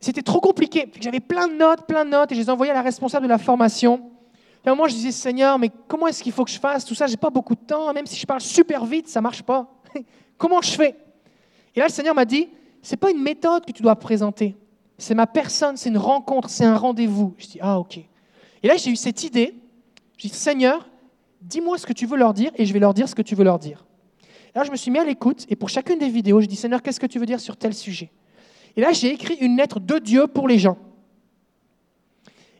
c'était 0.00 0.22
trop 0.22 0.40
compliqué. 0.40 0.90
J'avais 1.00 1.20
plein 1.20 1.48
de 1.48 1.54
notes, 1.54 1.86
plein 1.86 2.04
de 2.04 2.10
notes, 2.10 2.32
et 2.32 2.34
je 2.34 2.40
les 2.40 2.50
envoyais 2.50 2.70
à 2.72 2.74
la 2.74 2.82
responsable 2.82 3.24
de 3.24 3.28
la 3.30 3.38
formation. 3.38 4.10
Et 4.64 4.68
à 4.68 4.72
un 4.72 4.74
moment, 4.74 4.88
je 4.88 4.94
disais, 4.94 5.12
Seigneur, 5.12 5.58
mais 5.58 5.70
comment 5.88 6.06
est-ce 6.06 6.22
qu'il 6.22 6.32
faut 6.32 6.44
que 6.44 6.50
je 6.50 6.58
fasse 6.58 6.84
tout 6.84 6.94
ça? 6.94 7.06
J'ai 7.06 7.16
pas 7.16 7.30
beaucoup 7.30 7.54
de 7.54 7.60
temps, 7.60 7.92
même 7.92 8.06
si 8.06 8.16
je 8.16 8.26
parle 8.26 8.40
super 8.40 8.84
vite, 8.84 9.08
ça 9.08 9.20
marche 9.20 9.42
pas. 9.42 9.72
comment 10.38 10.60
je 10.62 10.70
fais? 10.72 10.96
Et 11.74 11.80
là, 11.80 11.86
le 11.86 11.92
Seigneur 11.92 12.14
m'a 12.14 12.24
dit, 12.24 12.48
c'est 12.82 12.96
pas 12.96 13.10
une 13.10 13.22
méthode 13.22 13.64
que 13.66 13.72
tu 13.72 13.82
dois 13.82 13.96
présenter. 13.96 14.56
C'est 14.98 15.14
ma 15.14 15.26
personne, 15.26 15.76
c'est 15.76 15.88
une 15.90 15.98
rencontre, 15.98 16.48
c'est 16.48 16.64
un 16.64 16.76
rendez-vous. 16.76 17.34
Je 17.38 17.46
dis, 17.46 17.58
ah 17.60 17.78
ok. 17.78 17.98
Et 17.98 18.68
là, 18.68 18.76
j'ai 18.76 18.90
eu 18.90 18.96
cette 18.96 19.22
idée. 19.24 19.54
Je 20.16 20.28
dis, 20.28 20.34
Seigneur, 20.34 20.88
dis-moi 21.40 21.78
ce 21.78 21.86
que 21.86 21.92
tu 21.92 22.06
veux 22.06 22.16
leur 22.16 22.34
dire 22.34 22.50
et 22.56 22.66
je 22.66 22.72
vais 22.72 22.78
leur 22.78 22.94
dire 22.94 23.08
ce 23.08 23.14
que 23.14 23.22
tu 23.22 23.34
veux 23.34 23.44
leur 23.44 23.58
dire. 23.58 23.86
Là, 24.54 24.64
je 24.64 24.70
me 24.70 24.76
suis 24.76 24.90
mis 24.90 24.98
à 24.98 25.04
l'écoute 25.04 25.44
et 25.48 25.56
pour 25.56 25.68
chacune 25.68 25.98
des 25.98 26.08
vidéos, 26.08 26.40
je 26.40 26.46
dis, 26.46 26.56
Seigneur, 26.56 26.82
qu'est-ce 26.82 27.00
que 27.00 27.06
tu 27.06 27.18
veux 27.18 27.26
dire 27.26 27.40
sur 27.40 27.56
tel 27.56 27.74
sujet? 27.74 28.10
Et 28.76 28.80
là, 28.80 28.92
j'ai 28.92 29.12
écrit 29.12 29.34
une 29.34 29.56
lettre 29.56 29.80
de 29.80 29.98
Dieu 29.98 30.26
pour 30.26 30.48
les 30.48 30.58
gens. 30.58 30.78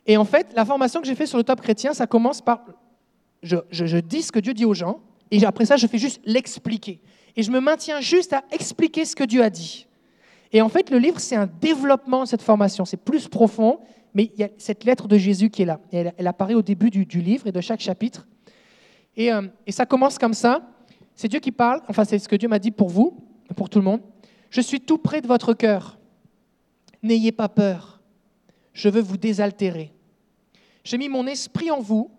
Et 0.05 0.15
en 0.17 0.25
fait, 0.25 0.47
la 0.55 0.63
formation 0.63 1.01
que 1.01 1.07
j'ai 1.07 1.15
faite 1.15 1.27
sur 1.27 1.37
le 1.37 1.43
top 1.43 1.61
chrétien, 1.61 1.93
ça 1.93 2.07
commence 2.07 2.41
par 2.41 2.61
je, 3.43 3.99
dis 3.99 4.23
ce 4.23 4.31
que 4.31 4.39
Dieu 4.39 4.53
dit 4.53 4.65
aux 4.65 4.73
gens, 4.73 5.01
et 5.31 5.43
après 5.45 5.65
ça, 5.65 5.77
je 5.77 5.85
fais 5.87 5.97
juste 5.97 6.21
l'expliquer. 6.25 7.01
Et 7.35 7.43
je 7.43 7.51
me 7.51 7.59
maintiens 7.59 7.99
juste 7.99 8.33
à 8.33 8.43
expliquer 8.51 9.05
ce 9.05 9.15
que 9.15 9.23
Dieu 9.23 9.43
a 9.43 9.49
dit. 9.49 9.87
Et 10.51 10.61
en 10.61 10.69
fait, 10.69 10.89
le 10.89 10.97
livre, 10.97 11.19
c'est 11.19 11.35
un 11.35 11.47
développement 11.47 12.23
de 12.23 12.27
cette 12.27 12.41
formation. 12.41 12.85
C'est 12.85 12.97
plus 12.97 13.27
profond, 13.27 13.79
mais 14.13 14.31
il 14.33 14.39
y 14.39 14.43
a 14.43 14.49
cette 14.57 14.85
lettre 14.85 15.07
de 15.07 15.17
Jésus 15.17 15.49
qui 15.49 15.63
est 15.63 15.65
là. 15.65 15.79
Elle, 15.91 16.27
apparaît 16.27 16.53
au 16.53 16.61
début 16.61 16.89
du 16.89 17.21
livre 17.21 17.47
et 17.47 17.51
de 17.51 17.61
chaque 17.61 17.81
chapitre. 17.81 18.27
Et, 19.17 19.33
euh, 19.33 19.41
et 19.65 19.73
ça 19.73 19.85
commence 19.85 20.17
comme 20.17 20.33
ça. 20.33 20.61
C'est 21.15 21.27
Dieu 21.27 21.39
qui 21.39 21.51
parle, 21.51 21.81
enfin 21.89 22.05
c'est 22.05 22.19
ce 22.19 22.29
que 22.29 22.35
Dieu 22.35 22.47
m'a 22.47 22.59
dit 22.59 22.71
pour 22.71 22.89
vous, 22.89 23.17
pour 23.55 23.69
tout 23.69 23.79
le 23.79 23.85
monde. 23.85 24.01
Je 24.49 24.61
suis 24.61 24.79
tout 24.79 24.99
près 24.99 25.19
de 25.19 25.27
votre 25.27 25.53
cœur. 25.53 25.97
N'ayez 27.03 27.31
pas 27.31 27.49
peur. 27.49 27.99
Je 28.73 28.87
veux 28.87 29.01
vous 29.01 29.17
désaltérer. 29.17 29.91
J'ai 30.83 30.97
mis 30.97 31.09
mon 31.09 31.25
esprit 31.27 31.71
en 31.71 31.79
vous 31.79 32.11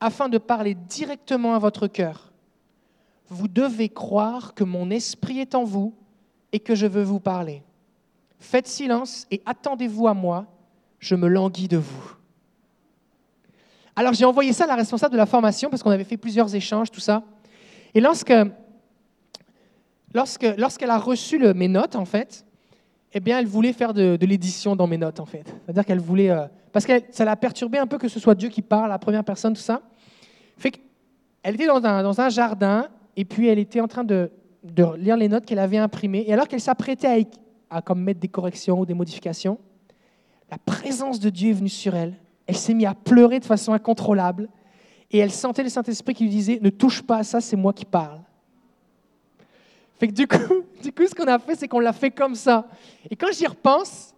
afin 0.00 0.28
de 0.28 0.38
parler 0.38 0.74
directement 0.74 1.54
à 1.54 1.58
votre 1.58 1.88
cœur. 1.88 2.32
Vous 3.28 3.48
devez 3.48 3.88
croire 3.88 4.54
que 4.54 4.64
mon 4.64 4.90
esprit 4.90 5.40
est 5.40 5.54
en 5.54 5.64
vous 5.64 5.94
et 6.52 6.60
que 6.60 6.74
je 6.74 6.86
veux 6.86 7.02
vous 7.02 7.20
parler. 7.20 7.62
Faites 8.38 8.68
silence 8.68 9.26
et 9.30 9.42
attendez-vous 9.44 10.06
à 10.06 10.14
moi, 10.14 10.46
je 10.98 11.14
me 11.14 11.28
languis 11.28 11.68
de 11.68 11.78
vous. 11.78 12.14
Alors 13.98 14.12
j'ai 14.12 14.24
envoyé 14.24 14.52
ça 14.52 14.62
à 14.62 14.66
la 14.68 14.76
responsable 14.76 15.10
de 15.10 15.16
la 15.16 15.26
formation 15.26 15.70
parce 15.70 15.82
qu'on 15.82 15.90
avait 15.90 16.04
fait 16.04 16.16
plusieurs 16.16 16.54
échanges, 16.54 16.88
tout 16.88 17.00
ça. 17.00 17.24
Et 17.96 18.00
lorsque, 18.00 18.32
lorsque, 20.14 20.46
lorsqu'elle 20.56 20.90
a 20.90 20.98
reçu 20.98 21.40
mes 21.52 21.66
notes, 21.66 21.96
en 21.96 22.04
fait, 22.04 22.46
eh 23.12 23.18
bien, 23.18 23.40
elle 23.40 23.48
voulait 23.48 23.72
faire 23.72 23.92
de, 23.92 24.16
l'édition 24.20 24.76
dans 24.76 24.86
mes 24.86 24.98
notes, 24.98 25.18
en 25.18 25.26
fait. 25.26 25.52
C'est-à-dire 25.64 25.84
qu'elle 25.84 25.98
voulait... 25.98 26.30
euh, 26.30 26.46
parce 26.72 26.86
que 26.86 26.92
ça 27.10 27.24
l'a 27.24 27.34
perturbé 27.34 27.78
un 27.78 27.88
peu 27.88 27.98
que 27.98 28.06
ce 28.06 28.20
soit 28.20 28.36
Dieu 28.36 28.50
qui 28.50 28.62
parle, 28.62 28.88
la 28.88 29.00
première 29.00 29.24
personne, 29.24 29.54
tout 29.54 29.60
ça. 29.60 29.82
Fait 30.58 30.70
qu'elle 30.70 31.56
était 31.56 31.66
dans 31.66 31.84
un, 31.84 32.04
dans 32.04 32.20
un 32.20 32.28
jardin, 32.28 32.86
et 33.16 33.24
puis 33.24 33.48
elle 33.48 33.58
était 33.58 33.80
en 33.80 33.88
train 33.88 34.04
de, 34.04 34.30
de 34.62 34.94
lire 34.94 35.16
les 35.16 35.28
notes 35.28 35.44
qu'elle 35.44 35.58
avait 35.58 35.76
imprimées. 35.76 36.22
Et 36.24 36.32
alors 36.32 36.46
qu'elle 36.46 36.60
s'apprêtait 36.60 37.26
à, 37.68 37.80
à 37.84 37.94
mettre 37.96 38.20
des 38.20 38.28
corrections 38.28 38.78
ou 38.78 38.86
des 38.86 38.94
modifications, 38.94 39.58
la 40.52 40.58
présence 40.58 41.18
de 41.18 41.30
Dieu 41.30 41.50
est 41.50 41.54
venue 41.54 41.68
sur 41.68 41.96
elle. 41.96 42.14
Elle 42.48 42.56
s'est 42.56 42.74
mise 42.74 42.86
à 42.86 42.94
pleurer 42.94 43.38
de 43.38 43.44
façon 43.44 43.72
incontrôlable. 43.72 44.48
Et 45.10 45.18
elle 45.18 45.30
sentait 45.30 45.62
le 45.62 45.68
Saint-Esprit 45.68 46.14
qui 46.14 46.24
lui 46.24 46.30
disait 46.30 46.58
Ne 46.60 46.70
touche 46.70 47.02
pas 47.02 47.18
à 47.18 47.22
ça, 47.22 47.40
c'est 47.40 47.56
moi 47.56 47.72
qui 47.72 47.84
parle. 47.84 48.20
Fait 50.00 50.08
que 50.08 50.12
du 50.12 50.26
coup, 50.26 50.64
du 50.82 50.90
coup 50.90 51.06
ce 51.06 51.14
qu'on 51.14 51.26
a 51.26 51.38
fait, 51.38 51.54
c'est 51.54 51.68
qu'on 51.68 51.80
l'a 51.80 51.92
fait 51.92 52.10
comme 52.10 52.34
ça. 52.34 52.66
Et 53.10 53.16
quand 53.16 53.28
j'y 53.32 53.46
repense, 53.46 54.14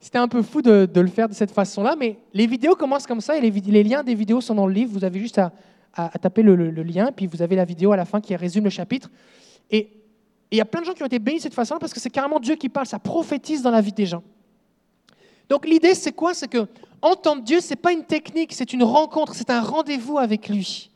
c'était 0.00 0.18
un 0.18 0.28
peu 0.28 0.42
fou 0.42 0.62
de, 0.62 0.88
le 0.94 1.06
faire 1.08 1.28
de 1.28 1.34
cette 1.34 1.50
façon-là, 1.50 1.96
mais 1.98 2.18
les 2.32 2.46
vidéos 2.46 2.76
commencent 2.76 3.06
comme 3.06 3.20
ça 3.20 3.36
et 3.36 3.40
les, 3.40 3.82
liens 3.82 4.02
des 4.02 4.14
vidéos 4.14 4.40
sont 4.40 4.54
dans 4.54 4.66
le 4.66 4.72
livre. 4.72 4.92
Vous 4.92 5.04
avez 5.04 5.18
juste 5.18 5.38
à, 5.38 5.50
taper 6.18 6.42
le, 6.42 6.56
le- 6.56 6.70
le 6.70 6.82
lien, 6.82 7.10
puis 7.14 7.26
vous 7.26 7.42
avez 7.42 7.56
la 7.56 7.64
vidéo 7.64 7.92
à 7.92 7.96
la 7.96 8.04
fin 8.04 8.20
qui 8.20 8.36
résume 8.36 8.64
le 8.64 8.70
chapitre. 8.70 9.10
Et 9.70 9.90
il 10.50 10.58
y 10.58 10.60
a 10.60 10.64
plein 10.64 10.80
de 10.80 10.86
gens 10.86 10.92
qui 10.92 11.02
ont 11.02 11.06
été 11.06 11.18
bénis 11.18 11.38
de 11.38 11.42
cette 11.42 11.54
façon-là 11.54 11.80
parce 11.80 11.92
que 11.92 12.00
c'est 12.00 12.10
carrément 12.10 12.38
Dieu 12.38 12.54
qui 12.54 12.68
parle, 12.68 12.86
ça 12.86 12.98
prophétise 12.98 13.62
dans 13.62 13.70
la 13.70 13.80
vie 13.80 13.92
des 13.92 14.06
gens. 14.06 14.22
Donc 15.48 15.66
l'idée, 15.66 15.94
c'est 15.94 16.12
quoi? 16.12 16.34
C'est 16.34 16.48
que 16.48 16.66
entendre 17.02 17.42
Dieu, 17.42 17.60
c'est 17.60 17.76
pas 17.76 17.92
une 17.92 18.04
technique, 18.04 18.52
c'est 18.52 18.72
une 18.72 18.82
rencontre, 18.82 19.34
c'est 19.34 19.50
un 19.50 19.60
rendez-vous 19.60 20.18
avec 20.18 20.48
lui. 20.48 20.90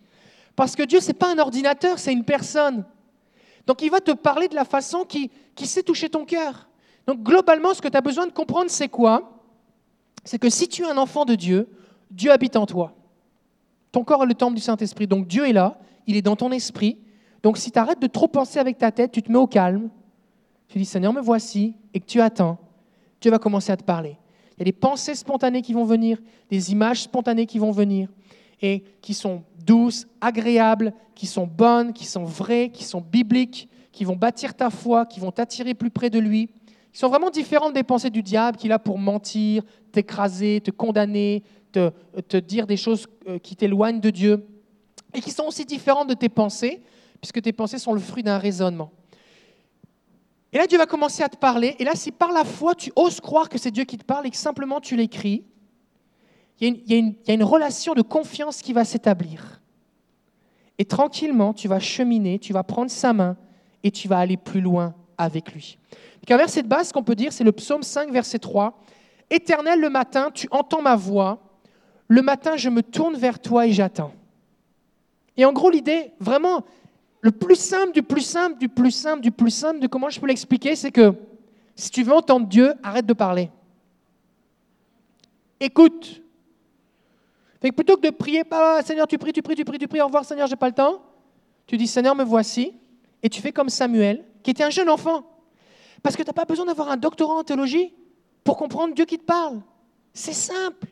Parce 0.57 0.75
que 0.75 0.83
Dieu, 0.83 1.01
c'est 1.01 1.12
pas 1.12 1.33
un 1.33 1.39
ordinateur, 1.39 1.99
c'est 1.99 2.12
une 2.12 2.25
personne. 2.25 2.85
Donc 3.66 3.83
il 3.83 3.91
va 3.91 4.01
te 4.01 4.12
parler 4.12 4.49
de 4.49 4.55
la 4.55 4.65
façon 4.65 5.05
qui, 5.05 5.31
qui 5.55 5.66
sait 5.66 5.83
toucher 5.83 6.09
ton 6.09 6.25
cœur. 6.25 6.69
Donc 7.07 7.23
globalement, 7.23 7.75
ce 7.75 7.83
que 7.83 7.89
tu 7.89 7.97
as 7.97 8.01
besoin 8.01 8.27
de 8.27 8.33
comprendre, 8.33 8.70
c'est 8.70 8.89
quoi? 8.89 9.45
C'est 10.25 10.39
que 10.39 10.51
si 10.51 10.69
tu 10.69 10.83
es 10.83 10.87
un 10.87 10.97
enfant 10.97 11.25
de 11.25 11.35
Dieu, 11.35 11.69
Dieu 12.11 12.31
habite 12.33 12.57
en 12.57 12.66
toi. 12.66 12.95
Ton 13.93 14.05
corps 14.05 14.25
est 14.25 14.27
le 14.27 14.35
temple 14.35 14.55
du 14.55 14.61
Saint-Esprit. 14.61 15.07
Donc 15.07 15.27
Dieu 15.27 15.47
est 15.47 15.53
là, 15.53 15.79
il 16.07 16.16
est 16.16 16.23
dans 16.23 16.37
ton 16.37 16.51
esprit. 16.51 16.99
Donc 17.43 17.59
si 17.59 17.70
tu 17.70 17.79
arrêtes 17.79 18.01
de 18.01 18.07
trop 18.07 18.29
penser 18.29 18.59
avec 18.59 18.79
ta 18.79 18.91
tête, 18.91 19.12
tu 19.12 19.23
te 19.23 19.31
mets 19.31 19.39
au 19.39 19.47
calme, 19.47 19.91
tu 20.69 20.79
dis 20.79 20.85
Seigneur, 20.85 21.12
me 21.12 21.20
voici, 21.20 21.75
et 21.95 22.01
que 22.01 22.07
tu 22.07 22.20
attends, 22.20 22.59
Dieu 23.20 23.31
va 23.31 23.39
commencer 23.39 23.73
à 23.73 23.77
te 23.77 23.85
parler. 23.85 24.16
Il 24.59 24.63
y 24.63 24.63
a 24.63 24.65
des 24.65 24.73
pensées 24.73 25.15
spontanées 25.15 25.63
qui 25.63 25.73
vont 25.73 25.85
venir, 25.85 26.19
des 26.51 26.73
images 26.73 27.03
spontanées 27.03 27.47
qui 27.47 27.61
vont 27.61 27.71
venir, 27.71 28.09
et 28.61 28.83
qui 29.01 29.15
sont 29.15 29.45
douces, 29.65 30.09
agréables, 30.21 30.93
qui 31.15 31.29
sont 31.29 31.47
bonnes, 31.47 31.93
qui 31.93 32.05
sont 32.05 32.25
vraies, 32.25 32.71
qui 32.71 32.83
sont 32.83 33.01
bibliques, 33.01 33.69
qui 33.93 34.05
vont 34.05 34.17
bâtir 34.17 34.55
ta 34.55 34.71
foi, 34.71 35.07
qui 35.07 35.21
vont 35.21 35.31
t'attirer 35.31 35.75
plus 35.75 35.91
près 35.91 36.11
de 36.11 36.19
lui, 36.19 36.49
qui 36.93 36.99
sont 36.99 37.09
vraiment 37.09 37.31
différentes 37.31 37.73
des 37.73 37.85
pensées 37.85 38.11
du 38.11 38.21
diable 38.21 38.57
qui 38.57 38.67
est 38.67 38.71
là 38.71 38.81
pour 38.81 38.99
mentir, 38.99 39.63
t'écraser, 39.93 40.61
te 40.61 40.73
condamner, 40.73 41.45
te, 41.71 41.93
te 42.27 42.37
dire 42.37 42.67
des 42.67 42.77
choses 42.77 43.07
euh, 43.29 43.39
qui 43.39 43.55
t'éloignent 43.55 44.01
de 44.01 44.11
Dieu, 44.11 44.45
et 45.15 45.21
qui 45.21 45.31
sont 45.31 45.45
aussi 45.45 45.65
différentes 45.65 46.09
de 46.09 46.15
tes 46.15 46.29
pensées, 46.29 46.83
puisque 47.21 47.41
tes 47.41 47.53
pensées 47.53 47.79
sont 47.79 47.93
le 47.93 48.01
fruit 48.01 48.25
d'un 48.25 48.39
raisonnement. 48.39 48.91
Et 50.53 50.59
là, 50.59 50.66
Dieu 50.66 50.79
va 50.79 50.87
commencer 50.87 51.23
à 51.23 51.29
te 51.29 51.37
parler. 51.37 51.77
Et 51.79 51.85
là, 51.85 51.95
si 51.95 52.11
par 52.11 52.33
la 52.33 52.45
foi, 52.45 52.75
tu 52.75 52.91
oses 52.97 53.20
croire 53.20 53.49
que 53.49 53.59
c'est 53.59 53.70
Dieu 53.70 53.85
qui 53.85 53.99
te 53.99 54.05
parle 54.05 54.27
et 54.27 54.31
que 54.31 54.37
simplement 54.37 54.81
tu 54.81 54.97
l'écris, 54.97 55.45
il 56.61 56.83
y, 56.91 57.31
a 57.31 57.33
une- 57.33 57.43
relation 57.45 57.95
de 57.95 58.03
confiance 58.03 58.62
qui 58.62 58.73
va 58.73 58.85
s'établir. 58.85 59.61
Et 60.79 60.85
tranquillement, 60.85 61.53
tu 61.53 61.69
vas 61.69 61.79
cheminer, 61.79 62.39
tu 62.39 62.53
vas 62.53 62.62
prendre 62.62 62.91
sa 62.91 63.12
main 63.12 63.37
et 63.85 63.91
tu 63.91 64.09
vas 64.09 64.19
aller 64.19 64.37
plus 64.37 64.61
loin 64.61 64.95
avec 65.19 65.53
lui. 65.53 65.79
Donc, 66.20 66.31
un 66.31 66.37
verset 66.37 66.62
de 66.62 66.69
base 66.69 66.91
qu'on 66.93 67.05
peut 67.05 67.15
dire, 67.15 67.33
c'est 67.33 67.45
le 67.45 67.53
psaume 67.53 67.83
5, 67.83 68.11
verset 68.11 68.39
3. 68.39 68.81
Éternel, 69.31 69.81
le 69.81 69.91
matin, 69.91 70.31
tu 70.33 70.49
entends 70.51 70.83
ma 70.83 70.97
voix. 70.97 71.39
Le 72.09 72.23
matin, 72.23 72.57
je 72.57 72.70
me 72.70 72.83
tourne 72.83 73.16
vers 73.16 73.39
toi 73.39 73.66
et 73.66 73.73
j'attends. 73.73 74.12
Et 75.37 75.45
en 75.45 75.53
gros, 75.53 75.70
l'idée, 75.70 76.12
vraiment, 76.19 76.65
le 77.20 77.32
plus 77.32 77.57
simple 77.57 77.93
du 77.93 78.03
plus 78.03 78.23
simple 78.23 78.59
du 78.59 78.69
plus 78.69 78.90
simple 78.90 79.20
du 79.20 79.31
plus 79.31 79.51
simple 79.51 79.81
de 79.81 79.86
comment 79.86 80.09
je 80.09 80.20
peux 80.20 80.27
l'expliquer, 80.27 80.77
c'est 80.77 80.93
que 80.93 81.15
si 81.74 81.90
tu 81.90 82.03
veux 82.03 82.12
entendre 82.12 82.47
Dieu, 82.47 82.74
arrête 82.82 83.07
de 83.07 83.12
parler. 83.12 83.51
Écoute. 85.61 86.23
Fait 87.61 87.73
plutôt 87.73 87.97
que 87.97 88.03
de 88.03 88.11
prier, 88.11 88.45
pas 88.45 88.82
Seigneur, 88.82 89.09
tu 89.09 89.19
pries, 89.19 89.32
tu 89.32 89.43
pries, 89.43 89.57
tu 89.57 89.65
pries, 89.65 89.78
tu 89.78 89.89
pries, 89.89 90.01
au 90.01 90.07
revoir 90.07 90.24
Seigneur, 90.24 90.47
j'ai 90.47 90.57
pas 90.57 90.69
le 90.69 90.74
temps. 90.74 91.03
Tu 91.66 91.77
dis 91.77 91.86
Seigneur, 91.86 92.15
me 92.15 92.24
voici. 92.24 92.74
Et 93.23 93.28
tu 93.28 93.40
fais 93.40 93.53
comme 93.53 93.69
Samuel, 93.69 94.24
qui 94.43 94.53
était 94.53 94.62
un 94.62 94.70
jeune 94.70 94.89
enfant. 94.89 95.24
Parce 96.03 96.16
que 96.16 96.23
tu 96.23 96.28
n'as 96.28 96.32
pas 96.32 96.45
besoin 96.45 96.66
d'avoir 96.66 96.89
un 96.89 96.97
doctorat 96.97 97.35
en 97.35 97.45
théologie 97.45 97.93
pour 98.45 98.57
comprendre 98.57 98.95
Dieu 98.95 99.05
qui 99.05 99.19
te 99.19 99.24
parle. 99.24 99.61
C'est 100.12 100.32
simple. 100.32 100.86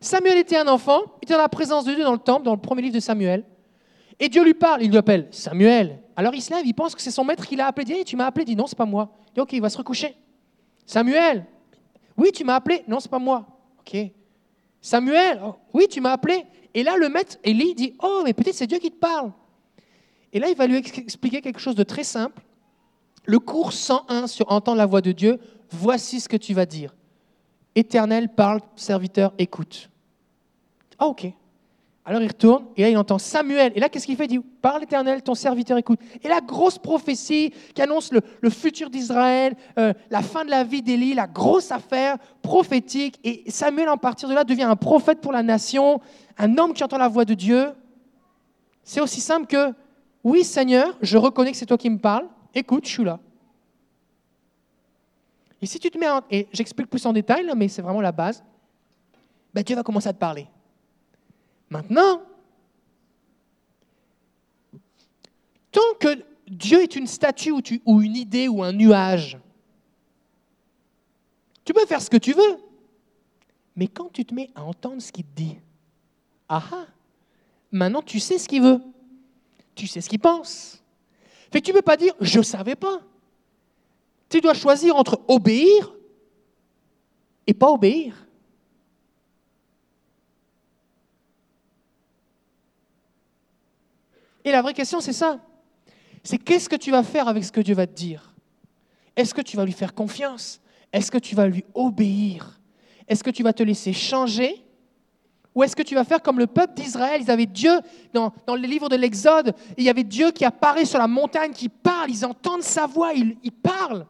Samuel 0.00 0.38
était 0.38 0.56
un 0.56 0.68
enfant, 0.68 1.02
il 1.20 1.26
était 1.26 1.34
dans 1.34 1.40
la 1.40 1.48
présence 1.50 1.84
de 1.84 1.92
Dieu 1.92 2.04
dans 2.04 2.12
le 2.12 2.18
temple, 2.18 2.44
dans 2.44 2.54
le 2.54 2.60
premier 2.60 2.80
livre 2.82 2.94
de 2.94 3.00
Samuel. 3.00 3.44
Et 4.20 4.28
Dieu 4.28 4.44
lui 4.44 4.54
parle, 4.54 4.82
il 4.82 4.90
lui 4.90 4.98
appelle 4.98 5.26
Samuel. 5.30 5.98
Alors 6.14 6.34
il 6.34 6.42
se 6.42 6.52
lève, 6.52 6.66
il 6.66 6.74
pense 6.74 6.94
que 6.94 7.00
c'est 7.00 7.10
son 7.10 7.24
maître 7.24 7.46
qui 7.46 7.56
l'a 7.56 7.66
appelé. 7.66 7.86
Il 7.88 7.94
dit 7.98 8.04
Tu 8.04 8.16
m'as 8.16 8.26
appelé 8.26 8.44
Il 8.44 8.48
dit 8.48 8.56
Non, 8.56 8.66
c'est 8.66 8.76
pas 8.76 8.84
moi. 8.84 9.10
Il 9.30 9.34
dit 9.34 9.40
Ok, 9.40 9.52
il 9.54 9.62
va 9.62 9.70
se 9.70 9.78
recoucher. 9.78 10.14
Samuel 10.86 11.46
Oui, 12.16 12.30
tu 12.32 12.44
m'as 12.44 12.54
appelé 12.56 12.84
Non, 12.86 13.00
c'est 13.00 13.10
pas 13.10 13.18
moi. 13.18 13.46
Ok. 13.80 13.96
Samuel 14.82 15.40
Oh, 15.44 15.54
Oui, 15.72 15.86
tu 15.90 16.00
m'as 16.00 16.12
appelé. 16.12 16.44
Et 16.74 16.82
là, 16.82 16.96
le 16.96 17.08
maître, 17.08 17.38
Élie, 17.42 17.74
dit 17.74 17.94
Oh, 18.02 18.20
mais 18.24 18.34
peut-être 18.34 18.54
c'est 18.54 18.66
Dieu 18.66 18.78
qui 18.78 18.90
te 18.90 18.98
parle. 18.98 19.32
Et 20.32 20.38
là, 20.38 20.48
il 20.50 20.56
va 20.56 20.66
lui 20.66 20.76
ex- 20.76 20.96
expliquer 20.98 21.40
quelque 21.40 21.58
chose 21.58 21.74
de 21.74 21.82
très 21.82 22.04
simple. 22.04 22.42
Le 23.24 23.38
cours 23.38 23.72
101 23.72 24.26
sur 24.26 24.50
Entendre 24.52 24.78
la 24.78 24.86
voix 24.86 25.00
de 25.00 25.12
Dieu, 25.12 25.38
voici 25.70 26.20
ce 26.20 26.28
que 26.28 26.36
tu 26.36 26.52
vas 26.54 26.66
dire. 26.66 26.94
Éternel, 27.74 28.28
parle, 28.28 28.60
serviteur, 28.76 29.32
écoute. 29.38 29.90
Ah, 30.98 31.06
ok. 31.06 31.32
Alors 32.04 32.22
il 32.22 32.28
retourne, 32.28 32.64
et 32.76 32.82
là 32.82 32.88
il 32.88 32.96
entend 32.96 33.18
Samuel. 33.18 33.72
Et 33.76 33.80
là, 33.80 33.88
qu'est-ce 33.88 34.06
qu'il 34.06 34.16
fait? 34.16 34.24
Il 34.24 34.28
dit 34.28 34.38
Parle 34.62 34.82
éternel, 34.82 35.22
ton 35.22 35.34
serviteur 35.34 35.76
écoute. 35.76 36.00
Et 36.22 36.28
la 36.28 36.40
grosse 36.40 36.78
prophétie 36.78 37.52
qui 37.74 37.82
annonce 37.82 38.10
le, 38.10 38.22
le 38.40 38.50
futur 38.50 38.88
d'Israël, 38.88 39.54
euh, 39.78 39.92
la 40.08 40.22
fin 40.22 40.44
de 40.44 40.50
la 40.50 40.64
vie 40.64 40.82
d'Élie, 40.82 41.12
la 41.12 41.26
grosse 41.26 41.70
affaire 41.70 42.16
prophétique. 42.40 43.20
Et 43.22 43.50
Samuel, 43.50 43.90
en 43.90 43.98
partir 43.98 44.28
de 44.28 44.34
là, 44.34 44.44
devient 44.44 44.62
un 44.62 44.76
prophète 44.76 45.20
pour 45.20 45.32
la 45.32 45.42
nation, 45.42 46.00
un 46.38 46.56
homme 46.56 46.72
qui 46.72 46.82
entend 46.82 46.98
la 46.98 47.08
voix 47.08 47.26
de 47.26 47.34
Dieu. 47.34 47.68
C'est 48.82 49.00
aussi 49.00 49.20
simple 49.20 49.46
que 49.46 49.72
Oui, 50.24 50.42
Seigneur, 50.42 50.96
je 51.02 51.18
reconnais 51.18 51.52
que 51.52 51.56
c'est 51.56 51.66
toi 51.66 51.78
qui 51.78 51.90
me 51.90 51.98
parles. 51.98 52.26
Écoute, 52.54 52.86
je 52.86 52.90
suis 52.92 53.04
là. 53.04 53.20
Et 55.62 55.66
si 55.66 55.78
tu 55.78 55.90
te 55.90 55.98
mets 55.98 56.08
en... 56.08 56.22
Et 56.30 56.48
j'explique 56.52 56.88
plus 56.88 57.04
en 57.04 57.12
détail, 57.12 57.50
mais 57.54 57.68
c'est 57.68 57.82
vraiment 57.82 58.00
la 58.00 58.12
base. 58.12 58.42
Ben, 59.52 59.62
Dieu 59.62 59.76
va 59.76 59.82
commencer 59.82 60.08
à 60.08 60.12
te 60.12 60.18
parler. 60.18 60.46
Maintenant, 61.70 62.22
tant 65.70 65.94
que 66.00 66.22
Dieu 66.48 66.82
est 66.82 66.96
une 66.96 67.06
statue 67.06 67.52
ou, 67.86 68.02
une 68.02 68.16
idée 68.16 68.48
ou 68.48 68.62
un 68.62 68.72
nuage, 68.72 69.38
tu 71.64 71.72
peux 71.72 71.86
faire 71.86 72.02
ce 72.02 72.10
que 72.10 72.16
tu 72.16 72.32
veux. 72.32 72.58
Mais 73.76 73.86
quand 73.86 74.12
tu 74.12 74.24
te 74.24 74.34
mets 74.34 74.50
à 74.56 74.64
entendre 74.64 75.00
ce 75.00 75.12
qu'il 75.12 75.24
te 75.24 75.36
dit, 75.36 75.56
ah 76.48 76.62
ah, 76.72 76.86
maintenant 77.70 78.02
tu 78.02 78.18
sais 78.18 78.38
ce 78.38 78.48
qu'il 78.48 78.62
veut. 78.62 78.80
Tu 79.76 79.86
sais 79.86 80.00
ce 80.00 80.08
qu'il 80.08 80.18
pense. 80.18 80.82
Fait 81.52 81.60
que 81.60 81.66
tu 81.66 81.70
ne 81.70 81.76
peux 81.76 81.82
pas 81.82 81.96
dire 81.96 82.12
je 82.20 82.38
ne 82.38 82.44
savais 82.44 82.74
pas. 82.74 83.00
Tu 84.28 84.40
dois 84.40 84.54
choisir 84.54 84.96
entre 84.96 85.20
obéir 85.28 85.94
et 87.46 87.54
pas 87.54 87.70
obéir. 87.70 88.26
Et 94.44 94.52
la 94.52 94.62
vraie 94.62 94.74
question, 94.74 95.00
c'est 95.00 95.12
ça. 95.12 95.40
C'est 96.22 96.38
qu'est-ce 96.38 96.68
que 96.68 96.76
tu 96.76 96.90
vas 96.90 97.02
faire 97.02 97.28
avec 97.28 97.44
ce 97.44 97.52
que 97.52 97.60
Dieu 97.60 97.74
va 97.74 97.86
te 97.86 97.94
dire? 97.94 98.34
Est-ce 99.16 99.34
que 99.34 99.40
tu 99.40 99.56
vas 99.56 99.64
lui 99.64 99.72
faire 99.72 99.94
confiance? 99.94 100.60
Est-ce 100.92 101.10
que 101.10 101.18
tu 101.18 101.34
vas 101.34 101.46
lui 101.46 101.64
obéir? 101.74 102.60
Est-ce 103.08 103.24
que 103.24 103.30
tu 103.30 103.42
vas 103.42 103.52
te 103.52 103.62
laisser 103.62 103.92
changer? 103.92 104.64
Ou 105.54 105.64
est-ce 105.64 105.74
que 105.74 105.82
tu 105.82 105.94
vas 105.94 106.04
faire 106.04 106.22
comme 106.22 106.38
le 106.38 106.46
peuple 106.46 106.74
d'Israël? 106.74 107.20
Ils 107.22 107.30
avaient 107.30 107.46
Dieu, 107.46 107.72
dans, 108.12 108.32
dans 108.46 108.54
le 108.54 108.62
livre 108.62 108.88
de 108.88 108.96
l'Exode, 108.96 109.54
il 109.76 109.84
y 109.84 109.90
avait 109.90 110.04
Dieu 110.04 110.30
qui 110.30 110.44
apparaît 110.44 110.84
sur 110.84 110.98
la 110.98 111.08
montagne, 111.08 111.52
qui 111.52 111.68
parle, 111.68 112.10
ils 112.10 112.24
entendent 112.24 112.62
sa 112.62 112.86
voix, 112.86 113.12
il, 113.12 113.52
parle. 113.52 114.06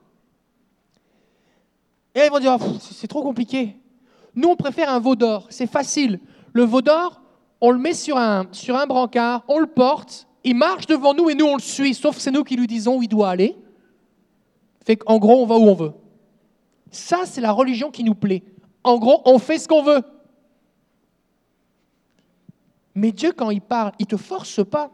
Et 2.14 2.20
ils 2.26 2.30
vont 2.30 2.40
dire, 2.40 2.52
Ah, 2.52 2.64
c'est 2.80 3.08
trop 3.08 3.22
compliqué. 3.22 3.76
Nous, 4.34 4.48
on 4.48 4.56
préfère 4.56 4.90
un 4.90 4.98
veau 4.98 5.16
d'or, 5.16 5.46
c'est 5.48 5.66
facile. 5.66 6.20
Le 6.52 6.64
veau 6.64 6.82
d'or, 6.82 7.22
on 7.60 7.70
le 7.70 7.78
met 7.78 7.94
sur 7.94 8.16
un, 8.16 8.46
brancard, 8.86 9.44
on 9.48 9.58
le 9.58 9.66
porte, 9.66 10.26
il 10.44 10.54
marche 10.54 10.86
devant 10.86 11.14
nous 11.14 11.28
et 11.28 11.34
nous, 11.34 11.46
on 11.46 11.56
le 11.56 11.62
suit, 11.62 11.94
sauf 11.94 12.18
c'est 12.18 12.30
nous 12.30 12.44
qui 12.44 12.56
lui 12.56 12.66
disons 12.66 12.96
où 12.96 13.02
il 13.02 13.08
doit 13.08 13.30
aller. 13.30 13.56
Fait 14.84 14.96
qu'en 14.96 15.18
gros, 15.18 15.42
on 15.42 15.46
va 15.46 15.56
où 15.56 15.68
on 15.68 15.74
veut. 15.74 15.92
Ça, 16.90 17.22
c'est 17.26 17.40
la 17.40 17.52
religion 17.52 17.90
qui 17.90 18.02
nous 18.02 18.14
plaît. 18.14 18.42
En 18.82 18.98
gros, 18.98 19.20
on 19.26 19.38
fait 19.38 19.58
ce 19.58 19.68
qu'on 19.68 19.82
veut. 19.82 20.02
Mais 22.94 23.12
Dieu, 23.12 23.32
quand 23.32 23.50
il 23.50 23.60
parle, 23.60 23.92
il 23.98 24.04
ne 24.04 24.08
te 24.08 24.16
force 24.16 24.64
pas. 24.64 24.90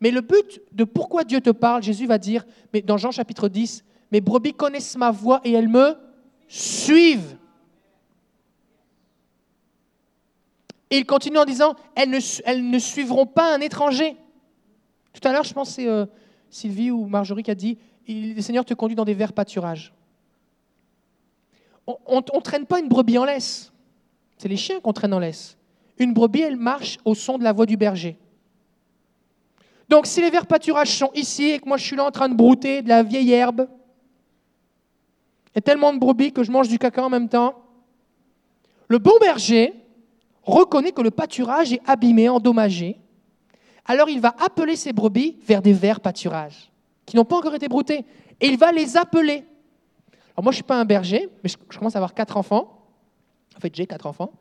Mais 0.00 0.10
le 0.10 0.22
but 0.22 0.62
de 0.72 0.84
pourquoi 0.84 1.24
Dieu 1.24 1.40
te 1.40 1.50
parle, 1.50 1.82
Jésus 1.82 2.06
va 2.06 2.16
dire, 2.16 2.46
mais 2.72 2.80
dans 2.80 2.96
Jean 2.96 3.10
chapitre 3.10 3.48
10, 3.48 3.84
mes 4.12 4.20
brebis 4.20 4.54
connaissent 4.54 4.96
ma 4.96 5.10
voix 5.10 5.40
et 5.44 5.52
elles 5.52 5.68
me 5.68 5.94
suivent. 6.48 7.36
Et 10.90 10.98
il 10.98 11.06
continue 11.06 11.38
en 11.38 11.44
disant, 11.44 11.76
elles 11.94 12.10
ne, 12.10 12.78
suivront 12.78 13.26
pas 13.26 13.54
un 13.54 13.60
étranger. 13.60 14.16
Tout 15.12 15.26
à 15.26 15.32
l'heure, 15.32 15.44
je 15.44 15.54
pense 15.54 15.68
que 15.68 15.74
c'est 15.74 15.88
euh, 15.88 16.06
Sylvie 16.50 16.90
ou 16.90 17.06
Marjorie 17.06 17.42
qui 17.42 17.50
a 17.50 17.54
dit, 17.54 17.78
le 18.08 18.40
Seigneur 18.40 18.64
te 18.64 18.74
conduit 18.74 18.96
dans 18.96 19.04
des 19.04 19.14
verts 19.14 19.32
pâturages. 19.32 19.94
On 21.86 22.16
ne 22.16 22.40
traîne 22.40 22.66
pas 22.66 22.80
une 22.80 22.88
brebis 22.88 23.18
en 23.18 23.24
laisse. 23.24 23.72
C'est 24.38 24.48
les 24.48 24.56
chiens 24.56 24.80
qu'on 24.80 24.92
traîne 24.92 25.12
en 25.12 25.18
laisse. 25.18 25.56
Une 25.98 26.12
brebis, 26.12 26.40
elle 26.40 26.56
marche 26.56 26.98
au 27.04 27.14
son 27.14 27.38
de 27.38 27.44
la 27.44 27.52
voix 27.52 27.66
du 27.66 27.76
berger. 27.76 28.16
Donc 29.88 30.06
si 30.06 30.20
les 30.20 30.30
verts 30.30 30.46
pâturages 30.46 30.96
sont 30.96 31.10
ici 31.14 31.50
et 31.50 31.58
que 31.58 31.68
moi 31.68 31.76
je 31.76 31.84
suis 31.84 31.96
là 31.96 32.04
en 32.04 32.12
train 32.12 32.28
de 32.28 32.34
brouter 32.34 32.80
de 32.80 32.88
la 32.88 33.02
vieille 33.02 33.32
herbe, 33.32 33.68
a 35.54 35.60
tellement 35.60 35.92
de 35.92 35.98
brebis 35.98 36.32
que 36.32 36.44
je 36.44 36.52
mange 36.52 36.68
du 36.68 36.78
caca 36.78 37.04
en 37.04 37.10
même 37.10 37.28
temps, 37.28 37.60
le 38.86 38.98
bon 38.98 39.12
berger 39.20 39.74
reconnaît 40.50 40.92
que 40.92 41.02
le 41.02 41.10
pâturage 41.10 41.72
est 41.72 41.80
abîmé, 41.86 42.28
endommagé. 42.28 42.98
Alors 43.86 44.08
il 44.08 44.20
va 44.20 44.34
appeler 44.44 44.76
ses 44.76 44.92
brebis 44.92 45.36
vers 45.46 45.62
des 45.62 45.72
verts 45.72 46.00
pâturages 46.00 46.70
qui 47.06 47.16
n'ont 47.16 47.24
pas 47.24 47.36
encore 47.36 47.54
été 47.54 47.68
broutés. 47.68 48.04
Et 48.40 48.46
il 48.46 48.56
va 48.56 48.72
les 48.72 48.96
appeler. 48.96 49.44
Alors 50.32 50.44
moi 50.44 50.44
je 50.44 50.48
ne 50.48 50.52
suis 50.54 50.62
pas 50.62 50.78
un 50.78 50.84
berger, 50.84 51.28
mais 51.42 51.50
je, 51.50 51.56
commence 51.76 51.96
à 51.96 51.98
avoir 51.98 52.14
quatre 52.14 52.36
enfants. 52.36 52.86
En 53.56 53.60
fait 53.60 53.74
j'ai 53.74 53.86
quatre 53.86 54.06
enfants. 54.06 54.32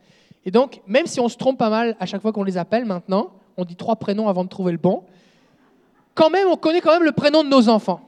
Et 0.46 0.52
donc 0.52 0.82
même 0.86 1.08
si 1.08 1.20
on 1.20 1.28
se 1.30 1.38
trompe 1.38 1.58
pas 1.58 1.70
mal 1.70 1.96
à 2.00 2.06
chaque 2.06 2.22
fois 2.22 2.32
qu'on 2.32 2.44
les 2.44 2.58
appelle 2.58 2.86
maintenant, 2.86 3.32
on 3.58 3.66
dit 3.66 3.76
trois 3.76 3.96
prénoms 3.96 4.28
avant 4.28 4.44
de 4.44 4.50
trouver 4.50 4.72
le 4.72 4.78
bon, 4.78 5.04
quand 6.14 6.30
même 6.30 6.48
on 6.48 6.56
connaît 6.56 6.82
quand 6.82 6.94
même 6.94 7.04
le 7.04 7.12
prénom 7.12 7.44
de 7.44 7.50
nos 7.50 7.70
enfants. 7.70 8.02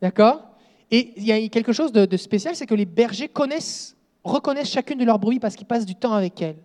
D'accord? 0.00 0.42
Et 0.90 1.12
il 1.16 1.24
y 1.24 1.32
a 1.32 1.48
quelque 1.48 1.72
chose 1.72 1.92
de 1.92 2.16
spécial, 2.16 2.54
c'est 2.54 2.66
que 2.66 2.74
les 2.74 2.84
bergers 2.84 3.28
connaissent, 3.28 3.96
reconnaissent 4.24 4.70
chacune 4.70 4.98
de 4.98 5.04
leurs 5.04 5.18
brebis 5.18 5.40
parce 5.40 5.56
qu'ils 5.56 5.66
passent 5.66 5.86
du 5.86 5.94
temps 5.94 6.12
avec 6.12 6.40
elles. 6.40 6.58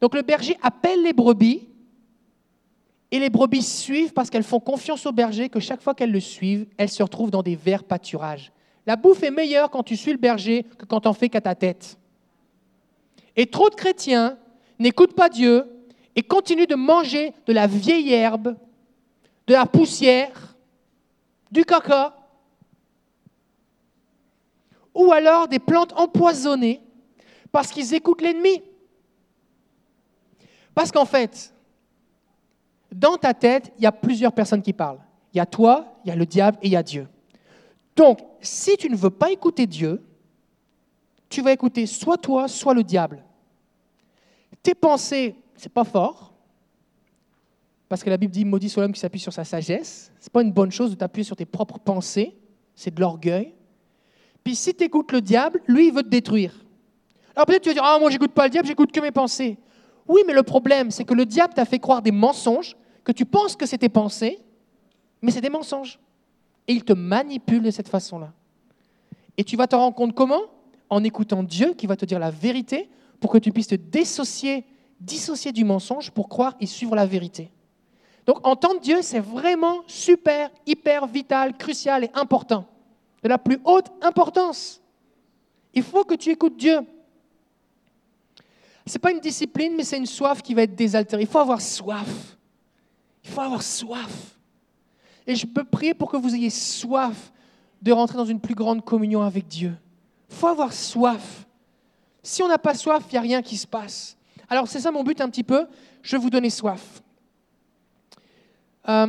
Donc 0.00 0.14
le 0.14 0.22
berger 0.22 0.56
appelle 0.62 1.02
les 1.02 1.12
brebis 1.12 1.68
et 3.10 3.18
les 3.18 3.30
brebis 3.30 3.62
suivent 3.62 4.12
parce 4.12 4.30
qu'elles 4.30 4.42
font 4.42 4.60
confiance 4.60 5.06
au 5.06 5.12
berger 5.12 5.48
que 5.48 5.60
chaque 5.60 5.80
fois 5.80 5.94
qu'elles 5.94 6.10
le 6.10 6.20
suivent, 6.20 6.66
elles 6.78 6.88
se 6.88 7.02
retrouvent 7.02 7.30
dans 7.30 7.42
des 7.42 7.56
verts 7.56 7.84
pâturages. 7.84 8.52
La 8.86 8.96
bouffe 8.96 9.22
est 9.22 9.30
meilleure 9.30 9.70
quand 9.70 9.82
tu 9.82 9.96
suis 9.96 10.12
le 10.12 10.18
berger 10.18 10.64
que 10.78 10.86
quand 10.86 11.00
t'en 11.00 11.12
fais 11.12 11.28
qu'à 11.28 11.40
ta 11.40 11.54
tête. 11.54 11.98
Et 13.36 13.46
trop 13.46 13.68
de 13.68 13.74
chrétiens 13.74 14.38
n'écoutent 14.78 15.14
pas 15.14 15.28
Dieu 15.28 15.64
et 16.16 16.22
continuent 16.22 16.66
de 16.66 16.74
manger 16.74 17.32
de 17.46 17.52
la 17.52 17.66
vieille 17.66 18.12
herbe, 18.12 18.56
de 19.46 19.52
la 19.52 19.66
poussière, 19.66 20.56
du 21.50 21.64
caca, 21.64 22.16
ou 24.94 25.12
alors 25.12 25.48
des 25.48 25.58
plantes 25.58 25.92
empoisonnées 25.96 26.80
parce 27.50 27.70
qu'ils 27.70 27.94
écoutent 27.94 28.22
l'ennemi. 28.22 28.62
Parce 30.74 30.90
qu'en 30.90 31.04
fait, 31.04 31.52
dans 32.90 33.16
ta 33.16 33.34
tête, 33.34 33.72
il 33.78 33.84
y 33.84 33.86
a 33.86 33.92
plusieurs 33.92 34.32
personnes 34.32 34.62
qui 34.62 34.72
parlent. 34.72 35.00
Il 35.32 35.38
y 35.38 35.40
a 35.40 35.46
toi, 35.46 35.94
il 36.04 36.08
y 36.08 36.10
a 36.10 36.16
le 36.16 36.26
diable 36.26 36.58
et 36.62 36.68
il 36.68 36.72
y 36.72 36.76
a 36.76 36.82
Dieu. 36.82 37.08
Donc, 37.96 38.20
si 38.40 38.76
tu 38.76 38.88
ne 38.88 38.96
veux 38.96 39.10
pas 39.10 39.30
écouter 39.30 39.66
Dieu, 39.66 40.02
tu 41.28 41.42
vas 41.42 41.52
écouter 41.52 41.86
soit 41.86 42.18
toi, 42.18 42.48
soit 42.48 42.74
le 42.74 42.84
diable. 42.84 43.22
Tes 44.62 44.74
pensées, 44.74 45.34
c'est 45.56 45.72
pas 45.72 45.84
fort, 45.84 46.32
parce 47.88 48.02
que 48.02 48.10
la 48.10 48.16
Bible 48.16 48.32
dit 48.32 48.44
maudit 48.44 48.70
soit 48.70 48.82
l'homme 48.82 48.92
qui 48.92 49.00
s'appuie 49.00 49.20
sur 49.20 49.32
sa 49.32 49.44
sagesse. 49.44 50.12
C'est 50.18 50.32
pas 50.32 50.42
une 50.42 50.52
bonne 50.52 50.70
chose 50.70 50.90
de 50.90 50.94
t'appuyer 50.94 51.24
sur 51.24 51.36
tes 51.36 51.44
propres 51.44 51.78
pensées, 51.78 52.34
c'est 52.74 52.94
de 52.94 53.00
l'orgueil. 53.00 53.54
Puis 54.44 54.56
si 54.56 54.74
tu 54.74 54.84
écoutes 54.84 55.12
le 55.12 55.20
diable, 55.20 55.60
lui, 55.66 55.88
il 55.88 55.92
veut 55.92 56.02
te 56.02 56.08
détruire. 56.08 56.54
Alors 57.34 57.46
peut-être 57.46 57.62
tu 57.62 57.68
vas 57.70 57.74
dire 57.74 57.84
ah 57.84 57.98
moi 57.98 58.10
j'écoute 58.10 58.32
pas 58.32 58.44
le 58.44 58.50
diable, 58.50 58.66
j'écoute 58.66 58.92
que 58.92 59.00
mes 59.00 59.10
pensées. 59.10 59.58
Oui, 60.08 60.22
mais 60.26 60.32
le 60.32 60.42
problème, 60.42 60.90
c'est 60.90 61.04
que 61.04 61.14
le 61.14 61.24
diable 61.24 61.54
t'a 61.54 61.64
fait 61.64 61.78
croire 61.78 62.02
des 62.02 62.10
mensonges 62.10 62.76
que 63.04 63.12
tu 63.12 63.24
penses 63.24 63.56
que 63.56 63.66
c'est 63.66 63.78
tes 63.78 63.88
pensées, 63.88 64.40
mais 65.20 65.30
c'est 65.30 65.40
des 65.40 65.50
mensonges. 65.50 65.98
Et 66.68 66.74
il 66.74 66.84
te 66.84 66.92
manipule 66.92 67.62
de 67.62 67.70
cette 67.70 67.88
façon-là. 67.88 68.32
Et 69.36 69.44
tu 69.44 69.56
vas 69.56 69.66
te 69.66 69.76
rendre 69.76 69.94
compte 69.94 70.14
comment? 70.14 70.42
En 70.90 71.02
écoutant 71.04 71.42
Dieu 71.42 71.74
qui 71.74 71.86
va 71.86 71.96
te 71.96 72.04
dire 72.04 72.18
la 72.18 72.30
vérité 72.30 72.90
pour 73.20 73.30
que 73.30 73.38
tu 73.38 73.50
puisses 73.50 73.68
te 73.68 73.74
dissocier, 73.74 74.64
dissocier 75.00 75.52
du 75.52 75.64
mensonge 75.64 76.10
pour 76.10 76.28
croire 76.28 76.54
et 76.60 76.66
suivre 76.66 76.94
la 76.94 77.06
vérité. 77.06 77.50
Donc 78.26 78.46
entendre 78.46 78.80
Dieu, 78.80 78.98
c'est 79.02 79.20
vraiment 79.20 79.80
super, 79.86 80.50
hyper 80.66 81.06
vital, 81.06 81.56
crucial 81.56 82.04
et 82.04 82.10
important. 82.14 82.66
De 83.22 83.28
la 83.28 83.38
plus 83.38 83.58
haute 83.64 83.90
importance. 84.02 84.80
Il 85.74 85.82
faut 85.82 86.04
que 86.04 86.14
tu 86.14 86.30
écoutes 86.30 86.56
Dieu. 86.56 86.80
Ce 88.86 88.94
n'est 88.94 88.98
pas 88.98 89.12
une 89.12 89.20
discipline, 89.20 89.74
mais 89.76 89.84
c'est 89.84 89.96
une 89.96 90.06
soif 90.06 90.42
qui 90.42 90.54
va 90.54 90.62
être 90.62 90.74
désaltérée. 90.74 91.22
Il 91.22 91.28
faut 91.28 91.38
avoir 91.38 91.60
soif. 91.60 92.36
Il 93.24 93.30
faut 93.30 93.40
avoir 93.40 93.62
soif. 93.62 94.36
Et 95.26 95.36
je 95.36 95.46
peux 95.46 95.64
prier 95.64 95.94
pour 95.94 96.10
que 96.10 96.16
vous 96.16 96.34
ayez 96.34 96.50
soif 96.50 97.32
de 97.80 97.92
rentrer 97.92 98.16
dans 98.16 98.24
une 98.24 98.40
plus 98.40 98.54
grande 98.54 98.84
communion 98.84 99.22
avec 99.22 99.46
Dieu. 99.46 99.74
Il 100.28 100.34
faut 100.34 100.48
avoir 100.48 100.72
soif. 100.72 101.46
Si 102.22 102.42
on 102.42 102.48
n'a 102.48 102.58
pas 102.58 102.74
soif, 102.74 103.04
il 103.08 103.12
n'y 103.12 103.18
a 103.18 103.22
rien 103.22 103.42
qui 103.42 103.56
se 103.56 103.66
passe. 103.66 104.16
Alors 104.48 104.68
c'est 104.68 104.80
ça 104.80 104.90
mon 104.90 105.04
but 105.04 105.20
un 105.20 105.28
petit 105.28 105.44
peu. 105.44 105.66
Je 106.02 106.16
vais 106.16 106.22
vous 106.22 106.30
donner 106.30 106.50
soif. 106.50 107.02
Euh, 108.88 109.06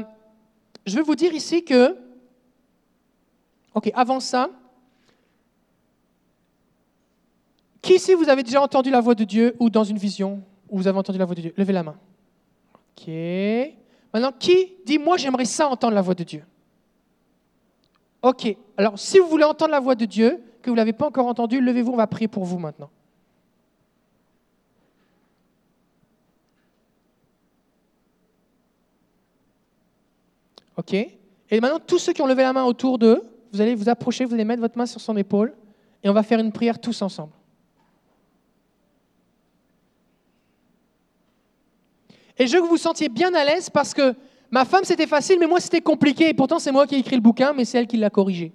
je 0.85 0.95
vais 0.95 1.01
vous 1.01 1.15
dire 1.15 1.33
ici 1.33 1.63
que, 1.63 1.97
ok, 3.73 3.91
avant 3.93 4.19
ça, 4.19 4.49
qui 7.81 7.95
ici 7.95 8.13
vous 8.13 8.29
avez 8.29 8.43
déjà 8.43 8.61
entendu 8.61 8.89
la 8.89 9.01
voix 9.01 9.15
de 9.15 9.23
Dieu 9.23 9.55
ou 9.59 9.69
dans 9.69 9.83
une 9.83 9.97
vision 9.97 10.41
où 10.69 10.77
vous 10.77 10.87
avez 10.87 10.97
entendu 10.97 11.19
la 11.19 11.25
voix 11.25 11.35
de 11.35 11.41
Dieu? 11.41 11.53
Levez 11.57 11.73
la 11.73 11.83
main. 11.83 11.95
Ok. 12.97 13.07
Maintenant, 14.13 14.31
qui 14.37 14.73
dit 14.85 14.97
moi 14.97 15.17
j'aimerais 15.17 15.45
ça 15.45 15.67
entendre 15.67 15.93
la 15.93 16.01
voix 16.01 16.15
de 16.15 16.23
Dieu? 16.23 16.43
Ok. 18.21 18.55
Alors, 18.77 18.97
si 18.97 19.19
vous 19.19 19.27
voulez 19.27 19.43
entendre 19.43 19.71
la 19.71 19.81
voix 19.81 19.95
de 19.95 20.05
Dieu, 20.05 20.41
que 20.61 20.69
vous 20.69 20.75
ne 20.75 20.79
l'avez 20.79 20.93
pas 20.93 21.07
encore 21.07 21.27
entendue, 21.27 21.59
levez-vous, 21.59 21.91
on 21.91 21.97
va 21.97 22.07
prier 22.07 22.29
pour 22.29 22.45
vous 22.45 22.57
maintenant. 22.57 22.89
OK 30.77 30.93
Et 30.93 31.59
maintenant, 31.59 31.79
tous 31.85 31.99
ceux 31.99 32.13
qui 32.13 32.21
ont 32.21 32.27
levé 32.27 32.43
la 32.43 32.53
main 32.53 32.63
autour 32.63 32.97
d'eux, 32.97 33.21
vous 33.53 33.61
allez 33.61 33.75
vous 33.75 33.87
approcher, 33.87 34.25
vous 34.25 34.33
allez 34.33 34.45
mettre 34.45 34.61
votre 34.61 34.77
main 34.77 34.87
sur 34.87 34.99
son 34.99 35.15
épaule 35.15 35.53
et 36.03 36.09
on 36.09 36.13
va 36.13 36.23
faire 36.23 36.39
une 36.39 36.51
prière 36.51 36.79
tous 36.79 37.03
ensemble. 37.03 37.31
Et 42.39 42.47
je 42.47 42.53
veux 42.53 42.57
que 42.57 42.63
vous 42.63 42.71
vous 42.71 42.77
sentiez 42.77 43.09
bien 43.09 43.31
à 43.35 43.45
l'aise 43.45 43.69
parce 43.69 43.93
que 43.93 44.15
ma 44.49 44.65
femme 44.65 44.83
c'était 44.83 45.05
facile, 45.05 45.37
mais 45.39 45.45
moi 45.45 45.59
c'était 45.59 45.81
compliqué. 45.81 46.29
Et 46.29 46.33
pourtant 46.33 46.57
c'est 46.57 46.71
moi 46.71 46.87
qui 46.87 46.95
ai 46.95 46.97
écrit 46.97 47.15
le 47.15 47.21
bouquin, 47.21 47.53
mais 47.53 47.63
c'est 47.63 47.77
elle 47.77 47.85
qui 47.85 47.97
l'a 47.97 48.09
corrigé. 48.09 48.51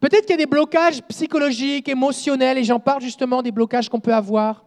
Peut-être 0.00 0.22
qu'il 0.22 0.32
y 0.32 0.34
a 0.34 0.44
des 0.44 0.46
blocages 0.46 1.00
psychologiques, 1.04 1.88
émotionnels, 1.88 2.58
et 2.58 2.64
j'en 2.64 2.80
parle 2.80 3.00
justement 3.00 3.40
des 3.40 3.52
blocages 3.52 3.88
qu'on 3.88 4.00
peut 4.00 4.12
avoir. 4.12 4.64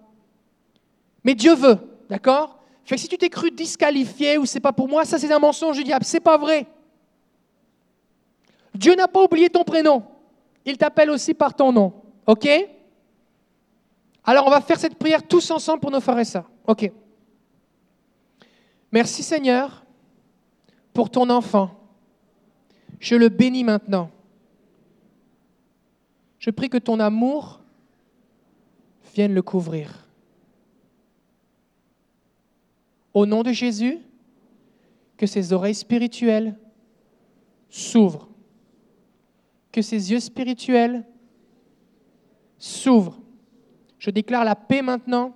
Mais 1.25 1.35
Dieu 1.35 1.53
veut, 1.53 1.77
d'accord? 2.09 2.56
Si 2.95 3.07
tu 3.09 3.17
t'es 3.17 3.29
cru 3.29 3.51
disqualifié 3.51 4.37
ou 4.37 4.45
c'est 4.45 4.61
pas 4.61 4.71
pour 4.71 4.87
moi, 4.87 5.03
ça 5.03 5.19
c'est 5.19 5.31
un 5.31 5.39
mensonge 5.39 5.75
du 5.75 5.83
diable, 5.83 6.05
c'est 6.05 6.21
pas 6.21 6.37
vrai. 6.37 6.65
Dieu 8.73 8.95
n'a 8.95 9.07
pas 9.07 9.23
oublié 9.23 9.49
ton 9.49 9.63
prénom. 9.63 10.03
Il 10.63 10.77
t'appelle 10.77 11.09
aussi 11.09 11.33
par 11.33 11.53
ton 11.53 11.71
nom, 11.71 11.93
ok? 12.25 12.47
Alors, 14.23 14.45
on 14.45 14.49
va 14.49 14.61
faire 14.61 14.79
cette 14.79 14.95
prière 14.95 15.25
tous 15.25 15.49
ensemble 15.51 15.79
pour 15.79 15.91
nos 15.91 16.01
frères 16.01 16.19
et 16.19 16.25
sœurs. 16.25 16.49
OK. 16.65 16.91
Merci 18.91 19.23
Seigneur 19.23 19.85
pour 20.93 21.09
ton 21.09 21.29
enfant. 21.29 21.71
Je 22.99 23.15
le 23.15 23.29
bénis 23.29 23.63
maintenant. 23.63 24.11
Je 26.39 26.49
prie 26.49 26.69
que 26.69 26.77
ton 26.77 26.99
amour 26.99 27.61
vienne 29.13 29.33
le 29.33 29.41
couvrir. 29.41 30.06
Au 33.17 33.25
nom 33.25 33.41
de 33.41 33.51
Jésus, 33.51 33.97
que 35.17 35.25
ses 35.25 35.51
oreilles 35.51 35.73
spirituelles 35.73 36.55
s'ouvrent, 37.67 38.29
que 39.71 39.81
ses 39.81 40.11
yeux 40.11 40.19
spirituels 40.19 41.03
s'ouvrent. 42.59 43.19
Je 43.97 44.11
déclare 44.11 44.45
la 44.45 44.53
paix 44.53 44.83
maintenant 44.83 45.35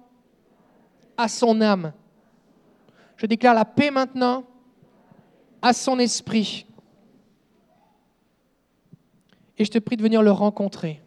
à 1.17 1.27
son 1.27 1.59
âme. 1.59 1.91
Je 3.17 3.25
déclare 3.25 3.55
la 3.55 3.65
paix 3.65 3.89
maintenant 3.89 4.43
à 5.59 5.73
son 5.73 5.97
esprit. 5.97 6.67
Et 9.57 9.65
je 9.65 9.71
te 9.71 9.79
prie 9.79 9.97
de 9.97 10.03
venir 10.03 10.21
le 10.21 10.31
rencontrer. 10.31 11.01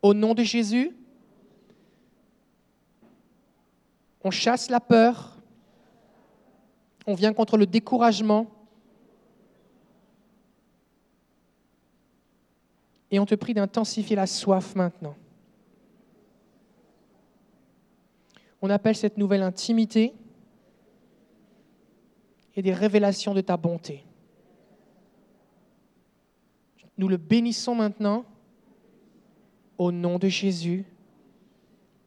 Au 0.00 0.14
nom 0.14 0.32
de 0.32 0.44
Jésus, 0.44 0.96
on 4.28 4.30
chasse 4.30 4.68
la 4.68 4.78
peur, 4.78 5.38
on 7.06 7.14
vient 7.14 7.32
contre 7.32 7.56
le 7.56 7.64
découragement, 7.64 8.46
et 13.10 13.18
on 13.18 13.24
te 13.24 13.34
prie 13.34 13.54
d'intensifier 13.54 14.16
la 14.16 14.26
soif 14.26 14.74
maintenant. 14.74 15.16
On 18.60 18.68
appelle 18.68 18.96
cette 18.96 19.16
nouvelle 19.16 19.40
intimité 19.40 20.12
et 22.54 22.60
des 22.60 22.74
révélations 22.74 23.32
de 23.32 23.40
ta 23.40 23.56
bonté. 23.56 24.04
Nous 26.98 27.08
le 27.08 27.16
bénissons 27.16 27.74
maintenant 27.74 28.26
au 29.78 29.90
nom 29.90 30.18
de 30.18 30.28
Jésus. 30.28 30.84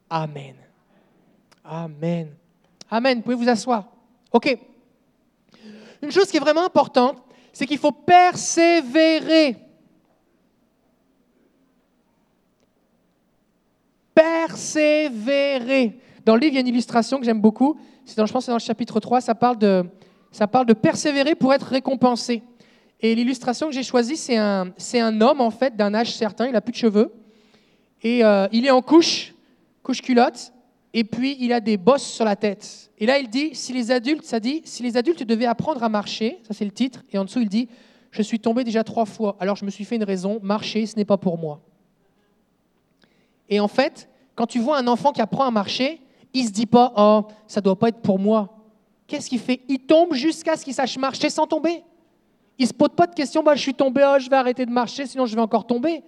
Amen. 0.08 0.61
Amen. 1.64 2.34
Amen. 2.90 3.22
Pouvez 3.22 3.36
vous 3.36 3.48
asseoir? 3.48 3.88
OK. 4.32 4.58
Une 6.02 6.10
chose 6.10 6.30
qui 6.30 6.36
est 6.36 6.40
vraiment 6.40 6.64
importante, 6.64 7.22
c'est 7.52 7.66
qu'il 7.66 7.78
faut 7.78 7.92
persévérer. 7.92 9.56
Persévérer. 14.14 15.98
Dans 16.24 16.34
le 16.34 16.40
livre, 16.40 16.52
il 16.52 16.54
y 16.54 16.58
a 16.58 16.60
une 16.60 16.68
illustration 16.68 17.18
que 17.18 17.24
j'aime 17.24 17.40
beaucoup. 17.40 17.78
C'est 18.04 18.16
dans, 18.16 18.26
je 18.26 18.32
pense 18.32 18.42
que 18.42 18.46
c'est 18.46 18.50
dans 18.50 18.56
le 18.56 18.62
chapitre 18.62 18.98
3, 19.00 19.20
ça 19.20 19.34
parle, 19.34 19.58
de, 19.58 19.84
ça 20.32 20.46
parle 20.46 20.66
de 20.66 20.72
persévérer 20.72 21.34
pour 21.34 21.54
être 21.54 21.66
récompensé. 21.66 22.42
Et 23.00 23.14
l'illustration 23.14 23.68
que 23.68 23.74
j'ai 23.74 23.82
choisie, 23.82 24.16
c'est 24.16 24.36
un, 24.36 24.72
c'est 24.76 25.00
un 25.00 25.20
homme, 25.20 25.40
en 25.40 25.50
fait, 25.50 25.76
d'un 25.76 25.94
âge 25.94 26.14
certain, 26.14 26.46
il 26.46 26.52
n'a 26.52 26.60
plus 26.60 26.72
de 26.72 26.76
cheveux. 26.76 27.12
Et 28.02 28.24
euh, 28.24 28.48
il 28.52 28.66
est 28.66 28.70
en 28.70 28.82
couche, 28.82 29.34
couche 29.82 30.02
culotte, 30.02 30.51
et 30.94 31.04
puis 31.04 31.36
il 31.40 31.52
a 31.52 31.60
des 31.60 31.76
bosses 31.76 32.04
sur 32.04 32.24
la 32.24 32.36
tête. 32.36 32.90
Et 32.98 33.06
là, 33.06 33.18
il 33.18 33.28
dit, 33.28 33.54
si 33.54 33.72
les 33.72 33.90
adultes, 33.90 34.24
ça 34.24 34.40
dit, 34.40 34.62
si 34.64 34.82
les 34.82 34.96
adultes 34.96 35.22
devaient 35.22 35.46
apprendre 35.46 35.82
à 35.82 35.88
marcher, 35.88 36.38
ça 36.46 36.54
c'est 36.54 36.64
le 36.64 36.70
titre, 36.70 37.02
et 37.10 37.18
en 37.18 37.24
dessous, 37.24 37.40
il 37.40 37.48
dit, 37.48 37.68
je 38.10 38.22
suis 38.22 38.38
tombé 38.38 38.62
déjà 38.62 38.84
trois 38.84 39.06
fois, 39.06 39.36
alors 39.40 39.56
je 39.56 39.64
me 39.64 39.70
suis 39.70 39.84
fait 39.84 39.96
une 39.96 40.04
raison, 40.04 40.38
marcher, 40.42 40.86
ce 40.86 40.96
n'est 40.96 41.04
pas 41.04 41.16
pour 41.16 41.38
moi. 41.38 41.60
Et 43.48 43.58
en 43.58 43.68
fait, 43.68 44.08
quand 44.34 44.46
tu 44.46 44.60
vois 44.60 44.78
un 44.78 44.86
enfant 44.86 45.12
qui 45.12 45.20
apprend 45.20 45.44
à 45.44 45.50
marcher, 45.50 46.00
il 46.34 46.46
se 46.46 46.50
dit 46.50 46.66
pas, 46.66 46.92
oh, 46.96 47.26
ça 47.46 47.60
doit 47.60 47.78
pas 47.78 47.88
être 47.88 48.00
pour 48.00 48.18
moi. 48.18 48.56
Qu'est-ce 49.06 49.28
qu'il 49.28 49.40
fait? 49.40 49.60
Il 49.68 49.80
tombe 49.80 50.14
jusqu'à 50.14 50.56
ce 50.56 50.64
qu'il 50.64 50.74
sache 50.74 50.96
marcher 50.96 51.28
sans 51.28 51.46
tomber. 51.46 51.82
Il 52.58 52.66
se 52.66 52.72
pose 52.72 52.90
pas 52.96 53.06
de 53.06 53.14
questions, 53.14 53.42
bah, 53.42 53.54
je 53.54 53.60
suis 53.60 53.74
tombé, 53.74 54.02
oh, 54.06 54.18
je 54.18 54.30
vais 54.30 54.36
arrêter 54.36 54.64
de 54.64 54.70
marcher, 54.70 55.06
sinon 55.06 55.26
je 55.26 55.34
vais 55.34 55.42
encore 55.42 55.66
tomber. 55.66 56.02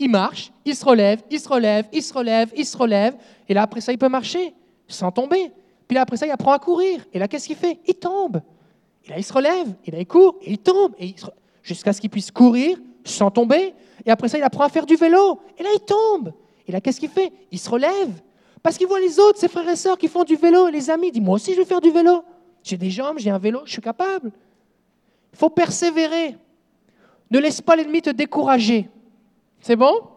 Il 0.00 0.08
marche, 0.08 0.50
il 0.64 0.74
se 0.74 0.84
relève, 0.84 1.22
il 1.30 1.38
se 1.38 1.46
relève, 1.46 1.86
il 1.92 2.02
se 2.02 2.12
relève, 2.12 2.50
il 2.56 2.64
se 2.64 2.76
relève, 2.76 3.14
et 3.48 3.54
là 3.54 3.62
après 3.62 3.82
ça, 3.82 3.92
il 3.92 3.98
peut 3.98 4.08
marcher 4.08 4.54
sans 4.88 5.12
tomber. 5.12 5.52
Puis 5.86 5.94
là 5.94 6.00
après 6.00 6.16
ça, 6.16 6.26
il 6.26 6.30
apprend 6.30 6.52
à 6.52 6.58
courir. 6.58 7.04
Et 7.12 7.18
là, 7.18 7.28
qu'est-ce 7.28 7.46
qu'il 7.46 7.56
fait? 7.56 7.78
Il 7.86 7.94
tombe. 7.94 8.40
Et 9.04 9.10
là, 9.10 9.18
il 9.18 9.24
se 9.24 9.32
relève, 9.32 9.68
et 9.84 9.90
là, 9.90 9.98
il 9.98 10.06
court, 10.06 10.36
et 10.40 10.52
il 10.52 10.58
tombe, 10.58 10.94
jusqu'à 11.62 11.92
ce 11.92 12.00
qu'il 12.00 12.08
puisse 12.08 12.30
courir 12.30 12.78
sans 13.04 13.30
tomber. 13.30 13.74
Et 14.06 14.10
après 14.10 14.28
ça, 14.28 14.38
il 14.38 14.42
apprend 14.42 14.64
à 14.64 14.70
faire 14.70 14.86
du 14.86 14.96
vélo, 14.96 15.38
et 15.58 15.62
là, 15.62 15.68
il 15.74 15.80
tombe. 15.80 16.32
Et 16.66 16.72
là, 16.72 16.80
qu'est-ce 16.80 16.98
qu'il 16.98 17.10
fait? 17.10 17.30
Il 17.50 17.58
se 17.58 17.68
relève. 17.68 18.22
Parce 18.62 18.78
qu'il 18.78 18.86
voit 18.86 19.00
les 19.00 19.18
autres, 19.18 19.38
ses 19.38 19.48
frères 19.48 19.68
et 19.68 19.76
sœurs 19.76 19.98
qui 19.98 20.08
font 20.08 20.24
du 20.24 20.36
vélo, 20.36 20.68
et 20.68 20.72
les 20.72 20.88
amis, 20.88 21.08
il 21.08 21.12
dit, 21.12 21.20
moi 21.20 21.34
aussi, 21.34 21.52
je 21.52 21.58
vais 21.58 21.66
faire 21.66 21.80
du 21.80 21.90
vélo. 21.90 22.24
J'ai 22.62 22.78
des 22.78 22.90
jambes, 22.90 23.18
j'ai 23.18 23.30
un 23.30 23.38
vélo, 23.38 23.60
je 23.66 23.72
suis 23.72 23.82
capable. 23.82 24.32
Il 25.32 25.38
faut 25.38 25.50
persévérer. 25.50 26.36
Ne 27.30 27.38
laisse 27.38 27.60
pas 27.60 27.76
l'ennemi 27.76 28.00
te 28.00 28.10
décourager. 28.10 28.88
C'est 29.60 29.76
bon? 29.76 30.08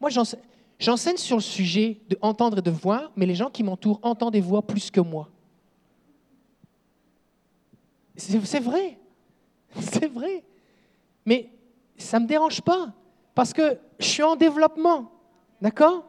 Moi, 0.00 0.10
j'ense- 0.10 0.36
j'enseigne 0.78 1.16
sur 1.16 1.36
le 1.36 1.42
sujet 1.42 1.98
de 2.08 2.18
entendre 2.20 2.58
et 2.58 2.62
de 2.62 2.70
voir, 2.70 3.10
mais 3.16 3.26
les 3.26 3.34
gens 3.34 3.50
qui 3.50 3.62
m'entourent 3.62 4.00
entendent 4.02 4.34
et 4.36 4.40
voient 4.40 4.66
plus 4.66 4.90
que 4.90 5.00
moi. 5.00 5.28
C'est 8.16 8.60
vrai. 8.60 8.98
C'est 9.80 10.06
vrai. 10.06 10.44
Mais 11.26 11.48
ça 11.96 12.18
ne 12.18 12.24
me 12.24 12.28
dérange 12.28 12.60
pas, 12.60 12.92
parce 13.34 13.52
que 13.52 13.78
je 13.98 14.06
suis 14.06 14.22
en 14.22 14.36
développement. 14.36 15.10
D'accord? 15.60 16.04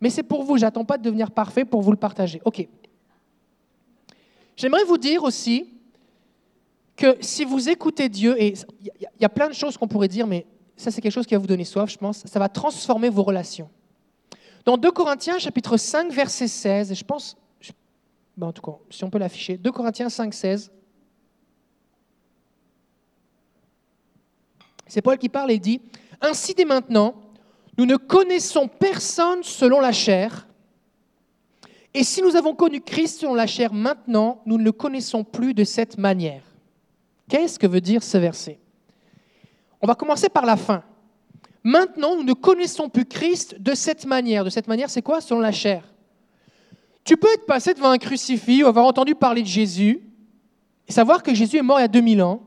Mais 0.00 0.10
c'est 0.10 0.22
pour 0.22 0.42
vous, 0.42 0.56
j'attends 0.58 0.84
pas 0.84 0.98
de 0.98 1.02
devenir 1.02 1.30
parfait 1.30 1.64
pour 1.64 1.80
vous 1.80 1.90
le 1.90 1.96
partager. 1.96 2.42
OK. 2.44 2.66
J'aimerais 4.56 4.84
vous 4.84 4.98
dire 4.98 5.22
aussi 5.22 5.68
que 6.96 7.16
si 7.20 7.44
vous 7.44 7.68
écoutez 7.68 8.08
Dieu, 8.08 8.40
et 8.40 8.54
il 8.80 8.90
y, 9.20 9.24
a- 9.24 9.28
plein 9.28 9.48
de 9.48 9.54
choses 9.54 9.76
qu'on 9.76 9.88
pourrait 9.88 10.08
dire, 10.08 10.26
mais 10.26 10.46
ça 10.76 10.90
c'est 10.90 11.00
quelque 11.00 11.12
chose 11.12 11.26
qui 11.26 11.34
va 11.34 11.40
vous 11.40 11.46
donner 11.46 11.64
soif, 11.64 11.90
je 11.90 11.96
pense, 11.98 12.24
ça 12.26 12.38
va 12.38 12.48
transformer 12.48 13.08
vos 13.08 13.22
relations. 13.22 13.68
Dans 14.64 14.76
2 14.78 14.90
Corinthiens 14.92 15.38
chapitre 15.38 15.76
5 15.76 16.12
verset 16.12 16.48
16, 16.48 16.92
et 16.92 16.94
je 16.94 17.04
pense, 17.04 17.36
ben, 18.36 18.48
en 18.48 18.52
tout 18.52 18.62
cas, 18.62 18.76
si 18.90 19.04
on 19.04 19.10
peut 19.10 19.18
l'afficher, 19.18 19.56
2 19.56 19.70
Corinthiens 19.72 20.08
5, 20.08 20.32
16, 20.32 20.70
c'est 24.86 25.02
Paul 25.02 25.18
qui 25.18 25.28
parle 25.28 25.50
et 25.50 25.58
dit, 25.58 25.80
Ainsi 26.20 26.54
dès 26.54 26.64
maintenant, 26.64 27.14
nous 27.76 27.86
ne 27.86 27.96
connaissons 27.96 28.68
personne 28.68 29.42
selon 29.42 29.80
la 29.80 29.92
chair, 29.92 30.46
et 31.92 32.02
si 32.04 32.22
nous 32.22 32.34
avons 32.36 32.54
connu 32.54 32.80
Christ 32.80 33.20
selon 33.20 33.34
la 33.34 33.46
chair 33.46 33.72
maintenant, 33.72 34.42
nous 34.46 34.58
ne 34.58 34.64
le 34.64 34.72
connaissons 34.72 35.22
plus 35.24 35.54
de 35.54 35.64
cette 35.64 35.98
manière. 35.98 36.42
Qu'est-ce 37.28 37.58
que 37.58 37.66
veut 37.66 37.80
dire 37.80 38.02
ce 38.02 38.18
verset? 38.18 38.58
On 39.80 39.86
va 39.86 39.94
commencer 39.94 40.28
par 40.28 40.46
la 40.46 40.56
fin. 40.56 40.82
Maintenant, 41.62 42.16
nous 42.16 42.24
ne 42.24 42.34
connaissons 42.34 42.88
plus 42.88 43.06
Christ 43.06 43.56
de 43.60 43.74
cette 43.74 44.06
manière. 44.06 44.44
De 44.44 44.50
cette 44.50 44.68
manière, 44.68 44.90
c'est 44.90 45.02
quoi? 45.02 45.20
Selon 45.20 45.40
la 45.40 45.52
chair. 45.52 45.82
Tu 47.04 47.16
peux 47.16 47.32
être 47.32 47.46
passé 47.46 47.74
devant 47.74 47.90
un 47.90 47.98
crucifix 47.98 48.62
ou 48.62 48.66
avoir 48.66 48.86
entendu 48.86 49.14
parler 49.14 49.42
de 49.42 49.46
Jésus 49.46 50.00
et 50.88 50.92
savoir 50.92 51.22
que 51.22 51.34
Jésus 51.34 51.58
est 51.58 51.62
mort 51.62 51.78
il 51.78 51.82
y 51.82 51.84
a 51.84 51.88
2000 51.88 52.22
ans, 52.22 52.42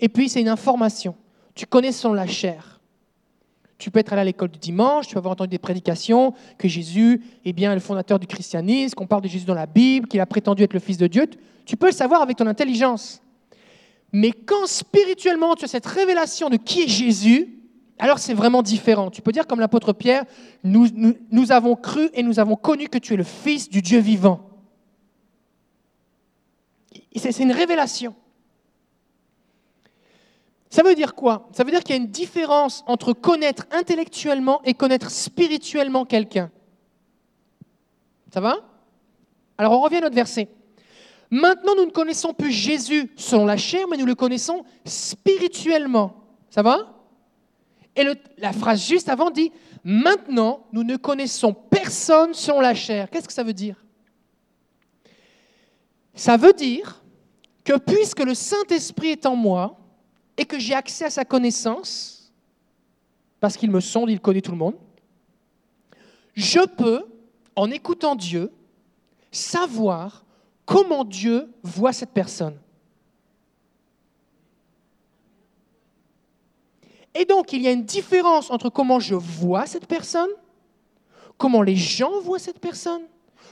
et 0.00 0.08
puis 0.08 0.28
c'est 0.28 0.40
une 0.40 0.48
information. 0.48 1.14
Tu 1.54 1.66
connais 1.66 1.92
selon 1.92 2.14
la 2.14 2.26
chair. 2.26 2.80
Tu 3.78 3.90
peux 3.90 3.98
être 3.98 4.12
allé 4.12 4.22
à 4.22 4.24
l'école 4.24 4.50
du 4.50 4.58
dimanche, 4.58 5.08
tu 5.08 5.14
peux 5.14 5.18
avoir 5.18 5.32
entendu 5.32 5.50
des 5.50 5.58
prédications, 5.58 6.34
que 6.58 6.68
Jésus 6.68 7.22
est 7.44 7.52
bien 7.52 7.74
le 7.74 7.80
fondateur 7.80 8.18
du 8.18 8.26
christianisme, 8.26 8.94
qu'on 8.94 9.06
parle 9.06 9.22
de 9.22 9.28
Jésus 9.28 9.44
dans 9.44 9.54
la 9.54 9.66
Bible, 9.66 10.06
qu'il 10.06 10.20
a 10.20 10.26
prétendu 10.26 10.62
être 10.62 10.72
le 10.72 10.80
Fils 10.80 10.96
de 10.96 11.06
Dieu. 11.06 11.28
Tu 11.64 11.76
peux 11.76 11.86
le 11.86 11.92
savoir 11.92 12.22
avec 12.22 12.36
ton 12.36 12.46
intelligence. 12.46 13.20
Mais 14.14 14.30
quand 14.30 14.68
spirituellement 14.68 15.56
tu 15.56 15.64
as 15.64 15.68
cette 15.68 15.86
révélation 15.86 16.48
de 16.48 16.56
qui 16.56 16.82
est 16.82 16.88
Jésus, 16.88 17.58
alors 17.98 18.20
c'est 18.20 18.32
vraiment 18.32 18.62
différent. 18.62 19.10
Tu 19.10 19.20
peux 19.20 19.32
dire 19.32 19.48
comme 19.48 19.58
l'apôtre 19.58 19.92
Pierre, 19.92 20.24
nous, 20.62 20.86
avons 21.50 21.74
cru 21.74 22.10
et 22.14 22.22
nous 22.22 22.38
avons 22.38 22.54
connu 22.54 22.88
que 22.88 22.98
tu 22.98 23.14
es 23.14 23.16
le 23.16 23.24
Fils 23.24 23.68
du 23.68 23.82
Dieu 23.82 23.98
vivant. 23.98 24.48
C'est 27.16 27.36
une 27.40 27.50
révélation. 27.50 28.14
Ça 30.70 30.84
veut 30.84 30.94
dire 30.94 31.16
quoi? 31.16 31.48
Ça 31.52 31.64
veut 31.64 31.72
dire 31.72 31.82
qu'il 31.82 31.96
y 31.96 31.98
a 31.98 32.02
une 32.02 32.10
différence 32.10 32.84
entre 32.86 33.14
connaître 33.14 33.66
intellectuellement 33.72 34.62
et 34.62 34.74
connaître 34.74 35.10
spirituellement 35.10 36.04
quelqu'un. 36.04 36.52
Ça 38.32 38.40
va? 38.40 38.58
Alors 39.58 39.72
on 39.72 39.80
revient 39.80 39.96
à 39.96 40.02
notre 40.02 40.14
verset. 40.14 40.48
Maintenant, 41.34 41.74
nous 41.74 41.86
ne 41.86 41.90
connaissons 41.90 42.32
plus 42.32 42.52
Jésus 42.52 43.10
selon 43.16 43.44
la 43.44 43.56
chair, 43.56 43.88
mais 43.90 43.96
nous 43.96 44.06
le 44.06 44.14
connaissons 44.14 44.64
spirituellement. 44.84 46.22
Ça 46.48 46.62
va? 46.62 46.94
Et 47.96 48.04
la 48.38 48.52
phrase 48.52 48.86
juste 48.86 49.08
avant 49.08 49.32
dit, 49.32 49.50
maintenant, 49.82 50.64
nous 50.70 50.84
ne 50.84 50.96
connaissons 50.96 51.52
personne 51.52 52.34
selon 52.34 52.60
la 52.60 52.72
chair. 52.72 53.10
Qu'est-ce 53.10 53.26
que 53.26 53.32
ça 53.32 53.42
veut 53.42 53.52
dire? 53.52 53.84
Ça 56.14 56.36
veut 56.36 56.52
dire 56.52 57.02
que 57.64 57.78
puisque 57.78 58.20
le 58.20 58.34
Saint-Esprit 58.34 59.08
est 59.08 59.26
en 59.26 59.34
moi 59.34 59.76
et 60.36 60.44
que 60.44 60.60
j'ai 60.60 60.74
accès 60.74 61.06
à 61.06 61.10
sa 61.10 61.24
connaissance, 61.24 62.32
parce 63.40 63.56
qu'il 63.56 63.72
me 63.72 63.80
sonde, 63.80 64.08
il 64.08 64.20
connaît 64.20 64.40
tout 64.40 64.52
le 64.52 64.58
monde. 64.58 64.76
Je 66.34 66.60
peux, 66.60 67.04
en 67.56 67.72
écoutant 67.72 68.14
Dieu, 68.14 68.52
savoir 69.32 70.23
comment 70.64 71.04
Dieu 71.04 71.52
voit 71.62 71.92
cette 71.92 72.10
personne? 72.10 72.58
Et 77.14 77.24
donc, 77.24 77.52
il 77.52 77.62
y 77.62 77.68
a 77.68 77.72
une 77.72 77.84
différence 77.84 78.50
entre 78.50 78.70
comment 78.70 78.98
je 78.98 79.14
vois 79.14 79.66
cette 79.66 79.86
personne, 79.86 80.30
comment 81.38 81.62
les 81.62 81.76
gens 81.76 82.20
voient 82.20 82.40
cette 82.40 82.58
personne, 82.58 83.02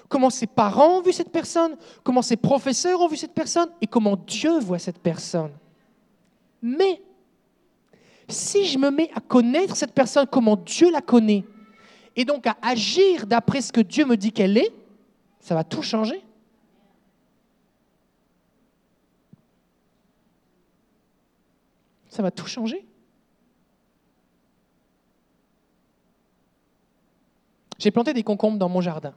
comment 0.08 0.30
ses 0.30 0.48
parents 0.48 0.98
ont 0.98 1.02
vu 1.02 1.12
cette 1.12 1.30
personne, 1.30 1.76
comment 2.02 2.22
ses 2.22 2.36
professeurs 2.36 3.00
ont 3.00 3.06
vu 3.06 3.16
cette 3.16 3.34
personne 3.34 3.68
et 3.80 3.86
comment 3.86 4.16
Dieu 4.16 4.58
voit 4.58 4.80
cette 4.80 4.98
personne. 4.98 5.52
Mais 6.60 7.00
si 8.28 8.66
je 8.66 8.78
me 8.78 8.90
mets 8.90 9.10
à 9.14 9.20
connaître 9.20 9.76
cette 9.76 9.92
personne 9.92 10.26
comment 10.26 10.56
Dieu 10.56 10.90
la 10.90 11.00
connaît, 11.00 11.44
et 12.16 12.24
donc 12.24 12.46
à 12.46 12.56
agir 12.62 13.26
d'après 13.26 13.60
ce 13.60 13.72
que 13.72 13.80
Dieu 13.80 14.04
me 14.04 14.16
dit 14.16 14.32
qu'elle 14.32 14.58
est, 14.58 14.72
ça 15.40 15.54
va 15.54 15.64
tout 15.64 15.82
changer. 15.82 16.22
Ça 22.12 22.22
va 22.22 22.30
tout 22.30 22.46
changer. 22.46 22.84
J'ai 27.78 27.90
planté 27.90 28.12
des 28.12 28.22
concombres 28.22 28.58
dans 28.58 28.68
mon 28.68 28.82
jardin. 28.82 29.14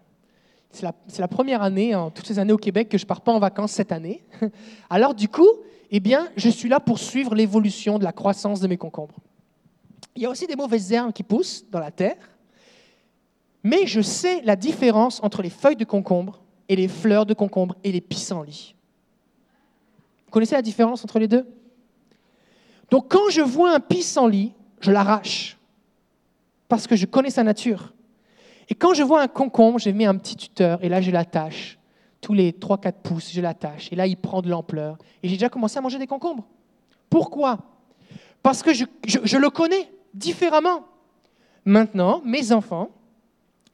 C'est 0.71 1.19
la, 1.19 1.27
première 1.27 1.61
année, 1.61 1.93
en 1.93 2.09
toutes 2.09 2.25
ces 2.25 2.39
années 2.39 2.53
au 2.53 2.57
Québec, 2.57 2.87
que 2.87 2.97
je 2.97 3.03
ne 3.03 3.07
pars 3.07 3.19
pas 3.19 3.33
en 3.33 3.39
vacances 3.39 3.73
cette 3.73 3.91
année. 3.91 4.23
Alors 4.89 5.13
du 5.13 5.27
coup, 5.27 5.49
eh 5.91 5.99
bien, 5.99 6.29
je 6.37 6.47
suis 6.47 6.69
là 6.69 6.79
pour 6.79 6.99
suivre 6.99 7.35
l'évolution 7.35 7.99
de 7.99 8.05
la 8.05 8.13
croissance 8.13 8.61
de 8.61 8.67
mes 8.67 8.77
concombres. 8.77 9.19
Il 10.15 10.21
y 10.21 10.25
a 10.25 10.29
aussi 10.29 10.47
des 10.47 10.55
mauvaises 10.55 10.93
herbes 10.93 11.11
qui 11.11 11.23
poussent 11.23 11.65
dans 11.69 11.81
la 11.81 11.91
terre, 11.91 12.29
mais 13.61 13.87
je 13.87 13.99
sais 13.99 14.41
la 14.43 14.55
différence 14.55 15.21
entre 15.21 15.41
les 15.41 15.49
feuilles 15.49 15.75
de 15.75 15.83
concombre 15.83 16.41
et 16.69 16.77
les 16.77 16.87
fleurs 16.87 17.25
de 17.25 17.33
concombre 17.33 17.75
et 17.83 17.91
les 17.91 17.99
pissenlits. 17.99 18.73
Vous 20.27 20.31
connaissez 20.31 20.55
la 20.55 20.61
différence 20.61 21.03
entre 21.03 21.19
les 21.19 21.27
deux? 21.27 21.45
Donc 22.89 23.11
quand 23.11 23.29
je 23.29 23.41
vois 23.41 23.73
un 23.73 23.79
pissenlit, 23.79 24.53
je 24.79 24.91
l'arrache, 24.91 25.57
parce 26.67 26.87
que 26.87 26.95
je 26.95 27.05
connais 27.05 27.29
sa 27.29 27.43
nature. 27.43 27.93
Et 28.69 28.75
quand 28.75 28.93
je 28.93 29.03
vois 29.03 29.21
un 29.21 29.27
concombre, 29.27 29.79
j'ai 29.79 29.93
mis 29.93 30.05
un 30.05 30.15
petit 30.17 30.35
tuteur 30.35 30.83
et 30.83 30.89
là 30.89 31.01
je 31.01 31.11
l'attache. 31.11 31.77
Tous 32.21 32.33
les 32.33 32.53
3-4 32.53 32.93
pouces, 33.03 33.31
je 33.31 33.39
l'attache. 33.39 33.89
Et 33.91 33.95
là, 33.95 34.07
il 34.07 34.17
prend 34.17 34.41
de 34.41 34.49
l'ampleur. 34.49 34.97
Et 35.21 35.27
j'ai 35.27 35.35
déjà 35.35 35.47
commencé 35.47 35.77
à 35.77 35.81
manger 35.81 35.99
des 35.99 36.07
concombres. 36.07 36.47
Pourquoi? 37.07 37.59
Parce 38.41 38.63
que 38.63 38.73
je, 38.73 39.37
le 39.37 39.49
connais 39.51 39.91
différemment. 40.11 40.85
Maintenant, 41.65 42.21
mes 42.25 42.51
enfants 42.51 42.89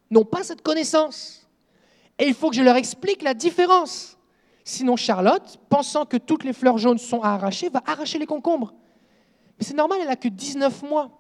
n'ont 0.10 0.26
pas 0.26 0.44
cette 0.44 0.62
connaissance. 0.62 1.48
Et 2.20 2.26
il 2.26 2.34
faut 2.34 2.50
que 2.50 2.58
je 2.58 2.62
leur 2.62 2.76
explique 2.76 3.22
la 3.22 3.34
différence. 3.34 4.18
Sinon, 4.66 4.98
Charlotte, 4.98 5.58
pensant 5.70 6.06
que 6.06 6.18
toutes 6.18 6.44
les 6.44 6.52
fleurs 6.54 6.78
jaunes 6.78 6.98
sont 6.98 7.22
à 7.22 7.30
arracher, 7.30 7.70
va 7.70 7.82
arracher 7.86 8.20
les 8.20 8.26
concombres. 8.26 8.74
C'est 9.62 9.76
normal, 9.76 10.00
elle 10.02 10.08
n'a 10.08 10.16
que 10.16 10.28
19 10.28 10.84
mois. 10.84 11.12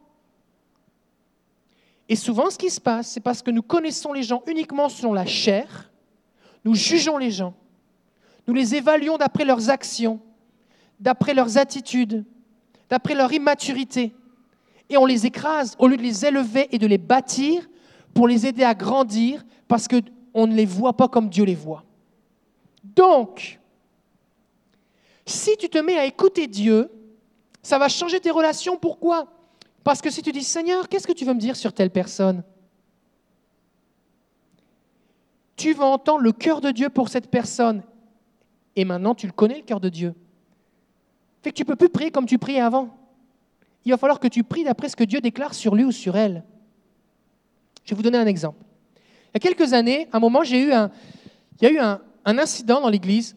Et 2.09 2.15
souvent, 2.15 2.49
ce 2.49 2.57
qui 2.57 2.69
se 2.69 2.81
passe, 2.81 3.11
c'est 3.11 3.19
parce 3.19 3.41
que 3.41 3.51
nous 3.51 3.61
connaissons 3.61 4.11
les 4.11 4.23
gens 4.23 4.43
uniquement 4.47 4.89
selon 4.89 5.13
la 5.13 5.25
chair, 5.25 5.91
nous 6.65 6.75
jugeons 6.75 7.17
les 7.17 7.31
gens, 7.31 7.53
nous 8.47 8.53
les 8.53 8.75
évaluons 8.75 9.17
d'après 9.17 9.45
leurs 9.45 9.69
actions, 9.69 10.19
d'après 10.99 11.33
leurs 11.33 11.57
attitudes, 11.57 12.25
d'après 12.89 13.15
leur 13.15 13.31
immaturité, 13.31 14.13
et 14.89 14.97
on 14.97 15.05
les 15.05 15.25
écrase 15.25 15.75
au 15.79 15.87
lieu 15.87 15.95
de 15.95 16.01
les 16.01 16.25
élever 16.25 16.67
et 16.75 16.77
de 16.77 16.87
les 16.87 16.97
bâtir 16.97 17.69
pour 18.13 18.27
les 18.27 18.45
aider 18.45 18.63
à 18.63 18.73
grandir 18.73 19.45
parce 19.69 19.87
qu'on 19.87 20.47
ne 20.47 20.53
les 20.53 20.65
voit 20.65 20.97
pas 20.97 21.07
comme 21.07 21.29
Dieu 21.29 21.45
les 21.45 21.55
voit. 21.55 21.85
Donc, 22.83 23.59
si 25.25 25.55
tu 25.55 25.69
te 25.69 25.77
mets 25.77 25.97
à 25.97 26.05
écouter 26.05 26.47
Dieu, 26.47 26.91
ça 27.63 27.77
va 27.77 27.89
changer 27.89 28.19
tes 28.19 28.31
relations. 28.31 28.77
Pourquoi? 28.77 29.27
Parce 29.83 30.01
que 30.01 30.09
si 30.09 30.21
tu 30.21 30.31
dis, 30.31 30.43
Seigneur, 30.43 30.89
qu'est-ce 30.89 31.07
que 31.07 31.13
tu 31.13 31.25
veux 31.25 31.33
me 31.33 31.39
dire 31.39 31.55
sur 31.55 31.73
telle 31.73 31.89
personne? 31.89 32.43
Tu 35.55 35.73
vas 35.73 35.85
entendre 35.85 36.21
le 36.21 36.31
cœur 36.31 36.61
de 36.61 36.71
Dieu 36.71 36.89
pour 36.89 37.09
cette 37.09 37.29
personne. 37.29 37.83
Et 38.75 38.85
maintenant, 38.85 39.13
tu 39.13 39.27
le 39.27 39.33
connais, 39.33 39.57
le 39.57 39.63
cœur 39.63 39.79
de 39.79 39.89
Dieu. 39.89 40.15
Fait 41.43 41.51
que 41.51 41.55
tu 41.55 41.63
ne 41.63 41.67
peux 41.67 41.75
plus 41.75 41.89
prier 41.89 42.11
comme 42.11 42.25
tu 42.25 42.37
priais 42.37 42.61
avant. 42.61 42.95
Il 43.85 43.91
va 43.91 43.97
falloir 43.97 44.19
que 44.19 44.27
tu 44.27 44.43
pries 44.43 44.63
d'après 44.63 44.89
ce 44.89 44.95
que 44.95 45.03
Dieu 45.03 45.21
déclare 45.21 45.53
sur 45.53 45.75
lui 45.75 45.83
ou 45.83 45.91
sur 45.91 46.15
elle. 46.15 46.43
Je 47.83 47.91
vais 47.91 47.95
vous 47.95 48.03
donner 48.03 48.19
un 48.19 48.27
exemple. 48.27 48.63
Il 49.33 49.35
y 49.35 49.37
a 49.37 49.39
quelques 49.39 49.73
années, 49.73 50.07
à 50.11 50.17
un 50.17 50.19
moment, 50.19 50.43
j'ai 50.43 50.61
eu 50.61 50.71
un, 50.71 50.91
il 51.59 51.65
y 51.65 51.67
a 51.67 51.71
eu 51.71 51.79
un, 51.79 52.01
un 52.25 52.37
incident 52.37 52.81
dans 52.81 52.89
l'église 52.89 53.35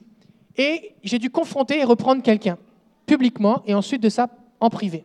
et 0.56 0.94
j'ai 1.02 1.18
dû 1.18 1.30
confronter 1.30 1.80
et 1.80 1.84
reprendre 1.84 2.22
quelqu'un 2.22 2.58
publiquement 3.06 3.62
et 3.66 3.74
ensuite 3.74 4.02
de 4.02 4.08
ça 4.08 4.28
en 4.60 4.70
privé. 4.70 5.04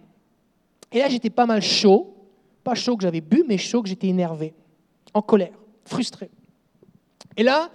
Et 0.91 0.99
là, 0.99 1.09
j'étais 1.09 1.29
pas 1.29 1.45
mal 1.45 1.61
chaud, 1.61 2.15
pas 2.63 2.75
chaud 2.75 2.97
que 2.97 3.03
j'avais 3.03 3.21
bu, 3.21 3.43
mais 3.47 3.57
chaud 3.57 3.81
que 3.81 3.89
j'étais 3.89 4.07
énervé, 4.07 4.53
en 5.13 5.21
colère, 5.21 5.53
frustré. 5.85 6.29
Et 7.37 7.43
là, 7.43 7.69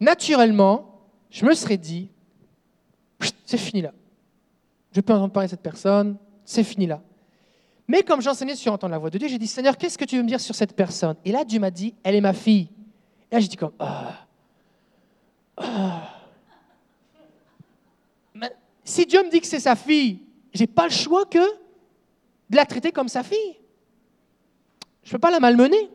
naturellement, 0.00 1.00
je 1.30 1.44
me 1.44 1.54
serais 1.54 1.76
dit, 1.76 2.08
c'est 3.44 3.58
fini 3.58 3.82
là. 3.82 3.92
Je 4.92 5.00
peux 5.00 5.12
entendre 5.12 5.32
parler 5.32 5.46
de 5.46 5.50
cette 5.50 5.62
personne, 5.62 6.16
c'est 6.44 6.64
fini 6.64 6.86
là. 6.86 7.02
Mais 7.88 8.02
comme 8.02 8.20
j'enseignais 8.20 8.56
sur 8.56 8.72
entendre 8.72 8.92
la 8.92 8.98
voix 8.98 9.10
de 9.10 9.18
Dieu, 9.18 9.28
j'ai 9.28 9.38
dit, 9.38 9.46
Seigneur, 9.46 9.76
qu'est-ce 9.76 9.96
que 9.96 10.04
tu 10.04 10.16
veux 10.16 10.22
me 10.22 10.28
dire 10.28 10.40
sur 10.40 10.54
cette 10.54 10.74
personne? 10.74 11.14
Et 11.24 11.30
là, 11.30 11.44
Dieu 11.44 11.60
m'a 11.60 11.70
dit, 11.70 11.94
elle 12.02 12.16
est 12.16 12.20
ma 12.20 12.32
fille. 12.32 12.68
Et 13.30 13.34
là, 13.34 13.40
j'ai 13.40 13.48
dit 13.48 13.56
comme. 13.56 13.72
Mais 15.58 15.64
si 18.86 19.04
Dieu 19.04 19.22
me 19.24 19.30
dit 19.30 19.40
que 19.40 19.46
c'est 19.46 19.60
sa 19.60 19.74
fille, 19.74 20.20
j'ai 20.54 20.68
pas 20.68 20.84
le 20.84 20.92
choix 20.92 21.26
que 21.26 21.38
de 21.38 22.56
la 22.56 22.64
traiter 22.64 22.92
comme 22.92 23.08
sa 23.08 23.24
fille. 23.24 23.58
Je 25.02 25.10
ne 25.10 25.12
peux 25.12 25.18
pas 25.18 25.32
la 25.32 25.40
malmener. 25.40 25.90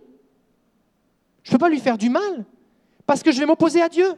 Je 1.44 1.50
ne 1.50 1.52
peux 1.54 1.58
pas 1.58 1.70
lui 1.70 1.80
faire 1.80 1.98
du 1.98 2.10
mal 2.10 2.46
parce 3.08 3.24
que 3.24 3.32
je 3.32 3.40
vais 3.40 3.46
m'opposer 3.46 3.82
à 3.82 3.88
Dieu. 3.88 4.14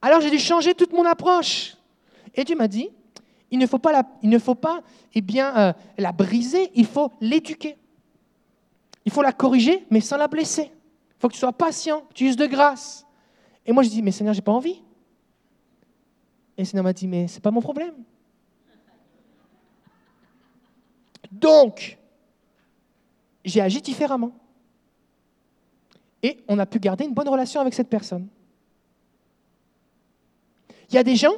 Alors 0.00 0.20
j'ai 0.20 0.30
dû 0.30 0.38
changer 0.38 0.74
toute 0.74 0.92
mon 0.92 1.04
approche. 1.04 1.76
Et 2.36 2.44
Dieu 2.44 2.54
m'a 2.54 2.68
dit, 2.68 2.88
il 3.50 3.58
ne 3.58 3.66
faut 3.66 3.78
pas, 3.78 3.90
la, 3.90 4.04
eh 5.14 5.20
bien, 5.20 5.56
euh, 5.56 5.72
la 5.98 6.12
briser, 6.12 6.70
il 6.76 6.86
faut 6.86 7.12
l'éduquer. 7.20 7.76
Il 9.04 9.10
faut 9.10 9.22
la 9.22 9.32
corriger, 9.32 9.84
mais 9.90 10.00
sans 10.00 10.16
la 10.16 10.28
blesser. 10.28 10.70
Il 10.72 11.20
faut 11.20 11.28
que 11.28 11.32
tu 11.34 11.40
sois 11.40 11.52
patient, 11.52 12.02
que 12.02 12.14
tu 12.14 12.26
uses 12.26 12.36
de 12.36 12.46
grâce. 12.46 13.04
Et 13.66 13.72
moi, 13.72 13.82
je 13.82 13.88
dis, 13.88 14.02
mais 14.02 14.12
Seigneur, 14.12 14.34
j'ai 14.34 14.40
pas 14.40 14.52
envie. 14.52 14.80
Et 16.56 16.62
le 16.62 16.64
Seigneur 16.64 16.84
m'a 16.84 16.92
dit, 16.92 17.06
mais 17.06 17.28
c'est 17.28 17.40
pas 17.40 17.50
mon 17.50 17.60
problème. 17.60 17.94
Donc, 21.30 21.98
j'ai 23.44 23.60
agi 23.60 23.80
différemment. 23.80 24.32
Et 26.22 26.38
on 26.48 26.58
a 26.58 26.66
pu 26.66 26.78
garder 26.78 27.04
une 27.04 27.14
bonne 27.14 27.28
relation 27.28 27.60
avec 27.60 27.72
cette 27.72 27.88
personne. 27.88 28.28
Il 30.90 30.96
y 30.96 30.98
a 30.98 31.04
des 31.04 31.16
gens 31.16 31.34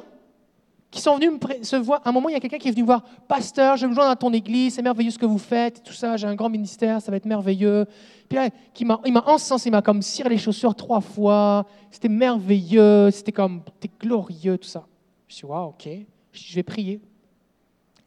qui 0.93 1.01
sont 1.01 1.15
venus 1.15 1.31
me 1.31 1.63
se 1.63 1.75
voir. 1.75 2.01
À 2.03 2.09
un 2.09 2.11
moment, 2.11 2.29
il 2.29 2.33
y 2.33 2.35
a 2.35 2.39
quelqu'un 2.39 2.57
qui 2.57 2.67
est 2.67 2.71
venu 2.71 2.83
me 2.83 2.87
voir 2.87 3.03
Pasteur, 3.27 3.77
je 3.77 3.81
vais 3.85 3.89
me 3.89 3.95
joindre 3.95 4.11
à 4.11 4.15
ton 4.15 4.31
église, 4.31 4.75
c'est 4.75 4.81
merveilleux 4.81 5.11
ce 5.11 5.17
que 5.17 5.25
vous 5.25 5.39
faites, 5.39 5.83
tout 5.83 5.93
ça, 5.93 6.17
j'ai 6.17 6.27
un 6.27 6.35
grand 6.35 6.49
ministère, 6.49 7.01
ça 7.01 7.09
va 7.11 7.17
être 7.17 7.25
merveilleux. 7.25 7.85
Puis 8.29 8.37
là, 8.37 8.49
il 8.79 9.13
m'a 9.13 9.23
encensé, 9.25 9.69
il 9.69 9.71
m'a 9.71 9.81
comme 9.81 10.01
ciré 10.01 10.29
les 10.29 10.37
chaussures 10.37 10.75
trois 10.75 11.01
fois, 11.01 11.65
c'était 11.89 12.09
merveilleux, 12.09 13.09
c'était 13.11 13.31
comme, 13.31 13.61
c'était 13.79 13.93
glorieux, 13.99 14.57
tout 14.57 14.67
ça. 14.67 14.85
Je 15.33 15.37
suis 15.37 15.47
Waouh, 15.47 15.69
ok, 15.69 15.89
je 16.31 16.53
vais 16.53 16.61
prier. 16.61 17.01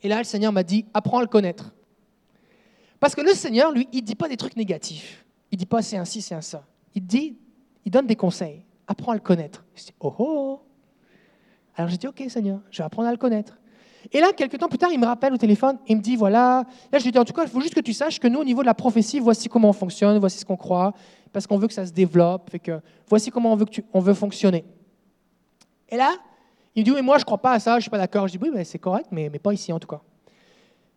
Et 0.00 0.08
là, 0.08 0.18
le 0.18 0.24
Seigneur 0.24 0.52
m'a 0.52 0.62
dit 0.62 0.86
Apprends 0.94 1.18
à 1.18 1.22
le 1.22 1.26
connaître. 1.26 1.74
Parce 3.00 3.16
que 3.16 3.20
le 3.20 3.34
Seigneur, 3.34 3.72
lui, 3.72 3.88
il 3.92 4.02
ne 4.02 4.06
dit 4.06 4.14
pas 4.14 4.28
des 4.28 4.36
trucs 4.36 4.54
négatifs. 4.54 5.26
Il 5.50 5.56
ne 5.56 5.58
dit 5.58 5.66
pas 5.66 5.82
c'est 5.82 5.96
ainsi, 5.96 6.22
c'est 6.22 6.36
un 6.36 6.40
ça. 6.40 6.64
Il 6.94 7.04
dit, 7.04 7.36
il 7.84 7.90
donne 7.90 8.06
des 8.06 8.14
conseils. 8.14 8.62
Apprends 8.86 9.10
à 9.10 9.16
le 9.16 9.20
connaître. 9.20 9.64
Je 9.74 9.86
dis, 9.86 9.94
oh 9.98 10.14
oh. 10.16 10.60
Alors 11.74 11.90
j'ai 11.90 11.96
dit, 11.96 12.06
ok 12.06 12.22
Seigneur, 12.28 12.60
je 12.70 12.78
vais 12.78 12.84
apprendre 12.84 13.08
à 13.08 13.10
le 13.10 13.18
connaître. 13.18 13.58
Et 14.12 14.20
là, 14.20 14.32
quelques 14.32 14.58
temps 14.58 14.68
plus 14.68 14.78
tard, 14.78 14.92
il 14.92 15.00
me 15.00 15.06
rappelle 15.06 15.32
au 15.32 15.36
téléphone, 15.36 15.80
il 15.88 15.96
me 15.96 16.02
dit, 16.02 16.14
voilà, 16.14 16.64
là 16.92 16.98
je 17.00 17.02
lui 17.02 17.10
dis, 17.10 17.18
en 17.18 17.24
tout 17.24 17.32
cas, 17.32 17.42
il 17.42 17.48
faut 17.48 17.60
juste 17.60 17.74
que 17.74 17.80
tu 17.80 17.92
saches 17.92 18.20
que 18.20 18.28
nous, 18.28 18.38
au 18.38 18.44
niveau 18.44 18.60
de 18.60 18.66
la 18.66 18.74
prophétie, 18.74 19.18
voici 19.18 19.48
comment 19.48 19.70
on 19.70 19.72
fonctionne, 19.72 20.16
voici 20.20 20.38
ce 20.38 20.44
qu'on 20.44 20.56
croit, 20.56 20.94
parce 21.32 21.48
qu'on 21.48 21.58
veut 21.58 21.66
que 21.66 21.74
ça 21.74 21.86
se 21.86 21.92
développe, 21.92 22.50
fait 22.50 22.60
que 22.60 22.80
voici 23.08 23.32
comment 23.32 23.52
on 23.52 23.56
veut, 23.56 23.64
que 23.64 23.70
tu, 23.70 23.84
on 23.92 23.98
veut 23.98 24.14
fonctionner. 24.14 24.64
Et 25.88 25.96
là, 25.96 26.14
il 26.76 26.80
me 26.80 26.84
dit, 26.84 26.90
oui, 26.92 27.02
moi 27.02 27.16
je 27.16 27.22
ne 27.22 27.26
crois 27.26 27.38
pas 27.38 27.52
à 27.52 27.58
ça, 27.58 27.72
je 27.72 27.76
ne 27.76 27.80
suis 27.80 27.90
pas 27.90 27.98
d'accord. 27.98 28.28
Je 28.28 28.36
dis, 28.36 28.48
oui, 28.48 28.64
c'est 28.64 28.78
correct, 28.78 29.08
mais, 29.10 29.28
mais 29.30 29.38
pas 29.38 29.52
ici 29.52 29.72
en 29.72 29.80
tout 29.80 29.88
cas. 29.88 30.00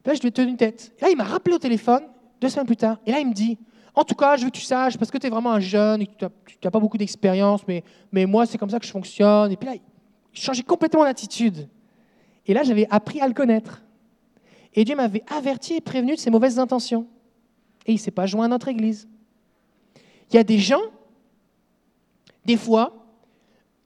Là, 0.06 0.14
je 0.14 0.20
lui 0.20 0.28
ai 0.28 0.32
tenu 0.32 0.56
tête. 0.56 0.94
Et 1.00 1.02
là, 1.04 1.10
il 1.10 1.18
m'a 1.18 1.24
rappelé 1.24 1.56
au 1.56 1.60
téléphone, 1.60 2.04
deux 2.40 2.50
semaines 2.50 2.68
plus 2.68 2.78
tard, 2.78 2.98
et 3.06 3.12
là, 3.12 3.20
il 3.20 3.28
me 3.28 3.34
dit, 3.34 3.58
en 3.96 4.04
tout 4.04 4.16
cas, 4.16 4.38
je 4.38 4.44
veux 4.44 4.50
que 4.50 4.56
tu 4.56 4.64
saches, 4.64 4.98
parce 4.98 5.12
que 5.12 5.18
tu 5.18 5.28
es 5.28 5.30
vraiment 5.30 5.52
un 5.52 5.60
jeune 5.60 6.02
et 6.02 6.08
tu 6.08 6.26
n'as 6.64 6.72
pas 6.72 6.80
beaucoup 6.80 6.98
d'expérience, 6.98 7.62
mais, 7.68 7.84
mais 8.12 8.26
moi, 8.26 8.46
c'est 8.46 8.58
comme 8.58 8.70
ça 8.70 8.80
que 8.80 8.86
je 8.86 8.92
fonctionne. 8.92 9.52
Et 9.52 9.58
puis 9.58 9.68
là, 9.68 9.76
il 9.76 9.82
changeait 10.40 10.64
complètement 10.64 11.04
d'attitude. 11.04 11.68
Et 12.46 12.54
là, 12.54 12.64
j'avais 12.64 12.88
appris 12.90 13.20
à 13.20 13.28
le 13.28 13.34
connaître. 13.34 13.84
Et 14.74 14.86
Dieu 14.86 14.96
m'avait 14.96 15.24
averti 15.36 15.74
et 15.74 15.82
prévenu 15.82 16.16
de 16.16 16.20
ses 16.20 16.30
mauvaises 16.30 16.60
intentions. 16.60 17.08
Et 17.86 17.92
il 17.92 17.96
ne 17.96 18.00
s'est 18.00 18.12
pas 18.12 18.26
joint 18.26 18.46
à 18.46 18.48
notre 18.48 18.68
Église. 18.68 19.08
Il 20.32 20.36
y 20.36 20.40
a 20.40 20.44
des 20.44 20.60
gens, 20.60 20.82
des 22.46 22.58
fois, 22.58 22.94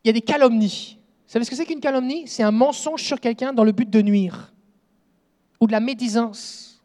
il 0.03 0.07
y 0.07 0.11
a 0.11 0.13
des 0.13 0.21
calomnies. 0.21 0.99
Savez 1.33 1.45
ce 1.45 1.49
que 1.49 1.55
c'est 1.55 1.65
qu'une 1.65 1.79
calomnie? 1.79 2.27
C'est 2.27 2.43
un 2.43 2.51
mensonge 2.51 3.01
sur 3.01 3.19
quelqu'un 3.19 3.53
dans 3.53 3.63
le 3.63 3.71
but 3.71 3.89
de 3.89 4.03
nuire. 4.03 4.53
Ou 5.59 5.65
de 5.65 5.71
la 5.71 5.79
médisance. 5.79 6.79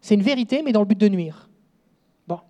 C'est 0.00 0.16
une 0.16 0.22
vérité, 0.22 0.62
mais 0.64 0.72
dans 0.72 0.80
le 0.80 0.86
but 0.86 0.98
de 0.98 1.06
nuire. 1.06 1.48
Bon. 2.26 2.40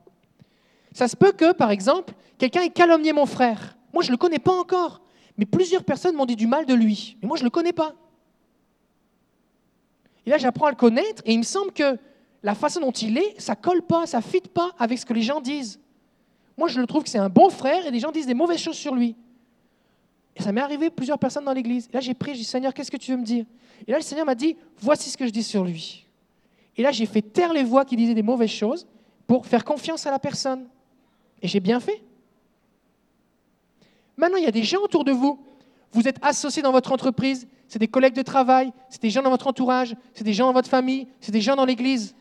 Ça 0.92 1.06
se 1.06 1.14
peut 1.14 1.32
que, 1.32 1.52
par 1.52 1.70
exemple, 1.70 2.14
quelqu'un 2.38 2.62
ait 2.62 2.70
calomnié 2.70 3.12
mon 3.12 3.26
frère. 3.26 3.76
Moi, 3.92 4.04
je 4.04 4.08
ne 4.08 4.12
le 4.12 4.16
connais 4.16 4.38
pas 4.38 4.54
encore. 4.54 5.02
Mais 5.36 5.44
plusieurs 5.44 5.84
personnes 5.84 6.16
m'ont 6.16 6.24
dit 6.24 6.34
du 6.34 6.46
mal 6.46 6.64
de 6.64 6.72
lui. 6.72 7.18
Mais 7.20 7.28
moi, 7.28 7.36
je 7.36 7.42
ne 7.42 7.48
le 7.48 7.50
connais 7.50 7.74
pas. 7.74 7.92
Et 10.24 10.30
là, 10.30 10.38
j'apprends 10.38 10.64
à 10.64 10.70
le 10.70 10.76
connaître 10.76 11.22
et 11.26 11.34
il 11.34 11.38
me 11.38 11.44
semble 11.44 11.72
que 11.72 11.98
la 12.42 12.54
façon 12.54 12.80
dont 12.80 12.92
il 12.92 13.18
est, 13.18 13.38
ça 13.38 13.54
colle 13.54 13.82
pas, 13.82 14.06
ça 14.06 14.22
fit 14.22 14.40
pas 14.40 14.70
avec 14.78 14.98
ce 14.98 15.04
que 15.04 15.12
les 15.12 15.20
gens 15.20 15.42
disent. 15.42 15.78
Moi, 16.56 16.68
je 16.68 16.80
le 16.80 16.86
trouve 16.86 17.02
que 17.02 17.10
c'est 17.10 17.18
un 17.18 17.28
bon 17.28 17.50
frère 17.50 17.86
et 17.86 17.90
les 17.90 18.00
gens 18.00 18.12
disent 18.12 18.26
des 18.26 18.32
mauvaises 18.32 18.60
choses 18.60 18.78
sur 18.78 18.94
lui. 18.94 19.14
Et 20.36 20.42
ça 20.42 20.52
m'est 20.52 20.60
arrivé 20.60 20.90
plusieurs 20.90 21.18
personnes 21.18 21.46
dans 21.46 21.52
l'église. 21.54 21.88
Et 21.90 21.94
là, 21.94 22.00
j'ai 22.00 22.14
prié, 22.14 22.34
j'ai 22.34 22.42
dit 22.42 22.46
Seigneur, 22.46 22.74
qu'est-ce 22.74 22.90
que 22.90 22.98
tu 22.98 23.10
veux 23.10 23.16
me 23.16 23.24
dire? 23.24 23.46
Et 23.86 23.90
là, 23.90 23.96
le 23.96 24.02
Seigneur 24.04 24.26
m'a 24.26 24.34
dit 24.34 24.56
Voici 24.78 25.10
ce 25.10 25.16
que 25.16 25.26
je 25.26 25.30
dis 25.30 25.42
sur 25.42 25.64
lui. 25.64 26.06
Et 26.76 26.82
là, 26.82 26.92
j'ai 26.92 27.06
fait 27.06 27.22
taire 27.22 27.54
les 27.54 27.64
voix 27.64 27.86
qui 27.86 27.96
disaient 27.96 28.14
des 28.14 28.22
mauvaises 28.22 28.50
choses 28.50 28.86
pour 29.26 29.46
faire 29.46 29.64
confiance 29.64 30.06
à 30.06 30.10
la 30.10 30.18
personne. 30.18 30.68
Et 31.40 31.48
j'ai 31.48 31.60
bien 31.60 31.80
fait. 31.80 32.02
Maintenant, 34.16 34.36
il 34.36 34.44
y 34.44 34.48
a 34.48 34.52
des 34.52 34.62
gens 34.62 34.80
autour 34.82 35.04
de 35.04 35.12
vous. 35.12 35.40
Vous 35.92 36.06
êtes 36.06 36.18
associés 36.22 36.62
dans 36.62 36.72
votre 36.72 36.92
entreprise, 36.92 37.48
c'est 37.68 37.78
des 37.78 37.88
collègues 37.88 38.14
de 38.14 38.22
travail, 38.22 38.72
c'est 38.90 39.00
des 39.00 39.10
gens 39.10 39.22
dans 39.22 39.30
votre 39.30 39.46
entourage, 39.46 39.96
c'est 40.12 40.24
des 40.24 40.34
gens 40.34 40.46
dans 40.46 40.52
votre 40.52 40.68
famille, 40.68 41.06
c'est 41.20 41.32
des 41.32 41.40
gens 41.40 41.56
dans 41.56 41.64
l'église. 41.64 42.14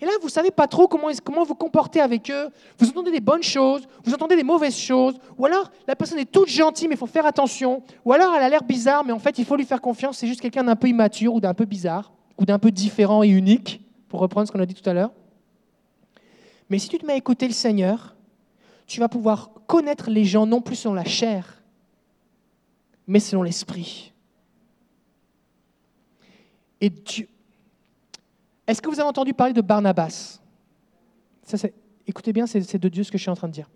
Et 0.00 0.04
là, 0.04 0.12
vous 0.20 0.28
ne 0.28 0.32
savez 0.32 0.50
pas 0.50 0.68
trop 0.68 0.86
comment, 0.86 1.08
comment 1.24 1.44
vous 1.44 1.54
comporter 1.54 2.00
avec 2.00 2.30
eux. 2.30 2.48
Vous 2.78 2.88
entendez 2.88 3.10
des 3.10 3.20
bonnes 3.20 3.42
choses, 3.42 3.82
vous 4.04 4.14
entendez 4.14 4.36
des 4.36 4.44
mauvaises 4.44 4.76
choses. 4.76 5.18
Ou 5.36 5.46
alors, 5.46 5.70
la 5.88 5.96
personne 5.96 6.18
est 6.18 6.30
toute 6.30 6.48
gentille, 6.48 6.86
mais 6.86 6.94
il 6.94 6.98
faut 6.98 7.06
faire 7.06 7.26
attention. 7.26 7.82
Ou 8.04 8.12
alors, 8.12 8.34
elle 8.34 8.42
a 8.42 8.48
l'air 8.48 8.62
bizarre, 8.62 9.04
mais 9.04 9.12
en 9.12 9.18
fait, 9.18 9.38
il 9.38 9.44
faut 9.44 9.56
lui 9.56 9.64
faire 9.64 9.80
confiance. 9.80 10.18
C'est 10.18 10.28
juste 10.28 10.40
quelqu'un 10.40 10.64
d'un 10.64 10.76
peu 10.76 10.88
immature 10.88 11.34
ou 11.34 11.40
d'un 11.40 11.54
peu 11.54 11.64
bizarre, 11.64 12.12
ou 12.38 12.44
d'un 12.44 12.60
peu 12.60 12.70
différent 12.70 13.24
et 13.24 13.28
unique, 13.28 13.80
pour 14.08 14.20
reprendre 14.20 14.46
ce 14.46 14.52
qu'on 14.52 14.60
a 14.60 14.66
dit 14.66 14.74
tout 14.74 14.88
à 14.88 14.92
l'heure. 14.92 15.10
Mais 16.70 16.78
si 16.78 16.88
tu 16.88 16.98
te 16.98 17.06
mets 17.06 17.14
à 17.14 17.16
écouter 17.16 17.48
le 17.48 17.54
Seigneur, 17.54 18.14
tu 18.86 19.00
vas 19.00 19.08
pouvoir 19.08 19.50
connaître 19.66 20.10
les 20.10 20.24
gens 20.24 20.46
non 20.46 20.60
plus 20.60 20.76
selon 20.76 20.94
la 20.94 21.04
chair, 21.04 21.62
mais 23.06 23.20
selon 23.20 23.42
l'esprit. 23.42 24.12
Et 26.80 26.90
Dieu. 26.90 27.28
Est-ce 28.68 28.82
que 28.82 28.90
vous 28.90 29.00
avez 29.00 29.08
entendu 29.08 29.32
parler 29.32 29.54
de 29.54 29.62
Barnabas? 29.62 30.40
Écoutez 32.06 32.34
bien, 32.34 32.46
c'est 32.46 32.76
de 32.76 32.88
Dieu 32.88 33.02
ce 33.02 33.10
que 33.10 33.16
je 33.16 33.22
suis 33.22 33.30
en 33.30 33.34
train 33.34 33.48
de 33.48 33.52
dire. 33.52 33.68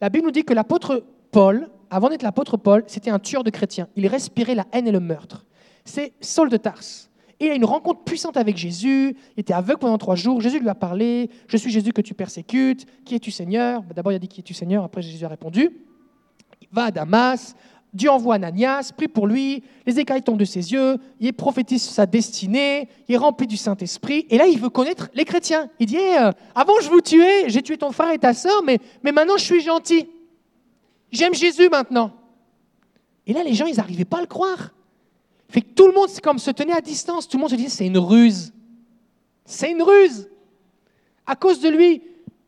La 0.00 0.08
Bible 0.08 0.24
nous 0.24 0.30
dit 0.30 0.44
que 0.44 0.54
l'apôtre 0.54 1.04
Paul, 1.32 1.68
avant 1.90 2.08
d'être 2.08 2.22
l'apôtre 2.22 2.56
Paul, 2.56 2.84
c'était 2.86 3.10
un 3.10 3.18
tueur 3.18 3.42
de 3.42 3.50
chrétiens. 3.50 3.88
Il 3.96 4.06
respirait 4.06 4.54
la 4.54 4.64
haine 4.72 4.86
et 4.86 4.92
le 4.92 5.00
meurtre. 5.00 5.44
C'est 5.84 6.12
Saul 6.20 6.48
de 6.50 6.56
Tarse. 6.56 7.10
Il 7.40 7.50
a 7.50 7.54
une 7.54 7.64
rencontre 7.64 8.04
puissante 8.04 8.36
avec 8.36 8.56
Jésus. 8.56 9.16
Il 9.36 9.40
était 9.40 9.52
aveugle 9.52 9.80
pendant 9.80 9.98
trois 9.98 10.14
jours. 10.14 10.40
Jésus 10.40 10.60
lui 10.60 10.68
a 10.68 10.74
parlé. 10.76 11.28
Je 11.48 11.56
suis 11.56 11.70
Jésus 11.70 11.92
que 11.92 12.00
tu 12.00 12.14
persécutes. 12.14 12.86
Qui 13.04 13.16
es-tu 13.16 13.32
Seigneur? 13.32 13.82
D'abord, 13.94 14.12
il 14.12 14.16
a 14.16 14.18
dit 14.20 14.28
Qui 14.28 14.40
es-tu 14.40 14.54
Seigneur? 14.54 14.84
Après, 14.84 15.02
Jésus 15.02 15.24
a 15.24 15.28
répondu 15.28 15.70
Il 16.62 16.68
va 16.70 16.84
à 16.84 16.90
Damas. 16.92 17.56
Dieu 17.96 18.10
envoie 18.10 18.34
Ananias, 18.34 18.92
prie 18.94 19.08
pour 19.08 19.26
lui, 19.26 19.64
les 19.86 19.98
écailles 19.98 20.22
tombent 20.22 20.38
de 20.38 20.44
ses 20.44 20.70
yeux, 20.72 20.98
il 21.18 21.32
prophétise 21.32 21.82
sa 21.82 22.04
destinée, 22.04 22.88
il 23.08 23.14
est 23.14 23.18
rempli 23.18 23.46
du 23.46 23.56
Saint-Esprit, 23.56 24.26
et 24.28 24.36
là 24.36 24.46
il 24.46 24.60
veut 24.60 24.68
connaître 24.68 25.08
les 25.14 25.24
chrétiens. 25.24 25.70
Il 25.80 25.86
dit, 25.86 25.96
Eh, 25.96 26.18
euh, 26.18 26.30
avant 26.54 26.74
je 26.82 26.90
vous 26.90 27.00
tuais, 27.00 27.48
j'ai 27.48 27.62
tué 27.62 27.78
ton 27.78 27.92
frère 27.92 28.12
et 28.12 28.18
ta 28.18 28.34
sœur, 28.34 28.62
mais, 28.64 28.78
mais 29.02 29.12
maintenant 29.12 29.38
je 29.38 29.44
suis 29.44 29.62
gentil. 29.62 30.10
J'aime 31.10 31.34
Jésus 31.34 31.70
maintenant. 31.70 32.12
Et 33.26 33.32
là 33.32 33.42
les 33.42 33.54
gens, 33.54 33.66
ils 33.66 33.76
n'arrivaient 33.76 34.04
pas 34.04 34.18
à 34.18 34.20
le 34.20 34.26
croire. 34.26 34.74
Fait 35.48 35.62
que 35.62 35.70
tout 35.70 35.86
le 35.86 35.94
monde, 35.94 36.10
c'est 36.10 36.22
comme 36.22 36.38
se 36.38 36.50
tenait 36.50 36.76
à 36.76 36.82
distance, 36.82 37.26
tout 37.26 37.38
le 37.38 37.40
monde 37.40 37.50
se 37.50 37.56
disait, 37.56 37.70
c'est 37.70 37.86
une 37.86 37.98
ruse. 37.98 38.52
C'est 39.46 39.70
une 39.70 39.82
ruse. 39.82 40.28
À 41.24 41.34
cause 41.34 41.60
de 41.60 41.70
lui, 41.70 42.02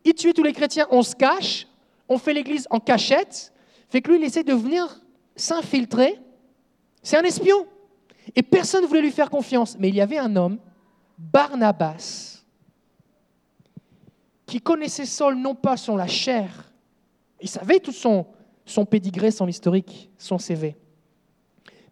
il 0.05 0.13
tuait 0.13 0.35
tous 0.35 0.43
les 0.43 0.53
chrétiens, 0.53 0.87
on 0.91 1.03
se 1.03 1.17
cache, 1.17 1.67
on 2.07 2.19
fait 2.19 2.35
l'église 2.35 2.67
en 2.69 2.81
cachette. 2.81 3.53
Fait 3.89 4.03
que 4.03 4.11
lui, 4.11 4.19
il 4.19 4.25
essaie 4.25 4.45
de 4.45 4.53
venir 4.53 5.01
s'infiltrer. 5.41 6.19
C'est 7.03 7.17
un 7.17 7.23
espion. 7.23 7.67
Et 8.35 8.43
personne 8.43 8.83
ne 8.83 8.87
voulait 8.87 9.03
lui 9.03 9.11
faire 9.11 9.31
confiance. 9.31 9.77
Mais 9.79 9.89
il 9.89 9.95
y 9.95 10.01
avait 10.01 10.19
un 10.19 10.35
homme, 10.37 10.59
Barnabas, 11.17 12.45
qui 14.47 14.61
connaissait 14.61 15.07
Saul 15.07 15.37
non 15.37 15.55
pas 15.55 15.77
son 15.77 15.97
la 15.97 16.07
chair, 16.07 16.73
il 17.41 17.49
savait 17.49 17.81
tout 17.81 17.93
son, 17.93 18.27
son 18.65 18.85
pédigré, 18.85 19.31
son 19.31 19.47
historique, 19.47 20.11
son 20.17 20.39
CV, 20.39 20.77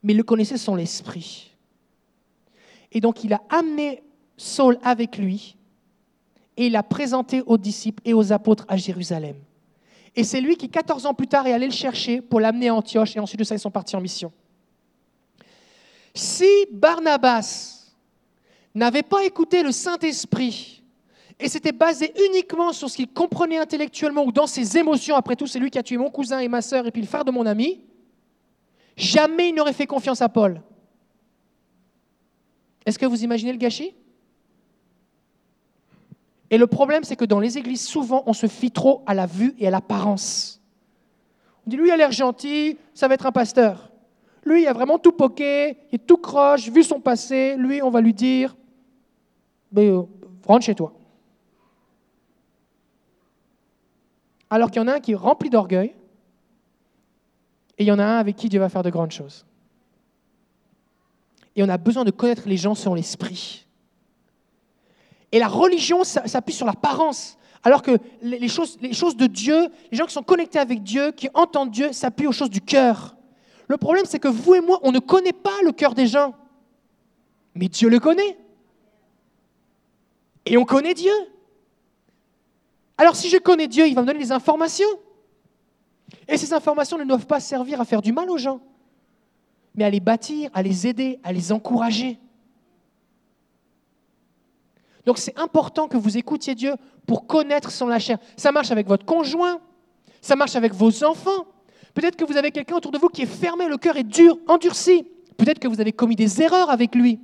mais 0.03 0.15
il 0.15 0.17
le 0.17 0.23
connaissait 0.23 0.57
son 0.57 0.75
l'esprit. 0.75 1.55
Et 2.93 3.01
donc 3.01 3.25
il 3.25 3.33
a 3.35 3.43
amené 3.51 4.03
Saul 4.37 4.79
avec 4.83 5.19
lui 5.19 5.57
et 6.57 6.67
il 6.67 6.73
l'a 6.73 6.83
présenté 6.83 7.43
aux 7.43 7.59
disciples 7.59 8.03
et 8.07 8.15
aux 8.15 8.33
apôtres 8.33 8.65
à 8.69 8.77
Jérusalem. 8.77 9.37
Et 10.17 10.25
c'est 10.25 10.41
lui 10.41 10.57
qui, 10.57 10.71
14 10.71 11.05
ans 11.05 11.15
plus 11.15 11.29
tard, 11.29 11.47
est 11.47 11.53
allé 11.53 11.67
le 11.67 11.73
chercher 11.73 12.23
pour 12.23 12.41
l'amener 12.41 12.69
à 12.69 12.75
Antioche, 12.75 13.15
et 13.17 13.21
ensuite 13.21 13.39
de 13.39 13.45
ça, 13.45 13.55
ils 13.55 13.61
sont 13.61 13.71
partis 13.71 13.95
en 13.95 14.01
mission. 14.01 14.33
Si 16.15 16.49
Barnabas 16.73 17.93
n'avait 18.75 19.03
pas 19.03 19.25
écouté 19.25 19.63
le 19.63 19.73
Saint-Esprit, 19.73 20.83
et 21.39 21.51
s'était 21.51 21.73
basé 21.73 22.15
uniquement 22.29 22.73
sur 22.73 22.89
ce 22.89 22.97
qu'il 22.97 23.09
comprenait 23.09 23.59
intellectuellement 23.59 24.25
ou 24.25 24.33
dans 24.33 24.47
ses 24.47 24.79
émotions, 24.79 25.17
après 25.17 25.37
tout, 25.37 25.47
c'est 25.47 25.59
lui 25.59 25.71
qui 25.71 25.79
a 25.79 25.83
tué 25.83 25.99
mon 25.99 26.11
cousin 26.11 26.39
et 26.39 26.49
ma 26.49 26.63
sœur, 26.63 26.87
et 26.87 26.91
puis 26.91 27.03
le 27.03 27.07
frère 27.07 27.27
de 27.27 27.31
mon 27.31 27.45
ami, 27.45 27.83
jamais 28.97 29.51
il 29.51 29.55
n'aurait 29.55 29.75
fait 29.75 29.87
confiance 29.87 30.23
à 30.23 30.31
Paul. 30.31 30.63
Est-ce 32.87 32.99
que 32.99 33.05
vous 33.05 33.23
imaginez 33.23 33.53
le 33.53 33.59
gâchis? 33.59 33.95
Et 36.51 36.59
le 36.59 36.67
problème, 36.67 37.03
c'est 37.03 37.17
que 37.17 37.25
dans 37.25 37.41
les 37.41 37.59
églises, 37.59 37.85
souvent, 37.87 38.23
on 38.27 38.33
se 38.33 38.47
fie 38.47 38.71
trop 38.71 39.03
à 39.07 39.15
la 39.15 39.27
vue 39.27 39.55
et 39.59 39.67
à 39.67 39.71
l'apparence. 39.71 40.61
On 41.67 41.71
dit, 41.71 41.77
lui, 41.77 41.89
il 41.89 41.91
a 41.91 41.97
l'air 41.97 42.13
gentil, 42.13 42.79
ça 42.95 43.09
va 43.09 43.15
être 43.15 43.27
un 43.27 43.33
pasteur. 43.33 43.91
Lui, 44.45 44.63
il 44.63 44.67
a 44.69 44.73
vraiment 44.73 44.99
tout 44.99 45.11
poqué, 45.11 45.77
il 45.91 45.97
est 45.97 46.07
tout 46.07 46.19
croche, 46.19 46.69
vu 46.69 46.85
son 46.85 47.01
passé. 47.01 47.57
Lui, 47.57 47.83
on 47.83 47.91
va 47.91 48.01
lui 48.01 48.15
dire, 48.15 48.55
mais, 49.73 49.89
euh, 49.89 50.03
rentre 50.47 50.65
chez 50.65 50.75
toi. 50.77 50.93
Alors 54.49 54.71
qu'il 54.71 54.81
y 54.81 54.85
en 54.85 54.89
a 54.89 54.95
un 54.95 55.01
qui 55.01 55.13
est 55.13 55.17
rempli 55.17 55.51
d'orgueil, 55.51 55.93
et 57.79 57.83
il 57.83 57.87
y 57.87 57.93
en 57.93 57.99
a 57.99 58.05
un 58.05 58.19
avec 58.19 58.37
qui 58.37 58.49
Dieu 58.49 58.61
va 58.61 58.69
faire 58.69 58.85
de 58.85 58.91
grandes 58.91 59.11
choses. 59.11 59.45
Et 61.57 61.65
on 61.65 61.69
a 61.69 61.77
besoin 61.77 62.05
de 62.05 62.13
connaître 62.13 62.49
les 62.49 62.57
gens 62.57 62.77
selon 62.77 62.95
l'esprit. 62.95 63.66
Et 65.33 65.39
la 65.39 65.49
religion 65.49 66.05
s'appuie 66.05 66.55
sur 66.55 66.67
l'apparence. 66.67 67.37
Alors 67.63 67.83
que 67.83 67.99
les 68.23 68.39
les 68.39 68.49
choses, 68.49 68.79
les 68.81 68.93
choses 68.93 69.17
de 69.17 69.27
Dieu, 69.27 69.69
les 69.91 69.99
gens 69.99 70.07
qui 70.07 70.13
sont 70.13 70.23
connectés 70.23 70.59
avec 70.59 70.83
Dieu, 70.83 71.13
qui 71.13 71.29
entendent 71.35 71.71
Dieu, 71.71 71.93
s'appuient 71.93 72.29
aux 72.29 72.33
choses 72.33 72.51
du 72.51 72.61
cœur. 72.61 73.17
Le 73.69 73.77
problème, 73.77 74.05
c'est 74.07 74.21
que 74.21 74.29
vous 74.29 74.55
et 74.55 74.61
moi, 74.61 74.79
on 74.83 74.93
ne 74.93 75.01
connaît 75.01 75.33
pas 75.33 75.63
le 75.65 75.73
cœur 75.73 75.95
des 75.95 76.07
gens. 76.07 76.35
Mais 77.55 77.69
Dieu 77.69 77.89
le 77.89 77.99
connaît. 77.99 78.39
Et 80.45 80.57
on 80.57 80.65
connaît 80.65 80.95
Dieu. 80.95 81.13
Alors 82.99 83.17
si 83.17 83.29
je 83.29 83.37
connais 83.37 83.67
Dieu, 83.67 83.87
il 83.87 83.95
va 83.95 84.03
me 84.03 84.07
donner 84.07 84.21
des 84.21 84.33
informations. 84.33 84.89
Et 86.29 86.37
ces 86.37 86.53
informations 86.53 86.99
ne 86.99 87.05
doivent 87.05 87.27
pas 87.27 87.41
servir 87.41 87.81
à 87.81 87.85
faire 87.85 88.03
du 88.03 88.13
mal 88.13 88.31
aux 88.31 88.39
gens, 88.39 88.61
mais 89.75 89.85
à 89.85 89.91
les 89.91 90.01
bâtir, 90.01 90.51
à 90.55 90.63
les 90.63 90.87
aider, 90.87 91.21
à 91.25 91.33
les 91.33 91.53
encourager. 91.53 92.19
Donc 95.07 95.19
c'est 95.19 95.39
important 95.39 95.87
que 95.87 95.97
vous 95.97 96.19
écoutiez 96.19 96.57
Dieu 96.57 96.75
pour 97.07 97.27
connaître 97.27 97.71
son 97.71 97.87
la. 97.87 97.99
Ça 98.37 98.53
marche 98.53 98.73
avec 98.73 98.89
votre 98.89 99.07
conjoint, 99.07 99.61
ça 100.21 100.35
marche 100.35 100.57
avec 100.57 100.75
vos 100.75 101.05
enfants. 101.05 101.47
Peut-être 101.95 102.17
que 102.17 102.25
vous 102.25 102.37
avez 102.37 102.51
quelqu'un 102.51 102.77
autour 102.77 102.91
de 102.91 102.99
vous 102.99 103.09
qui 103.09 103.23
est 103.23 103.27
fermé, 103.27 103.69
le 103.69 103.79
cœur 103.79 103.97
est 103.97 104.05
dur, 104.05 104.37
endurci. 104.49 105.07
Peut-être 105.39 105.61
que 105.61 105.69
vous 105.69 105.81
avez 105.81 105.93
commis 105.93 106.17
des 106.17 106.43
erreurs 106.43 106.71
avec 106.71 106.95
lui. 106.95 107.21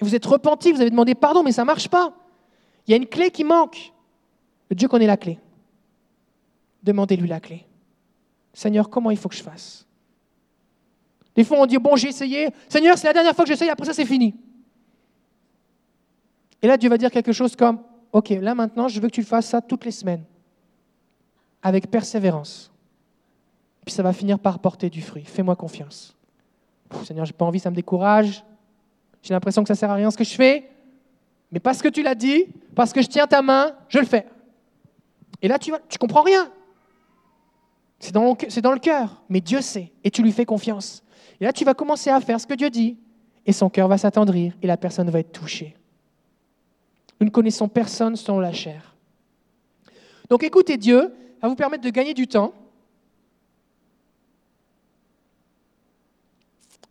Vous 0.00 0.14
êtes 0.14 0.26
repenti, 0.26 0.72
vous 0.72 0.80
avez 0.80 0.90
demandé 0.90 1.14
pardon, 1.14 1.42
mais 1.42 1.52
ça 1.52 1.62
ne 1.62 1.66
marche 1.66 1.88
pas. 1.88 2.12
Il 2.86 2.90
y 2.90 2.94
a 2.94 2.96
une 2.96 3.06
clé 3.06 3.30
qui 3.30 3.44
manque. 3.44 3.92
Dieu 4.70 4.88
connaît 4.88 5.06
la 5.06 5.16
clé. 5.16 5.38
Demandez-lui 6.82 7.28
la 7.28 7.40
clé. 7.40 7.64
Seigneur, 8.52 8.90
comment 8.90 9.10
il 9.10 9.16
faut 9.16 9.28
que 9.28 9.34
je 9.34 9.42
fasse? 9.42 9.86
Des 11.34 11.44
fois, 11.44 11.58
on 11.60 11.66
dit, 11.66 11.78
bon, 11.78 11.94
j'ai 11.96 12.08
essayé. 12.08 12.48
Seigneur, 12.68 12.98
c'est 12.98 13.06
la 13.06 13.12
dernière 13.12 13.34
fois 13.34 13.44
que 13.44 13.50
j'essaye, 13.50 13.70
après 13.70 13.86
ça, 13.86 13.92
c'est 13.94 14.04
fini. 14.04 14.34
Et 16.62 16.66
là, 16.66 16.76
Dieu 16.76 16.88
va 16.88 16.98
dire 16.98 17.10
quelque 17.10 17.32
chose 17.32 17.54
comme, 17.54 17.80
OK, 18.12 18.30
là 18.30 18.54
maintenant, 18.54 18.88
je 18.88 19.00
veux 19.00 19.08
que 19.08 19.14
tu 19.14 19.22
fasses 19.22 19.46
ça 19.46 19.60
toutes 19.60 19.84
les 19.84 19.90
semaines, 19.90 20.24
avec 21.62 21.90
persévérance. 21.90 22.70
Puis 23.84 23.94
ça 23.94 24.02
va 24.02 24.12
finir 24.12 24.38
par 24.38 24.58
porter 24.58 24.90
du 24.90 25.00
fruit. 25.00 25.24
Fais-moi 25.24 25.56
confiance. 25.56 26.16
Pff, 26.88 27.04
Seigneur, 27.04 27.24
j'ai 27.24 27.32
pas 27.32 27.44
envie, 27.44 27.60
ça 27.60 27.70
me 27.70 27.76
décourage. 27.76 28.44
j'ai 29.22 29.34
l'impression 29.34 29.62
que 29.62 29.68
ça 29.68 29.74
sert 29.74 29.90
à 29.90 29.94
rien 29.94 30.10
ce 30.10 30.16
que 30.16 30.24
je 30.24 30.34
fais, 30.34 30.68
mais 31.50 31.60
parce 31.60 31.80
que 31.80 31.88
tu 31.88 32.02
l'as 32.02 32.14
dit, 32.14 32.46
parce 32.74 32.92
que 32.92 33.02
je 33.02 33.08
tiens 33.08 33.26
ta 33.26 33.42
main, 33.42 33.72
je 33.88 33.98
le 33.98 34.06
fais. 34.06 34.26
Et 35.40 35.48
là, 35.48 35.58
tu 35.58 35.70
ne 35.70 35.76
tu 35.88 35.98
comprends 35.98 36.22
rien. 36.22 36.50
C'est 37.98 38.12
dans, 38.12 38.36
dans 38.62 38.72
le 38.72 38.78
cœur, 38.78 39.22
mais 39.28 39.40
Dieu 39.40 39.60
sait, 39.60 39.92
et 40.04 40.10
tu 40.10 40.22
lui 40.22 40.32
fais 40.32 40.44
confiance. 40.44 41.02
Et 41.40 41.44
là, 41.44 41.52
tu 41.52 41.64
vas 41.64 41.74
commencer 41.74 42.10
à 42.10 42.20
faire 42.20 42.40
ce 42.40 42.46
que 42.46 42.54
Dieu 42.54 42.70
dit, 42.70 42.96
et 43.46 43.52
son 43.52 43.70
cœur 43.70 43.88
va 43.88 43.98
s'attendrir, 43.98 44.54
et 44.62 44.66
la 44.66 44.76
personne 44.76 45.10
va 45.10 45.20
être 45.20 45.32
touchée. 45.32 45.77
Nous 47.20 47.26
ne 47.26 47.30
connaissons 47.30 47.68
personne 47.68 48.16
selon 48.16 48.38
la 48.40 48.52
chair. 48.52 48.94
Donc 50.28 50.42
écoutez 50.44 50.76
Dieu, 50.76 51.12
va 51.40 51.48
vous 51.48 51.56
permettre 51.56 51.84
de 51.84 51.90
gagner 51.90 52.14
du 52.14 52.26
temps. 52.26 52.52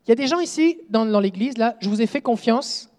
Il 0.06 0.12
y 0.12 0.14
a 0.14 0.16
des 0.16 0.28
gens 0.28 0.40
ici, 0.40 0.80
dans, 0.90 1.20
l'église, 1.20 1.58
là, 1.58 1.76
je 1.82 1.90
vous 1.90 2.02
ai 2.02 2.08
fait 2.08 2.22
confiance, 2.22 2.90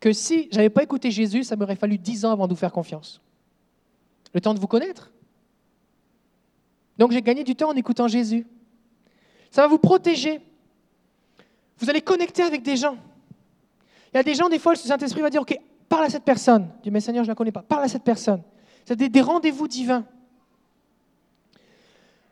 que 0.00 0.12
si 0.12 0.48
je 0.50 0.56
n'avais 0.56 0.70
pas 0.70 0.82
écouté 0.82 1.10
Jésus, 1.10 1.44
ça 1.44 1.54
m'aurait 1.54 1.76
fallu 1.76 1.98
dix 1.98 2.24
ans 2.24 2.30
avant 2.30 2.46
de 2.46 2.54
vous 2.54 2.58
faire 2.58 2.72
confiance. 2.72 3.20
Le 4.32 4.40
temps 4.40 4.54
de 4.54 4.60
vous 4.60 4.66
connaître. 4.66 5.10
Donc 6.96 7.12
j'ai 7.12 7.20
gagné 7.20 7.44
du 7.44 7.54
temps 7.54 7.70
en 7.70 7.76
écoutant 7.76 8.08
Jésus. 8.08 8.46
Ça 9.50 9.62
va 9.62 9.68
vous 9.68 9.78
protéger. 9.78 10.40
Vous 11.78 11.90
allez 11.90 12.00
connecter 12.00 12.42
avec 12.42 12.62
des 12.62 12.76
gens. 12.76 12.96
Il 14.12 14.16
y 14.16 14.20
a 14.20 14.22
des 14.22 14.34
gens, 14.34 14.48
des 14.48 14.58
fois, 14.58 14.72
le 14.72 14.78
Saint-Esprit 14.78 15.20
va 15.20 15.30
dire, 15.30 15.42
OK, 15.42 15.58
parle 15.88 16.04
à 16.04 16.10
cette 16.10 16.24
personne. 16.24 16.70
Dis, 16.82 16.90
mais 16.90 17.00
Seigneur, 17.00 17.24
je 17.24 17.28
ne 17.28 17.32
la 17.32 17.34
connais 17.34 17.52
pas. 17.52 17.62
Parle 17.62 17.84
à 17.84 17.88
cette 17.88 18.04
personne. 18.04 18.42
C'est 18.84 18.96
des, 18.96 19.08
des 19.08 19.20
rendez-vous 19.20 19.68
divins. 19.68 20.04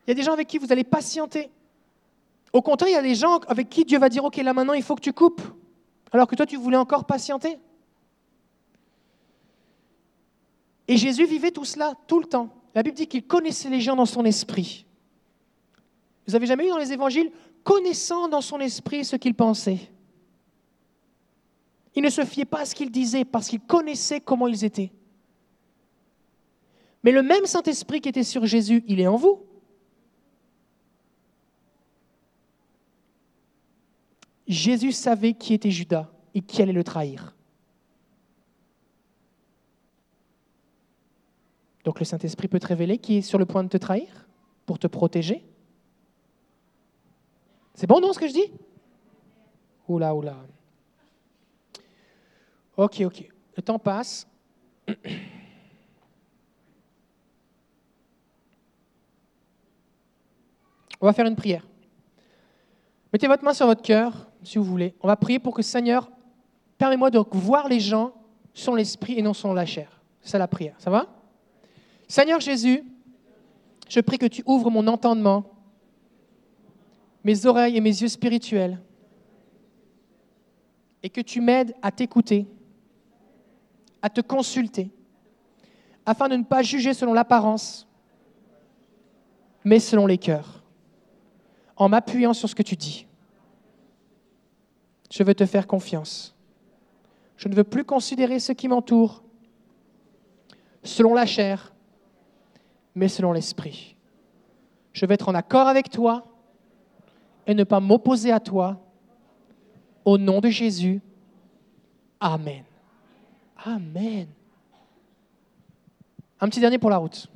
Il 0.06 0.10
y 0.10 0.12
a 0.12 0.14
des 0.14 0.22
gens 0.22 0.32
avec 0.32 0.46
qui 0.46 0.58
vous 0.58 0.72
allez 0.72 0.84
patienter. 0.84 1.50
Au 2.52 2.62
contraire, 2.62 2.90
il 2.90 2.94
y 2.94 2.96
a 2.96 3.02
des 3.02 3.14
gens 3.14 3.38
avec 3.48 3.68
qui 3.68 3.84
Dieu 3.84 3.98
va 3.98 4.08
dire, 4.08 4.24
OK, 4.24 4.36
là 4.36 4.52
maintenant, 4.52 4.72
il 4.72 4.82
faut 4.82 4.94
que 4.94 5.00
tu 5.00 5.12
coupes. 5.12 5.42
Alors 6.12 6.26
que 6.26 6.36
toi, 6.36 6.46
tu 6.46 6.56
voulais 6.56 6.76
encore 6.76 7.04
patienter. 7.04 7.58
Et 10.88 10.96
Jésus 10.96 11.26
vivait 11.26 11.50
tout 11.50 11.64
cela, 11.64 11.94
tout 12.06 12.20
le 12.20 12.26
temps. 12.26 12.50
La 12.74 12.82
Bible 12.82 12.96
dit 12.96 13.06
qu'il 13.06 13.26
connaissait 13.26 13.68
les 13.68 13.80
gens 13.80 13.96
dans 13.96 14.06
son 14.06 14.24
esprit. 14.24 14.86
Vous 16.26 16.34
avez 16.34 16.46
jamais 16.46 16.66
eu 16.66 16.70
dans 16.70 16.78
les 16.78 16.92
évangiles 16.92 17.30
connaissant 17.64 18.28
dans 18.28 18.40
son 18.40 18.60
esprit 18.60 19.04
ce 19.04 19.16
qu'il 19.16 19.34
pensait? 19.34 19.78
Il 21.96 22.02
ne 22.02 22.10
se 22.10 22.24
fiait 22.24 22.44
pas 22.44 22.60
à 22.60 22.64
ce 22.66 22.74
qu'il 22.74 22.90
disait 22.90 23.24
parce 23.24 23.48
qu'il 23.48 23.60
connaissait 23.60 24.20
comment 24.20 24.46
ils 24.46 24.64
étaient. 24.64 24.92
Mais 27.02 27.10
le 27.10 27.22
même 27.22 27.46
Saint-Esprit 27.46 28.00
qui 28.02 28.10
était 28.10 28.22
sur 28.22 28.44
Jésus, 28.44 28.84
il 28.86 29.00
est 29.00 29.06
en 29.06 29.16
vous. 29.16 29.42
Jésus 34.46 34.92
savait 34.92 35.32
qui 35.32 35.54
était 35.54 35.70
Judas 35.70 36.10
et 36.34 36.42
qui 36.42 36.60
allait 36.60 36.72
le 36.72 36.84
trahir. 36.84 37.34
Donc 41.84 41.98
le 41.98 42.04
Saint-Esprit 42.04 42.48
peut 42.48 42.60
te 42.60 42.66
révéler 42.66 42.98
qui 42.98 43.16
est 43.16 43.22
sur 43.22 43.38
le 43.38 43.46
point 43.46 43.64
de 43.64 43.68
te 43.68 43.76
trahir 43.76 44.26
pour 44.66 44.78
te 44.78 44.86
protéger. 44.86 45.44
C'est 47.74 47.86
bon, 47.86 48.00
non, 48.00 48.12
ce 48.12 48.18
que 48.18 48.28
je 48.28 48.32
dis? 48.32 48.52
Oula, 49.88 50.14
oula. 50.14 50.36
Ok, 52.76 53.00
ok. 53.00 53.28
Le 53.56 53.62
temps 53.62 53.78
passe. 53.78 54.28
On 61.00 61.06
va 61.06 61.12
faire 61.12 61.26
une 61.26 61.36
prière. 61.36 61.66
Mettez 63.12 63.26
votre 63.26 63.44
main 63.44 63.54
sur 63.54 63.66
votre 63.66 63.82
cœur, 63.82 64.28
si 64.42 64.58
vous 64.58 64.64
voulez. 64.64 64.94
On 65.00 65.08
va 65.08 65.16
prier 65.16 65.38
pour 65.38 65.54
que 65.54 65.62
Seigneur, 65.62 66.10
permets-moi 66.78 67.10
de 67.10 67.18
voir 67.32 67.68
les 67.68 67.80
gens 67.80 68.12
sur 68.52 68.74
l'esprit 68.74 69.18
et 69.18 69.22
non 69.22 69.32
sur 69.32 69.54
la 69.54 69.66
chair. 69.66 70.02
C'est 70.20 70.38
la 70.38 70.48
prière. 70.48 70.74
Ça 70.78 70.90
va? 70.90 71.06
Seigneur 72.08 72.40
Jésus, 72.40 72.82
je 73.88 74.00
prie 74.00 74.18
que 74.18 74.26
tu 74.26 74.42
ouvres 74.46 74.70
mon 74.70 74.86
entendement, 74.86 75.44
mes 77.24 77.46
oreilles 77.46 77.76
et 77.76 77.80
mes 77.80 77.90
yeux 77.90 78.08
spirituels, 78.08 78.80
et 81.02 81.10
que 81.10 81.20
tu 81.20 81.40
m'aides 81.40 81.74
à 81.82 81.90
t'écouter, 81.90 82.46
à 84.06 84.08
te 84.08 84.20
consulter, 84.20 84.92
afin 86.06 86.28
de 86.28 86.36
ne 86.36 86.44
pas 86.44 86.62
juger 86.62 86.94
selon 86.94 87.12
l'apparence, 87.12 87.88
mais 89.64 89.80
selon 89.80 90.06
les 90.06 90.16
cœurs, 90.16 90.62
en 91.76 91.88
m'appuyant 91.88 92.32
sur 92.32 92.48
ce 92.48 92.54
que 92.54 92.62
tu 92.62 92.76
dis. 92.76 93.04
Je 95.10 95.24
veux 95.24 95.34
te 95.34 95.44
faire 95.44 95.66
confiance. 95.66 96.36
Je 97.36 97.48
ne 97.48 97.56
veux 97.56 97.64
plus 97.64 97.84
considérer 97.84 98.38
ce 98.38 98.52
qui 98.52 98.68
m'entoure 98.68 99.24
selon 100.84 101.12
la 101.12 101.26
chair, 101.26 101.74
mais 102.94 103.08
selon 103.08 103.32
l'esprit. 103.32 103.96
Je 104.92 105.04
vais 105.04 105.14
être 105.14 105.28
en 105.28 105.34
accord 105.34 105.66
avec 105.66 105.90
toi 105.90 106.28
et 107.48 107.54
ne 107.54 107.64
pas 107.64 107.80
m'opposer 107.80 108.30
à 108.30 108.38
toi. 108.38 108.80
Au 110.04 110.16
nom 110.16 110.38
de 110.40 110.48
Jésus. 110.48 111.02
Amen. 112.20 112.62
Amen. 113.66 114.28
Un 116.40 116.48
petit 116.48 116.60
dernier 116.60 116.78
pour 116.78 116.88
la 116.88 116.98
route. 116.98 117.26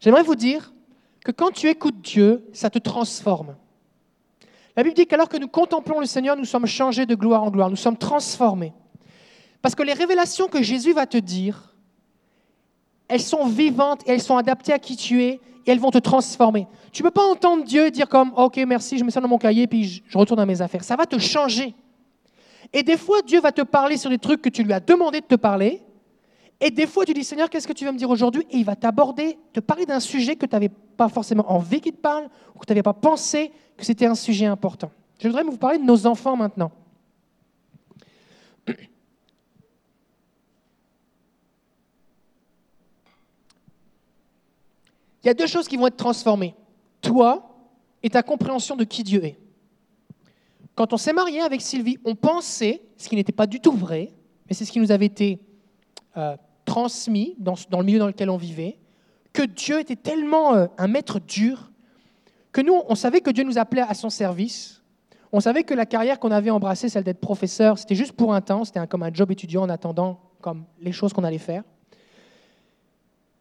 J'aimerais 0.00 0.22
vous 0.22 0.34
dire 0.34 0.72
que 1.22 1.30
quand 1.30 1.50
tu 1.50 1.68
écoutes 1.68 2.00
Dieu, 2.00 2.48
ça 2.54 2.70
te 2.70 2.78
transforme. 2.78 3.54
La 4.74 4.82
Bible 4.82 4.96
dit 4.96 5.06
qu'alors 5.06 5.28
que 5.28 5.36
nous 5.36 5.48
contemplons 5.48 6.00
le 6.00 6.06
Seigneur, 6.06 6.36
nous 6.36 6.46
sommes 6.46 6.64
changés 6.64 7.04
de 7.04 7.14
gloire 7.14 7.42
en 7.42 7.50
gloire, 7.50 7.68
nous 7.68 7.76
sommes 7.76 7.98
transformés. 7.98 8.72
Parce 9.60 9.74
que 9.74 9.82
les 9.82 9.92
révélations 9.92 10.48
que 10.48 10.62
Jésus 10.62 10.94
va 10.94 11.04
te 11.04 11.18
dire, 11.18 11.74
elles 13.08 13.20
sont 13.20 13.46
vivantes 13.46 14.02
elles 14.06 14.22
sont 14.22 14.38
adaptées 14.38 14.72
à 14.72 14.78
qui 14.78 14.96
tu 14.96 15.22
es 15.22 15.40
et 15.66 15.70
elles 15.70 15.80
vont 15.80 15.90
te 15.90 15.98
transformer. 15.98 16.66
Tu 16.92 17.02
ne 17.02 17.08
peux 17.08 17.12
pas 17.12 17.26
entendre 17.26 17.64
Dieu 17.64 17.90
dire 17.90 18.08
comme 18.08 18.32
OK, 18.36 18.56
merci, 18.66 18.96
je 18.96 19.04
mets 19.04 19.10
ça 19.10 19.20
dans 19.20 19.28
mon 19.28 19.36
cahier 19.36 19.66
puis 19.66 20.02
je 20.06 20.16
retourne 20.16 20.40
à 20.40 20.46
mes 20.46 20.62
affaires. 20.62 20.84
Ça 20.84 20.96
va 20.96 21.04
te 21.04 21.18
changer. 21.18 21.74
Et 22.72 22.82
des 22.82 22.96
fois, 22.96 23.22
Dieu 23.22 23.40
va 23.40 23.52
te 23.52 23.62
parler 23.62 23.96
sur 23.96 24.10
des 24.10 24.18
trucs 24.18 24.42
que 24.42 24.48
tu 24.48 24.62
lui 24.62 24.72
as 24.72 24.80
demandé 24.80 25.20
de 25.20 25.26
te 25.26 25.34
parler. 25.34 25.82
Et 26.60 26.70
des 26.70 26.86
fois, 26.86 27.04
tu 27.04 27.14
dis 27.14 27.24
Seigneur, 27.24 27.48
qu'est-ce 27.48 27.68
que 27.68 27.72
tu 27.72 27.84
veux 27.84 27.92
me 27.92 27.98
dire 27.98 28.10
aujourd'hui? 28.10 28.46
Et 28.50 28.58
il 28.58 28.64
va 28.64 28.76
t'aborder, 28.76 29.38
te 29.52 29.60
parler 29.60 29.86
d'un 29.86 30.00
sujet 30.00 30.36
que 30.36 30.44
tu 30.44 30.54
n'avais 30.54 30.68
pas 30.68 31.08
forcément 31.08 31.50
envie 31.50 31.80
qu'il 31.80 31.92
te 31.92 32.00
parle 32.00 32.28
ou 32.54 32.58
que 32.58 32.66
tu 32.66 32.72
n'avais 32.72 32.82
pas 32.82 32.92
pensé 32.92 33.52
que 33.76 33.84
c'était 33.84 34.06
un 34.06 34.14
sujet 34.14 34.46
important. 34.46 34.90
Je 35.20 35.28
voudrais 35.28 35.44
vous 35.44 35.56
parler 35.56 35.78
de 35.78 35.84
nos 35.84 36.06
enfants 36.06 36.36
maintenant. 36.36 36.72
Il 45.22 45.26
y 45.26 45.28
a 45.30 45.34
deux 45.34 45.46
choses 45.46 45.68
qui 45.68 45.76
vont 45.76 45.86
être 45.86 45.96
transformées. 45.96 46.54
Toi 47.00 47.44
et 48.02 48.10
ta 48.10 48.22
compréhension 48.22 48.76
de 48.76 48.84
qui 48.84 49.02
Dieu 49.02 49.24
est. 49.24 49.38
Quand 50.78 50.92
on 50.92 50.96
s'est 50.96 51.12
marié 51.12 51.40
avec 51.40 51.60
Sylvie, 51.60 51.98
on 52.04 52.14
pensait, 52.14 52.80
ce 52.98 53.08
qui 53.08 53.16
n'était 53.16 53.32
pas 53.32 53.48
du 53.48 53.58
tout 53.58 53.72
vrai, 53.72 54.12
mais 54.46 54.54
c'est 54.54 54.64
ce 54.64 54.70
qui 54.70 54.78
nous 54.78 54.92
avait 54.92 55.06
été 55.06 55.40
euh, 56.16 56.36
transmis 56.64 57.34
dans, 57.40 57.56
le 57.72 57.82
milieu 57.82 57.98
dans 57.98 58.06
lequel 58.06 58.30
on 58.30 58.36
vivait, 58.36 58.78
que 59.32 59.42
Dieu 59.42 59.80
était 59.80 59.96
tellement 59.96 60.54
euh, 60.54 60.68
un 60.78 60.86
maître 60.86 61.18
dur 61.18 61.72
que 62.52 62.60
nous, 62.60 62.80
on 62.88 62.94
savait 62.94 63.22
que 63.22 63.30
Dieu 63.30 63.42
nous 63.42 63.58
appelait 63.58 63.82
à 63.82 63.92
son 63.94 64.08
service. 64.08 64.80
On 65.32 65.40
savait 65.40 65.64
que 65.64 65.74
la 65.74 65.84
carrière 65.84 66.20
qu'on 66.20 66.30
avait 66.30 66.50
embrassée, 66.50 66.88
celle 66.88 67.02
d'être 67.02 67.18
professeur, 67.18 67.76
c'était 67.76 67.96
juste 67.96 68.12
pour 68.12 68.32
un 68.32 68.40
temps, 68.40 68.64
c'était 68.64 68.86
comme 68.86 69.02
un 69.02 69.12
job 69.12 69.32
étudiant 69.32 69.62
en 69.62 69.70
attendant 69.70 70.20
comme 70.40 70.62
les 70.80 70.92
choses 70.92 71.12
qu'on 71.12 71.24
allait 71.24 71.38
faire. 71.38 71.64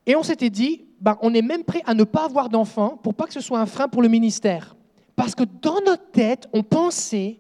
Et 0.08 0.16
on 0.16 0.24
s'était 0.24 0.50
dit, 0.50 0.86
ben, 1.00 1.20
on 1.22 1.36
est 1.36 1.44
même 1.44 1.64
prêt 1.64 1.84
à 1.86 1.94
ne 1.94 2.04
pas 2.04 2.26
avoir 2.26 2.50
d'enfants 2.50 2.98
pour 2.98 3.14
pas 3.14 3.28
que 3.28 3.34
ce 3.34 3.42
soit 3.42 3.60
un 3.60 3.68
frein 3.68 3.88
pour 3.88 4.02
le 4.02 4.08
ministère. 4.08 4.76
Parce 5.18 5.34
que 5.34 5.44
dans 5.44 5.82
notre 5.82 6.12
tête, 6.12 6.48
on 6.54 6.62
pensait 6.62 7.40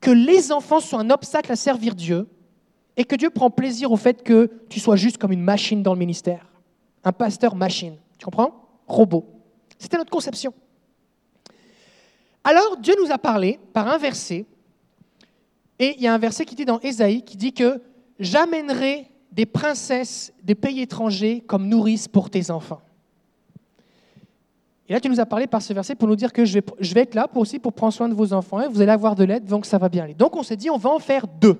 que 0.00 0.12
les 0.12 0.52
enfants 0.52 0.78
sont 0.78 0.98
un 0.98 1.10
obstacle 1.10 1.50
à 1.50 1.56
servir 1.56 1.96
Dieu 1.96 2.28
et 2.96 3.04
que 3.04 3.16
Dieu 3.16 3.28
prend 3.28 3.50
plaisir 3.50 3.90
au 3.90 3.96
fait 3.96 4.22
que 4.22 4.50
tu 4.70 4.78
sois 4.78 4.94
juste 4.94 5.18
comme 5.18 5.32
une 5.32 5.42
machine 5.42 5.82
dans 5.82 5.92
le 5.92 5.98
ministère. 5.98 6.46
Un 7.02 7.12
pasteur 7.12 7.56
machine. 7.56 7.96
Tu 8.18 8.24
comprends? 8.24 8.68
Robot. 8.86 9.26
C'était 9.78 9.96
notre 9.96 10.12
conception. 10.12 10.54
Alors 12.44 12.76
Dieu 12.76 12.94
nous 13.02 13.10
a 13.10 13.18
parlé 13.18 13.58
par 13.72 13.88
un 13.88 13.98
verset, 13.98 14.46
et 15.80 15.96
il 15.96 16.02
y 16.02 16.06
a 16.06 16.14
un 16.14 16.18
verset 16.18 16.44
qui 16.44 16.54
dit 16.54 16.64
dans 16.64 16.78
Ésaïe 16.80 17.22
qui 17.22 17.36
dit 17.36 17.52
que 17.52 17.82
j'amènerai 18.20 19.10
des 19.32 19.44
princesses 19.44 20.32
des 20.44 20.54
pays 20.54 20.82
étrangers 20.82 21.40
comme 21.40 21.68
nourrice 21.68 22.06
pour 22.06 22.30
tes 22.30 22.52
enfants. 22.52 22.80
Et 24.88 24.94
là, 24.94 25.00
tu 25.00 25.08
nous 25.10 25.20
as 25.20 25.26
parlé 25.26 25.46
par 25.46 25.60
ce 25.60 25.72
verset 25.72 25.94
pour 25.94 26.08
nous 26.08 26.16
dire 26.16 26.32
que 26.32 26.44
je 26.46 26.60
vais, 26.60 27.00
être 27.00 27.14
là 27.14 27.28
pour 27.28 27.42
aussi 27.42 27.58
pour 27.58 27.74
prendre 27.74 27.92
soin 27.92 28.08
de 28.08 28.14
vos 28.14 28.32
enfants 28.32 28.60
et 28.60 28.68
vous 28.68 28.80
allez 28.80 28.90
avoir 28.90 29.14
de 29.14 29.24
l'aide, 29.24 29.44
donc 29.44 29.66
ça 29.66 29.76
va 29.76 29.90
bien 29.90 30.04
aller. 30.04 30.14
Donc 30.14 30.34
on 30.34 30.42
s'est 30.42 30.56
dit, 30.56 30.70
on 30.70 30.78
va 30.78 30.90
en 30.90 30.98
faire 30.98 31.26
deux. 31.26 31.58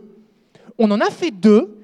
On 0.79 0.91
en 0.91 1.01
a 1.01 1.11
fait 1.11 1.31
deux. 1.31 1.79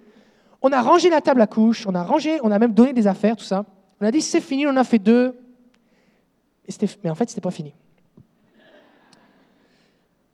On 0.63 0.73
a 0.73 0.81
rangé 0.81 1.11
la 1.11 1.21
table 1.21 1.43
à 1.43 1.47
couche, 1.47 1.87
on 1.87 1.95
a 1.95 2.03
rangé, 2.03 2.39
on 2.43 2.51
a 2.51 2.59
même 2.59 2.73
donné 2.73 2.95
des 2.95 3.07
affaires, 3.07 3.37
tout 3.37 3.45
ça. 3.45 3.67
On 4.01 4.07
a 4.07 4.11
dit, 4.11 4.23
c'est 4.23 4.41
fini, 4.41 4.67
on 4.67 4.71
en 4.71 4.77
a 4.79 4.85
fait 4.85 4.99
deux. 4.99 5.39
Mais 7.03 7.11
en 7.11 7.15
fait, 7.15 7.29
c'était 7.29 7.43
pas 7.43 7.51
fini. 7.51 7.75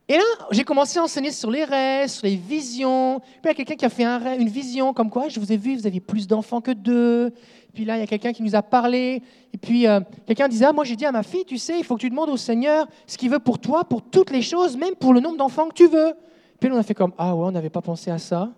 Et 0.07 0.17
là, 0.17 0.25
j'ai 0.53 0.65
commencé 0.65 0.99
à 0.99 1.03
enseigner 1.03 1.31
sur 1.31 1.51
les 1.51 1.65
rêves, 1.65 2.09
sur 2.09 2.27
les 2.27 2.37
visions. 2.37 3.21
Puis 3.21 3.41
il 3.45 3.49
y 3.49 3.51
a 3.51 3.55
quelqu'un 3.55 3.77
qui 3.77 3.85
a 3.85 3.89
fait 3.89 4.05
une 4.05 4.49
vision 4.49 4.93
comme 4.93 5.11
quoi, 5.11 5.29
je 5.29 5.39
vous 5.39 5.53
ai 5.53 5.57
vu, 5.57 5.77
vous 5.77 5.87
aviez 5.87 6.01
plus 6.01 6.29
d'enfants 6.29 6.61
que 6.61 6.73
deux. 6.73 7.33
Puis 7.75 7.85
là, 7.85 7.97
il 7.97 8.01
y 8.01 8.03
a 8.03 8.07
quelqu'un 8.07 8.33
qui 8.33 8.43
nous 8.43 8.55
a 8.55 8.63
parlé. 8.63 9.23
Et 9.53 9.59
puis 9.59 9.87
euh, 9.87 10.01
quelqu'un 10.27 10.49
disait, 10.49 10.67
ah, 10.67 10.73
moi 10.73 10.85
j'ai 10.85 10.97
dit 10.97 11.07
à 11.07 11.13
ma 11.13 11.23
fille, 11.23 11.45
tu 11.45 11.59
sais, 11.59 11.79
il 11.79 11.85
faut 11.85 11.97
que 11.97 12.01
tu 12.01 12.11
demandes 12.11 12.31
au 12.31 12.37
Seigneur 12.37 12.87
ce 13.07 13.17
qu'il 13.17 13.31
veut 13.31 13.39
pour 13.39 13.59
toi, 13.59 13.85
pour 13.85 14.03
toutes 14.03 14.31
les 14.31 14.43
choses, 14.43 14.77
même 14.77 14.95
pour 14.95 15.13
le 15.13 15.21
nombre 15.21 15.37
d'enfants 15.37 15.69
que 15.69 15.75
tu 15.75 15.87
veux. 15.87 16.15
Puis 16.59 16.71
on 16.71 16.77
a 16.77 16.83
fait 16.83 16.95
comme, 16.95 17.13
ah 17.17 17.35
ouais, 17.35 17.47
on 17.47 17.53
n'avait 17.53 17.71
pas 17.71 17.81
pensé 17.81 18.11
à 18.11 18.19
ça. 18.19 18.51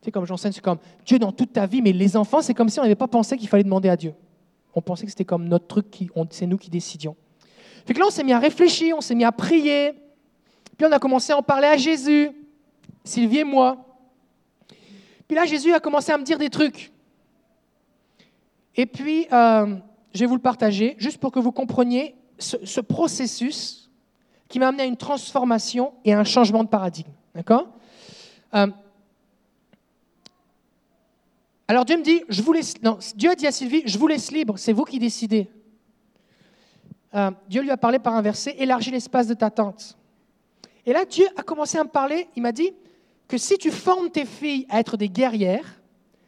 Tu 0.00 0.06
sais, 0.06 0.10
comme 0.10 0.26
j'enseigne, 0.26 0.52
c'est 0.52 0.62
comme 0.62 0.78
Dieu 1.04 1.18
dans 1.18 1.32
toute 1.32 1.52
ta 1.52 1.66
vie, 1.66 1.82
mais 1.82 1.92
les 1.92 2.16
enfants, 2.16 2.40
c'est 2.40 2.54
comme 2.54 2.68
si 2.68 2.78
on 2.78 2.82
n'avait 2.82 2.94
pas 2.94 3.08
pensé 3.08 3.36
qu'il 3.36 3.48
fallait 3.48 3.64
demander 3.64 3.88
à 3.88 3.96
Dieu. 3.96 4.14
On 4.74 4.80
pensait 4.80 5.04
que 5.04 5.10
c'était 5.10 5.24
comme 5.24 5.46
notre 5.48 5.66
truc, 5.66 5.86
c'est 6.30 6.46
nous 6.46 6.56
qui 6.56 6.70
décidions. 6.70 7.16
Fait 7.86 7.94
que 7.94 7.98
là, 7.98 8.06
on 8.08 8.10
s'est 8.10 8.24
mis 8.24 8.32
à 8.32 8.38
réfléchir, 8.38 8.96
on 8.96 9.00
s'est 9.00 9.14
mis 9.14 9.24
à 9.24 9.32
prier. 9.32 9.92
Puis 10.76 10.86
on 10.86 10.92
a 10.92 10.98
commencé 10.98 11.32
à 11.32 11.36
en 11.36 11.42
parler 11.42 11.66
à 11.66 11.76
Jésus, 11.76 12.30
Sylvie 13.04 13.38
et 13.38 13.44
moi. 13.44 13.84
Puis 15.26 15.36
là, 15.36 15.44
Jésus 15.44 15.72
a 15.72 15.80
commencé 15.80 16.12
à 16.12 16.18
me 16.18 16.24
dire 16.24 16.38
des 16.38 16.50
trucs. 16.50 16.92
Et 18.76 18.86
puis, 18.86 19.26
euh, 19.32 19.76
je 20.14 20.20
vais 20.20 20.26
vous 20.26 20.36
le 20.36 20.40
partager, 20.40 20.96
juste 20.98 21.18
pour 21.18 21.32
que 21.32 21.38
vous 21.38 21.52
compreniez 21.52 22.14
ce, 22.38 22.56
ce 22.64 22.80
processus 22.80 23.90
qui 24.48 24.58
m'a 24.58 24.68
amené 24.68 24.82
à 24.84 24.86
une 24.86 24.96
transformation 24.96 25.92
et 26.04 26.12
à 26.12 26.18
un 26.18 26.24
changement 26.24 26.64
de 26.64 26.68
paradigme. 26.68 27.10
D'accord? 27.34 27.68
Euh, 28.54 28.66
Alors 31.70 31.84
Dieu 31.84 31.96
me 31.96 32.02
dit, 32.02 32.20
je 32.28 32.42
vous 32.42 32.52
laisse. 32.52 32.82
Non, 32.82 32.98
Dieu 33.14 33.30
a 33.30 33.36
dit 33.36 33.46
à 33.46 33.52
Sylvie, 33.52 33.84
je 33.86 33.96
vous 33.96 34.08
laisse 34.08 34.32
libre, 34.32 34.58
c'est 34.58 34.72
vous 34.72 34.82
qui 34.82 34.98
décidez. 34.98 35.48
Euh, 37.14 37.30
Dieu 37.48 37.62
lui 37.62 37.70
a 37.70 37.76
parlé 37.76 38.00
par 38.00 38.16
un 38.16 38.22
verset, 38.22 38.56
élargis 38.58 38.90
l'espace 38.90 39.28
de 39.28 39.34
ta 39.34 39.50
tente. 39.50 39.96
Et 40.84 40.92
là, 40.92 41.04
Dieu 41.04 41.28
a 41.36 41.44
commencé 41.44 41.78
à 41.78 41.84
me 41.84 41.88
parler, 41.88 42.26
il 42.34 42.42
m'a 42.42 42.50
dit 42.50 42.72
que 43.28 43.38
si 43.38 43.56
tu 43.56 43.70
formes 43.70 44.10
tes 44.10 44.24
filles 44.24 44.66
à 44.68 44.80
être 44.80 44.96
des 44.96 45.08
guerrières, 45.08 45.80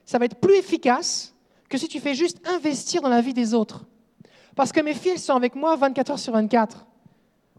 ça 0.05 0.21
va 0.21 0.27
être 0.27 0.37
plus 0.37 0.55
efficace 0.55 1.32
que 1.73 1.79
si 1.79 1.89
tu 1.89 2.01
fais 2.01 2.15
juste 2.15 2.47
investir 2.47 3.01
dans 3.01 3.09
la 3.09 3.23
vie 3.23 3.33
des 3.33 3.55
autres. 3.55 3.87
Parce 4.55 4.73
que 4.73 4.81
mes 4.83 4.93
filles, 4.93 5.19
sont 5.19 5.35
avec 5.35 5.55
moi 5.55 5.75
24 5.75 6.11
heures 6.11 6.19
sur 6.19 6.35
24. 6.35 6.85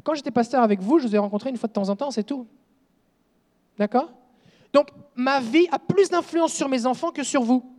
Quand 0.04 0.14
j'étais 0.14 0.30
pasteur 0.30 0.62
avec 0.62 0.82
vous, 0.82 1.00
je 1.00 1.08
vous 1.08 1.16
ai 1.16 1.18
rencontré 1.18 1.50
une 1.50 1.58
fois 1.58 1.68
de 1.68 1.74
temps 1.74 1.90
en 1.90 1.96
temps, 1.96 2.12
c'est 2.12 2.24
tout. 2.24 2.46
D'accord? 3.76 4.14
Donc, 4.72 4.90
ma 5.16 5.40
vie 5.40 5.68
a 5.72 5.80
plus 5.80 6.10
d'influence 6.10 6.54
sur 6.54 6.70
mes 6.70 6.86
enfants 6.86 7.10
que 7.10 7.24
sur 7.24 7.42
vous. 7.42 7.76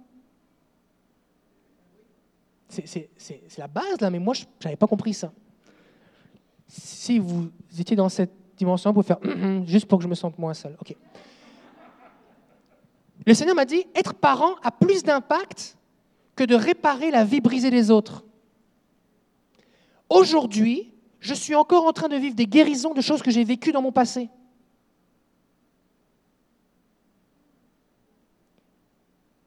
C'est- 2.69 3.09
la 3.56 3.69
base, 3.69 4.01
là, 4.01 4.11
mais 4.11 4.19
moi, 4.19 4.35
je 4.35 4.44
n'avais 4.65 4.77
pas 4.77 4.89
compris 4.89 5.15
ça. 5.15 5.32
Si 6.66 7.20
vous 7.20 7.48
étiez 7.78 7.94
dans 7.94 8.09
cette 8.09 8.32
dimension, 8.56 8.93
vous 8.93 9.02
pouvez 9.02 9.06
faire 9.06 9.62
juste 9.66 9.86
pour 9.86 9.98
que 9.98 10.02
je 10.02 10.09
me 10.09 10.16
sente 10.16 10.36
moins 10.36 10.55
seul. 10.55 10.77
OK. 10.81 10.97
Le 13.24 13.35
Seigneur 13.35 13.55
m'a 13.55 13.65
dit 13.66 13.86
être 13.94 14.15
parent 14.15 14.56
a 14.65 14.73
plus 14.73 15.05
d'impact 15.05 15.77
que 16.36 16.44
de 16.44 16.55
réparer 16.55 17.11
la 17.11 17.24
vie 17.24 17.40
brisée 17.40 17.70
des 17.70 17.90
autres. 17.90 18.24
Aujourd'hui, 20.09 20.93
je 21.20 21.35
suis 21.35 21.55
encore 21.55 21.86
en 21.86 21.93
train 21.93 22.09
de 22.09 22.16
vivre 22.16 22.35
des 22.35 22.47
guérisons 22.47 22.93
de 22.93 23.01
choses 23.01 23.23
que 23.23 23.31
j'ai 23.31 23.44
vécues 23.44 23.73
dans 23.73 23.82
mon 23.82 23.93
passé. 23.93 24.28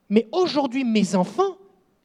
Mais 0.09 0.27
aujourd'hui, 0.31 0.83
mes 0.83 1.15
enfants 1.15 1.57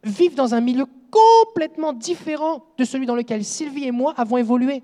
vivent 0.02 0.34
dans 0.34 0.54
un 0.54 0.60
milieu 0.60 0.86
complètement 1.10 1.92
différent 1.92 2.64
de 2.76 2.84
celui 2.84 3.06
dans 3.06 3.14
lequel 3.14 3.44
Sylvie 3.44 3.84
et 3.84 3.92
moi 3.92 4.14
avons 4.16 4.38
évolué. 4.38 4.82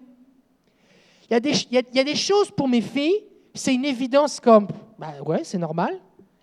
Il 1.31 1.35
y 1.35 1.99
a 2.01 2.05
des, 2.05 2.15
choses 2.15 2.51
pour 2.51 2.69
mes 2.69 2.81
filles, 2.81 3.25
c'est 3.53 3.75
une 3.75 3.85
évidence 3.85 4.41
comme, 4.41 4.69
bah 4.99 5.13
ouais, 5.27 5.45
c'est 5.45 5.59
normal, 5.59 6.01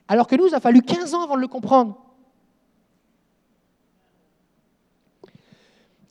alors 0.08 0.28
que 0.28 0.36
nous, 0.36 0.48
il 0.48 0.54
a 0.54 0.60
fallu 0.60 0.82
15 0.82 1.16
ans 1.16 1.24
avant 1.24 1.36
de 1.36 1.42
le 1.42 1.48
comprendre. 1.48 2.05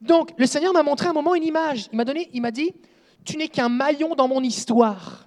Donc, 0.04 0.32
le 0.36 0.46
Seigneur 0.46 0.72
m'a 0.74 0.82
montré 0.82 1.06
à 1.06 1.10
un 1.10 1.14
moment 1.14 1.34
une 1.34 1.44
image. 1.44 1.88
Il 1.90 1.96
m'a 1.96 2.04
donné, 2.04 2.28
il 2.34 2.42
m'a 2.42 2.50
dit, 2.50 2.72
tu 3.24 3.38
n'es 3.38 3.48
qu'un 3.48 3.70
maillon 3.70 4.14
dans 4.14 4.28
mon 4.28 4.42
histoire. 4.42 5.26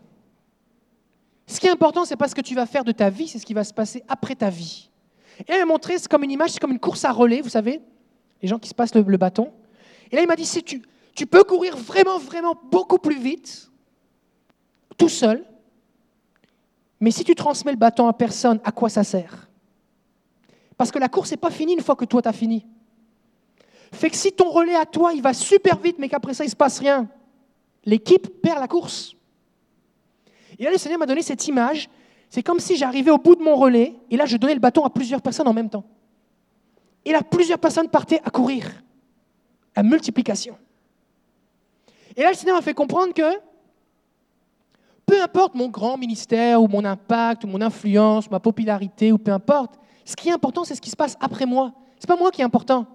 Ce 1.47 1.59
qui 1.59 1.65
est 1.65 1.71
important, 1.71 2.05
c'est 2.05 2.15
pas 2.15 2.27
ce 2.27 2.35
que 2.35 2.41
tu 2.41 2.53
vas 2.53 2.67
faire 2.67 2.83
de 2.83 2.91
ta 2.91 3.09
vie, 3.09 3.27
c'est 3.27 3.39
ce 3.39 3.45
qui 3.45 3.55
va 3.55 3.63
se 3.63 3.73
passer 3.73 4.03
après 4.07 4.35
ta 4.35 4.49
vie. 4.49 4.89
Et 5.47 5.51
là, 5.51 5.57
il 5.57 5.61
m'a 5.61 5.65
montré, 5.65 5.97
c'est 5.97 6.07
comme 6.07 6.23
une 6.23 6.31
image, 6.31 6.51
c'est 6.51 6.59
comme 6.59 6.71
une 6.71 6.79
course 6.79 7.05
à 7.05 7.11
relais, 7.11 7.41
vous 7.41 7.49
savez, 7.49 7.81
les 8.41 8.47
gens 8.47 8.59
qui 8.59 8.69
se 8.69 8.75
passent 8.75 8.93
le, 8.93 9.01
bâton. 9.17 9.51
Et 10.11 10.15
là, 10.15 10.21
il 10.21 10.27
m'a 10.27 10.35
dit, 10.35 10.45
si 10.45 10.61
tu, 10.61 10.83
tu 11.15 11.25
peux 11.25 11.43
courir 11.43 11.75
vraiment, 11.75 12.19
vraiment 12.19 12.53
beaucoup 12.69 12.99
plus 12.99 13.17
vite, 13.17 13.71
tout 14.95 15.09
seul, 15.09 15.43
mais 16.99 17.09
si 17.11 17.23
tu 17.23 17.33
transmets 17.33 17.71
le 17.71 17.77
bâton 17.77 18.07
à 18.07 18.13
personne, 18.13 18.59
à 18.63 18.71
quoi 18.71 18.89
ça 18.89 19.03
sert? 19.03 19.49
Parce 20.77 20.91
que 20.91 20.99
la 20.99 21.09
course 21.09 21.31
n'est 21.31 21.37
pas 21.37 21.49
finie 21.49 21.73
une 21.73 21.81
fois 21.81 21.95
que 21.95 22.05
toi, 22.05 22.21
tu 22.21 22.27
as 22.27 22.33
fini. 22.33 22.67
Fait 23.91 24.09
que 24.09 24.15
si 24.15 24.31
ton 24.31 24.49
relais 24.49 24.75
à 24.75 24.85
toi, 24.85 25.13
il 25.13 25.21
va 25.21 25.33
super 25.33 25.77
vite, 25.77 25.97
mais 25.99 26.09
qu'après 26.09 26.33
ça, 26.33 26.43
il 26.43 26.47
ne 26.47 26.51
se 26.51 26.55
passe 26.55 26.79
rien, 26.79 27.07
l'équipe 27.85 28.41
perd 28.41 28.59
la 28.59 28.67
course. 28.67 29.15
Et 30.59 30.63
là, 30.63 30.71
le 30.71 30.77
Seigneur 30.77 30.99
m'a 30.99 31.05
donné 31.05 31.21
cette 31.21 31.47
image. 31.47 31.89
C'est 32.29 32.43
comme 32.43 32.59
si 32.59 32.75
j'arrivais 32.75 33.11
au 33.11 33.17
bout 33.17 33.35
de 33.35 33.43
mon 33.43 33.55
relais, 33.55 33.95
et 34.09 34.17
là, 34.17 34.25
je 34.25 34.35
donnais 34.37 34.53
le 34.53 34.59
bâton 34.59 34.83
à 34.83 34.89
plusieurs 34.89 35.21
personnes 35.21 35.47
en 35.47 35.53
même 35.53 35.69
temps. 35.69 35.85
Et 37.05 37.11
là, 37.11 37.21
plusieurs 37.21 37.59
personnes 37.59 37.87
partaient 37.87 38.21
à 38.25 38.29
courir, 38.29 38.83
à 39.75 39.83
multiplication. 39.83 40.57
Et 42.17 42.21
là, 42.23 42.31
le 42.31 42.35
Seigneur 42.35 42.57
m'a 42.57 42.61
fait 42.61 42.73
comprendre 42.73 43.13
que 43.13 43.39
peu 45.05 45.21
importe 45.23 45.55
mon 45.55 45.69
grand 45.69 45.97
ministère, 45.97 46.61
ou 46.61 46.67
mon 46.67 46.83
impact, 46.83 47.45
ou 47.45 47.47
mon 47.47 47.61
influence, 47.61 48.29
ma 48.29 48.41
popularité, 48.41 49.13
ou 49.13 49.17
peu 49.17 49.31
importe, 49.31 49.79
ce 50.03 50.17
qui 50.17 50.27
est 50.27 50.33
important, 50.33 50.65
c'est 50.65 50.75
ce 50.75 50.81
qui 50.81 50.89
se 50.89 50.97
passe 50.97 51.15
après 51.21 51.45
moi. 51.45 51.71
Ce 51.97 52.05
n'est 52.05 52.13
pas 52.13 52.19
moi 52.19 52.29
qui 52.29 52.41
est 52.41 52.43
important. 52.43 52.85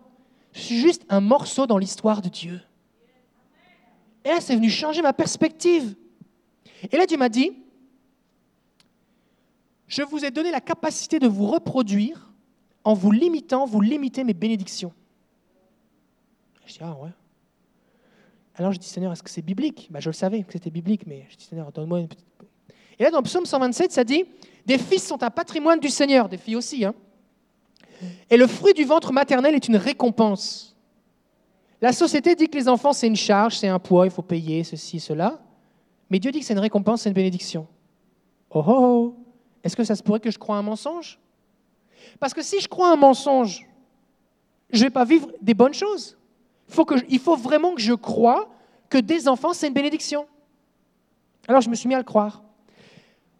Je 0.52 0.60
suis 0.60 0.78
juste 0.78 1.04
un 1.08 1.20
morceau 1.20 1.66
dans 1.66 1.78
l'histoire 1.78 2.22
de 2.22 2.28
Dieu. 2.28 2.60
Et 4.24 4.28
là, 4.28 4.40
c'est 4.40 4.54
venu 4.54 4.70
changer 4.70 5.02
ma 5.02 5.12
perspective. 5.12 5.94
Et 6.90 6.96
là, 6.96 7.06
Dieu 7.06 7.16
m'a 7.16 7.28
dit, 7.28 7.52
je 9.86 10.02
vous 10.02 10.24
ai 10.24 10.30
donné 10.30 10.50
la 10.50 10.60
capacité 10.60 11.18
de 11.18 11.26
vous 11.26 11.46
reproduire 11.46 12.32
en 12.84 12.94
vous 12.94 13.10
limitant, 13.10 13.66
vous 13.66 13.80
limitez 13.80 14.24
mes 14.24 14.34
bénédictions. 14.34 14.92
Je 16.66 16.74
dis, 16.74 16.78
ah 16.82 16.96
ouais. 17.00 17.10
Alors 18.54 18.72
je 18.72 18.78
dis, 18.78 18.86
Seigneur, 18.86 19.12
est-ce 19.12 19.22
que 19.22 19.30
c'est 19.30 19.42
biblique? 19.42 19.88
Bah, 19.90 20.00
Je 20.00 20.08
le 20.08 20.14
savais 20.14 20.42
que 20.42 20.52
c'était 20.52 20.70
biblique, 20.70 21.06
mais 21.06 21.26
je 21.30 21.36
dis, 21.36 21.44
Seigneur, 21.44 21.72
donne-moi 21.72 22.00
une 22.00 22.08
petite... 22.08 22.26
Et 22.98 23.04
là, 23.04 23.10
dans 23.10 23.18
le 23.18 23.24
psaume 23.24 23.46
127, 23.46 23.90
ça 23.90 24.04
dit, 24.04 24.24
des 24.66 24.78
fils 24.78 25.06
sont 25.06 25.22
un 25.22 25.30
patrimoine 25.30 25.80
du 25.80 25.88
Seigneur, 25.88 26.28
des 26.28 26.36
filles 26.36 26.56
aussi. 26.56 26.84
Hein. 26.84 26.94
Et 28.30 28.36
le 28.36 28.46
fruit 28.46 28.74
du 28.74 28.84
ventre 28.84 29.12
maternel 29.12 29.54
est 29.54 29.68
une 29.68 29.76
récompense. 29.76 30.76
La 31.80 31.92
société 31.92 32.34
dit 32.34 32.48
que 32.48 32.56
les 32.56 32.68
enfants, 32.68 32.92
c'est 32.92 33.06
une 33.06 33.16
charge, 33.16 33.58
c'est 33.58 33.68
un 33.68 33.78
poids, 33.78 34.06
il 34.06 34.12
faut 34.12 34.22
payer 34.22 34.62
ceci, 34.64 35.00
cela. 35.00 35.40
Mais 36.10 36.18
Dieu 36.18 36.30
dit 36.30 36.40
que 36.40 36.44
c'est 36.44 36.52
une 36.52 36.60
récompense, 36.60 37.02
c'est 37.02 37.08
une 37.08 37.14
bénédiction. 37.14 37.66
Oh 38.50 38.62
oh, 38.66 38.72
oh. 38.76 39.16
Est-ce 39.64 39.76
que 39.76 39.84
ça 39.84 39.94
se 39.94 40.02
pourrait 40.02 40.20
que 40.20 40.30
je 40.30 40.38
croie 40.38 40.56
un 40.56 40.62
mensonge? 40.62 41.18
Parce 42.20 42.34
que 42.34 42.42
si 42.42 42.60
je 42.60 42.68
crois 42.68 42.92
un 42.92 42.96
mensonge, 42.96 43.66
je 44.70 44.78
ne 44.78 44.84
vais 44.84 44.90
pas 44.90 45.04
vivre 45.04 45.28
des 45.40 45.54
bonnes 45.54 45.74
choses. 45.74 46.16
Faut 46.68 46.84
que 46.84 46.94
il 47.08 47.18
faut 47.18 47.36
vraiment 47.36 47.74
que 47.74 47.80
je 47.80 47.94
croie 47.94 48.48
que 48.88 48.98
des 48.98 49.28
enfants, 49.28 49.52
c'est 49.52 49.68
une 49.68 49.74
bénédiction. 49.74 50.26
Alors 51.48 51.60
je 51.60 51.70
me 51.70 51.74
suis 51.74 51.88
mis 51.88 51.94
à 51.94 51.98
le 51.98 52.04
croire. 52.04 52.42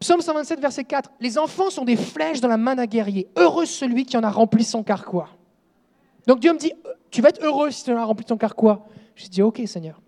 Psaume 0.02 0.20
127, 0.20 0.58
verset 0.58 0.82
4. 0.82 1.12
Les 1.20 1.38
enfants 1.38 1.70
sont 1.70 1.84
des 1.84 1.94
flèches 1.94 2.40
dans 2.40 2.48
la 2.48 2.56
main 2.56 2.74
d'un 2.74 2.86
guerrier. 2.86 3.28
Heureux 3.36 3.66
celui 3.66 4.04
qui 4.04 4.16
en 4.16 4.24
a 4.24 4.30
rempli 4.30 4.64
son 4.64 4.82
carquois. 4.82 5.28
Donc 6.26 6.40
Dieu 6.40 6.52
me 6.52 6.58
dit, 6.58 6.72
tu 7.12 7.22
vas 7.22 7.28
être 7.28 7.40
heureux 7.44 7.70
si 7.70 7.84
tu 7.84 7.92
en 7.92 7.96
as 7.96 8.04
rempli 8.04 8.24
ton 8.24 8.36
carquois. 8.36 8.84
Je 9.14 9.28
dis, 9.28 9.42
ok 9.42 9.62
Seigneur. 9.64 10.00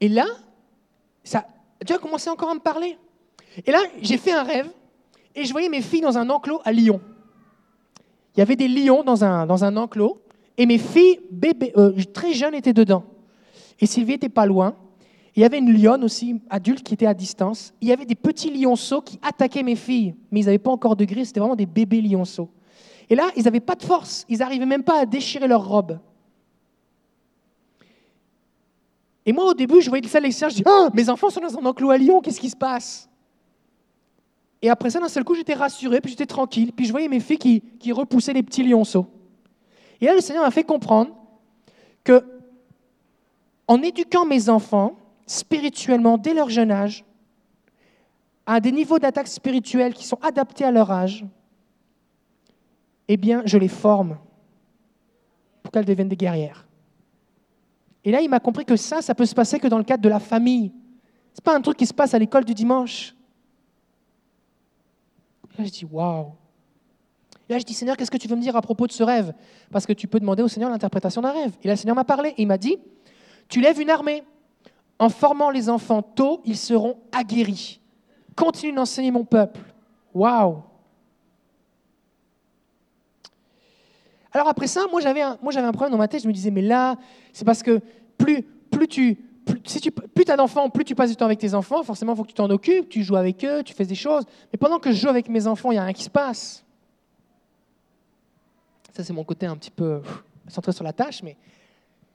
Et 0.00 0.08
là, 0.08 0.24
ça, 1.22 1.46
Dieu 1.84 1.96
a 1.96 1.98
commencé 1.98 2.30
encore 2.30 2.48
à 2.48 2.54
me 2.54 2.60
parler. 2.60 2.96
Et 3.66 3.70
là, 3.70 3.80
j'ai 4.00 4.16
fait 4.16 4.32
un 4.32 4.42
rêve 4.42 4.70
et 5.34 5.44
je 5.44 5.52
voyais 5.52 5.68
mes 5.68 5.82
filles 5.82 6.00
dans 6.00 6.16
un 6.16 6.30
enclos 6.30 6.62
à 6.64 6.72
Lyon. 6.72 7.02
Il 8.34 8.40
y 8.40 8.42
avait 8.42 8.56
des 8.56 8.66
lions 8.66 9.02
dans 9.02 9.24
un, 9.24 9.44
dans 9.44 9.62
un 9.62 9.76
enclos 9.76 10.22
et 10.56 10.64
mes 10.64 10.78
filles, 10.78 11.20
bébés, 11.30 11.74
euh, 11.76 11.92
très 12.14 12.32
jeunes, 12.32 12.54
étaient 12.54 12.72
dedans. 12.72 13.04
Et 13.78 13.84
Sylvie 13.84 14.14
était 14.14 14.30
pas 14.30 14.46
loin. 14.46 14.74
Il 15.36 15.40
y 15.40 15.44
avait 15.44 15.58
une 15.58 15.72
lionne 15.72 16.04
aussi, 16.04 16.40
adulte, 16.48 16.84
qui 16.84 16.94
était 16.94 17.06
à 17.06 17.14
distance. 17.14 17.74
Il 17.80 17.88
y 17.88 17.92
avait 17.92 18.04
des 18.04 18.14
petits 18.14 18.50
lionceaux 18.50 19.00
qui 19.02 19.18
attaquaient 19.20 19.64
mes 19.64 19.74
filles, 19.74 20.14
mais 20.30 20.40
ils 20.40 20.46
n'avaient 20.46 20.58
pas 20.58 20.70
encore 20.70 20.94
de 20.94 21.04
gris, 21.04 21.26
c'était 21.26 21.40
vraiment 21.40 21.56
des 21.56 21.66
bébés 21.66 22.00
lionceaux. 22.00 22.48
Et 23.10 23.16
là, 23.16 23.30
ils 23.36 23.42
n'avaient 23.42 23.60
pas 23.60 23.74
de 23.74 23.82
force, 23.82 24.24
ils 24.28 24.38
n'arrivaient 24.38 24.64
même 24.64 24.84
pas 24.84 25.00
à 25.00 25.06
déchirer 25.06 25.48
leur 25.48 25.66
robe. 25.66 25.98
Et 29.26 29.32
moi, 29.32 29.46
au 29.46 29.54
début, 29.54 29.80
je 29.80 29.88
voyais 29.88 30.06
ça 30.06 30.18
à 30.18 30.48
je 30.48 30.54
dis 30.54 30.62
Ah, 30.66 30.88
mes 30.94 31.08
enfants 31.08 31.30
sont 31.30 31.40
dans 31.40 31.58
un 31.58 31.66
enclos 31.66 31.90
à 31.90 31.98
Lyon, 31.98 32.20
qu'est-ce 32.20 32.40
qui 32.40 32.50
se 32.50 32.56
passe? 32.56 33.08
Et 34.62 34.70
après 34.70 34.90
ça, 34.90 35.00
d'un 35.00 35.08
seul 35.08 35.24
coup, 35.24 35.34
j'étais 35.34 35.54
rassuré, 35.54 36.00
puis 36.00 36.10
j'étais 36.10 36.26
tranquille, 36.26 36.72
puis 36.72 36.86
je 36.86 36.92
voyais 36.92 37.08
mes 37.08 37.20
filles 37.20 37.38
qui, 37.38 37.60
qui 37.78 37.92
repoussaient 37.92 38.32
les 38.32 38.42
petits 38.42 38.62
lionceaux. 38.62 39.06
Et 40.00 40.06
là, 40.06 40.14
le 40.14 40.20
Seigneur 40.20 40.44
m'a 40.44 40.50
fait 40.50 40.64
comprendre 40.64 41.10
que, 42.04 42.24
en 43.66 43.82
éduquant 43.82 44.24
mes 44.26 44.48
enfants, 44.48 44.94
spirituellement 45.26 46.18
dès 46.18 46.34
leur 46.34 46.50
jeune 46.50 46.70
âge, 46.70 47.04
à 48.46 48.60
des 48.60 48.72
niveaux 48.72 48.98
d'attaque 48.98 49.28
spirituelle 49.28 49.94
qui 49.94 50.04
sont 50.04 50.18
adaptés 50.22 50.64
à 50.64 50.70
leur 50.70 50.90
âge, 50.90 51.24
eh 53.08 53.16
bien, 53.16 53.42
je 53.44 53.58
les 53.58 53.68
forme 53.68 54.18
pour 55.62 55.72
qu'elles 55.72 55.84
deviennent 55.84 56.08
des 56.08 56.16
guerrières. 56.16 56.66
Et 58.04 58.10
là, 58.10 58.20
il 58.20 58.28
m'a 58.28 58.40
compris 58.40 58.64
que 58.64 58.76
ça, 58.76 59.00
ça 59.00 59.14
peut 59.14 59.24
se 59.24 59.34
passer 59.34 59.58
que 59.58 59.68
dans 59.68 59.78
le 59.78 59.84
cadre 59.84 60.02
de 60.02 60.08
la 60.08 60.20
famille. 60.20 60.72
Ce 61.32 61.40
n'est 61.40 61.44
pas 61.44 61.56
un 61.56 61.60
truc 61.60 61.78
qui 61.78 61.86
se 61.86 61.94
passe 61.94 62.12
à 62.12 62.18
l'école 62.18 62.44
du 62.44 62.54
dimanche. 62.54 63.14
Là, 65.58 65.64
je 65.64 65.70
dis, 65.70 65.86
waouh. 65.90 66.32
Là, 67.48 67.58
je 67.58 67.64
dis, 67.64 67.74
Seigneur, 67.74 67.96
qu'est-ce 67.96 68.10
que 68.10 68.16
tu 68.16 68.28
veux 68.28 68.36
me 68.36 68.42
dire 68.42 68.56
à 68.56 68.62
propos 68.62 68.86
de 68.86 68.92
ce 68.92 69.02
rêve? 69.02 69.32
Parce 69.70 69.86
que 69.86 69.92
tu 69.92 70.06
peux 70.06 70.20
demander 70.20 70.42
au 70.42 70.48
Seigneur 70.48 70.70
l'interprétation 70.70 71.22
d'un 71.22 71.32
rêve. 71.32 71.56
Et 71.62 71.66
là, 71.66 71.74
le 71.74 71.78
Seigneur 71.78 71.96
m'a 71.96 72.04
parlé 72.04 72.30
et 72.30 72.42
il 72.42 72.46
m'a 72.46 72.58
dit, 72.58 72.76
tu 73.48 73.60
lèves 73.60 73.80
une 73.80 73.90
armée. 73.90 74.22
En 74.98 75.08
formant 75.08 75.50
les 75.50 75.68
enfants 75.68 76.02
tôt, 76.02 76.40
ils 76.44 76.56
seront 76.56 76.98
aguerris. 77.12 77.80
Continue 78.36 78.72
d'enseigner 78.72 79.10
mon 79.10 79.24
peuple. 79.24 79.60
Waouh 80.12 80.62
Alors 84.32 84.48
après 84.48 84.66
ça, 84.66 84.82
moi 84.90 85.00
j'avais 85.00 85.22
un, 85.22 85.38
moi 85.42 85.52
j'avais 85.52 85.66
un 85.66 85.72
problème 85.72 85.92
dans 85.92 85.98
ma 85.98 86.08
tête. 86.08 86.22
Je 86.22 86.28
me 86.28 86.32
disais, 86.32 86.50
mais 86.50 86.62
là, 86.62 86.96
c'est 87.32 87.44
parce 87.44 87.62
que 87.62 87.80
plus, 88.18 88.42
plus 88.42 88.88
tu, 88.88 89.14
plus, 89.46 89.60
si 89.64 89.80
tu, 89.80 89.92
plus 89.92 90.24
as 90.28 90.36
d'enfants, 90.36 90.68
plus 90.70 90.84
tu 90.84 90.94
passes 90.96 91.10
du 91.10 91.16
temps 91.16 91.26
avec 91.26 91.38
tes 91.38 91.54
enfants. 91.54 91.82
Forcément, 91.84 92.14
il 92.14 92.16
faut 92.16 92.22
que 92.22 92.28
tu 92.28 92.34
t'en 92.34 92.50
occupes, 92.50 92.88
tu 92.88 93.04
joues 93.04 93.16
avec 93.16 93.44
eux, 93.44 93.62
tu 93.62 93.74
fais 93.74 93.84
des 93.84 93.94
choses. 93.94 94.24
Mais 94.52 94.58
pendant 94.58 94.78
que 94.80 94.90
je 94.90 94.96
joue 94.96 95.08
avec 95.08 95.28
mes 95.28 95.46
enfants, 95.46 95.70
il 95.70 95.74
n'y 95.74 95.78
a 95.78 95.84
rien 95.84 95.92
qui 95.92 96.02
se 96.02 96.10
passe. 96.10 96.64
Ça, 98.92 99.04
c'est 99.04 99.12
mon 99.12 99.24
côté 99.24 99.46
un 99.46 99.56
petit 99.56 99.70
peu 99.70 100.02
centré 100.48 100.72
sur 100.72 100.84
la 100.84 100.92
tâche, 100.92 101.22
mais 101.22 101.36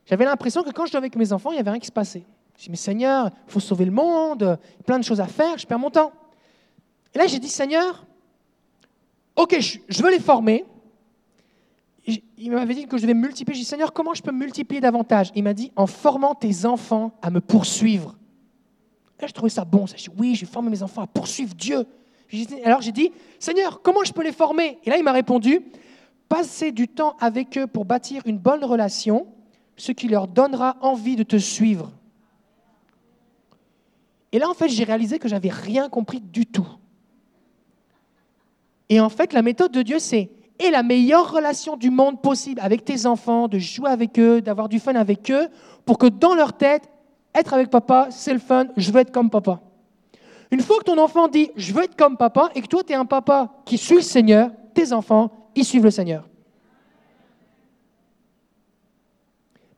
j'avais 0.05 0.25
l'impression 0.25 0.63
que 0.63 0.71
quand 0.71 0.85
je 0.85 0.91
jouais 0.91 0.97
avec 0.97 1.15
mes 1.15 1.31
enfants, 1.31 1.51
il 1.51 1.55
n'y 1.55 1.59
avait 1.59 1.71
rien 1.71 1.79
qui 1.79 1.87
se 1.87 1.91
passait. 1.91 2.23
Je 2.59 2.65
dis, 2.65 2.71
mais 2.71 2.75
Seigneur, 2.75 3.31
il 3.47 3.51
faut 3.53 3.61
sauver 3.61 3.85
le 3.85 3.91
monde, 3.91 4.59
plein 4.85 4.99
de 4.99 5.03
choses 5.05 5.21
à 5.21 5.27
faire, 5.27 5.57
je 5.57 5.65
perds 5.65 5.79
mon 5.79 5.89
temps. 5.89 6.11
Et 7.15 7.17
là, 7.17 7.25
j'ai 7.25 7.39
dit, 7.39 7.47
Seigneur, 7.47 8.05
ok, 9.37 9.57
je, 9.61 10.03
veux 10.03 10.11
les 10.11 10.19
former. 10.19 10.65
Il 12.37 12.51
m'avait 12.51 12.75
dit 12.75 12.85
que 12.85 12.97
je 12.97 13.03
devais 13.03 13.13
multiplier. 13.13 13.55
J'ai 13.55 13.63
dit, 13.63 13.69
Seigneur, 13.69 13.93
comment 13.93 14.13
je 14.13 14.21
peux 14.21 14.33
multiplier 14.33 14.81
davantage? 14.81 15.31
Il 15.35 15.43
m'a 15.43 15.53
dit, 15.53 15.71
en 15.77 15.87
formant 15.87 16.35
tes 16.35 16.65
enfants 16.65 17.13
à 17.21 17.29
me 17.29 17.39
poursuivre. 17.39 18.17
Là, 19.21 19.27
je 19.27 19.33
trouvais 19.33 19.49
ça 19.49 19.63
bon. 19.63 19.87
Je 19.87 19.95
dis, 19.95 20.09
oui, 20.17 20.35
je 20.35 20.41
vais 20.45 20.51
former 20.51 20.69
mes 20.69 20.83
enfants 20.83 21.03
à 21.03 21.07
poursuivre 21.07 21.55
Dieu. 21.55 21.85
J'ai 22.27 22.45
dit- 22.45 22.61
Alors 22.63 22.81
j'ai 22.81 22.91
dit, 22.91 23.09
Seigneur, 23.39 23.81
comment 23.81 24.03
je 24.03 24.11
peux 24.11 24.23
les 24.23 24.33
former? 24.33 24.79
Et 24.83 24.89
là, 24.89 24.97
il 24.97 25.03
m'a 25.05 25.13
répondu, 25.13 25.61
passer 26.27 26.73
du 26.73 26.89
temps 26.89 27.15
avec 27.21 27.57
eux 27.57 27.67
pour 27.67 27.85
bâtir 27.85 28.21
une 28.25 28.37
bonne 28.37 28.65
relation, 28.65 29.27
ce 29.77 29.93
qui 29.93 30.09
leur 30.09 30.27
donnera 30.27 30.75
envie 30.81 31.15
de 31.15 31.23
te 31.23 31.37
suivre. 31.37 31.93
Et 34.31 34.39
là, 34.39 34.49
en 34.49 34.53
fait, 34.53 34.69
j'ai 34.69 34.83
réalisé 34.83 35.19
que 35.19 35.27
j'avais 35.27 35.49
rien 35.49 35.89
compris 35.89 36.21
du 36.21 36.45
tout. 36.45 36.67
Et 38.89 38.99
en 38.99 39.09
fait, 39.09 39.33
la 39.33 39.41
méthode 39.41 39.71
de 39.71 39.81
Dieu, 39.81 39.99
c'est 39.99 40.29
et 40.59 40.71
la 40.71 40.83
meilleure 40.83 41.31
relation 41.31 41.77
du 41.77 41.89
monde 41.89 42.21
possible 42.21 42.59
avec 42.61 42.83
tes 42.83 43.05
enfants, 43.05 43.47
de 43.47 43.59
jouer 43.59 43.89
avec 43.89 44.19
eux, 44.19 44.41
d'avoir 44.41 44.67
du 44.67 44.79
fun 44.79 44.95
avec 44.95 45.31
eux, 45.31 45.47
pour 45.85 45.97
que 45.97 46.07
dans 46.07 46.35
leur 46.35 46.53
tête, 46.53 46.89
être 47.33 47.53
avec 47.53 47.69
papa, 47.69 48.09
c'est 48.11 48.33
le 48.33 48.39
fun, 48.39 48.67
je 48.75 48.91
veux 48.91 48.99
être 48.99 49.11
comme 49.11 49.29
papa. 49.29 49.61
Une 50.51 50.61
fois 50.61 50.79
que 50.79 50.83
ton 50.83 50.97
enfant 50.97 51.27
dit 51.27 51.51
je 51.55 51.73
veux 51.73 51.83
être 51.83 51.95
comme 51.95 52.17
papa 52.17 52.49
et 52.55 52.61
que 52.61 52.67
toi 52.67 52.83
tu 52.83 52.91
es 52.91 52.95
un 52.95 53.05
papa 53.05 53.53
qui 53.65 53.77
suit 53.77 53.95
le 53.95 54.01
Seigneur, 54.01 54.49
tes 54.73 54.91
enfants, 54.93 55.31
ils 55.55 55.63
suivent 55.63 55.83
le 55.83 55.91
Seigneur. 55.91 56.28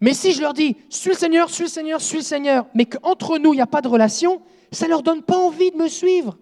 Mais 0.02 0.16
si 0.16 0.34
je 0.34 0.42
leur 0.42 0.54
dis 0.54 0.76
suis 0.90 1.12
le 1.12 1.16
Seigneur, 1.16 1.50
suis 1.50 1.66
le 1.66 1.70
Seigneur, 1.70 2.02
suis 2.02 2.18
le 2.18 2.24
Seigneur, 2.24 2.66
mais 2.74 2.86
qu'entre 2.86 3.38
nous 3.38 3.54
il 3.54 3.58
n'y 3.58 3.62
a 3.62 3.68
pas 3.68 3.82
de 3.82 3.88
relation, 3.88 4.42
ça 4.72 4.86
ne 4.86 4.90
leur 4.90 5.04
donne 5.04 5.22
pas 5.22 5.38
envie 5.38 5.72
de 5.72 5.78
me 5.78 5.88
suivre. 5.88 6.38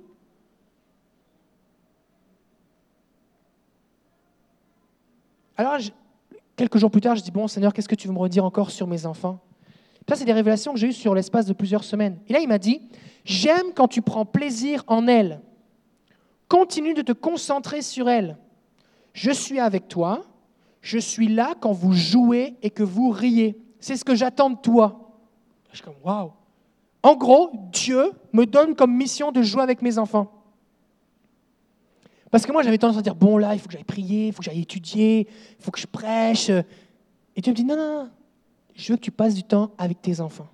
Alors, 5.57 5.77
quelques 6.55 6.77
jours 6.77 6.89
plus 6.89 7.01
tard, 7.01 7.17
je 7.17 7.21
dis 7.21 7.31
Bon, 7.31 7.49
Seigneur, 7.49 7.73
qu'est-ce 7.73 7.89
que 7.89 7.95
tu 7.95 8.07
veux 8.07 8.13
me 8.13 8.19
redire 8.19 8.45
encore 8.45 8.71
sur 8.71 8.87
mes 8.87 9.05
enfants? 9.05 9.41
Ça, 10.07 10.15
c'est 10.15 10.25
des 10.25 10.33
révélations 10.33 10.73
que 10.73 10.79
j'ai 10.79 10.87
eues 10.87 10.93
sur 10.93 11.13
l'espace 11.13 11.45
de 11.45 11.53
plusieurs 11.53 11.83
semaines. 11.83 12.17
Et 12.27 12.33
là, 12.33 12.39
il 12.39 12.47
m'a 12.47 12.59
dit 12.59 12.81
J'aime 13.25 13.73
quand 13.75 13.89
tu 13.89 14.01
prends 14.01 14.25
plaisir 14.25 14.85
en 14.87 15.05
elles. 15.05 15.41
Continue 16.47 16.93
de 16.93 17.01
te 17.01 17.11
concentrer 17.11 17.81
sur 17.81 18.09
elles. 18.09 18.37
Je 19.13 19.31
suis 19.31 19.59
avec 19.59 19.89
toi. 19.89 20.21
Je 20.81 20.97
suis 20.97 21.27
là 21.27 21.55
quand 21.59 21.71
vous 21.71 21.93
jouez 21.93 22.55
et 22.61 22.69
que 22.69 22.83
vous 22.83 23.09
riez. 23.09 23.59
C'est 23.79 23.95
ce 23.95 24.05
que 24.05 24.15
j'attends 24.15 24.49
de 24.49 24.57
toi. 24.57 25.17
Je 25.71 25.77
suis 25.77 25.85
comme 25.85 25.95
Waouh 26.03 26.31
En 27.03 27.15
gros, 27.15 27.51
Dieu 27.71 28.11
me 28.33 28.45
donne 28.45 28.75
comme 28.75 28.95
mission 28.95 29.31
de 29.31 29.41
jouer 29.41 29.61
avec 29.61 29.81
mes 29.81 29.97
enfants. 29.97 30.31
Parce 32.31 32.45
que 32.45 32.51
moi, 32.51 32.61
j'avais 32.61 32.77
tendance 32.77 32.97
à 32.97 33.01
dire, 33.01 33.15
bon, 33.15 33.37
là, 33.37 33.55
il 33.55 33.59
faut 33.59 33.67
que 33.67 33.73
j'aille 33.73 33.83
prier, 33.83 34.27
il 34.27 34.33
faut 34.33 34.39
que 34.39 34.45
j'aille 34.45 34.61
étudier, 34.61 35.27
il 35.57 35.63
faut 35.63 35.71
que 35.71 35.79
je 35.79 35.87
prêche. 35.87 36.49
Et 36.49 37.41
Dieu 37.41 37.51
me 37.51 37.55
dit, 37.55 37.65
non, 37.65 37.75
non, 37.75 38.03
non, 38.03 38.09
je 38.75 38.91
veux 38.91 38.97
que 38.97 39.03
tu 39.03 39.11
passes 39.11 39.33
du 39.33 39.43
temps 39.43 39.71
avec 39.77 40.01
tes 40.01 40.19
enfants. 40.21 40.47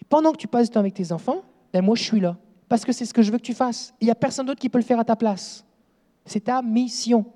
Et 0.00 0.04
pendant 0.04 0.32
que 0.32 0.38
tu 0.38 0.48
passes 0.48 0.68
du 0.68 0.74
temps 0.74 0.80
avec 0.80 0.94
tes 0.94 1.12
enfants, 1.12 1.42
ben 1.72 1.82
moi, 1.82 1.96
je 1.96 2.02
suis 2.02 2.20
là. 2.20 2.36
Parce 2.68 2.84
que 2.84 2.92
c'est 2.92 3.04
ce 3.04 3.12
que 3.12 3.22
je 3.22 3.30
veux 3.30 3.38
que 3.38 3.42
tu 3.42 3.54
fasses. 3.54 3.92
Il 4.00 4.06
n'y 4.06 4.10
a 4.10 4.14
personne 4.14 4.46
d'autre 4.46 4.60
qui 4.60 4.68
peut 4.68 4.78
le 4.78 4.84
faire 4.84 4.98
à 4.98 5.04
ta 5.04 5.16
place. 5.16 5.64
C'est 6.24 6.44
ta 6.44 6.62
mission. 6.62 7.26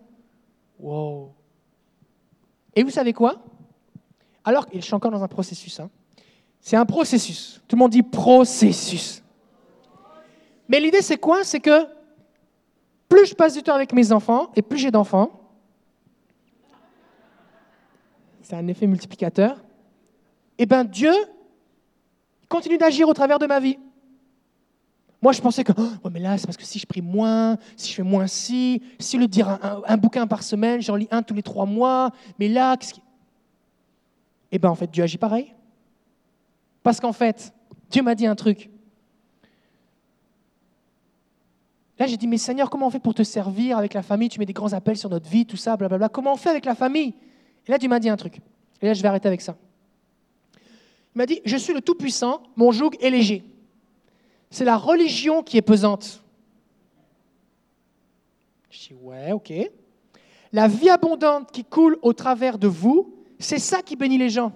Wow. 0.78 1.32
Et 2.76 2.84
vous 2.84 2.90
savez 2.90 3.12
quoi? 3.12 3.42
Alors, 4.44 4.66
je 4.72 4.80
suis 4.80 4.94
encore 4.94 5.10
dans 5.10 5.24
un 5.24 5.28
processus. 5.28 5.80
hein. 5.80 5.90
C'est 6.60 6.76
un 6.76 6.84
processus. 6.84 7.62
Tout 7.66 7.76
le 7.76 7.80
monde 7.80 7.90
dit 7.90 8.02
processus. 8.02 9.22
Mais 10.68 10.78
l'idée, 10.78 11.00
c'est 11.00 11.16
quoi? 11.16 11.42
C'est 11.42 11.60
que 11.60 11.86
plus 13.08 13.26
je 13.26 13.34
passe 13.34 13.54
du 13.54 13.62
temps 13.62 13.74
avec 13.74 13.92
mes 13.92 14.12
enfants 14.12 14.50
et 14.56 14.62
plus 14.62 14.78
j'ai 14.78 14.90
d'enfants, 14.90 15.30
c'est 18.42 18.56
un 18.56 18.66
effet 18.68 18.86
multiplicateur, 18.86 19.60
et 20.58 20.66
bien 20.66 20.84
Dieu 20.84 21.12
continue 22.48 22.78
d'agir 22.78 23.08
au 23.08 23.14
travers 23.14 23.38
de 23.38 23.46
ma 23.46 23.58
vie. 23.58 23.78
Moi, 25.22 25.32
je 25.32 25.40
pensais 25.40 25.64
que, 25.64 25.72
oh, 25.76 26.10
mais 26.10 26.20
là, 26.20 26.36
c'est 26.38 26.46
parce 26.46 26.56
que 26.58 26.64
si 26.64 26.78
je 26.78 26.86
prie 26.86 27.00
moins, 27.00 27.56
si 27.76 27.90
je 27.90 27.94
fais 27.96 28.02
moins 28.02 28.26
ci, 28.26 28.82
si 28.98 29.16
le 29.16 29.26
dire 29.26 29.48
un- 29.48 29.82
un 29.86 29.96
bouquin 29.96 30.26
par 30.26 30.42
semaine, 30.42 30.80
j'en 30.82 30.94
lis 30.94 31.08
un 31.10 31.22
tous 31.22 31.34
les 31.34 31.42
trois 31.42 31.66
mois, 31.66 32.10
mais 32.38 32.48
là, 32.48 32.76
qu'est-ce 32.76 32.94
qui... 32.94 33.02
Eh 34.52 34.58
bien, 34.58 34.70
en 34.70 34.74
fait, 34.74 34.90
Dieu 34.90 35.02
agit 35.02 35.18
pareil. 35.18 35.52
Parce 36.82 37.00
qu'en 37.00 37.12
fait, 37.12 37.52
Dieu 37.90 38.02
m'a 38.02 38.14
dit 38.14 38.26
un 38.26 38.36
truc. 38.36 38.70
Là, 41.98 42.06
j'ai 42.06 42.18
dit, 42.18 42.28
mais 42.28 42.36
Seigneur, 42.38 42.68
comment 42.68 42.86
on 42.86 42.90
fait 42.90 43.00
pour 43.00 43.14
te 43.14 43.22
servir 43.22 43.78
avec 43.78 43.94
la 43.94 44.02
famille? 44.02 44.28
Tu 44.28 44.38
mets 44.38 44.46
des 44.46 44.52
grands 44.52 44.74
appels 44.74 44.98
sur 44.98 45.08
notre 45.08 45.28
vie, 45.28 45.46
tout 45.46 45.56
ça, 45.56 45.76
blablabla. 45.76 46.10
Comment 46.10 46.34
on 46.34 46.36
fait 46.36 46.50
avec 46.50 46.66
la 46.66 46.74
famille? 46.74 47.14
Et 47.66 47.70
là, 47.72 47.78
Dieu 47.78 47.88
m'a 47.88 47.98
dit 47.98 48.10
un 48.10 48.16
truc. 48.16 48.38
Et 48.82 48.86
là, 48.86 48.92
je 48.92 49.00
vais 49.00 49.08
arrêter 49.08 49.26
avec 49.26 49.40
ça. 49.40 49.56
Il 51.14 51.18
m'a 51.18 51.26
dit, 51.26 51.40
je 51.44 51.56
suis 51.56 51.72
le 51.72 51.80
Tout-Puissant, 51.80 52.42
mon 52.54 52.70
joug 52.70 52.90
est 53.00 53.08
léger. 53.08 53.42
C'est 54.56 54.64
la 54.64 54.78
religion 54.78 55.42
qui 55.42 55.58
est 55.58 55.62
pesante. 55.62 56.24
Je 58.70 58.88
dis, 58.88 58.94
ouais, 59.02 59.32
ok. 59.32 59.52
La 60.50 60.66
vie 60.66 60.88
abondante 60.88 61.52
qui 61.52 61.62
coule 61.62 61.98
au 62.00 62.14
travers 62.14 62.56
de 62.56 62.66
vous, 62.66 63.14
c'est 63.38 63.58
ça 63.58 63.82
qui 63.82 63.96
bénit 63.96 64.16
les 64.16 64.30
gens. 64.30 64.52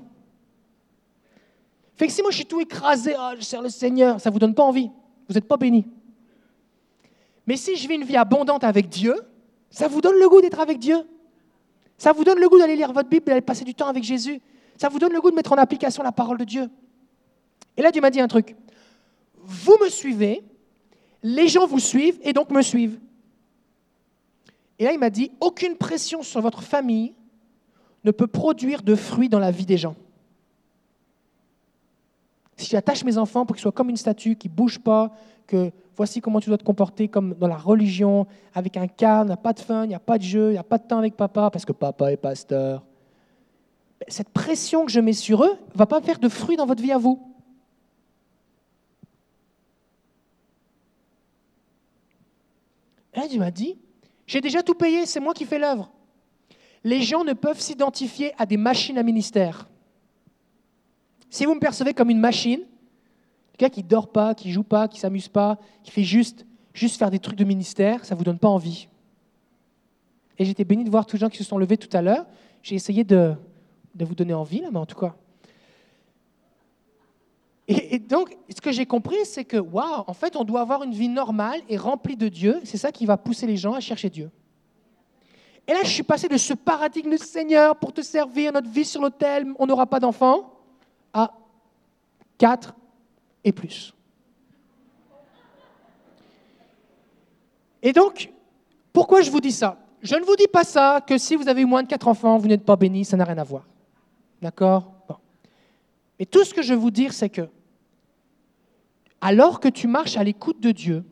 Fait 1.97 2.07
que 2.07 2.15
si 2.15 2.23
moi 2.23 2.31
je 2.31 2.37
suis 2.37 2.47
tout 2.47 2.63
écrasé, 2.63 3.15
Ah, 3.15 3.35
je 3.37 3.43
sers 3.43 3.61
le 3.61 3.69
Seigneur, 3.69 4.19
ça 4.23 4.31
ne 4.31 4.33
vous 4.33 4.39
donne 4.39 4.55
pas 4.55 4.63
envie. 4.63 4.91
Vous 5.29 5.35
n'êtes 5.35 5.47
pas 5.47 5.59
béni. 5.59 5.87
Mais 7.47 7.59
si 7.59 7.77
je 7.77 7.87
vis 7.87 7.97
une 7.97 8.05
vie 8.05 8.17
abondante 8.17 8.65
avec 8.65 8.89
Dieu, 8.89 9.15
ça 9.69 9.87
vous 9.87 10.01
donne 10.01 10.19
le 10.19 10.31
goût 10.31 10.41
d'être 10.41 10.61
avec 10.61 10.79
Dieu. 10.79 10.97
Ça 11.99 12.15
vous 12.15 12.25
donne 12.25 12.39
le 12.39 12.49
goût 12.49 12.59
d'aller 12.59 12.77
lire 12.77 12.91
votre 12.95 13.11
Bible, 13.11 13.27
d'aller 13.27 13.43
passer 13.43 13.67
du 13.67 13.75
temps 13.75 13.89
avec 13.89 14.03
Jésus. 14.03 14.41
Ça 14.79 14.89
vous 14.89 14.99
donne 14.99 15.13
le 15.13 15.21
goût 15.21 15.31
de 15.31 15.37
mettre 15.37 15.53
en 15.53 15.59
application 15.59 16.03
la 16.03 16.11
parole 16.11 16.39
de 16.39 16.45
Dieu. 16.45 16.71
Et 17.77 17.83
là, 17.83 17.93
Dieu 17.93 18.01
m'a 18.01 18.09
dit 18.09 18.23
un 18.23 18.29
truc. 18.29 18.57
Vous 19.51 19.77
me 19.83 19.89
suivez, 19.89 20.45
les 21.25 21.49
gens 21.49 21.67
vous 21.67 21.81
suivent 21.81 22.21
et 22.23 22.33
donc 22.33 22.53
me 22.53 22.63
suivent. 22.63 23.01
Et 24.79 24.85
là, 24.85 24.93
il 24.93 24.99
m'a 25.01 25.11
dit, 25.11 25.33
aucune 25.41 25.77
pression 25.77 26.23
sur 26.23 26.41
votre 26.41 26.63
famille 26.63 27.15
ne 28.05 28.13
peut 28.13 28.29
produire 28.29 28.83
de 28.83 28.95
fruits 28.95 29.29
dans 29.29 29.41
la 29.41 29.51
vie 29.51 29.67
des 29.67 29.77
gens. 29.77 29.97
Si 32.57 32.71
j'attache 32.71 33.03
mes 33.03 33.19
enfants 33.19 33.45
pour 33.45 33.57
qu'ils 33.57 33.63
soient 33.63 33.73
comme 33.73 33.91
une 33.91 33.97
statue, 33.97 34.37
qui 34.37 34.49
ne 34.49 34.55
bougent 34.55 34.79
pas, 34.79 35.11
que 35.49 35.73
voici 35.97 36.21
comment 36.21 36.39
tu 36.39 36.49
dois 36.49 36.59
te 36.59 36.63
comporter 36.63 37.09
comme 37.09 37.35
dans 37.35 37.49
la 37.49 37.57
religion, 37.57 38.29
avec 38.55 38.77
un 38.77 38.87
cadre, 38.87 39.25
il 39.25 39.29
n'y 39.31 39.33
a 39.33 39.37
pas 39.37 39.53
de 39.53 39.61
fun, 39.61 39.85
il 39.85 39.89
n'y 39.89 39.95
a 39.97 39.99
pas 39.99 40.17
de 40.17 40.23
jeu, 40.23 40.51
il 40.51 40.53
n'y 40.53 40.59
a 40.59 40.63
pas 40.63 40.79
de 40.79 40.87
temps 40.87 40.99
avec 40.99 41.17
papa, 41.17 41.51
parce 41.51 41.65
que 41.65 41.73
papa 41.73 42.13
est 42.13 42.17
pasteur. 42.17 42.85
Cette 44.07 44.29
pression 44.29 44.87
que 44.87 44.93
je 44.93 45.01
mets 45.01 45.13
sur 45.13 45.43
eux 45.43 45.59
ne 45.75 45.79
va 45.79 45.87
pas 45.87 46.01
faire 46.01 46.21
de 46.21 46.29
fruits 46.29 46.57
dans 46.57 46.67
votre 46.67 46.83
vie 46.83 46.93
à 46.93 46.99
vous. 46.99 47.21
Là, 53.15 53.27
Dieu 53.29 53.39
m'a 53.39 53.51
dit, 53.51 53.77
j'ai 54.27 54.41
déjà 54.41 54.63
tout 54.63 54.75
payé, 54.75 55.07
c'est 55.07 55.21
moi 55.21 55.35
qui 55.35 55.45
fais 55.45 55.59
l'œuvre. 55.59 55.91
Les 56.85 57.03
gens 57.03 57.25
ne 57.25 57.33
peuvent 57.33 57.61
s'identifier 57.61 58.33
à 58.39 58.47
des 58.47 58.57
machines 58.57 58.99
à 58.99 59.03
ministère. 59.03 59.69
Si 61.29 61.45
vous 61.45 61.55
me 61.55 61.61
percevez 61.61 61.95
comme 61.95 62.11
une 62.11 62.21
machine, 62.21 62.65
Quelqu'un 63.61 63.75
qui 63.75 63.83
dort 63.83 64.11
pas, 64.11 64.35
qui 64.35 64.51
joue 64.51 64.63
pas, 64.63 64.89
qui 64.89 64.99
s'amuse 64.99 65.29
pas, 65.29 65.59
qui 65.83 65.91
fait 65.91 66.03
juste, 66.03 66.47
juste 66.73 66.97
faire 66.97 67.11
des 67.11 67.19
trucs 67.19 67.37
de 67.37 67.45
ministère, 67.45 68.07
ça 68.07 68.15
vous 68.15 68.25
donne 68.25 68.39
pas 68.39 68.49
envie. 68.49 68.89
Et 70.39 70.47
j'étais 70.47 70.65
béni 70.65 70.83
de 70.83 70.89
voir 70.89 71.05
tous 71.05 71.17
les 71.17 71.21
gens 71.21 71.29
qui 71.29 71.37
se 71.37 71.45
sont 71.45 71.59
levés 71.59 71.77
tout 71.77 71.95
à 71.95 72.01
l'heure. 72.01 72.25
J'ai 72.63 72.75
essayé 72.75 73.05
de, 73.05 73.35
de 73.95 74.05
vous 74.07 74.15
donner 74.15 74.33
envie, 74.33 74.63
là, 74.63 74.69
mais 74.73 74.79
en 74.79 74.87
tout 74.87 74.99
cas. 74.99 75.15
Et, 77.73 78.01
donc, 78.01 78.37
ce 78.53 78.61
que 78.61 78.73
j'ai 78.73 78.85
compris, 78.85 79.25
c'est 79.25 79.45
que, 79.45 79.57
waouh, 79.57 80.03
en 80.09 80.13
fait, 80.13 80.35
on 80.35 80.43
doit 80.43 80.61
avoir 80.61 80.83
une 80.83 80.93
vie 80.93 81.09
normale 81.09 81.61
et 81.69 81.77
remplie 81.77 82.17
de 82.17 82.27
Dieu. 82.27 82.61
C'est 82.65 82.79
ça 82.79 82.91
qui 82.91 83.07
va 83.07 83.17
pousser 83.17 83.47
les 83.47 83.57
gens 83.57 83.75
à 83.75 83.81
chercher 83.81 84.11
Dieu. 84.11 84.29
Et 85.69 85.73
là, 85.73 85.79
je 85.85 85.89
suis 85.89 86.03
passé 86.03 86.27
de 86.27 86.37
ce 86.37 86.53
paradigme 86.53 87.13
de 87.13 87.17
Seigneur 87.17 87.77
pour 87.77 87.93
te 87.93 88.01
servir, 88.01 88.53
notre 88.53 88.69
vie 88.69 88.85
sur 88.85 89.01
l'autel, 89.01 89.47
on 89.57 89.67
n'aura 89.67 89.87
pas 89.87 90.01
d'enfants, 90.01 90.53
à 91.13 91.33
4 92.39 92.75
et 93.45 93.53
plus. 93.53 93.95
Et 97.83 97.93
donc, 97.93 98.33
pourquoi 98.93 99.23
je 99.23 99.31
vous 99.31 99.41
dis 99.41 99.53
ça? 99.53 99.79
Je 100.03 100.17
ne 100.17 100.25
vous 100.25 100.35
dis 100.35 100.49
pas 100.49 100.65
ça 100.65 101.01
que 101.07 101.19
si 101.19 101.37
vous 101.37 101.49
avez 101.49 101.65
moins 101.65 101.85
de 101.85 101.89
4 101.89 102.09
enfants, 102.09 102.37
vous 102.37 102.49
n'êtes 102.49 102.65
pas 102.65 102.75
béni, 102.75 103.05
ça 103.05 103.17
n'a 103.17 103.25
rien 103.25 103.39
à 103.39 103.45
voir. 103.45 103.65
D'accord? 104.43 104.91
Bon. 105.09 105.17
Mais 106.19 106.27
tout 106.27 106.45
ce 106.45 106.53
que 106.53 106.63
je 106.63 106.75
veux 106.75 106.81
vous 106.81 106.91
dire, 106.91 107.13
c'est 107.13 107.29
que, 107.29 107.49
alors 109.21 109.61
que 109.61 109.69
tu 109.69 109.87
marches 109.87 110.17
à 110.17 110.25
l'écoute 110.25 110.61
de 110.61 110.73
Dieu, 110.73 111.05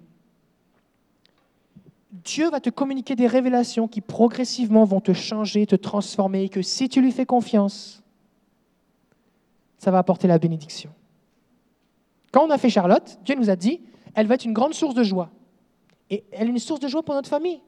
Dieu 2.11 2.51
va 2.51 2.61
te 2.61 2.71
communiquer 2.71 3.17
des 3.17 3.27
révélations 3.27 3.89
qui 3.89 4.01
progressivement 4.01 4.85
vont 4.85 5.01
te 5.01 5.13
changer, 5.13 5.67
te 5.67 5.77
transformer, 5.77 6.45
et 6.45 6.49
que 6.49 6.63
si 6.63 6.89
tu 6.89 7.01
lui 7.01 7.13
fais 7.13 7.27
confiance, 7.27 8.03
ça 9.79 9.91
va 9.91 9.99
apporter 9.99 10.27
la 10.27 10.39
bénédiction. 10.39 10.91
Quand 12.33 12.45
on 12.45 12.51
a 12.51 12.59
fait 12.59 12.71
Charlotte, 12.71 13.19
Dieu 13.25 13.35
nous 13.35 13.51
a 13.51 13.57
dit, 13.57 13.81
elle 14.15 14.27
va 14.27 14.35
être 14.35 14.45
une 14.45 14.53
grande 14.53 14.75
source 14.75 14.95
de 14.95 15.03
joie. 15.03 15.31
Et 16.11 16.25
elle 16.33 16.49
est 16.49 16.51
une 16.51 16.59
source 16.59 16.81
de 16.81 16.89
joie 16.89 17.03
pour 17.03 17.15
notre 17.15 17.29
famille. 17.29 17.61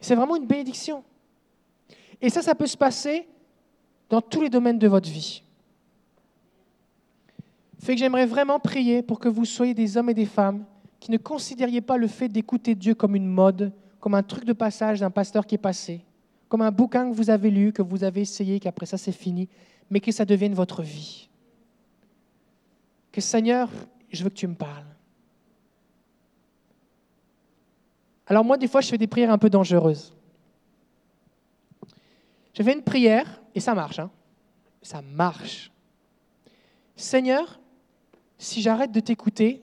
C'est 0.00 0.14
vraiment 0.14 0.36
une 0.36 0.46
bénédiction. 0.46 1.04
Et 2.20 2.30
ça, 2.30 2.42
ça 2.42 2.54
peut 2.54 2.66
se 2.66 2.76
passer 2.76 3.26
dans 4.08 4.20
tous 4.20 4.42
les 4.42 4.50
domaines 4.50 4.78
de 4.78 4.88
votre 4.88 5.08
vie. 5.08 5.42
Fait 7.82 7.94
que 7.94 7.98
j'aimerais 7.98 8.26
vraiment 8.26 8.60
prier 8.60 9.02
pour 9.02 9.18
que 9.18 9.28
vous 9.28 9.44
soyez 9.44 9.74
des 9.74 9.96
hommes 9.96 10.08
et 10.08 10.14
des 10.14 10.26
femmes 10.26 10.64
qui 11.00 11.10
ne 11.10 11.16
considériez 11.16 11.80
pas 11.80 11.96
le 11.96 12.06
fait 12.06 12.28
d'écouter 12.28 12.76
Dieu 12.76 12.94
comme 12.94 13.16
une 13.16 13.26
mode, 13.26 13.72
comme 13.98 14.14
un 14.14 14.22
truc 14.22 14.44
de 14.44 14.52
passage 14.52 15.00
d'un 15.00 15.10
pasteur 15.10 15.44
qui 15.44 15.56
est 15.56 15.58
passé, 15.58 16.04
comme 16.48 16.62
un 16.62 16.70
bouquin 16.70 17.10
que 17.10 17.14
vous 17.16 17.28
avez 17.28 17.50
lu, 17.50 17.72
que 17.72 17.82
vous 17.82 18.04
avez 18.04 18.20
essayé, 18.20 18.60
qu'après 18.60 18.86
ça 18.86 18.98
c'est 18.98 19.10
fini, 19.10 19.48
mais 19.90 19.98
que 19.98 20.12
ça 20.12 20.24
devienne 20.24 20.54
votre 20.54 20.80
vie. 20.80 21.28
Que 23.10 23.20
Seigneur, 23.20 23.68
je 24.12 24.22
veux 24.22 24.30
que 24.30 24.36
tu 24.36 24.46
me 24.46 24.54
parles. 24.54 24.86
Alors 28.28 28.44
moi, 28.44 28.56
des 28.56 28.68
fois, 28.68 28.80
je 28.80 28.88
fais 28.88 28.96
des 28.96 29.08
prières 29.08 29.32
un 29.32 29.38
peu 29.38 29.50
dangereuses. 29.50 30.14
Je 32.54 32.62
fais 32.62 32.72
une 32.72 32.82
prière, 32.82 33.42
et 33.56 33.60
ça 33.60 33.74
marche, 33.74 33.98
hein. 33.98 34.10
ça 34.82 35.02
marche. 35.02 35.72
Seigneur, 36.94 37.58
si 38.42 38.60
j'arrête 38.60 38.90
de 38.90 39.00
t'écouter, 39.00 39.62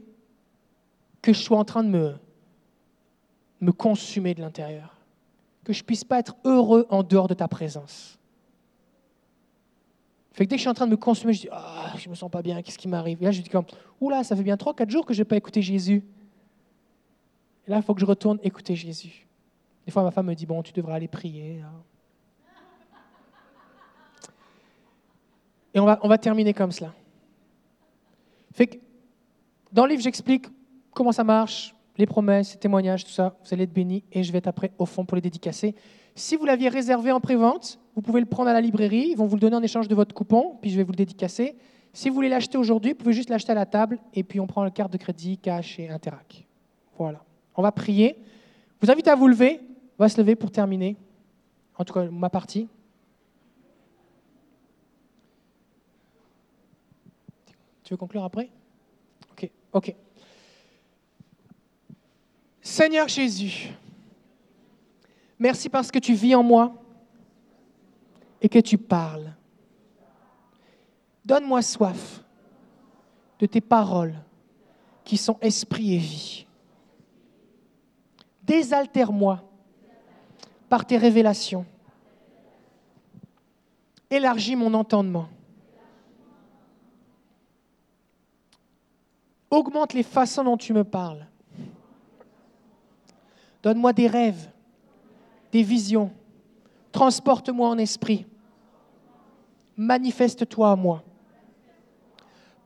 que 1.21 1.33
je 1.33 1.39
sois 1.39 1.57
en 1.57 1.65
train 1.65 1.83
de 1.83 1.89
me, 1.89 2.15
me 3.59 3.71
consumer 3.71 4.33
de 4.33 4.41
l'intérieur, 4.41 4.95
que 5.65 5.73
je 5.73 5.83
puisse 5.83 6.05
pas 6.05 6.19
être 6.19 6.37
heureux 6.45 6.87
en 6.89 7.03
dehors 7.03 7.27
de 7.27 7.33
ta 7.33 7.47
présence. 7.47 8.17
Fait 10.31 10.45
que 10.45 10.49
dès 10.49 10.55
que 10.55 10.59
je 10.59 10.61
suis 10.61 10.69
en 10.69 10.73
train 10.73 10.85
de 10.85 10.91
me 10.91 10.97
consumer, 10.97 11.33
je 11.33 11.41
dis 11.41 11.49
ah, 11.51 11.93
je 11.97 12.09
me 12.09 12.15
sens 12.15 12.31
pas 12.31 12.41
bien, 12.41 12.61
qu'est-ce 12.61 12.77
qui 12.77 12.87
m'arrive? 12.87 13.21
Là, 13.21 13.31
je 13.31 13.41
dis 13.41 13.49
comme 13.49 13.65
oula, 13.99 14.23
ça 14.23 14.35
fait 14.35 14.43
bien 14.43 14.55
3 14.55 14.73
4 14.73 14.89
jours 14.89 15.05
que 15.05 15.13
je 15.13 15.19
n'ai 15.19 15.25
pas 15.25 15.35
écouté 15.35 15.61
Jésus. 15.61 16.01
Et 17.67 17.71
là, 17.71 17.77
il 17.77 17.83
faut 17.83 17.93
que 17.93 17.99
je 18.01 18.05
retourne 18.05 18.39
écouter 18.43 18.75
Jésus. 18.75 19.27
Des 19.85 19.91
fois, 19.91 20.03
ma 20.03 20.11
femme 20.11 20.27
me 20.27 20.35
dit 20.35 20.45
bon, 20.45 20.63
tu 20.63 20.71
devrais 20.71 20.93
aller 20.93 21.09
prier. 21.09 21.61
hein. 21.61 21.83
Et 25.73 25.79
on 25.79 25.85
va, 25.85 25.99
on 26.01 26.07
va 26.07 26.17
terminer 26.17 26.53
comme 26.53 26.71
cela. 26.71 26.93
Dans 29.71 29.85
le 29.85 29.91
livre, 29.91 30.01
j'explique 30.01 30.47
comment 30.93 31.11
ça 31.11 31.23
marche, 31.23 31.75
les 31.97 32.05
promesses, 32.05 32.53
les 32.53 32.59
témoignages, 32.59 33.03
tout 33.05 33.11
ça. 33.11 33.35
Vous 33.43 33.53
allez 33.53 33.63
être 33.63 33.73
bénis 33.73 34.03
et 34.11 34.23
je 34.23 34.31
vais 34.31 34.39
être 34.39 34.47
après 34.47 34.71
au 34.77 34.85
fond 34.85 35.05
pour 35.05 35.15
les 35.15 35.21
dédicacer. 35.21 35.75
Si 36.15 36.35
vous 36.35 36.45
l'aviez 36.45 36.69
réservé 36.69 37.11
en 37.11 37.19
pré-vente, 37.19 37.79
vous 37.95 38.01
pouvez 38.01 38.19
le 38.19 38.25
prendre 38.25 38.49
à 38.49 38.53
la 38.53 38.61
librairie. 38.61 39.09
Ils 39.11 39.17
vont 39.17 39.25
vous 39.25 39.35
le 39.35 39.41
donner 39.41 39.55
en 39.55 39.61
échange 39.61 39.87
de 39.87 39.95
votre 39.95 40.15
coupon, 40.15 40.57
puis 40.61 40.71
je 40.71 40.77
vais 40.77 40.83
vous 40.83 40.91
le 40.91 40.97
dédicacer. 40.97 41.55
Si 41.93 42.09
vous 42.09 42.15
voulez 42.15 42.29
l'acheter 42.29 42.57
aujourd'hui, 42.57 42.91
vous 42.91 42.97
pouvez 42.97 43.13
juste 43.13 43.29
l'acheter 43.29 43.51
à 43.51 43.55
la 43.55 43.65
table 43.65 43.99
et 44.13 44.23
puis 44.23 44.39
on 44.39 44.47
prend 44.47 44.63
la 44.63 44.71
carte 44.71 44.91
de 44.91 44.97
crédit, 44.97 45.37
cash 45.37 45.79
et 45.79 45.89
Interac. 45.89 46.45
Voilà. 46.97 47.23
On 47.55 47.61
va 47.61 47.71
prier. 47.71 48.17
Je 48.81 48.85
vous 48.85 48.91
invite 48.91 49.07
à 49.07 49.15
vous 49.15 49.27
lever. 49.27 49.59
On 49.97 50.03
va 50.03 50.09
se 50.09 50.19
lever 50.19 50.35
pour 50.35 50.51
terminer. 50.51 50.95
En 51.77 51.83
tout 51.83 51.93
cas, 51.93 52.05
ma 52.05 52.29
partie. 52.29 52.67
Tu 57.89 57.93
veux 57.95 57.97
conclure 57.97 58.23
après? 58.23 58.51
Ok, 59.31 59.49
ok. 59.73 59.95
Seigneur 62.61 63.07
Jésus, 63.07 63.73
merci 65.39 65.69
parce 65.69 65.89
que 65.89 65.97
tu 65.97 66.13
vis 66.13 66.35
en 66.35 66.43
moi 66.43 66.71
et 68.43 68.47
que 68.47 68.59
tu 68.59 68.77
parles. 68.77 69.33
Donne-moi 71.25 71.63
soif 71.63 72.23
de 73.39 73.47
tes 73.47 73.59
paroles 73.59 74.13
qui 75.03 75.17
sont 75.17 75.39
esprit 75.41 75.95
et 75.95 75.97
vie. 75.97 76.45
Désaltère-moi 78.43 79.43
par 80.69 80.85
tes 80.85 80.97
révélations. 80.97 81.65
Élargis 84.11 84.55
mon 84.55 84.75
entendement. 84.75 85.27
Augmente 89.49 89.93
les 89.93 90.03
façons 90.03 90.43
dont 90.43 90.57
tu 90.57 90.73
me 90.73 90.83
parles. 90.83 91.25
Donne-moi 93.63 93.93
des 93.93 94.07
rêves, 94.07 94.49
des 95.51 95.63
visions. 95.63 96.11
Transporte-moi 96.91 97.67
en 97.67 97.77
esprit. 97.77 98.25
Manifeste-toi 99.75 100.71
à 100.71 100.75
moi. 100.75 101.03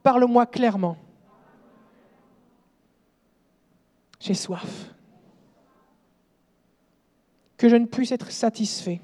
Parle-moi 0.02 0.46
clairement. 0.46 0.98
J'ai 4.20 4.34
soif. 4.34 4.94
Que 7.58 7.70
je 7.70 7.76
ne 7.76 7.86
puisse 7.86 8.12
être 8.12 8.32
satisfait 8.32 9.00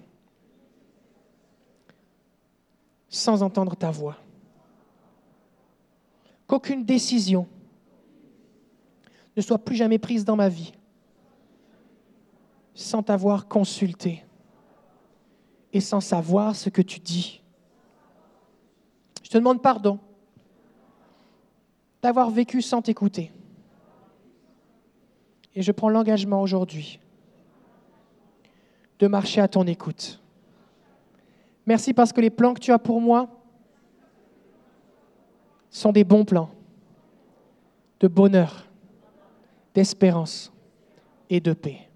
sans 3.08 3.42
entendre 3.42 3.76
ta 3.76 3.90
voix. 3.90 4.18
Qu'aucune 6.46 6.84
décision 6.84 7.48
ne 9.40 9.44
soit 9.44 9.58
plus 9.58 9.76
jamais 9.76 10.00
prise 10.00 10.26
dans 10.26 10.36
ma 10.36 10.50
vie 10.50 10.74
sans 12.74 13.02
t'avoir 13.04 13.48
consulté 13.48 14.26
et 15.72 15.80
sans 15.80 16.02
savoir 16.02 16.56
ce 16.56 16.70
que 16.70 16.82
tu 16.82 17.00
dis. 17.00 17.42
Je 19.24 19.30
te 19.30 19.38
demande 19.38 19.62
pardon 19.62 20.00
d'avoir 22.02 22.30
vécu 22.30 22.62
sans 22.62 22.82
t'écouter. 22.82 23.32
Et 25.56 25.62
je 25.62 25.72
prends 25.72 25.90
l'engagement 25.90 26.42
aujourd'hui 26.42 27.00
de 29.00 29.08
marcher 29.08 29.40
à 29.40 29.48
ton 29.48 29.66
écoute. 29.68 30.22
Merci 31.66 31.94
parce 31.94 32.12
que 32.12 32.20
les 32.22 32.30
plans 32.30 32.54
que 32.54 32.60
tu 32.60 32.72
as 32.72 32.80
pour 32.80 33.00
moi 33.00 33.30
sont 35.70 35.92
des 35.92 36.04
bons 36.04 36.26
plans 36.26 36.50
de 38.00 38.08
bonheur, 38.08 38.69
d'espérance 39.80 40.52
et 41.30 41.40
de 41.40 41.54
paix. 41.54 41.88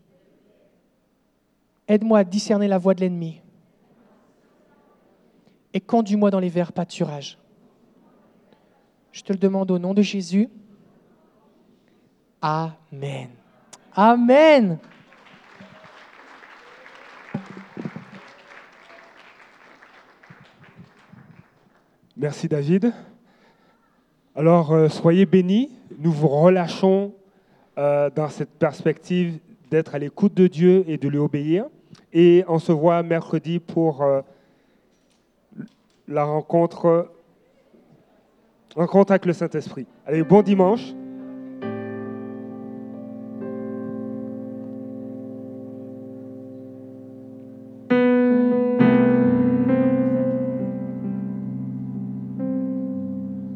Aide-moi 1.85 2.19
à 2.19 2.23
discerner 2.23 2.69
la 2.69 2.77
voix 2.77 2.93
de 2.93 3.01
l'ennemi 3.01 3.41
et 5.73 5.81
conduis-moi 5.81 6.31
dans 6.31 6.39
les 6.39 6.47
verts 6.47 6.71
pâturages. 6.71 7.37
Je 9.11 9.21
te 9.21 9.33
le 9.33 9.37
demande 9.37 9.69
au 9.69 9.79
nom 9.79 9.93
de 9.93 10.01
Jésus. 10.01 10.47
Amen. 12.41 13.31
Amen. 13.93 14.79
Merci 22.15 22.47
David. 22.47 22.93
Alors, 24.35 24.71
euh, 24.71 24.87
soyez 24.87 25.25
bénis. 25.25 25.69
Nous 25.99 26.13
vous 26.13 26.29
relâchons 26.29 27.13
euh, 27.77 28.09
dans 28.13 28.29
cette 28.29 28.51
perspective 28.51 29.39
d'être 29.71 29.95
à 29.95 29.99
l'écoute 29.99 30.33
de 30.33 30.47
Dieu 30.47 30.83
et 30.87 30.97
de 30.97 31.07
lui 31.07 31.17
obéir. 31.17 31.65
Et 32.11 32.43
on 32.47 32.59
se 32.59 32.71
voit 32.71 33.01
mercredi 33.03 33.59
pour 33.59 34.03
euh, 34.03 34.21
la 36.07 36.23
rencontre 36.23 37.09
en 38.75 38.87
contact 38.87 39.23
avec 39.23 39.25
le 39.25 39.33
Saint-Esprit. 39.33 39.85
Allez, 40.05 40.23
bon 40.23 40.41
dimanche. 40.41 40.93